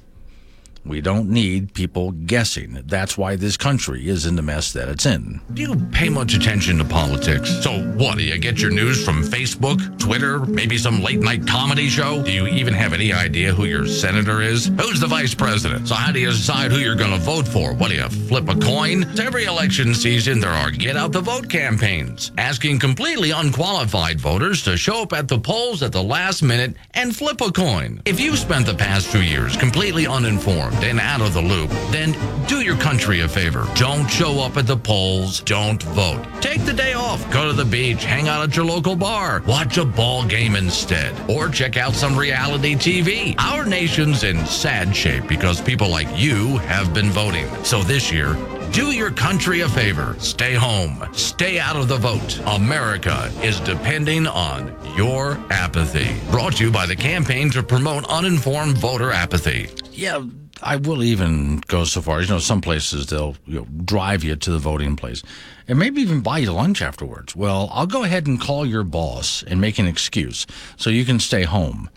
We 0.85 1.01
don't 1.01 1.29
need 1.29 1.75
people 1.75 2.13
guessing. 2.13 2.83
That's 2.87 3.19
why 3.19 3.37
this 3.37 3.57
country 3.57 4.09
is 4.09 4.25
in 4.25 4.37
the 4.37 4.43
mess 4.43 4.73
that 4.73 4.89
it's 4.89 5.05
in. 5.05 5.41
Do 5.53 5.63
you 5.63 5.77
pay 5.93 6.09
much 6.09 6.35
attention 6.35 6.79
to 6.79 6.85
politics? 6.85 7.51
So, 7.63 7.83
what? 7.97 8.17
Do 8.17 8.25
you 8.25 8.39
get 8.39 8.61
your 8.61 8.71
news 8.71 9.05
from 9.05 9.23
Facebook, 9.23 9.99
Twitter, 9.99 10.41
maybe 10.41 10.79
some 10.79 11.03
late 11.03 11.21
night 11.21 11.47
comedy 11.47 11.89
show? 11.89 12.23
Do 12.23 12.33
you 12.33 12.47
even 12.47 12.73
have 12.75 12.93
any 12.95 13.13
idea 13.13 13.53
who 13.53 13.67
your 13.67 13.87
senator 13.87 14.41
is? 14.41 14.67
Who's 14.81 15.01
the 15.01 15.07
vice 15.07 15.35
president? 15.35 15.89
So, 15.89 15.95
how 15.95 16.13
do 16.13 16.19
you 16.19 16.31
decide 16.31 16.73
who 16.73 16.79
you're 16.79 16.97
going 16.97 17.13
to 17.13 17.19
vote 17.19 17.47
for? 17.47 17.75
What 17.75 17.91
do 17.91 17.97
you 17.97 18.09
flip 18.09 18.49
a 18.49 18.57
coin? 18.59 19.05
Every 19.21 19.45
election 19.45 19.95
season, 19.95 20.41
there 20.41 20.51
are 20.51 20.71
get 20.71 20.97
out 20.97 21.13
the 21.13 21.21
vote 21.21 21.49
campaigns 21.49 22.33
asking 22.39 22.79
completely 22.79 23.33
unqualified 23.33 24.19
voters 24.19 24.63
to 24.65 24.77
show 24.77 25.03
up 25.03 25.13
at 25.13 25.29
the 25.29 25.39
polls 25.39 25.83
at 25.83 25.93
the 25.93 26.03
last 26.03 26.43
minute 26.43 26.75
and 26.95 27.15
flip 27.15 27.41
a 27.43 27.53
coin. 27.53 28.01
If 28.07 28.19
you've 28.19 28.39
spent 28.39 28.67
the 28.67 28.75
past 28.75 29.13
two 29.13 29.23
years 29.23 29.57
completely 29.57 30.07
uninformed, 30.07 30.70
and 30.83 31.01
out 31.01 31.21
of 31.21 31.35
the 31.35 31.41
loop, 31.41 31.71
then 31.91 32.17
do 32.47 32.61
your 32.61 32.77
country 32.77 33.21
a 33.21 33.29
favor. 33.29 33.67
Don't 33.75 34.09
show 34.09 34.41
up 34.41 34.57
at 34.57 34.67
the 34.67 34.77
polls. 34.77 35.41
Don't 35.41 35.83
vote. 35.83 36.25
Take 36.41 36.65
the 36.65 36.73
day 36.73 36.95
off. 36.95 37.31
Go 37.33 37.47
to 37.47 37.53
the 37.53 37.65
beach. 37.65 38.05
Hang 38.05 38.29
out 38.29 38.43
at 38.43 38.57
your 38.57 38.65
local 38.65 38.97
bar. 38.97 39.43
Watch 39.47 39.79
a 39.79 39.85
ball 39.85 40.25
game 40.27 40.57
instead. 40.57 41.15
Or 41.31 41.49
check 41.49 41.77
out 41.77 41.95
some 41.95 42.17
reality 42.17 42.75
TV. 42.75 43.35
Our 43.39 43.65
nation's 43.65 44.25
in 44.25 44.45
sad 44.47 44.95
shape 44.95 45.27
because 45.29 45.61
people 45.61 45.89
like 45.89 46.09
you 46.17 46.59
have 46.59 46.93
been 46.95 47.11
voting. 47.11 47.47
So 47.65 47.83
this 47.83 48.11
year, 48.11 48.37
do 48.73 48.93
your 48.93 49.11
country 49.11 49.63
a 49.63 49.69
favor. 49.69 50.15
Stay 50.19 50.55
home. 50.55 51.05
Stay 51.13 51.59
out 51.59 51.77
of 51.77 51.89
the 51.89 51.97
vote. 51.97 52.41
America 52.47 53.31
is 53.43 53.59
depending 53.61 54.27
on 54.27 54.73
your 54.97 55.39
apathy. 55.51 56.21
Brought 56.31 56.57
to 56.57 56.65
you 56.65 56.71
by 56.71 56.87
the 56.87 56.95
campaign 56.95 57.51
to 57.51 57.63
promote 57.63 58.09
uninformed 58.09 58.79
voter 58.79 59.11
apathy. 59.11 59.69
Yeah, 59.93 60.25
I 60.63 60.77
will 60.77 61.03
even 61.03 61.59
go 61.67 61.85
so 61.85 62.03
far 62.03 62.21
you 62.21 62.29
know, 62.29 62.39
some 62.39 62.61
places 62.61 63.07
they'll 63.07 63.37
you 63.47 63.61
know, 63.61 63.67
drive 63.85 64.25
you 64.25 64.37
to 64.37 64.51
the 64.51 64.59
voting 64.59 64.97
place 64.97 65.23
and 65.69 65.79
maybe 65.79 66.01
even 66.01 66.21
buy 66.21 66.39
you 66.39 66.53
lunch 66.53 66.83
afterwards. 66.83 67.35
Well, 67.35 67.71
I'll 67.73 67.87
go 67.87 68.05
ahead 68.05 68.27
and 68.27 68.41
call 68.41 68.67
your 68.67 68.85
boss 68.85 69.43
and 69.43 69.61
make 69.61 69.79
an 69.79 69.87
excuse 69.87 70.47
so 70.77 70.91
you 70.91 71.05
can 71.05 71.21
stay 71.21 71.45
home. 71.45 71.89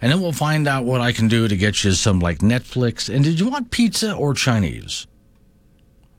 And 0.00 0.12
then 0.12 0.20
we'll 0.20 0.32
find 0.32 0.68
out 0.68 0.84
what 0.84 1.00
I 1.00 1.12
can 1.12 1.28
do 1.28 1.48
to 1.48 1.56
get 1.56 1.82
you 1.82 1.92
some 1.92 2.20
like 2.20 2.38
Netflix. 2.38 3.12
And 3.12 3.24
did 3.24 3.40
you 3.40 3.48
want 3.48 3.70
pizza 3.70 4.14
or 4.14 4.32
Chinese? 4.32 5.06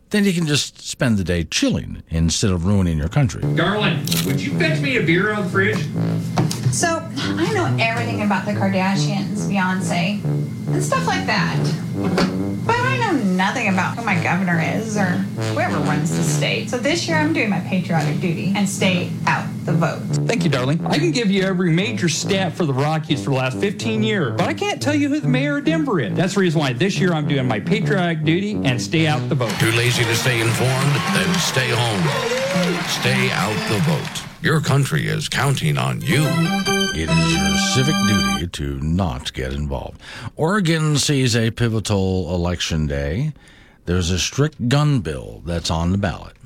Then 0.10 0.26
you 0.26 0.34
can 0.34 0.48
just 0.48 0.82
spend 0.82 1.18
the 1.18 1.24
day 1.24 1.44
chilling 1.44 2.04
instead 2.10 2.52
of 2.52 2.66
ruining 2.66 2.98
your 2.98 3.10
country. 3.10 3.42
Darling, 3.56 4.00
would 4.26 4.42
you 4.42 4.58
fetch 4.58 4.82
me 4.82 4.98
a 4.98 5.04
beer 5.04 5.34
on 5.34 5.44
the 5.44 5.50
fridge? 5.50 6.59
So, 6.72 7.04
I 7.18 7.52
know 7.54 7.76
everything 7.80 8.22
about 8.22 8.46
the 8.46 8.52
Kardashians, 8.52 9.48
Beyonce, 9.50 10.24
and 10.24 10.84
stuff 10.84 11.08
like 11.08 11.26
that. 11.26 11.58
But 12.66 12.76
I 12.76 12.98
know 13.00 13.24
nothing 13.34 13.70
about 13.70 13.98
who 13.98 14.06
my 14.06 14.22
governor 14.22 14.62
is 14.62 14.96
or 14.96 15.06
whoever 15.06 15.78
runs 15.80 16.16
the 16.16 16.24
state. 16.24 16.70
So 16.70 16.78
this 16.78 17.08
year 17.08 17.18
I'm 17.18 17.34
doing 17.34 17.50
my 17.50 17.60
patriotic 17.62 18.22
duty 18.22 18.54
and 18.56 18.70
stay 18.70 19.12
out 19.26 19.48
the 19.66 19.74
vote. 19.74 20.00
Thank 20.28 20.44
you, 20.44 20.50
darling. 20.50 20.86
I 20.86 21.00
can 21.00 21.12
give 21.12 21.32
you 21.32 21.44
every 21.44 21.72
major 21.72 22.08
stat 22.08 22.54
for 22.54 22.66
the 22.66 22.74
Rockies 22.74 23.24
for 23.24 23.32
the 23.32 23.38
last 23.38 23.58
15 23.58 24.04
years, 24.04 24.36
but 24.38 24.48
I 24.48 24.54
can't 24.54 24.82
tell 24.82 24.96
you 24.96 25.10
who 25.10 25.20
the 25.20 25.28
mayor 25.28 25.58
of 25.58 25.66
Denver 25.66 26.00
is. 26.00 26.16
That's 26.16 26.36
the 26.36 26.42
reason 26.42 26.60
why 26.60 26.74
this 26.74 27.00
year 27.00 27.14
I'm 27.14 27.28
doing 27.28 27.48
my 27.48 27.60
patriotic 27.60 28.24
duty 28.24 28.54
and 28.64 28.80
stay 28.80 29.08
out 29.08 29.28
the 29.30 29.36
vote. 29.36 29.52
Too 29.60 29.72
lazy 29.72 30.04
to 30.04 30.16
stay 30.16 30.40
informed? 30.42 30.94
Then 31.16 31.34
stay 31.40 31.70
home. 31.70 32.84
Stay 32.88 33.32
out 33.32 33.56
the 33.70 33.80
vote. 33.80 34.29
Your 34.42 34.62
country 34.62 35.08
is 35.08 35.28
counting 35.28 35.78
on 35.78 36.00
you. 36.00 36.24
It 36.96 37.10
is 37.10 37.34
your 37.34 37.58
civic 37.74 37.96
duty 38.08 38.48
to 38.48 38.80
not 38.80 39.34
get 39.34 39.52
involved. 39.52 40.00
Oregon 40.38 40.98
sees 40.98 41.36
a 41.36 41.52
pivotal 41.52 42.34
election 42.34 42.88
day. 42.88 43.34
There's 43.86 44.12
a 44.12 44.18
strict 44.18 44.70
gun 44.70 45.02
bill 45.02 45.42
that's 45.46 45.70
on 45.70 45.92
the 45.92 45.98
ballot. 45.98 46.38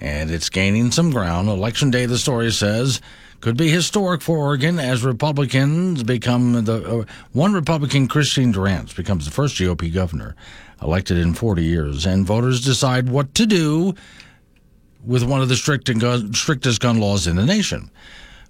And 0.00 0.30
it's 0.30 0.48
gaining 0.48 0.90
some 0.90 1.10
ground. 1.10 1.50
Election 1.50 1.90
day, 1.90 2.06
the 2.06 2.16
story 2.16 2.50
says, 2.50 3.02
could 3.42 3.58
be 3.58 3.68
historic 3.68 4.22
for 4.22 4.38
Oregon 4.38 4.78
as 4.78 5.04
Republicans 5.04 6.02
become 6.02 6.64
the 6.64 7.00
uh, 7.00 7.04
one 7.32 7.52
Republican, 7.52 8.08
Christine 8.08 8.52
Durant, 8.52 8.96
becomes 8.96 9.26
the 9.26 9.30
first 9.30 9.56
GOP 9.56 9.92
governor 9.92 10.34
elected 10.80 11.18
in 11.18 11.34
40 11.34 11.62
years, 11.62 12.06
and 12.06 12.26
voters 12.26 12.64
decide 12.64 13.10
what 13.10 13.34
to 13.34 13.44
do 13.44 13.94
with 15.04 15.22
one 15.22 15.42
of 15.42 15.48
the 15.48 15.56
strict 15.56 15.98
gun, 15.98 16.32
strictest 16.34 16.80
gun 16.80 16.98
laws 17.00 17.26
in 17.26 17.36
the 17.36 17.44
nation. 17.44 17.90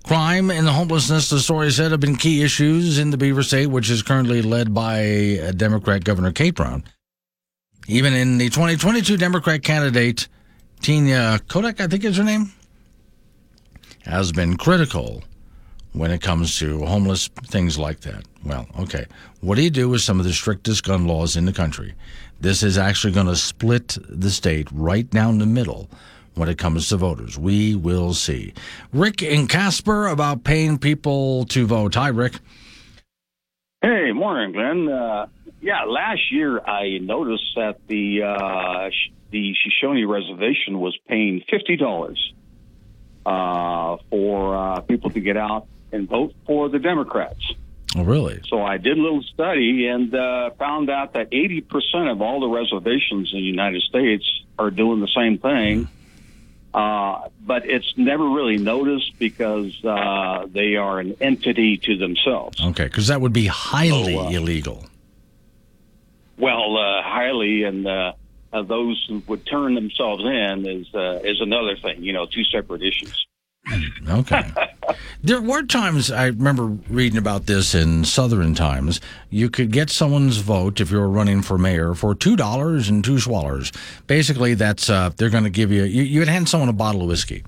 Crime 0.04 0.50
and 0.50 0.66
homelessness, 0.66 1.28
the 1.28 1.38
story 1.38 1.70
said, 1.70 1.90
have 1.90 2.00
been 2.00 2.16
key 2.16 2.42
issues 2.42 2.98
in 2.98 3.10
the 3.10 3.18
Beaver 3.18 3.42
State, 3.42 3.66
which 3.66 3.90
is 3.90 4.02
currently 4.02 4.40
led 4.42 4.72
by 4.72 4.98
a 4.98 5.52
Democrat 5.52 6.04
Governor 6.04 6.32
Kate 6.32 6.54
Brown. 6.54 6.84
Even 7.86 8.14
in 8.14 8.38
the 8.38 8.48
2022 8.48 9.16
Democrat 9.16 9.62
candidate, 9.62 10.28
Tina 10.80 11.40
Kotek, 11.48 11.80
I 11.80 11.86
think 11.86 12.04
is 12.04 12.16
her 12.16 12.24
name, 12.24 12.52
has 14.04 14.32
been 14.32 14.56
critical 14.56 15.22
when 15.92 16.10
it 16.10 16.22
comes 16.22 16.58
to 16.58 16.84
homeless 16.86 17.28
things 17.46 17.78
like 17.78 18.00
that. 18.00 18.24
Well, 18.44 18.66
okay. 18.78 19.06
What 19.40 19.56
do 19.56 19.62
you 19.62 19.70
do 19.70 19.88
with 19.88 20.00
some 20.00 20.18
of 20.18 20.24
the 20.24 20.32
strictest 20.32 20.84
gun 20.84 21.06
laws 21.06 21.36
in 21.36 21.44
the 21.44 21.52
country? 21.52 21.94
This 22.40 22.62
is 22.62 22.78
actually 22.78 23.12
going 23.12 23.26
to 23.26 23.36
split 23.36 23.98
the 24.08 24.30
state 24.30 24.68
right 24.72 25.08
down 25.10 25.38
the 25.38 25.46
middle 25.46 25.90
when 26.40 26.48
it 26.48 26.56
comes 26.56 26.88
to 26.88 26.96
voters. 26.96 27.38
We 27.38 27.74
will 27.74 28.14
see. 28.14 28.54
Rick 28.94 29.22
and 29.22 29.46
Casper 29.46 30.06
about 30.06 30.42
paying 30.42 30.78
people 30.78 31.44
to 31.44 31.66
vote. 31.66 31.94
Hi, 31.96 32.08
Rick. 32.08 32.38
Hey, 33.82 34.12
morning, 34.12 34.52
Glenn. 34.52 34.88
Uh, 34.88 35.26
yeah, 35.60 35.84
last 35.84 36.32
year 36.32 36.58
I 36.58 36.96
noticed 36.96 37.52
that 37.56 37.86
the 37.88 38.22
uh, 38.22 38.88
the 39.30 39.54
Shoshone 39.54 40.06
Reservation 40.06 40.80
was 40.80 40.96
paying 41.06 41.42
fifty 41.50 41.76
dollars 41.76 42.32
uh, 43.26 43.98
for 44.08 44.56
uh, 44.56 44.80
people 44.80 45.10
to 45.10 45.20
get 45.20 45.36
out 45.36 45.66
and 45.92 46.08
vote 46.08 46.34
for 46.46 46.70
the 46.70 46.78
Democrats. 46.78 47.52
Oh, 47.94 48.02
really? 48.02 48.40
So 48.48 48.62
I 48.62 48.78
did 48.78 48.96
a 48.96 49.02
little 49.02 49.22
study 49.22 49.88
and 49.88 50.14
uh, 50.14 50.50
found 50.58 50.88
out 50.88 51.12
that 51.12 51.28
eighty 51.32 51.60
percent 51.60 52.08
of 52.08 52.22
all 52.22 52.40
the 52.40 52.48
reservations 52.48 53.30
in 53.34 53.40
the 53.40 53.44
United 53.44 53.82
States 53.82 54.24
are 54.58 54.70
doing 54.70 55.00
the 55.00 55.08
same 55.14 55.36
thing. 55.36 55.88
Uh, 56.72 57.28
but 57.40 57.68
it's 57.68 57.92
never 57.96 58.28
really 58.28 58.56
noticed 58.56 59.18
because 59.18 59.84
uh, 59.84 60.46
they 60.52 60.76
are 60.76 61.00
an 61.00 61.16
entity 61.20 61.76
to 61.78 61.96
themselves. 61.96 62.60
Okay, 62.60 62.84
because 62.84 63.08
that 63.08 63.20
would 63.20 63.32
be 63.32 63.46
highly 63.46 64.16
Oh, 64.16 64.26
uh, 64.26 64.30
illegal. 64.30 64.86
Well, 66.38 66.76
uh, 66.78 67.02
highly, 67.02 67.64
and 67.64 67.86
uh, 67.86 68.12
uh, 68.52 68.62
those 68.62 69.04
who 69.08 69.22
would 69.26 69.44
turn 69.46 69.74
themselves 69.74 70.24
in 70.24 70.66
is 70.66 70.94
uh, 70.94 71.20
is 71.24 71.40
another 71.40 71.76
thing. 71.76 72.02
You 72.02 72.12
know, 72.12 72.26
two 72.26 72.44
separate 72.44 72.82
issues. 72.82 73.26
Okay. 74.08 74.52
there 75.22 75.40
were 75.40 75.62
times 75.62 76.10
I 76.10 76.26
remember 76.26 76.66
reading 76.88 77.18
about 77.18 77.46
this 77.46 77.74
in 77.74 78.04
Southern 78.04 78.54
Times. 78.54 79.00
You 79.28 79.50
could 79.50 79.70
get 79.70 79.90
someone's 79.90 80.38
vote 80.38 80.80
if 80.80 80.90
you 80.90 80.98
were 80.98 81.08
running 81.08 81.42
for 81.42 81.58
mayor 81.58 81.94
for 81.94 82.14
two 82.14 82.36
dollars 82.36 82.88
and 82.88 83.04
two 83.04 83.16
swallers. 83.16 83.74
Basically, 84.06 84.54
that's 84.54 84.90
uh, 84.90 85.10
they're 85.16 85.30
going 85.30 85.44
to 85.44 85.50
give 85.50 85.70
you, 85.70 85.84
you. 85.84 86.02
You 86.02 86.20
would 86.20 86.28
hand 86.28 86.48
someone 86.48 86.68
a 86.68 86.72
bottle 86.72 87.02
of 87.02 87.08
whiskey. 87.08 87.44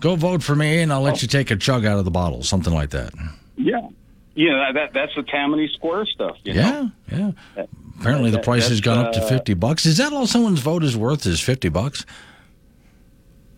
Go 0.00 0.16
vote 0.16 0.42
for 0.42 0.56
me, 0.56 0.80
and 0.80 0.92
I'll 0.92 1.02
let 1.02 1.22
you 1.22 1.28
take 1.28 1.50
a 1.50 1.56
chug 1.56 1.84
out 1.84 1.98
of 1.98 2.04
the 2.04 2.10
bottle, 2.10 2.42
something 2.42 2.74
like 2.74 2.90
that. 2.90 3.12
Yeah, 3.56 3.88
yeah. 4.34 4.72
that 4.74 4.92
that's 4.92 5.14
the 5.14 5.22
Tammany 5.22 5.68
Square 5.74 6.06
stuff. 6.06 6.36
You 6.44 6.54
know? 6.54 6.90
Yeah, 7.10 7.30
yeah. 7.56 7.66
Apparently, 8.00 8.30
the 8.30 8.40
price 8.40 8.68
has 8.68 8.80
gone 8.80 8.98
up 8.98 9.12
to 9.12 9.22
uh, 9.22 9.28
fifty 9.28 9.54
bucks. 9.54 9.86
Is 9.86 9.98
that 9.98 10.12
all 10.12 10.26
someone's 10.26 10.60
vote 10.60 10.82
is 10.82 10.96
worth? 10.96 11.24
Is 11.26 11.40
fifty 11.40 11.68
bucks? 11.68 12.04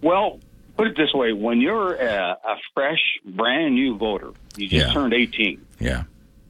Well, 0.03 0.39
put 0.77 0.87
it 0.89 0.97
this 0.97 1.13
way: 1.15 1.33
when 1.33 1.61
you're 1.61 1.95
a, 1.95 2.37
a 2.45 2.57
fresh, 2.75 3.01
brand 3.25 3.75
new 3.75 3.97
voter, 3.97 4.31
you 4.57 4.69
just 4.69 4.87
Yeah. 4.89 4.93
turned 4.93 5.15
eighteen. 5.15 5.65
Yeah, 5.81 6.05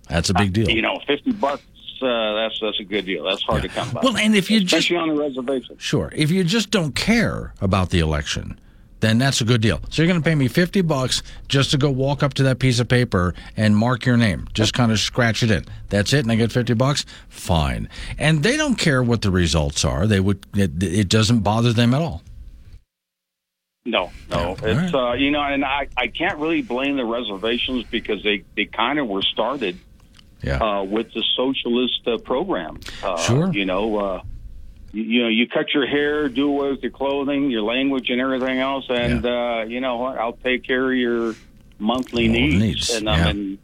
that's 0.09 0.31
a 0.31 0.35
big 0.35 0.53
deal. 0.53 0.69
You 0.69 0.83
know, 0.83 1.01
fifty 1.07 1.33
bucks. 1.33 1.63
Uh, 2.03 2.35
that's 2.35 2.59
that's 2.61 2.81
a 2.81 2.85
good 2.85 3.07
deal. 3.07 3.25
That's 3.25 3.43
hard 3.43 3.63
to 3.63 3.69
come 3.69 3.91
by. 3.93 4.01
Well, 4.03 4.17
and 4.17 4.35
if 4.35 4.51
you 4.51 4.61
just 4.61 4.73
especially 4.73 4.97
on 4.97 5.09
the 5.09 5.15
reservation. 5.23 5.77
Sure. 5.79 6.11
If 6.15 6.31
you 6.31 6.45
just 6.45 6.71
don't 6.71 6.95
care 6.95 7.55
about 7.63 7.91
the 7.91 8.01
election, 8.01 8.59
then 9.01 9.17
that's 9.19 9.41
a 9.41 9.45
good 9.45 9.61
deal. 9.63 9.81
So 9.91 10.03
you're 10.03 10.09
going 10.11 10.21
to 10.21 10.25
pay 10.29 10.35
me 10.35 10.49
50 10.49 10.83
bucks 10.83 11.23
just 11.49 11.71
to 11.71 11.79
go 11.79 11.91
walk 11.91 12.23
up 12.23 12.35
to 12.35 12.43
that 12.45 12.59
piece 12.59 12.81
of 12.81 12.89
paper 12.89 13.33
and 13.57 13.77
mark 13.77 14.05
your 14.07 14.17
name. 14.17 14.49
Just 14.55 14.75
kind 14.75 14.91
of 14.93 14.99
scratch 14.99 15.43
it 15.43 15.51
in. 15.51 15.65
That's 15.89 16.13
it 16.13 16.21
and 16.21 16.33
I 16.33 16.35
get 16.37 16.51
50 16.53 16.75
bucks? 16.75 17.05
Fine. 17.29 17.89
And 18.19 18.43
they 18.43 18.57
don't 18.57 18.77
care 18.77 19.03
what 19.03 19.23
the 19.23 19.31
results 19.31 19.85
are. 19.85 20.07
They 20.07 20.21
would 20.21 20.45
it, 20.55 20.83
it 20.83 21.09
doesn't 21.09 21.41
bother 21.41 21.73
them 21.73 21.95
at 21.95 22.03
all. 22.03 22.23
No, 23.87 24.11
no, 24.31 24.57
it's 24.63 24.95
uh, 24.95 25.13
you 25.13 25.31
know, 25.31 25.43
and 25.43 25.63
I 25.65 25.89
I 25.97 26.07
can't 26.07 26.39
really 26.39 26.63
blame 26.63 26.97
the 26.97 27.05
reservations 27.05 27.85
because 27.85 28.23
they 28.23 28.45
they 28.57 28.65
kind 28.65 28.99
of 28.99 29.09
were 29.09 29.23
started. 29.23 29.79
Yeah. 30.43 30.59
Uh, 30.59 30.83
with 30.83 31.11
the 31.15 31.23
socialist 31.37 32.07
uh, 32.07 32.19
program. 32.19 32.79
Uh, 33.03 33.17
Sure. 33.17 33.51
You 33.51 33.65
know, 33.65 33.97
uh, 33.99 34.23
you, 34.93 35.03
you 35.03 35.23
know, 35.23 35.29
you 35.29 35.49
cut 35.49 35.73
your 35.73 35.87
hair, 35.87 36.29
do 36.29 36.51
away 36.51 36.71
with 36.71 36.83
your 36.83 36.93
clothing, 36.93 37.51
your 37.51 37.63
language, 37.63 38.11
and 38.11 38.21
everything 38.21 38.59
else, 38.59 38.85
and 38.91 39.25
uh, 39.25 39.65
you 39.67 39.81
know 39.81 39.97
what? 39.97 40.19
I'll 40.19 40.35
take 40.37 40.65
care 40.65 40.91
of 40.93 40.99
your 40.99 41.35
monthly 41.79 42.29
needs. 42.29 42.59
needs, 42.61 42.91
And 42.91 43.07
yeah. 43.07 43.13
I 43.13 43.33
mean, 43.33 43.57
So 43.57 43.64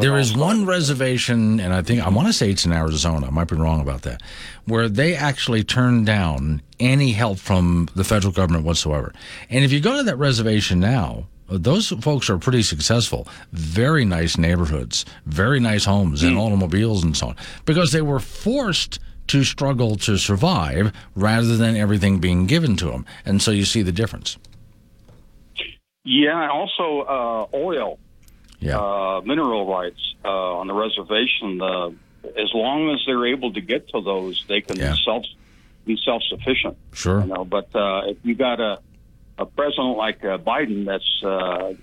There 0.00 0.18
is 0.18 0.36
one 0.36 0.66
reservation, 0.66 1.60
and 1.60 1.72
I 1.72 1.82
think 1.82 2.02
I 2.02 2.08
want 2.08 2.28
to 2.28 2.32
say 2.32 2.50
it's 2.50 2.64
in 2.64 2.72
Arizona. 2.72 3.26
I 3.26 3.30
might 3.30 3.48
be 3.48 3.56
wrong 3.56 3.80
about 3.80 4.02
that, 4.02 4.22
where 4.64 4.88
they 4.88 5.14
actually 5.14 5.64
turn 5.64 6.04
down 6.04 6.62
any 6.80 7.12
help 7.12 7.38
from 7.38 7.88
the 7.94 8.04
federal 8.04 8.32
government 8.32 8.64
whatsoever. 8.64 9.12
And 9.50 9.64
if 9.64 9.72
you 9.72 9.80
go 9.80 9.96
to 9.96 10.02
that 10.04 10.16
reservation 10.16 10.80
now, 10.80 11.26
those 11.48 11.90
folks 12.00 12.28
are 12.28 12.38
pretty 12.38 12.62
successful. 12.62 13.28
Very 13.52 14.04
nice 14.04 14.36
neighborhoods, 14.36 15.04
very 15.26 15.60
nice 15.60 15.84
homes 15.84 16.22
and 16.22 16.36
automobiles 16.36 17.04
and 17.04 17.16
so 17.16 17.28
on, 17.28 17.36
because 17.64 17.92
they 17.92 18.02
were 18.02 18.18
forced 18.18 18.98
to 19.28 19.44
struggle 19.44 19.96
to 19.96 20.16
survive 20.16 20.92
rather 21.14 21.56
than 21.56 21.76
everything 21.76 22.18
being 22.18 22.46
given 22.46 22.76
to 22.76 22.86
them. 22.86 23.04
And 23.24 23.42
so 23.42 23.50
you 23.50 23.64
see 23.64 23.82
the 23.82 23.92
difference. 23.92 24.38
Yeah, 26.04 26.48
also 26.50 27.00
uh, 27.00 27.56
oil, 27.56 27.98
yeah. 28.66 28.78
uh, 28.78 29.20
mineral 29.24 29.66
rights 29.66 30.02
uh, 30.24 30.58
on 30.60 30.66
the 30.66 30.74
reservation. 30.74 31.60
Uh, 31.60 31.90
as 32.44 32.50
long 32.54 32.90
as 32.92 32.98
they're 33.06 33.26
able 33.26 33.52
to 33.52 33.60
get 33.60 33.88
to 33.90 34.00
those, 34.00 34.44
they 34.48 34.60
can 34.60 34.76
Yeah. 34.78 34.94
self 35.04 35.24
be 35.86 35.96
self 36.04 36.22
sufficient. 36.28 36.76
Sure. 36.92 37.20
You 37.20 37.26
know, 37.32 37.44
but 37.44 37.68
uh, 37.74 38.02
if 38.12 38.18
you 38.24 38.34
got 38.34 38.58
a 38.60 38.80
a 39.38 39.46
president 39.46 39.96
like 39.96 40.24
uh, 40.24 40.38
Biden 40.38 40.86
that's 40.86 41.22
uh, 41.22 41.74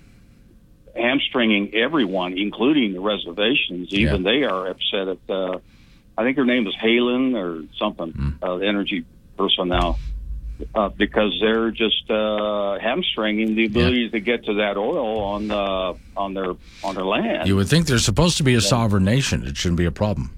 hamstringing 0.96 1.74
everyone, 1.74 2.36
including 2.38 2.92
the 2.92 3.00
reservations, 3.00 3.92
even 3.92 4.22
they 4.22 4.42
are 4.44 4.68
upset 4.68 5.08
at. 5.08 5.18
Uh, 5.28 5.58
I 6.16 6.22
think 6.22 6.36
her 6.36 6.44
name 6.44 6.66
is 6.68 6.74
Haaland 6.76 7.34
or 7.34 7.64
something, 7.76 8.38
uh, 8.40 8.56
the 8.58 8.66
energy 8.66 9.04
person 9.36 9.68
now. 9.68 9.96
Uh, 10.72 10.88
because 10.88 11.36
they're 11.40 11.72
just 11.72 12.08
uh, 12.08 12.78
hamstringing 12.78 13.56
the 13.56 13.66
ability 13.66 14.08
to 14.08 14.20
get 14.20 14.44
to 14.44 14.54
that 14.54 14.76
oil 14.76 15.18
on 15.18 15.50
uh, 15.50 15.94
on 16.16 16.32
their 16.32 16.54
on 16.84 16.94
their 16.94 17.04
land. 17.04 17.48
You 17.48 17.56
would 17.56 17.66
think 17.68 17.86
they're 17.86 17.98
supposed 17.98 18.36
to 18.36 18.44
be 18.44 18.54
a 18.54 18.60
sovereign 18.60 19.04
nation. 19.04 19.44
It 19.44 19.56
shouldn't 19.56 19.78
be 19.78 19.84
a 19.84 19.90
problem. 19.90 20.30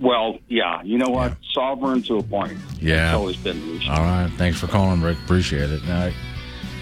Well, 0.00 0.38
yeah, 0.48 0.82
you 0.82 0.98
know 0.98 1.08
what? 1.08 1.36
Sovereign 1.52 2.02
to 2.02 2.18
a 2.18 2.22
point. 2.22 2.58
Yeah. 2.78 3.08
It's 3.08 3.16
always 3.16 3.36
been. 3.36 3.80
All 3.88 4.02
right. 4.02 4.30
Thanks 4.36 4.60
for 4.60 4.66
calling, 4.66 5.00
Rick. 5.00 5.16
Appreciate 5.24 5.70
it. 5.70 5.82
Now, 5.84 6.12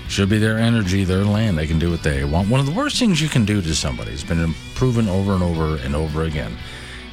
should 0.09 0.29
be 0.29 0.39
their 0.39 0.59
energy, 0.59 1.05
their 1.05 1.25
land. 1.25 1.57
They 1.57 1.67
can 1.67 1.79
do 1.79 1.91
what 1.91 2.03
they 2.03 2.25
want. 2.25 2.49
One 2.49 2.61
of 2.61 2.67
the 2.67 2.73
worst 2.73 2.99
things 2.99 3.21
you 3.21 3.29
can 3.29 3.45
do 3.45 3.63
to 3.63 3.75
somebody, 3.75 4.13
it's 4.13 4.25
been 4.25 4.55
proven 4.75 5.09
over 5.09 5.33
and 5.33 5.43
over 5.43 5.77
and 5.77 5.97
over 5.97 6.25
again, 6.25 6.57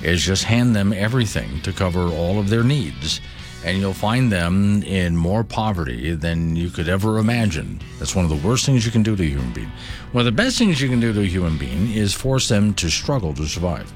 is 0.02 0.22
just 0.22 0.44
hand 0.44 0.76
them 0.76 0.94
everything 0.94 1.62
to 1.62 1.72
cover 1.72 2.02
all 2.02 2.40
of 2.40 2.50
their 2.50 2.64
needs. 2.64 3.22
And 3.64 3.78
you'll 3.78 3.94
find 3.94 4.32
them 4.32 4.84
in 4.84 5.16
more 5.16 5.44
poverty 5.44 6.14
than 6.16 6.56
you 6.56 6.70
could 6.70 6.90
ever 6.90 7.18
imagine. 7.18 7.80
That's 7.98 8.16
one 8.16 8.26
of 8.26 8.30
the 8.30 8.48
worst 8.48 8.66
things 8.66 8.86
you 8.86 8.92
can 8.92 9.04
do 9.04 9.16
to 9.16 9.24
a 9.24 9.26
human 9.26 9.54
being. 9.54 9.72
One 10.12 10.22
of 10.22 10.26
the 10.26 10.44
best 10.44 10.58
things 10.58 10.82
you 10.82 10.90
can 10.90 11.00
do 11.00 11.14
to 11.14 11.22
a 11.22 11.26
human 11.26 11.58
being 11.58 11.92
is 11.92 12.14
force 12.14 12.50
them 12.50 12.74
to 12.76 12.90
struggle 12.90 13.34
to 13.36 13.46
survive. 13.46 13.92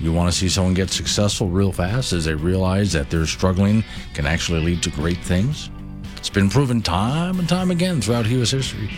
You 0.00 0.12
want 0.12 0.32
to 0.32 0.36
see 0.36 0.48
someone 0.48 0.74
get 0.74 0.90
successful 0.90 1.48
real 1.48 1.70
fast 1.70 2.12
as 2.12 2.24
they 2.24 2.34
realize 2.34 2.92
that 2.92 3.08
their 3.08 3.24
struggling 3.24 3.84
can 4.14 4.26
actually 4.26 4.60
lead 4.60 4.82
to 4.82 4.90
great 4.90 5.18
things? 5.18 5.70
It's 6.16 6.28
been 6.28 6.50
proven 6.50 6.82
time 6.82 7.38
and 7.38 7.48
time 7.48 7.70
again 7.70 8.00
throughout 8.00 8.26
U.S. 8.26 8.50
history, 8.50 8.90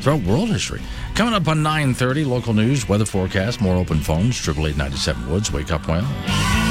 throughout 0.00 0.22
world 0.22 0.50
history. 0.50 0.82
Coming 1.14 1.32
up 1.32 1.48
on 1.48 1.58
9.30, 1.58 2.26
local 2.26 2.52
news, 2.52 2.86
weather 2.86 3.06
forecast, 3.06 3.62
more 3.62 3.76
open 3.76 4.00
phones, 4.00 4.46
888 4.46 5.16
Woods, 5.28 5.50
wake 5.50 5.72
up 5.72 5.88
well. 5.88 6.69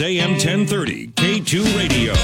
AM 0.00 0.32
1030 0.32 1.08
K2 1.08 1.76
Radio. 1.78 2.14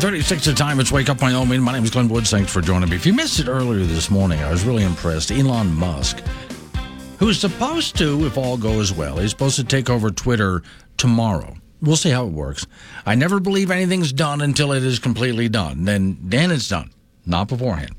Thirty-six 0.00 0.44
the 0.44 0.52
time. 0.52 0.80
It's 0.80 0.92
Wake 0.92 1.08
Up 1.08 1.22
Wyoming. 1.22 1.62
My 1.62 1.72
name 1.72 1.82
is 1.82 1.90
Glenn 1.90 2.08
Woods. 2.10 2.30
Thanks 2.30 2.52
for 2.52 2.60
joining 2.60 2.90
me. 2.90 2.96
If 2.96 3.06
you 3.06 3.14
missed 3.14 3.40
it 3.40 3.48
earlier 3.48 3.86
this 3.86 4.10
morning, 4.10 4.38
I 4.40 4.50
was 4.50 4.62
really 4.62 4.82
impressed. 4.82 5.30
Elon 5.30 5.72
Musk, 5.72 6.22
who 7.18 7.30
is 7.30 7.40
supposed 7.40 7.96
to, 7.96 8.26
if 8.26 8.36
all 8.36 8.58
goes 8.58 8.92
well, 8.92 9.16
he's 9.16 9.30
supposed 9.30 9.56
to 9.56 9.64
take 9.64 9.88
over 9.88 10.10
Twitter 10.10 10.62
tomorrow. 10.98 11.56
We'll 11.80 11.96
see 11.96 12.10
how 12.10 12.26
it 12.26 12.32
works. 12.32 12.66
I 13.06 13.14
never 13.14 13.40
believe 13.40 13.70
anything's 13.70 14.12
done 14.12 14.42
until 14.42 14.72
it 14.72 14.84
is 14.84 14.98
completely 14.98 15.48
done. 15.48 15.84
Then, 15.86 16.18
then 16.20 16.50
it's 16.50 16.68
done, 16.68 16.90
not 17.26 17.48
beforehand. 17.48 17.94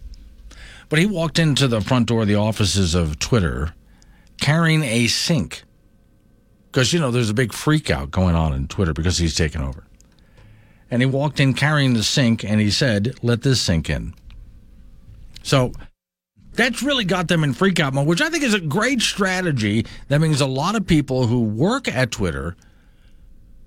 But 0.89 0.99
he 0.99 1.06
walked 1.06 1.39
into 1.39 1.68
the 1.68 1.81
front 1.81 2.07
door 2.07 2.22
of 2.22 2.27
the 2.27 2.35
offices 2.35 2.95
of 2.95 3.19
Twitter 3.19 3.73
carrying 4.39 4.84
a 4.84 5.07
sink. 5.07 5.64
Because, 6.72 6.93
you 6.93 6.99
know, 6.99 7.11
there's 7.11 7.30
a 7.30 7.34
big 7.34 7.53
freak 7.53 7.89
out 7.89 8.11
going 8.11 8.35
on 8.35 8.53
in 8.53 8.68
Twitter 8.68 8.93
because 8.93 9.18
he's 9.18 9.35
taken 9.35 9.61
over. 9.61 9.85
And 10.91 11.02
he 11.02 11.06
walked 11.06 11.39
in 11.39 11.53
carrying 11.53 11.93
the 11.93 12.03
sink 12.03 12.43
and 12.43 12.61
he 12.61 12.69
said, 12.69 13.15
Let 13.23 13.41
this 13.41 13.61
sink 13.61 13.89
in. 13.89 14.14
So 15.41 15.72
that's 16.53 16.84
really 16.84 17.06
got 17.06 17.27
them 17.27 17.43
in 17.43 17.53
freak 17.53 17.80
out 17.80 17.93
mode, 17.93 18.07
which 18.07 18.22
I 18.22 18.30
think 18.30 18.43
is 18.43 18.53
a 18.53 18.60
great 18.60 19.02
strategy. 19.02 19.85
That 20.07 20.22
means 20.22 20.41
a 20.41 20.45
lot 20.45 20.76
of 20.76 20.85
people 20.85 21.27
who 21.27 21.41
work 21.41 21.88
at 21.88 22.11
Twitter 22.11 22.56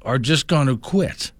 are 0.03 0.19
just 0.19 0.47
going 0.47 0.69
to 0.69 0.77
quit, 0.77 1.33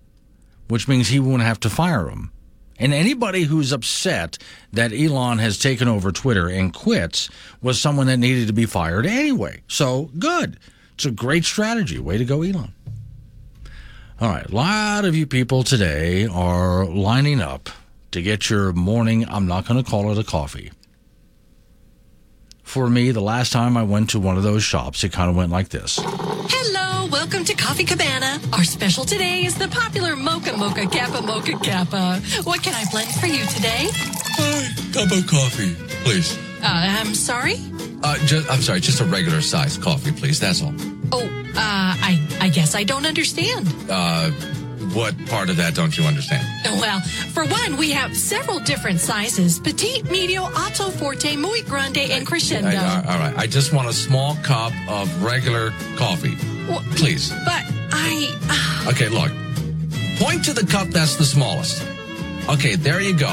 which 0.69 0.89
means 0.89 1.09
he 1.09 1.21
won't 1.21 1.43
have 1.43 1.61
to 1.61 1.71
fire 1.71 2.05
them. 2.05 2.33
And 2.79 2.95
anybody 2.95 3.43
who's 3.43 3.73
upset 3.73 4.39
that 4.73 4.93
Elon 4.93 5.39
has 5.39 5.59
taken 5.59 5.89
over 5.89 6.13
Twitter 6.13 6.49
and 6.49 6.73
quits 6.73 7.29
was 7.61 7.81
someone 7.81 8.07
that 8.07 8.19
needed 8.19 8.47
to 8.47 8.53
be 8.53 8.67
fired 8.67 9.07
anyway. 9.07 9.63
So 9.67 10.11
good. 10.19 10.59
It's 10.95 11.07
a 11.07 11.11
great 11.11 11.45
strategy. 11.45 11.99
Way 11.99 12.19
to 12.19 12.25
go, 12.25 12.43
Elon. 12.43 12.73
All 14.21 14.29
right. 14.29 14.47
A 14.47 14.55
lot 14.55 15.05
of 15.05 15.17
you 15.17 15.27
people 15.27 15.65
today 15.65 16.27
are 16.27 16.85
lining 16.87 17.41
up 17.41 17.69
to 18.13 18.23
get 18.23 18.49
your 18.49 18.73
morning, 18.73 19.27
I'm 19.29 19.47
not 19.47 19.67
going 19.67 19.83
to 19.83 19.89
call 19.89 20.11
it 20.11 20.19
a 20.19 20.25
coffee. 20.25 20.73
For 22.63 22.89
me, 22.89 23.11
the 23.13 23.21
last 23.21 23.53
time 23.53 23.77
I 23.77 23.83
went 23.83 24.11
to 24.11 24.21
one 24.21 24.37
of 24.37 24.43
those 24.43 24.63
shops, 24.63 25.03
it 25.05 25.13
kind 25.13 25.31
of 25.31 25.37
went 25.37 25.51
like 25.51 25.71
this. 25.71 25.99
Welcome 27.11 27.45
to 27.45 27.55
Coffee 27.55 27.85
Cabana. 27.85 28.39
Our 28.53 28.65
special 28.65 29.05
today 29.05 29.45
is 29.45 29.55
the 29.57 29.69
popular 29.69 30.15
Mocha 30.15 30.57
Mocha 30.57 30.87
Kappa 30.87 31.23
Mocha 31.23 31.59
Kappa. 31.59 32.21
What 32.45 32.63
can 32.63 32.75
I 32.75 32.85
blend 32.91 33.09
for 33.15 33.27
you 33.27 33.45
today? 33.47 33.89
Cup 34.93 35.11
of 35.11 35.27
coffee, 35.27 35.75
please. 36.05 36.37
Uh, 36.63 36.67
I'm 36.67 37.15
sorry? 37.15 37.57
Uh, 38.03 38.19
just, 38.27 38.51
I'm 38.51 38.61
sorry, 38.61 38.81
just 38.81 39.01
a 39.01 39.05
regular 39.05 39.41
size 39.41 39.79
coffee, 39.79 40.13
please. 40.13 40.39
That's 40.39 40.63
all. 40.63 40.75
Oh, 41.13 41.25
uh, 41.25 41.51
I, 41.57 42.21
I 42.41 42.49
guess 42.51 42.75
I 42.75 42.85
don't 42.85 43.07
understand. 43.07 43.67
Uh, 43.89 44.31
what 44.95 45.15
part 45.27 45.51
of 45.51 45.57
that 45.57 45.75
don't 45.75 45.97
you 45.97 46.05
understand? 46.05 46.47
Well, 46.81 47.01
for 47.33 47.45
one, 47.45 47.77
we 47.77 47.91
have 47.93 48.17
several 48.17 48.59
different 48.61 49.01
sizes 49.01 49.59
petite, 49.59 50.11
medio, 50.11 50.45
alto, 50.55 50.91
forte, 50.91 51.37
muy 51.37 51.63
grande, 51.63 51.99
and 52.11 52.27
crescendo. 52.27 52.69
I- 52.69 52.77
uh, 52.77 53.13
all 53.13 53.19
right, 53.19 53.37
I 53.37 53.47
just 53.47 53.73
want 53.73 53.89
a 53.89 53.93
small 53.93 54.37
cup 54.37 54.73
of 54.89 55.23
regular 55.23 55.73
coffee, 55.97 56.37
Wha- 56.69 56.83
please. 56.97 57.31
But 57.45 57.63
I. 57.93 58.87
Okay, 58.89 59.09
look. 59.09 59.31
Point 60.19 60.45
to 60.47 60.53
the 60.53 60.67
cup 60.67 60.89
that's 60.89 61.17
the 61.17 61.25
smallest. 61.25 61.83
Okay, 62.49 62.75
there 62.77 63.01
you 63.01 63.15
go. 63.17 63.33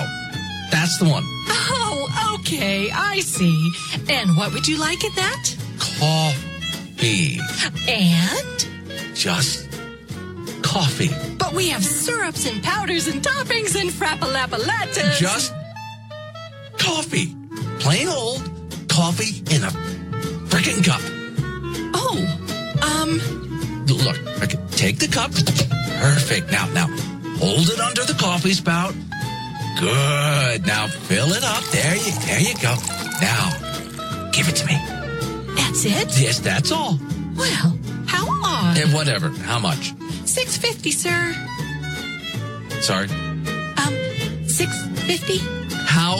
That's 0.71 0.97
the 0.99 1.05
one. 1.05 1.23
Oh, 1.47 2.37
okay, 2.39 2.91
I 2.91 3.19
see. 3.21 3.71
And 4.09 4.35
what 4.37 4.51
would 4.53 4.67
you 4.67 4.77
like 4.77 5.03
in 5.03 5.11
that? 5.15 5.55
Coffee. 5.99 7.39
And? 7.87 8.67
Just 9.15 9.67
coffee. 10.65 11.09
But 11.37 11.53
we 11.53 11.69
have 11.69 11.83
syrups 11.85 12.49
and 12.49 12.61
powders 12.63 13.07
and 13.07 13.21
toppings 13.21 13.79
and 13.79 13.89
frappalapalattas. 13.89 15.17
Just 15.19 15.53
coffee. 16.77 17.35
Plain 17.79 18.07
old 18.07 18.41
coffee 18.89 19.39
in 19.55 19.63
a 19.63 19.71
freaking 20.49 20.83
cup. 20.83 21.01
Oh, 21.93 22.17
um, 22.81 23.11
Look, 23.85 24.17
okay, 24.43 24.57
take 24.71 24.97
the 24.97 25.07
cup. 25.07 25.31
Perfect. 26.01 26.51
Now, 26.51 26.65
now, 26.73 26.87
hold 27.37 27.69
it 27.69 27.79
under 27.79 28.03
the 28.03 28.15
coffee 28.19 28.53
spout. 28.53 28.93
Good. 29.79 30.65
Now 30.65 30.87
fill 30.87 31.31
it 31.33 31.43
up. 31.43 31.63
There 31.65 31.95
you, 31.95 32.11
there 32.25 32.39
you 32.41 32.55
go. 32.55 32.75
Now, 33.21 33.51
give 34.31 34.47
it 34.49 34.55
to 34.57 34.65
me. 34.65 34.77
that's 35.55 35.85
it? 35.85 36.19
Yes, 36.19 36.39
that's 36.39 36.71
all. 36.71 36.99
Well, 37.35 37.77
how 38.07 38.25
odd. 38.29 38.77
And 38.77 38.93
whatever. 38.93 39.29
How 39.29 39.59
much? 39.59 39.93
Six 40.25 40.57
fifty, 40.57 40.91
sir. 40.91 41.33
Sorry. 42.81 43.07
Um, 43.09 43.93
six 44.47 44.71
fifty. 45.05 45.39
How 45.87 46.17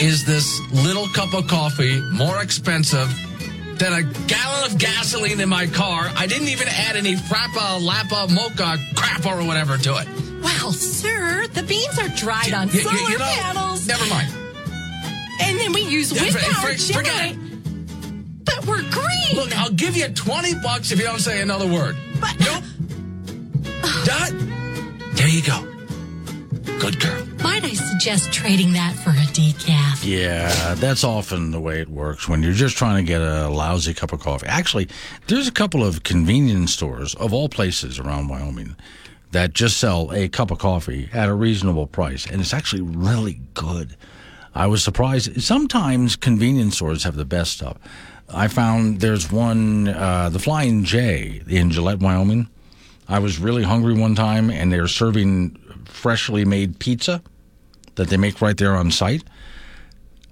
is 0.00 0.24
this 0.26 0.60
little 0.72 1.06
cup 1.08 1.32
of 1.34 1.46
coffee 1.48 2.00
more 2.12 2.42
expensive 2.42 3.08
than 3.78 3.92
a 3.92 4.02
gallon 4.26 4.70
of 4.72 4.78
gasoline 4.78 5.40
in 5.40 5.48
my 5.48 5.66
car? 5.66 6.10
I 6.16 6.26
didn't 6.26 6.48
even 6.48 6.68
add 6.68 6.96
any 6.96 7.14
frappa, 7.14 7.80
lappa, 7.80 8.30
mocha, 8.32 8.76
crap 8.94 9.24
or 9.26 9.44
whatever 9.44 9.78
to 9.78 9.96
it. 9.98 10.08
Well, 10.42 10.72
sir, 10.72 11.46
the 11.48 11.62
beans 11.62 11.98
are 11.98 12.08
dried 12.10 12.52
on 12.52 12.68
you- 12.68 12.80
solar 12.80 13.10
you 13.10 13.18
know, 13.18 13.24
panels. 13.24 13.86
Never 13.86 14.06
mind. 14.06 14.28
And 15.40 15.58
then 15.58 15.72
we 15.72 15.82
use 15.82 16.12
Yeah, 16.12 16.22
wind 16.22 16.34
for- 16.34 16.52
power 16.52 16.74
for- 16.74 16.92
forget 18.66 18.84
we're 18.84 18.90
green. 18.90 19.34
Look, 19.34 19.56
I'll 19.58 19.72
give 19.72 19.96
you 19.96 20.08
20 20.08 20.54
bucks 20.56 20.90
if 20.90 20.98
you 20.98 21.04
don't 21.04 21.20
say 21.20 21.40
another 21.40 21.66
word. 21.66 21.96
But 22.20 22.38
nope. 22.40 22.64
Done. 24.04 24.92
There 25.14 25.28
you 25.28 25.42
go. 25.42 25.62
Good 26.78 27.00
girl. 27.00 27.26
Might 27.42 27.64
I 27.64 27.72
suggest 27.72 28.32
trading 28.32 28.72
that 28.74 28.94
for 28.94 29.10
a 29.10 29.26
decaf? 29.32 30.04
Yeah, 30.04 30.74
that's 30.74 31.04
often 31.04 31.50
the 31.50 31.60
way 31.60 31.80
it 31.80 31.88
works 31.88 32.28
when 32.28 32.42
you're 32.42 32.52
just 32.52 32.76
trying 32.76 33.04
to 33.04 33.08
get 33.08 33.20
a 33.20 33.48
lousy 33.48 33.94
cup 33.94 34.12
of 34.12 34.20
coffee. 34.20 34.46
Actually, 34.46 34.88
there's 35.26 35.48
a 35.48 35.52
couple 35.52 35.82
of 35.82 36.02
convenience 36.02 36.72
stores 36.72 37.14
of 37.14 37.32
all 37.32 37.48
places 37.48 37.98
around 37.98 38.28
Wyoming 38.28 38.76
that 39.32 39.52
just 39.52 39.78
sell 39.78 40.12
a 40.12 40.28
cup 40.28 40.50
of 40.50 40.58
coffee 40.58 41.08
at 41.12 41.28
a 41.28 41.34
reasonable 41.34 41.86
price, 41.86 42.26
and 42.26 42.40
it's 42.40 42.54
actually 42.54 42.82
really 42.82 43.40
good. 43.54 43.96
I 44.54 44.66
was 44.66 44.82
surprised. 44.82 45.42
Sometimes 45.42 46.16
convenience 46.16 46.76
stores 46.76 47.04
have 47.04 47.16
the 47.16 47.24
best 47.24 47.52
stuff. 47.52 47.78
I 48.28 48.48
found 48.48 49.00
there's 49.00 49.30
one, 49.30 49.88
uh, 49.88 50.30
the 50.30 50.38
Flying 50.38 50.84
J 50.84 51.42
in 51.48 51.70
Gillette, 51.70 52.00
Wyoming. 52.00 52.48
I 53.08 53.20
was 53.20 53.38
really 53.38 53.62
hungry 53.62 53.94
one 53.94 54.14
time, 54.14 54.50
and 54.50 54.72
they're 54.72 54.88
serving 54.88 55.56
freshly 55.84 56.44
made 56.44 56.78
pizza 56.78 57.22
that 57.94 58.08
they 58.08 58.16
make 58.16 58.40
right 58.40 58.56
there 58.56 58.74
on 58.74 58.90
site. 58.90 59.22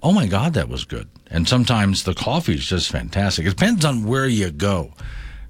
Oh 0.03 0.11
my 0.11 0.27
God, 0.27 0.53
that 0.53 0.69
was 0.69 0.83
good. 0.85 1.09
And 1.31 1.47
sometimes 1.47 2.03
the 2.03 2.13
coffee 2.13 2.53
is 2.55 2.65
just 2.67 2.91
fantastic. 2.91 3.45
It 3.45 3.49
depends 3.49 3.83
on 3.85 4.05
where 4.05 4.27
you 4.27 4.51
go 4.51 4.93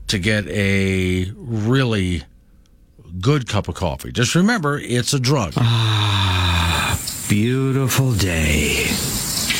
to 0.07 0.19
get 0.19 0.47
a 0.47 1.31
really 1.35 2.23
good 3.19 3.47
cup 3.47 3.67
of 3.67 3.75
coffee. 3.75 4.11
Just 4.11 4.35
remember, 4.35 4.79
it's 4.79 5.13
a 5.13 5.19
drug. 5.19 5.53
Ah, 5.57 6.99
beautiful 7.27 8.13
day. 8.13 8.85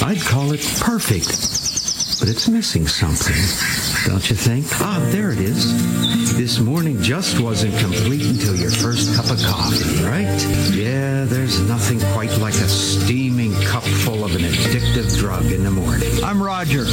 I'd 0.02 0.22
call 0.22 0.52
it 0.52 0.62
perfect, 0.80 1.65
but 2.20 2.30
it's 2.30 2.48
missing 2.48 2.88
something, 2.88 3.36
don't 4.08 4.30
you 4.30 4.36
think? 4.36 4.66
Ah, 4.80 5.00
there 5.10 5.32
it 5.32 5.40
is. 5.40 6.38
This 6.38 6.60
morning 6.60 7.02
just 7.02 7.40
wasn't 7.40 7.78
complete 7.80 8.26
until 8.26 8.56
your 8.56 8.70
first 8.70 9.16
cup 9.16 9.26
of 9.32 9.42
coffee, 9.44 10.04
right? 10.04 10.40
Yeah, 10.72 11.26
there's 11.26 11.60
nothing 11.62 12.00
quite 12.14 12.32
like 12.38 12.54
a 12.54 12.68
steaming 12.68 13.54
cup 13.64 13.84
full 13.84 14.24
of 14.24 14.36
an 14.36 14.42
addictive 14.42 15.18
drug 15.18 15.46
in 15.46 15.64
the 15.64 15.72
morning. 15.72 16.12
I'm 16.24 16.42
Roger, 16.42 16.86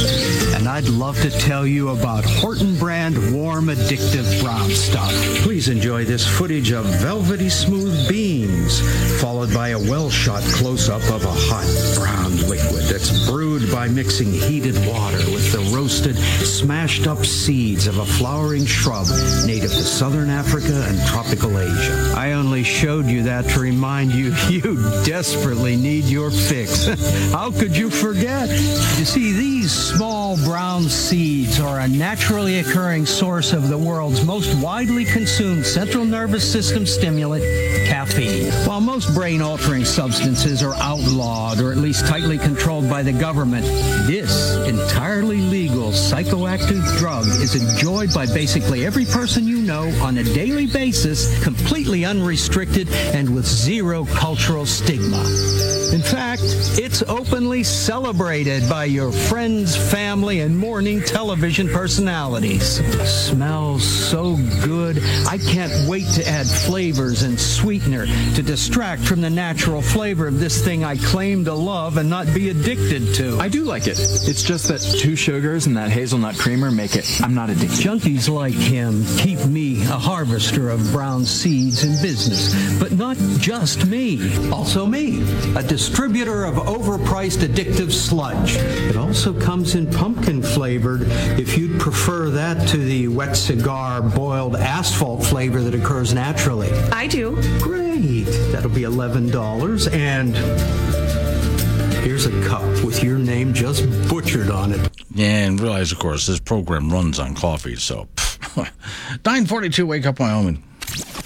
and 0.55 0.67
I'd 0.67 0.89
love 0.89 1.21
to 1.21 1.29
tell 1.29 1.67
you 1.67 1.89
about 1.89 2.25
Horton 2.25 2.75
brand 2.77 3.15
warm 3.33 3.67
addictive 3.67 4.41
brown 4.41 4.69
stuff. 4.71 5.11
Please 5.41 5.69
enjoy 5.69 6.05
this 6.05 6.27
footage 6.27 6.71
of 6.71 6.85
velvety 6.85 7.49
smooth 7.49 8.09
beans, 8.09 8.81
followed 9.21 9.53
by 9.53 9.69
a 9.69 9.79
well 9.79 10.09
shot 10.09 10.41
close 10.43 10.89
up 10.89 11.03
of 11.11 11.23
a 11.23 11.33
hot 11.33 11.67
brown 11.95 12.35
liquid 12.49 12.83
that's 12.85 13.29
brewed 13.29 13.71
by 13.71 13.87
mixing 13.87 14.31
heated 14.31 14.75
water 14.87 15.02
with 15.11 15.51
the 15.51 15.75
roasted, 15.75 16.17
smashed 16.45 17.07
up 17.07 17.25
seeds 17.25 17.87
of 17.87 17.97
a 17.97 18.05
flowering 18.05 18.65
shrub 18.65 19.05
native 19.45 19.71
to 19.71 19.83
southern 19.83 20.29
Africa 20.29 20.85
and 20.87 20.97
tropical 21.07 21.59
Asia. 21.59 22.13
I 22.15 22.31
only 22.33 22.63
showed 22.63 23.07
you 23.07 23.23
that 23.23 23.45
to 23.49 23.59
remind 23.59 24.13
you 24.13 24.33
you 24.49 24.75
desperately 25.03 25.75
need 25.75 26.05
your 26.05 26.31
fix. 26.31 26.85
How 27.31 27.51
could 27.51 27.75
you 27.75 27.89
forget? 27.89 28.49
You 28.49 29.05
see, 29.05 29.33
these 29.33 29.71
small 29.71 30.37
brown 30.37 30.83
seeds 30.83 31.59
are 31.59 31.81
a 31.81 31.87
naturally 31.87 32.59
occurring 32.59 33.05
source 33.05 33.51
of 33.51 33.67
the 33.67 33.77
world's 33.77 34.23
most 34.23 34.55
widely 34.61 35.03
consumed 35.03 35.65
central 35.65 36.05
nervous 36.05 36.49
system 36.49 36.85
stimulant, 36.85 37.43
caffeine. 37.87 38.51
While 38.65 38.81
most 38.81 39.13
brain 39.13 39.41
altering 39.41 39.83
substances 39.83 40.63
are 40.63 40.75
outlawed 40.75 41.59
or 41.59 41.71
at 41.71 41.77
least 41.77 42.07
tightly 42.07 42.37
controlled 42.37 42.89
by 42.89 43.03
the 43.03 43.13
government, 43.13 43.65
this 44.07 44.55
entirely 44.93 45.41
legal 45.41 45.89
psychoactive 45.89 46.85
drug 46.99 47.25
is 47.25 47.55
enjoyed 47.55 48.13
by 48.13 48.27
basically 48.27 48.85
every 48.85 49.05
person 49.05 49.43
you 49.47 49.57
know 49.57 49.89
on 50.03 50.19
a 50.19 50.23
daily 50.23 50.67
basis, 50.67 51.43
completely 51.43 52.05
unrestricted 52.05 52.87
and 53.11 53.33
with 53.33 53.43
zero 53.43 54.05
cultural 54.05 54.67
stigma. 54.67 55.82
In 55.93 56.01
fact, 56.01 56.41
it's 56.79 57.03
openly 57.03 57.61
celebrated 57.63 58.67
by 58.67 58.85
your 58.85 59.11
friends, 59.11 59.75
family, 59.75 60.39
and 60.39 60.57
morning 60.57 61.03
television 61.03 61.67
personalities. 61.69 62.81
Smells 63.07 63.83
so 63.83 64.37
good. 64.63 64.97
I 65.27 65.37
can't 65.37 65.87
wait 65.87 66.07
to 66.15 66.27
add 66.27 66.47
flavors 66.47 67.21
and 67.21 67.39
sweetener 67.39 68.07
to 68.07 68.41
distract 68.41 69.03
from 69.03 69.21
the 69.21 69.29
natural 69.29 69.83
flavor 69.83 70.27
of 70.27 70.39
this 70.39 70.65
thing 70.65 70.83
I 70.83 70.97
claim 70.97 71.45
to 71.45 71.53
love 71.53 71.97
and 71.97 72.09
not 72.09 72.25
be 72.33 72.49
addicted 72.49 73.13
to. 73.15 73.37
I 73.39 73.47
do 73.47 73.63
like 73.63 73.85
it. 73.85 73.99
It's 73.99 74.41
just 74.41 74.69
that 74.69 74.81
two 74.81 75.15
sugars 75.15 75.67
and 75.67 75.77
that 75.77 75.91
hazelnut 75.91 76.39
creamer 76.39 76.71
make 76.71 76.95
it. 76.95 77.07
I'm 77.21 77.35
not 77.35 77.51
addicted. 77.51 77.77
Junkies 77.77 78.29
like 78.33 78.55
him 78.55 79.05
keep 79.17 79.45
me, 79.45 79.83
a 79.83 79.99
harvester 79.99 80.71
of 80.71 80.91
brown 80.91 81.23
seeds, 81.23 81.83
in 81.83 82.01
business. 82.01 82.79
But 82.79 82.93
not 82.93 83.17
just 83.37 83.85
me. 83.85 84.49
Also 84.49 84.87
me, 84.87 85.21
a 85.55 85.61
distributor 85.89 86.45
of 86.45 86.55
overpriced 86.55 87.39
addictive 87.39 87.91
sludge. 87.91 88.55
It 88.55 88.95
also 88.95 89.37
comes 89.37 89.75
in 89.75 89.85
pumpkin 89.91 90.41
flavored 90.41 91.01
if 91.37 91.57
you'd 91.57 91.77
prefer 91.77 92.29
that 92.29 92.69
to 92.69 92.77
the 92.77 93.09
wet 93.09 93.35
cigar 93.35 94.01
boiled 94.01 94.55
asphalt 94.55 95.25
flavor 95.25 95.59
that 95.61 95.75
occurs 95.75 96.13
naturally. 96.13 96.71
I 96.93 97.07
do. 97.07 97.35
Great. 97.59 98.23
That'll 98.53 98.69
be 98.69 98.83
$11. 98.83 99.93
And 99.93 100.33
here's 102.05 102.27
a 102.27 102.47
cup 102.47 102.63
with 102.85 103.03
your 103.03 103.17
name 103.17 103.53
just 103.53 103.83
butchered 104.07 104.49
on 104.49 104.71
it. 104.71 104.89
And 105.19 105.59
realize, 105.59 105.91
of 105.91 105.99
course, 105.99 106.27
this 106.27 106.39
program 106.39 106.93
runs 106.93 107.19
on 107.19 107.35
coffee, 107.35 107.75
so 107.75 108.07
942 108.55 109.85
Wake 109.85 110.05
Up 110.05 110.17
Wyoming. 110.17 110.63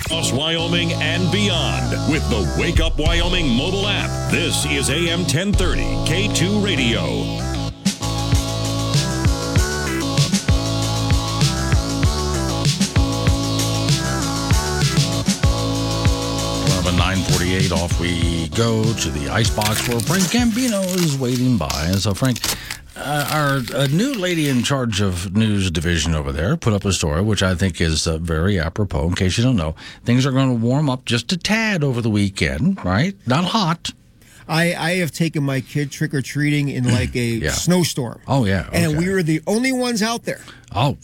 Across 0.07 0.31
Wyoming 0.31 0.93
and 0.93 1.29
beyond 1.33 2.09
with 2.09 2.23
the 2.29 2.55
Wake 2.57 2.79
Up 2.79 2.97
Wyoming 2.97 3.49
mobile 3.49 3.85
app. 3.87 4.31
This 4.31 4.65
is 4.65 4.89
AM 4.89 5.19
1030 5.19 5.81
K2 5.81 6.63
Radio. 6.63 7.46
948 17.57 17.71
off 17.71 17.99
we 17.99 18.49
go 18.49 18.83
to 18.93 19.09
the 19.09 19.29
icebox 19.29 19.87
where 19.89 19.99
Frank 19.99 20.23
Gambino 20.25 20.83
is 20.95 21.17
waiting 21.17 21.57
by. 21.57 21.85
And 21.87 21.97
So, 21.99 22.13
Frank, 22.13 22.37
uh, 22.95 23.27
our 23.31 23.81
a 23.83 23.87
new 23.87 24.13
lady 24.13 24.47
in 24.47 24.61
charge 24.61 25.01
of 25.01 25.35
news 25.35 25.71
division 25.71 26.13
over 26.13 26.31
there 26.31 26.55
put 26.55 26.73
up 26.73 26.85
a 26.85 26.93
story, 26.93 27.21
which 27.23 27.41
I 27.41 27.55
think 27.55 27.81
is 27.81 28.05
uh, 28.05 28.19
very 28.19 28.59
apropos. 28.59 29.07
In 29.07 29.15
case 29.15 29.39
you 29.39 29.43
don't 29.43 29.55
know, 29.55 29.75
things 30.05 30.23
are 30.25 30.31
going 30.31 30.49
to 30.49 30.55
warm 30.55 30.87
up 30.87 31.05
just 31.05 31.31
a 31.31 31.37
tad 31.37 31.83
over 31.83 31.99
the 31.99 32.11
weekend, 32.11 32.83
right? 32.85 33.15
Not 33.25 33.45
hot. 33.45 33.89
I, 34.47 34.75
I 34.75 34.91
have 34.97 35.11
taken 35.11 35.43
my 35.43 35.59
kid 35.61 35.89
trick 35.91 36.13
or 36.13 36.21
treating 36.21 36.69
in 36.69 36.83
like 36.85 37.15
a 37.15 37.25
Yeah. 37.25 37.51
snowstorm. 37.51 38.21
Oh 38.27 38.45
yeah, 38.45 38.69
And 38.71 38.97
we 38.99 39.09
were 39.09 39.23
the 39.23 39.41
only 39.47 39.71
ones 39.71 40.03
out 40.03 40.23
there. 40.25 40.41
oh, 40.75 40.97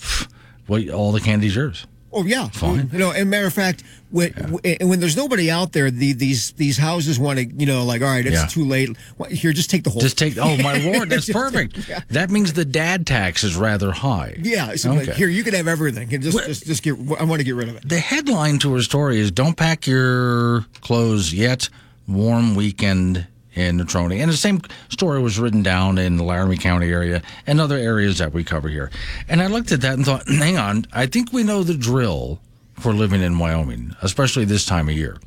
well, 0.67 0.87
all 0.91 1.11
the 1.11 1.19
candy's 1.19 1.55
yours. 1.55 1.87
Oh 2.13 2.23
yeah, 2.25 2.47
Fine. 2.49 2.89
You 2.93 2.99
know, 2.99 3.11
and 3.11 3.29
matter 3.29 3.47
of 3.47 3.53
fact, 3.53 3.83
when 4.11 4.31
when, 4.33 4.75
when 4.89 4.99
there's 4.99 5.17
nobody 5.17 5.49
out 5.49 5.71
there, 5.71 5.89
the, 5.89 6.13
these 6.13 6.51
these 6.51 6.77
houses 6.77 7.17
want 7.19 7.39
to, 7.39 7.45
you 7.45 7.65
know, 7.65 7.83
like 7.85 8.01
all 8.01 8.07
right, 8.07 8.25
it's 8.25 8.35
Yeah. 8.41 8.45
too 8.47 8.65
late. 8.65 8.95
Here, 9.29 9.51
just 9.51 9.69
take 9.69 9.83
the 9.83 9.89
whole. 9.89 10.01
Just 10.01 10.17
take. 10.17 10.37
Oh 10.37 10.55
my 10.57 10.77
lord, 10.93 11.09
that's 11.09 11.31
perfect. 11.31 11.89
Yeah. 11.89 12.01
That 12.09 12.29
means 12.29 12.53
the 12.53 12.65
dad 12.65 13.07
tax 13.07 13.43
is 13.43 13.55
rather 13.55 13.91
high. 13.91 14.35
Yeah, 14.41 14.75
so 14.75 14.91
like, 14.93 15.09
Okay. 15.09 15.17
here 15.17 15.27
you 15.27 15.43
can 15.43 15.53
have 15.55 15.67
everything. 15.67 16.13
And 16.13 16.23
just, 16.23 16.37
just, 16.45 16.65
just 16.67 16.83
get. 16.83 16.93
I 17.19 17.23
want 17.23 17.39
to 17.39 17.43
get 17.43 17.55
rid 17.55 17.69
of 17.69 17.75
it. 17.77 17.89
The 17.89 17.99
headline 17.99 18.59
to 18.59 18.73
her 18.75 18.81
story 18.81 19.19
is 19.19 19.31
Don't 19.31 19.57
pack 19.57 19.87
your 19.87 20.61
clothes 20.81 21.33
yet. 21.33 21.69
Warm 22.07 22.53
weekend 22.55 23.25
in 23.55 23.77
Natrona. 23.79 24.19
And 24.19 24.31
the 24.31 24.37
same 24.37 24.61
story 24.89 25.21
was 25.21 25.39
written 25.39 25.61
down 25.63 25.97
in 25.97 26.17
the 26.17 26.23
Laramie 26.23 26.57
County 26.57 26.89
area 26.91 27.21
and 27.47 27.59
other 27.61 27.77
areas 27.77 28.17
that 28.17 28.33
we 28.33 28.43
cover 28.43 28.69
here. 28.69 28.89
And 29.29 29.41
I 29.41 29.47
looked 29.47 29.71
at 29.71 29.81
that 29.81 29.93
and 29.93 30.05
thought, 30.05 30.27
hang 30.27 30.57
on, 30.57 30.85
I 30.93 31.05
think 31.05 31.31
we 31.33 31.43
know 31.43 31.63
the 31.63 31.75
drill 31.75 32.39
for 32.79 32.93
living 32.93 33.21
in 33.21 33.37
Wyoming, 33.39 33.95
especially 34.01 34.45
this 34.45 34.65
time 34.65 34.89
of 34.89 34.95
year. 34.95 35.17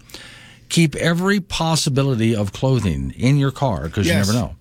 Keep 0.68 0.96
every 0.96 1.38
possibility 1.40 2.34
of 2.34 2.52
clothing 2.52 3.12
in 3.16 3.36
your 3.36 3.52
car 3.52 3.84
because 3.84 4.06
Yes. 4.06 4.26
you 4.26 4.32
never 4.32 4.46
know. 4.46 4.56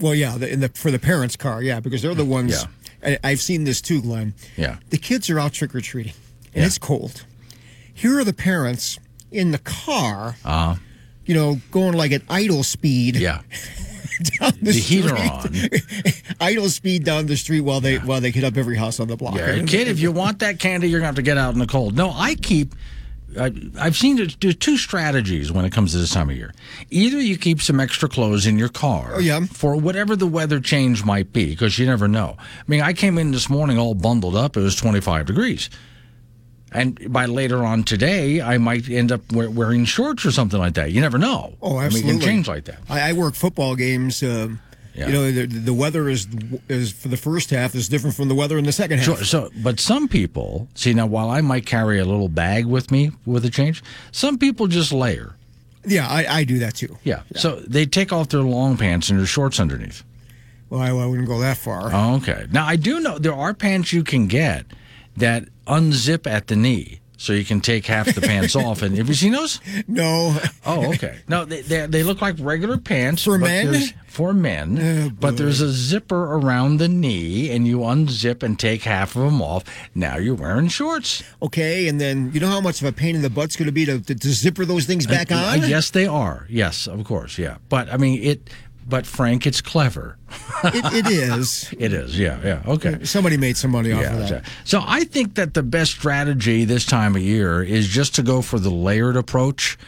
Well, 0.00 0.14
yeah, 0.14 0.36
the, 0.36 0.52
in 0.52 0.58
the 0.60 0.68
for 0.70 0.90
the 0.90 0.98
parents' 0.98 1.36
car, 1.36 1.62
yeah, 1.62 1.78
because 1.78 2.02
they're 2.02 2.14
the 2.16 2.24
ones. 2.24 2.64
Yeah. 3.02 3.18
I, 3.22 3.30
I've 3.30 3.40
seen 3.40 3.62
this 3.62 3.80
too, 3.80 4.02
Glenn. 4.02 4.34
Yeah. 4.56 4.78
The 4.90 4.98
kids 4.98 5.30
are 5.30 5.38
out 5.38 5.52
trick 5.52 5.72
or 5.74 5.80
treating, 5.80 6.14
and 6.52 6.64
it's 6.64 6.78
cold. 6.78 7.24
Here 7.94 8.18
are 8.18 8.24
the 8.24 8.32
parents 8.32 8.98
in 9.30 9.52
the 9.52 9.58
car, 9.58 10.36
Uh, 10.44 10.76
you 11.26 11.34
know, 11.34 11.58
going 11.70 11.94
like 11.94 12.12
at 12.12 12.22
idle 12.28 12.62
speed. 12.62 13.16
Yeah. 13.16 13.40
down 14.40 14.52
the, 14.62 14.70
The 14.70 14.72
heater 14.72 15.16
on. 15.16 15.54
idle 16.40 16.68
speed 16.68 17.04
down 17.04 17.26
the 17.26 17.36
street 17.36 17.62
while 17.62 17.80
they 17.80 17.96
while 17.98 18.20
they 18.20 18.30
hit 18.30 18.44
up 18.44 18.56
every 18.56 18.76
house 18.76 19.00
on 19.00 19.08
the 19.08 19.16
block. 19.16 19.34
Yeah, 19.36 19.62
kid, 19.64 19.88
if 19.88 19.98
you 20.00 20.12
want 20.12 20.38
that 20.38 20.60
candy, 20.60 20.88
you're 20.88 21.00
to 21.00 21.06
have 21.06 21.16
to 21.16 21.22
get 21.22 21.36
out 21.36 21.52
in 21.52 21.58
the 21.58 21.66
cold. 21.66 21.96
No, 21.96 22.10
I 22.14 22.34
keep. 22.36 22.74
I, 23.36 23.50
I've 23.80 23.96
seen 23.96 24.14
there's 24.16 24.54
two 24.54 24.76
strategies 24.76 25.50
when 25.50 25.64
it 25.64 25.72
comes 25.72 25.90
to 25.90 25.98
this 25.98 26.12
time 26.12 26.30
of 26.30 26.36
year. 26.36 26.54
Either 26.90 27.18
you 27.20 27.36
keep 27.36 27.60
some 27.60 27.80
extra 27.80 28.08
clothes 28.08 28.46
in 28.46 28.56
your 28.56 28.68
car 28.68 29.14
Oh, 29.14 29.18
yeah. 29.18 29.40
for 29.46 29.74
whatever 29.74 30.14
the 30.14 30.28
weather 30.28 30.60
change 30.60 31.04
might 31.04 31.32
be, 31.32 31.46
because 31.46 31.76
you 31.76 31.84
never 31.84 32.06
know. 32.06 32.36
I 32.38 32.62
mean, 32.68 32.80
I 32.82 32.92
came 32.92 33.18
in 33.18 33.32
this 33.32 33.50
morning 33.50 33.76
all 33.76 33.96
bundled 33.96 34.36
up. 34.36 34.56
It 34.56 34.60
was 34.60 34.76
25 34.76 35.26
degrees. 35.26 35.68
And 36.74 37.12
by 37.12 37.26
later 37.26 37.64
on 37.64 37.84
today, 37.84 38.42
I 38.42 38.58
might 38.58 38.90
end 38.90 39.12
up 39.12 39.20
wearing 39.32 39.84
shorts 39.84 40.26
or 40.26 40.32
something 40.32 40.58
like 40.58 40.74
that. 40.74 40.90
You 40.90 41.00
never 41.00 41.18
know. 41.18 41.54
Oh, 41.62 41.76
I 41.76 41.82
mean, 41.82 41.86
absolutely. 41.86 42.10
it 42.10 42.12
can 42.14 42.20
change 42.20 42.48
like 42.48 42.64
that. 42.64 42.78
I, 42.90 43.10
I 43.10 43.12
work 43.12 43.34
football 43.34 43.76
games. 43.76 44.22
Um, 44.22 44.60
Yeah. 44.96 45.06
You 45.06 45.12
know, 45.12 45.30
the, 45.32 45.46
the 45.46 45.74
weather 45.74 46.08
is 46.08 46.28
is 46.68 46.92
for 46.92 47.08
the 47.08 47.16
first 47.16 47.50
half 47.50 47.74
is 47.74 47.88
different 47.88 48.14
from 48.14 48.28
the 48.28 48.34
weather 48.34 48.56
in 48.58 48.64
the 48.64 48.72
second 48.72 48.98
half. 48.98 49.06
Sure. 49.06 49.24
So, 49.24 49.50
but 49.62 49.80
some 49.80 50.06
people 50.08 50.68
see 50.74 50.94
now. 50.94 51.06
While 51.06 51.30
I 51.30 51.40
might 51.40 51.66
carry 51.66 51.98
a 51.98 52.04
little 52.04 52.28
bag 52.28 52.64
with 52.66 52.90
me 52.92 53.10
with 53.26 53.44
a 53.44 53.50
change, 53.50 53.82
some 54.12 54.38
people 54.38 54.68
just 54.68 54.92
layer. 54.92 55.34
Yeah, 55.84 56.06
I, 56.08 56.40
I 56.40 56.44
do 56.44 56.60
that 56.60 56.76
too. 56.76 56.96
Yeah. 57.02 57.22
So 57.34 57.56
they 57.66 57.86
take 57.86 58.12
off 58.12 58.28
their 58.28 58.42
long 58.42 58.76
pants 58.76 59.10
and 59.10 59.18
their 59.18 59.26
shorts 59.26 59.58
underneath. 59.58 60.04
Well, 60.70 60.80
I, 60.80 60.90
I 60.90 61.06
wouldn't 61.06 61.28
go 61.28 61.40
that 61.40 61.56
far. 61.56 61.90
Oh, 61.92 62.14
okay. 62.16 62.46
Now 62.52 62.64
I 62.64 62.76
do 62.76 63.00
know 63.00 63.18
there 63.18 63.34
are 63.34 63.52
pants 63.52 63.92
you 63.92 64.04
can 64.04 64.28
get 64.28 64.64
that 65.16 65.48
unzip 65.66 66.26
at 66.26 66.46
the 66.48 66.56
knee, 66.56 67.00
so 67.16 67.32
you 67.32 67.44
can 67.44 67.60
take 67.60 67.86
half 67.86 68.14
the 68.14 68.20
pants 68.20 68.54
off. 68.56 68.82
And 68.82 68.96
have 68.98 69.08
you 69.08 69.14
seen 69.14 69.32
those? 69.32 69.60
No. 69.88 70.36
Oh, 70.66 70.92
okay. 70.94 71.18
No, 71.28 71.44
they 71.44 71.60
they, 71.62 71.86
they 71.86 72.02
look 72.02 72.20
like 72.22 72.36
regular 72.38 72.78
pants 72.78 73.22
For 73.24 73.38
men? 73.38 73.74
For 74.06 74.32
men, 74.32 74.78
Oh, 74.80 75.10
but 75.18 75.36
there's 75.36 75.60
a 75.60 75.70
zipper 75.72 76.34
around 76.36 76.76
the 76.78 76.86
knee, 76.86 77.50
and 77.50 77.66
you 77.66 77.78
unzip 77.78 78.44
and 78.44 78.56
take 78.56 78.82
half 78.84 79.16
of 79.16 79.22
them 79.24 79.42
off. 79.42 79.64
Now 79.92 80.18
you're 80.18 80.36
wearing 80.36 80.68
shorts. 80.68 81.24
Okay, 81.42 81.88
and 81.88 82.00
then 82.00 82.30
you 82.32 82.38
know 82.38 82.46
how 82.46 82.60
much 82.60 82.80
of 82.80 82.86
a 82.86 82.92
pain 82.92 83.16
in 83.16 83.22
the 83.22 83.30
butt's 83.30 83.56
going 83.56 83.66
to 83.66 83.72
be 83.72 83.84
to, 83.86 83.98
to, 84.00 84.14
to 84.14 84.28
zipper 84.28 84.64
those 84.64 84.86
things 84.86 85.04
back 85.08 85.32
Uh, 85.32 85.34
on? 85.34 85.64
uh, 85.64 85.66
yes, 85.66 85.90
they 85.90 86.06
are. 86.06 86.46
Yes, 86.48 86.86
of 86.86 87.02
course. 87.04 87.38
Yeah, 87.38 87.56
but 87.68 87.92
I 87.92 87.96
mean 87.96 88.22
it. 88.22 88.50
But 88.86 89.06
Frank, 89.06 89.46
it's 89.46 89.60
clever. 89.62 90.18
It, 90.64 91.06
it 91.06 91.10
is. 91.10 91.72
It 91.78 91.92
is. 91.92 92.18
Yeah. 92.18 92.38
Yeah. 92.44 92.62
Okay. 92.66 93.04
Somebody 93.04 93.36
made 93.36 93.56
some 93.56 93.70
money 93.70 93.92
off 93.92 94.02
Yeah, 94.02 94.16
of 94.22 94.28
that. 94.28 94.44
so 94.64 94.82
I 94.86 95.04
think 95.04 95.34
that 95.36 95.54
the 95.54 95.62
best 95.62 95.92
strategy 95.92 96.64
this 96.64 96.84
time 96.84 97.16
of 97.16 97.22
year 97.22 97.62
is 97.62 97.88
just 97.88 98.14
to 98.16 98.22
go 98.22 98.42
for 98.42 98.58
the 98.58 98.70
layered 98.70 99.16
approach. 99.16 99.78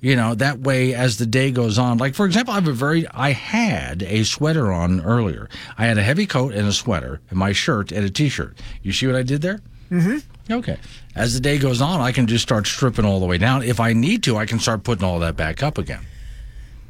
You 0.00 0.14
know, 0.14 0.34
that 0.36 0.60
way 0.60 0.94
as 0.94 1.16
the 1.18 1.26
day 1.26 1.50
goes 1.50 1.76
on, 1.78 1.98
like 1.98 2.14
for 2.14 2.24
example, 2.26 2.52
I 2.52 2.56
have 2.56 2.68
a 2.68 2.72
very, 2.72 3.08
I 3.08 3.32
had 3.32 4.02
a 4.04 4.22
sweater 4.24 4.70
on 4.70 5.00
earlier. 5.00 5.48
I 5.76 5.86
had 5.86 5.98
a 5.98 6.02
heavy 6.02 6.24
coat 6.26 6.54
and 6.54 6.68
a 6.68 6.72
sweater, 6.72 7.20
and 7.30 7.38
my 7.38 7.50
shirt 7.52 7.90
and 7.90 8.04
a 8.04 8.10
t-shirt. 8.10 8.56
You 8.82 8.92
see 8.92 9.08
what 9.08 9.16
I 9.16 9.22
did 9.24 9.42
there? 9.42 9.58
Mm-hmm. 9.90 10.52
Okay. 10.52 10.76
As 11.16 11.34
the 11.34 11.40
day 11.40 11.58
goes 11.58 11.80
on, 11.80 12.00
I 12.00 12.12
can 12.12 12.28
just 12.28 12.42
start 12.42 12.68
stripping 12.68 13.04
all 13.04 13.18
the 13.18 13.26
way 13.26 13.38
down. 13.38 13.62
If 13.64 13.80
I 13.80 13.92
need 13.92 14.22
to, 14.24 14.36
I 14.36 14.46
can 14.46 14.60
start 14.60 14.84
putting 14.84 15.02
all 15.04 15.18
that 15.18 15.34
back 15.34 15.64
up 15.64 15.78
again. 15.78 16.04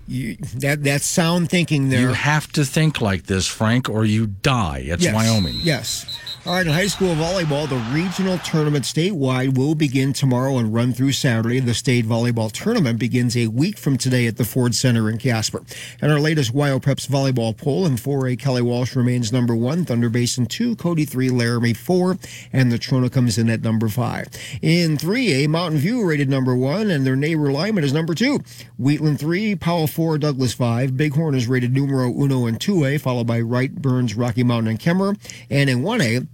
You, 0.08 0.36
that 0.56 0.82
that's 0.82 1.04
sound 1.04 1.50
thinking 1.50 1.90
there. 1.90 2.00
You 2.00 2.08
have 2.14 2.50
to 2.52 2.64
think 2.64 3.02
like 3.02 3.24
this, 3.24 3.46
Frank, 3.46 3.90
or 3.90 4.06
you 4.06 4.26
die. 4.26 4.82
It's 4.86 5.04
Yes, 5.04 5.14
Wyoming. 5.14 5.56
Yes. 5.62 6.06
All 6.48 6.54
right, 6.54 6.66
in 6.66 6.72
high 6.72 6.86
school 6.86 7.14
volleyball, 7.14 7.68
the 7.68 7.76
regional 7.94 8.38
tournament 8.38 8.86
statewide 8.86 9.58
will 9.58 9.74
begin 9.74 10.14
tomorrow 10.14 10.56
and 10.56 10.72
run 10.72 10.94
through 10.94 11.12
Saturday. 11.12 11.60
The 11.60 11.74
state 11.74 12.06
volleyball 12.06 12.50
tournament 12.50 12.98
begins 12.98 13.36
a 13.36 13.48
week 13.48 13.76
from 13.76 13.98
today 13.98 14.26
at 14.26 14.38
the 14.38 14.46
Ford 14.46 14.74
Center 14.74 15.10
in 15.10 15.18
Casper. 15.18 15.62
And 16.00 16.10
our 16.10 16.18
latest 16.18 16.54
WyoPreps 16.54 17.06
volleyball 17.06 17.54
poll 17.54 17.84
in 17.84 17.96
4A, 17.96 18.38
Kelly 18.38 18.62
Walsh 18.62 18.96
remains 18.96 19.30
number 19.30 19.54
one, 19.54 19.84
Thunder 19.84 20.08
Basin 20.08 20.46
two, 20.46 20.74
Cody 20.76 21.04
three, 21.04 21.28
Laramie 21.28 21.74
four, 21.74 22.16
and 22.50 22.72
Natrona 22.72 23.12
comes 23.12 23.36
in 23.36 23.50
at 23.50 23.60
number 23.60 23.90
five. 23.90 24.28
In 24.62 24.96
3A, 24.96 25.48
Mountain 25.48 25.80
View 25.80 26.02
rated 26.02 26.30
number 26.30 26.56
one, 26.56 26.88
and 26.88 27.06
their 27.06 27.14
neighbor 27.14 27.52
Lyman 27.52 27.84
is 27.84 27.92
number 27.92 28.14
two. 28.14 28.40
Wheatland 28.78 29.20
three, 29.20 29.54
Powell 29.54 29.86
four, 29.86 30.16
Douglas 30.16 30.54
five. 30.54 30.96
Bighorn 30.96 31.34
is 31.34 31.46
rated 31.46 31.74
numero 31.74 32.10
uno 32.10 32.46
and 32.46 32.58
2A, 32.58 33.02
followed 33.02 33.26
by 33.26 33.38
Wright, 33.42 33.74
Burns, 33.74 34.14
Rocky 34.14 34.44
Mountain, 34.44 34.70
and 34.70 34.80
Kemmerer. 34.80 35.14
And 35.50 35.68
in 35.68 35.82
1A, 35.82 36.26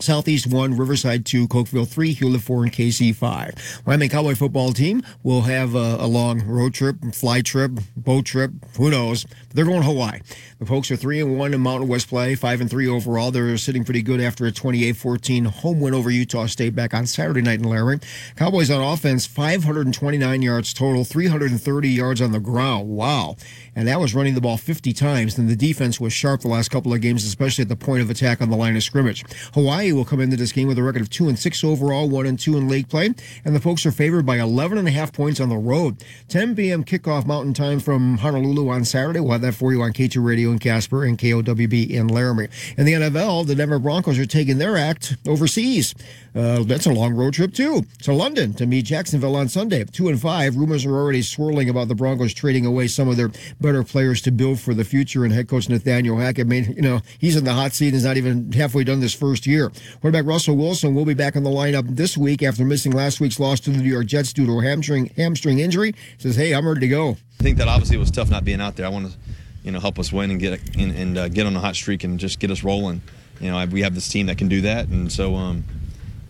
Southeast 0.00 0.46
1, 0.46 0.76
Riverside 0.76 1.26
2, 1.26 1.46
Cokeville 1.48 1.86
3, 1.86 2.14
Hulett 2.14 2.40
4, 2.40 2.64
and 2.64 2.72
Kaycee 2.72 3.14
5. 3.14 3.82
Wyoming 3.86 4.08
Cowboy 4.08 4.34
football 4.34 4.72
team 4.72 5.02
will 5.22 5.42
have 5.42 5.74
a, 5.74 5.96
a 6.00 6.06
long 6.06 6.42
road 6.46 6.74
trip, 6.74 6.96
fly 7.12 7.42
trip, 7.42 7.72
boat 7.96 8.24
trip, 8.24 8.52
who 8.76 8.90
knows. 8.90 9.26
They're 9.52 9.64
going 9.64 9.82
Hawaii. 9.82 10.20
The 10.60 10.66
Pokes 10.66 10.90
are 10.90 10.96
3 10.96 11.20
and 11.20 11.38
1 11.38 11.54
in 11.54 11.60
Mountain 11.60 11.88
West 11.88 12.08
play, 12.08 12.34
5 12.34 12.60
and 12.60 12.70
3 12.70 12.86
overall. 12.86 13.30
They're 13.32 13.56
sitting 13.56 13.84
pretty 13.84 14.02
good 14.02 14.20
after 14.20 14.46
a 14.46 14.52
28 14.52 14.96
14 14.96 15.44
home 15.46 15.80
win 15.80 15.92
over 15.92 16.10
Utah 16.10 16.46
State 16.46 16.74
back 16.74 16.94
on 16.94 17.06
Saturday 17.06 17.42
night 17.42 17.58
in 17.58 17.68
Laramie. 17.68 18.00
Cowboys 18.36 18.70
on 18.70 18.80
offense, 18.80 19.26
529 19.26 20.42
yards 20.42 20.72
total, 20.72 21.04
330 21.04 21.88
yards 21.88 22.20
on 22.20 22.30
the 22.30 22.38
ground. 22.38 22.88
Wow. 22.88 23.36
And 23.74 23.88
that 23.88 23.98
was 23.98 24.14
running 24.14 24.34
the 24.34 24.40
ball 24.40 24.56
50 24.56 24.92
times. 24.92 25.36
Then 25.36 25.48
the 25.48 25.56
defense 25.56 25.98
was 25.98 26.12
sharp 26.12 26.42
the 26.42 26.48
last 26.48 26.70
couple 26.70 26.92
of 26.92 27.00
games, 27.00 27.24
especially 27.24 27.62
at 27.62 27.68
the 27.68 27.76
point 27.76 28.02
of 28.02 28.10
attack 28.10 28.40
on 28.40 28.50
the 28.50 28.56
line 28.56 28.76
of 28.76 28.82
scrimmage. 28.82 29.24
Hawaii 29.54 29.92
will 29.92 30.04
come 30.04 30.20
into 30.20 30.36
this 30.36 30.52
game 30.52 30.68
with 30.68 30.78
a 30.78 30.82
record 30.82 31.02
of 31.02 31.10
2 31.10 31.28
and 31.28 31.38
6 31.38 31.64
overall, 31.64 32.08
1 32.08 32.26
and 32.26 32.38
2 32.38 32.56
in 32.56 32.68
league 32.68 32.88
play. 32.88 33.14
And 33.44 33.56
the 33.56 33.60
Pokes 33.60 33.84
are 33.86 33.92
favored 33.92 34.24
by 34.24 34.38
11 34.38 34.78
and 34.78 34.86
a 34.86 34.92
half 34.92 35.12
points 35.12 35.40
on 35.40 35.48
the 35.48 35.56
road. 35.56 36.04
10 36.28 36.54
p.m. 36.54 36.84
kickoff 36.84 37.26
mountain 37.26 37.54
time 37.54 37.80
from 37.80 38.18
Honolulu 38.18 38.68
on 38.68 38.84
Saturday. 38.84 39.20
We'll 39.20 39.39
have 39.40 39.54
that 39.54 39.58
for 39.58 39.72
you 39.72 39.82
on 39.82 39.92
K2 39.92 40.22
Radio 40.24 40.50
in 40.50 40.58
Casper 40.58 41.04
and 41.04 41.18
KOWB 41.18 41.90
in 41.90 42.08
Laramie. 42.08 42.48
In 42.76 42.84
the 42.84 42.92
NFL, 42.92 43.46
the 43.46 43.54
Denver 43.54 43.78
Broncos 43.78 44.18
are 44.18 44.26
taking 44.26 44.58
their 44.58 44.76
act 44.76 45.16
overseas. 45.26 45.94
Uh, 46.34 46.62
that's 46.62 46.86
a 46.86 46.92
long 46.92 47.14
road 47.14 47.34
trip 47.34 47.52
too 47.52 47.84
to 48.02 48.12
London 48.12 48.54
to 48.54 48.66
meet 48.66 48.84
Jacksonville 48.86 49.36
on 49.36 49.48
Sunday. 49.48 49.84
Two 49.84 50.08
and 50.08 50.20
five. 50.20 50.56
Rumors 50.56 50.86
are 50.86 50.94
already 50.94 51.22
swirling 51.22 51.68
about 51.68 51.88
the 51.88 51.94
Broncos 51.94 52.32
trading 52.32 52.64
away 52.64 52.86
some 52.86 53.08
of 53.08 53.16
their 53.16 53.30
better 53.60 53.82
players 53.82 54.22
to 54.22 54.30
build 54.30 54.60
for 54.60 54.74
the 54.74 54.84
future. 54.84 55.24
And 55.24 55.32
head 55.32 55.48
coach 55.48 55.68
Nathaniel 55.68 56.16
Hackett 56.16 56.46
made, 56.46 56.68
you 56.76 56.82
know, 56.82 57.00
he's 57.18 57.36
in 57.36 57.44
the 57.44 57.52
hot 57.52 57.72
seat 57.72 57.90
He's 57.92 58.04
not 58.04 58.16
even 58.16 58.52
halfway 58.52 58.84
done 58.84 59.00
this 59.00 59.14
first 59.14 59.46
year. 59.46 59.70
Quarterback 60.00 60.26
Russell 60.26 60.56
Wilson 60.56 60.94
will 60.94 61.04
be 61.04 61.14
back 61.14 61.36
in 61.36 61.42
the 61.42 61.50
lineup 61.50 61.96
this 61.96 62.16
week 62.16 62.42
after 62.42 62.64
missing 62.64 62.92
last 62.92 63.20
week's 63.20 63.40
loss 63.40 63.60
to 63.60 63.70
the 63.70 63.78
New 63.78 63.90
York 63.90 64.06
Jets 64.06 64.32
due 64.32 64.46
to 64.46 64.58
a 64.58 64.62
hamstring 64.62 65.12
hamstring 65.16 65.58
injury. 65.58 65.94
Says, 66.18 66.36
hey, 66.36 66.54
I'm 66.54 66.66
ready 66.66 66.80
to 66.80 66.88
go. 66.88 67.16
I 67.40 67.42
think 67.42 67.58
that 67.58 67.68
obviously 67.68 67.96
was 67.96 68.10
tough 68.10 68.30
not 68.30 68.44
being 68.44 68.60
out 68.60 68.76
there. 68.76 68.86
I 68.86 68.88
want 68.88 69.10
to, 69.10 69.18
you 69.64 69.72
know, 69.72 69.80
help 69.80 69.98
us 69.98 70.12
win 70.12 70.30
and 70.30 70.40
get 70.40 70.60
and, 70.76 70.92
and 70.92 71.18
uh, 71.18 71.28
get 71.28 71.46
on 71.46 71.56
a 71.56 71.60
hot 71.60 71.74
streak 71.74 72.04
and 72.04 72.18
just 72.18 72.38
get 72.38 72.50
us 72.50 72.62
rolling. 72.62 73.02
You 73.40 73.50
know, 73.50 73.58
I, 73.58 73.64
we 73.64 73.82
have 73.82 73.94
this 73.94 74.08
team 74.08 74.26
that 74.26 74.38
can 74.38 74.48
do 74.48 74.60
that, 74.62 74.88
and 74.88 75.10
so, 75.10 75.34
um, 75.34 75.64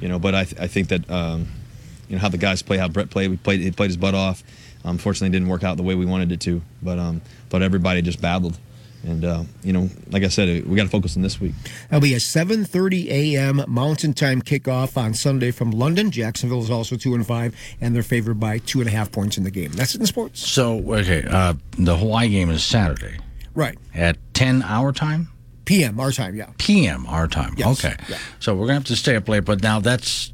you 0.01 0.09
know, 0.09 0.19
but 0.19 0.35
I, 0.35 0.45
th- 0.45 0.61
I 0.61 0.67
think 0.67 0.89
that, 0.89 1.09
um, 1.11 1.47
you 2.09 2.17
know, 2.17 2.21
how 2.23 2.29
the 2.29 2.39
guys 2.39 2.63
play, 2.63 2.77
how 2.79 2.89
Brett 2.89 3.11
played, 3.11 3.31
we 3.31 3.37
played, 3.37 3.61
he 3.61 3.71
played 3.71 3.91
his 3.91 3.97
butt 3.97 4.15
off. 4.15 4.43
Unfortunately, 4.83 5.29
it 5.29 5.33
didn't 5.39 5.49
work 5.49 5.63
out 5.63 5.77
the 5.77 5.83
way 5.83 5.95
we 5.95 6.07
wanted 6.07 6.33
it 6.33 6.41
to, 6.41 6.63
but 6.83 6.99
um, 6.99 7.21
but 7.51 7.61
everybody 7.61 8.01
just 8.01 8.19
battled, 8.23 8.59
and 9.05 9.23
uh, 9.27 9.45
you 9.63 9.75
know, 9.75 9.91
like 10.09 10.23
I 10.23 10.29
said, 10.29 10.67
we 10.67 10.75
got 10.75 10.85
to 10.85 10.89
focus 10.89 11.17
on 11.17 11.23
this 11.23 11.39
week. 11.39 11.53
That'll 11.91 12.01
be 12.01 12.15
a 12.15 12.19
7:30 12.19 13.09
a.m. 13.09 13.63
Mountain 13.69 14.15
Time 14.15 14.41
kickoff 14.41 14.97
on 14.97 15.13
Sunday 15.13 15.51
from 15.51 15.71
London. 15.71 16.11
Jacksonville 16.11 16.63
is 16.63 16.71
also 16.71 16.97
two 16.97 17.15
and 17.15 17.27
five, 17.27 17.55
and 17.83 17.95
they're 17.95 18.03
favored 18.03 18.41
by 18.41 18.57
two 18.57 18.81
and 18.81 18.89
a 18.89 18.91
half 18.91 19.13
points 19.13 19.37
in 19.37 19.45
the 19.45 19.51
game. 19.51 19.71
That's 19.73 19.95
it 19.95 20.01
in 20.01 20.07
sports. 20.07 20.41
So 20.49 20.79
okay, 20.95 21.25
uh, 21.29 21.53
the 21.79 21.99
Hawaii 21.99 22.31
game 22.31 22.49
is 22.49 22.65
Saturday 22.65 23.19
Right. 23.55 23.77
at 23.95 24.17
10 24.33 24.63
hour 24.63 24.93
time. 24.93 25.29
PM 25.71 26.01
our 26.01 26.11
time. 26.11 26.35
Yeah. 26.35 26.51
PM 26.59 27.07
our 27.07 27.29
time. 27.29 27.55
Yes, 27.57 27.85
Okay. 27.85 27.95
yeah. 28.09 28.19
So 28.41 28.57
we're 28.57 28.67
gonna 28.67 28.81
have 28.81 28.85
to 28.87 28.97
stay 28.97 29.15
up 29.15 29.29
late, 29.29 29.45
but 29.45 29.63
now 29.63 29.79
that's 29.79 30.33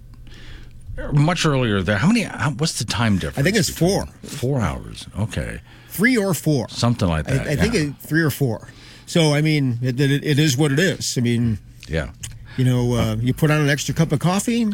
much 1.13 1.45
earlier 1.45 1.83
there. 1.83 1.99
How 1.99 2.07
many? 2.07 2.23
How, 2.23 2.53
what's 2.53 2.79
the 2.79 2.87
time 2.87 3.19
difference? 3.19 3.39
I 3.39 3.43
think 3.43 3.55
it's 3.55 3.69
four. 3.69 4.07
Four 4.23 4.63
hours. 4.63 5.07
Okay. 5.19 5.61
Three 5.89 6.17
or 6.17 6.33
four. 6.33 6.71
Something 6.71 7.09
like 7.09 7.27
that. 7.27 7.47
I 7.47 7.55
think 7.55 7.75
yeah. 7.75 7.81
it, 7.81 7.97
three 7.99 8.23
or 8.23 8.31
four. 8.31 8.69
So 9.05 9.35
I 9.35 9.43
mean, 9.43 9.79
it, 9.83 10.01
it, 10.01 10.25
it 10.25 10.39
is 10.39 10.57
what 10.57 10.73
it 10.73 10.79
is. 10.79 11.19
I 11.19 11.21
mean, 11.21 11.59
yeah. 11.87 12.13
you 12.57 12.65
know, 12.65 12.95
uh, 12.95 13.17
you 13.17 13.35
put 13.35 13.51
on 13.51 13.61
an 13.61 13.69
extra 13.69 13.95
cup 13.95 14.13
of 14.13 14.21
coffee. 14.21 14.67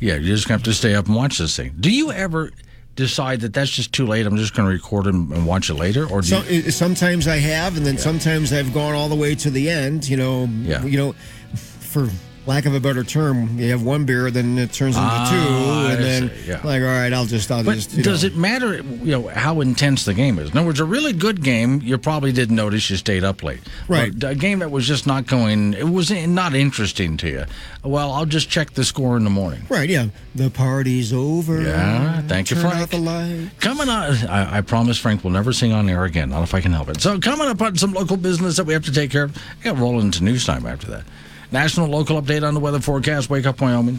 Yeah, 0.00 0.14
you're 0.14 0.34
just 0.34 0.48
gonna 0.48 0.58
have 0.58 0.64
to 0.64 0.74
stay 0.74 0.96
up 0.96 1.06
and 1.06 1.14
watch 1.14 1.38
this 1.38 1.56
thing. 1.56 1.76
Do 1.78 1.92
you 1.92 2.10
ever 2.10 2.50
decide 2.98 3.40
that 3.40 3.54
that's 3.54 3.70
just 3.70 3.92
too 3.92 4.06
late? 4.06 4.26
I'm 4.26 4.36
just 4.36 4.54
gonna 4.54 4.68
record 4.68 5.06
it 5.06 5.14
and 5.14 5.46
watch 5.46 5.70
it 5.70 5.74
later, 5.74 6.04
or 6.06 6.20
do 6.20 6.26
So, 6.28 6.42
you, 6.44 6.70
sometimes 6.70 7.26
I 7.26 7.36
have, 7.36 7.76
and 7.76 7.86
then 7.86 7.96
sometimes 7.96 8.52
I've 8.52 8.74
gone 8.74 8.94
all 8.94 9.08
the 9.08 9.14
way 9.14 9.34
to 9.36 9.50
the 9.50 9.70
end. 9.70 10.08
You 10.08 10.16
know, 10.16 10.48
Yeah. 10.62 10.84
you 10.84 10.98
know, 10.98 11.14
for 11.54 12.08
lack 12.48 12.64
of 12.64 12.74
a 12.74 12.80
better 12.80 13.04
term, 13.04 13.58
you 13.58 13.70
have 13.70 13.82
one 13.82 14.06
beer, 14.06 14.30
then 14.30 14.56
it 14.56 14.72
turns 14.72 14.96
into 14.96 15.06
Ah, 15.06 15.28
two, 15.30 15.92
and 15.94 16.02
then 16.02 16.30
see, 16.30 16.48
yeah. 16.48 16.60
like, 16.64 16.80
all 16.80 16.88
right, 16.88 17.12
I'll 17.12 17.26
just, 17.26 17.50
I'll 17.52 17.62
But 17.62 17.74
just. 17.74 17.92
you 17.92 18.02
does 18.02 18.22
know. 18.24 18.28
it 18.28 18.36
matter, 18.36 18.76
you 18.76 19.12
know, 19.12 19.28
how 19.28 19.60
intense 19.60 20.06
the 20.06 20.14
game 20.14 20.38
is? 20.38 20.50
In 20.50 20.56
other 20.56 20.66
words, 20.66 20.80
a 20.80 20.86
really 20.86 21.12
good 21.12 21.44
game, 21.44 21.82
you 21.84 21.98
probably 21.98 22.32
didn't 22.32 22.56
notice 22.56 22.88
you 22.88 22.96
stayed 22.96 23.22
up 23.22 23.42
late. 23.42 23.60
Right. 23.86 24.18
But 24.18 24.30
a 24.30 24.34
game 24.34 24.60
that 24.60 24.70
was 24.70 24.86
just 24.88 25.06
not 25.06 25.26
going, 25.26 25.74
it 25.74 25.88
was 25.90 26.10
not 26.10 26.54
interesting 26.54 27.18
to 27.18 27.28
you. 27.28 27.44
Well, 27.84 28.10
I'll 28.12 28.24
just 28.26 28.48
check 28.48 28.70
the 28.72 28.84
score 28.84 29.18
in 29.18 29.24
the 29.24 29.30
morning. 29.30 29.62
Right, 29.68 29.90
yeah. 29.90 30.06
The 30.34 30.48
party's 30.50 31.12
over. 31.12 31.60
Yeah, 31.60 32.22
thank 32.22 32.50
you, 32.50 32.56
Turn 32.56 32.70
Frank. 32.70 32.82
out 32.82 32.90
the 32.90 32.96
light. 32.98 33.50
Coming 33.60 33.90
on, 33.90 34.16
I, 34.26 34.58
I 34.58 34.60
promise 34.62 34.96
Frank 34.98 35.22
will 35.22 35.30
never 35.32 35.52
sing 35.52 35.72
on 35.72 35.86
air 35.88 36.04
again, 36.04 36.30
not 36.30 36.42
if 36.44 36.54
I 36.54 36.62
can 36.62 36.72
help 36.72 36.88
it. 36.88 37.00
So, 37.02 37.18
coming 37.20 37.46
up 37.46 37.60
on 37.60 37.76
some 37.76 37.92
local 37.92 38.16
business 38.16 38.56
that 38.56 38.64
we 38.64 38.72
have 38.72 38.84
to 38.86 38.92
take 38.92 39.10
care 39.10 39.24
of. 39.24 39.36
I 39.60 39.64
got 39.64 39.78
rolling 39.78 40.06
into 40.06 40.24
news 40.24 40.46
time 40.46 40.64
after 40.64 40.86
that. 40.92 41.04
National 41.50 41.88
local 41.88 42.20
update 42.20 42.46
on 42.46 42.54
the 42.54 42.60
weather 42.60 42.80
forecast. 42.80 43.30
Wake 43.30 43.46
up, 43.46 43.60
Wyoming. 43.60 43.98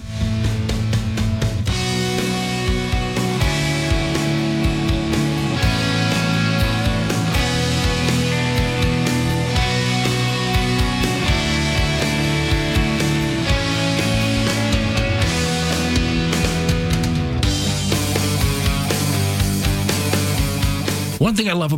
One 21.20 21.36
thing 21.36 21.50
I 21.50 21.54
love 21.54 21.74
about 21.74 21.78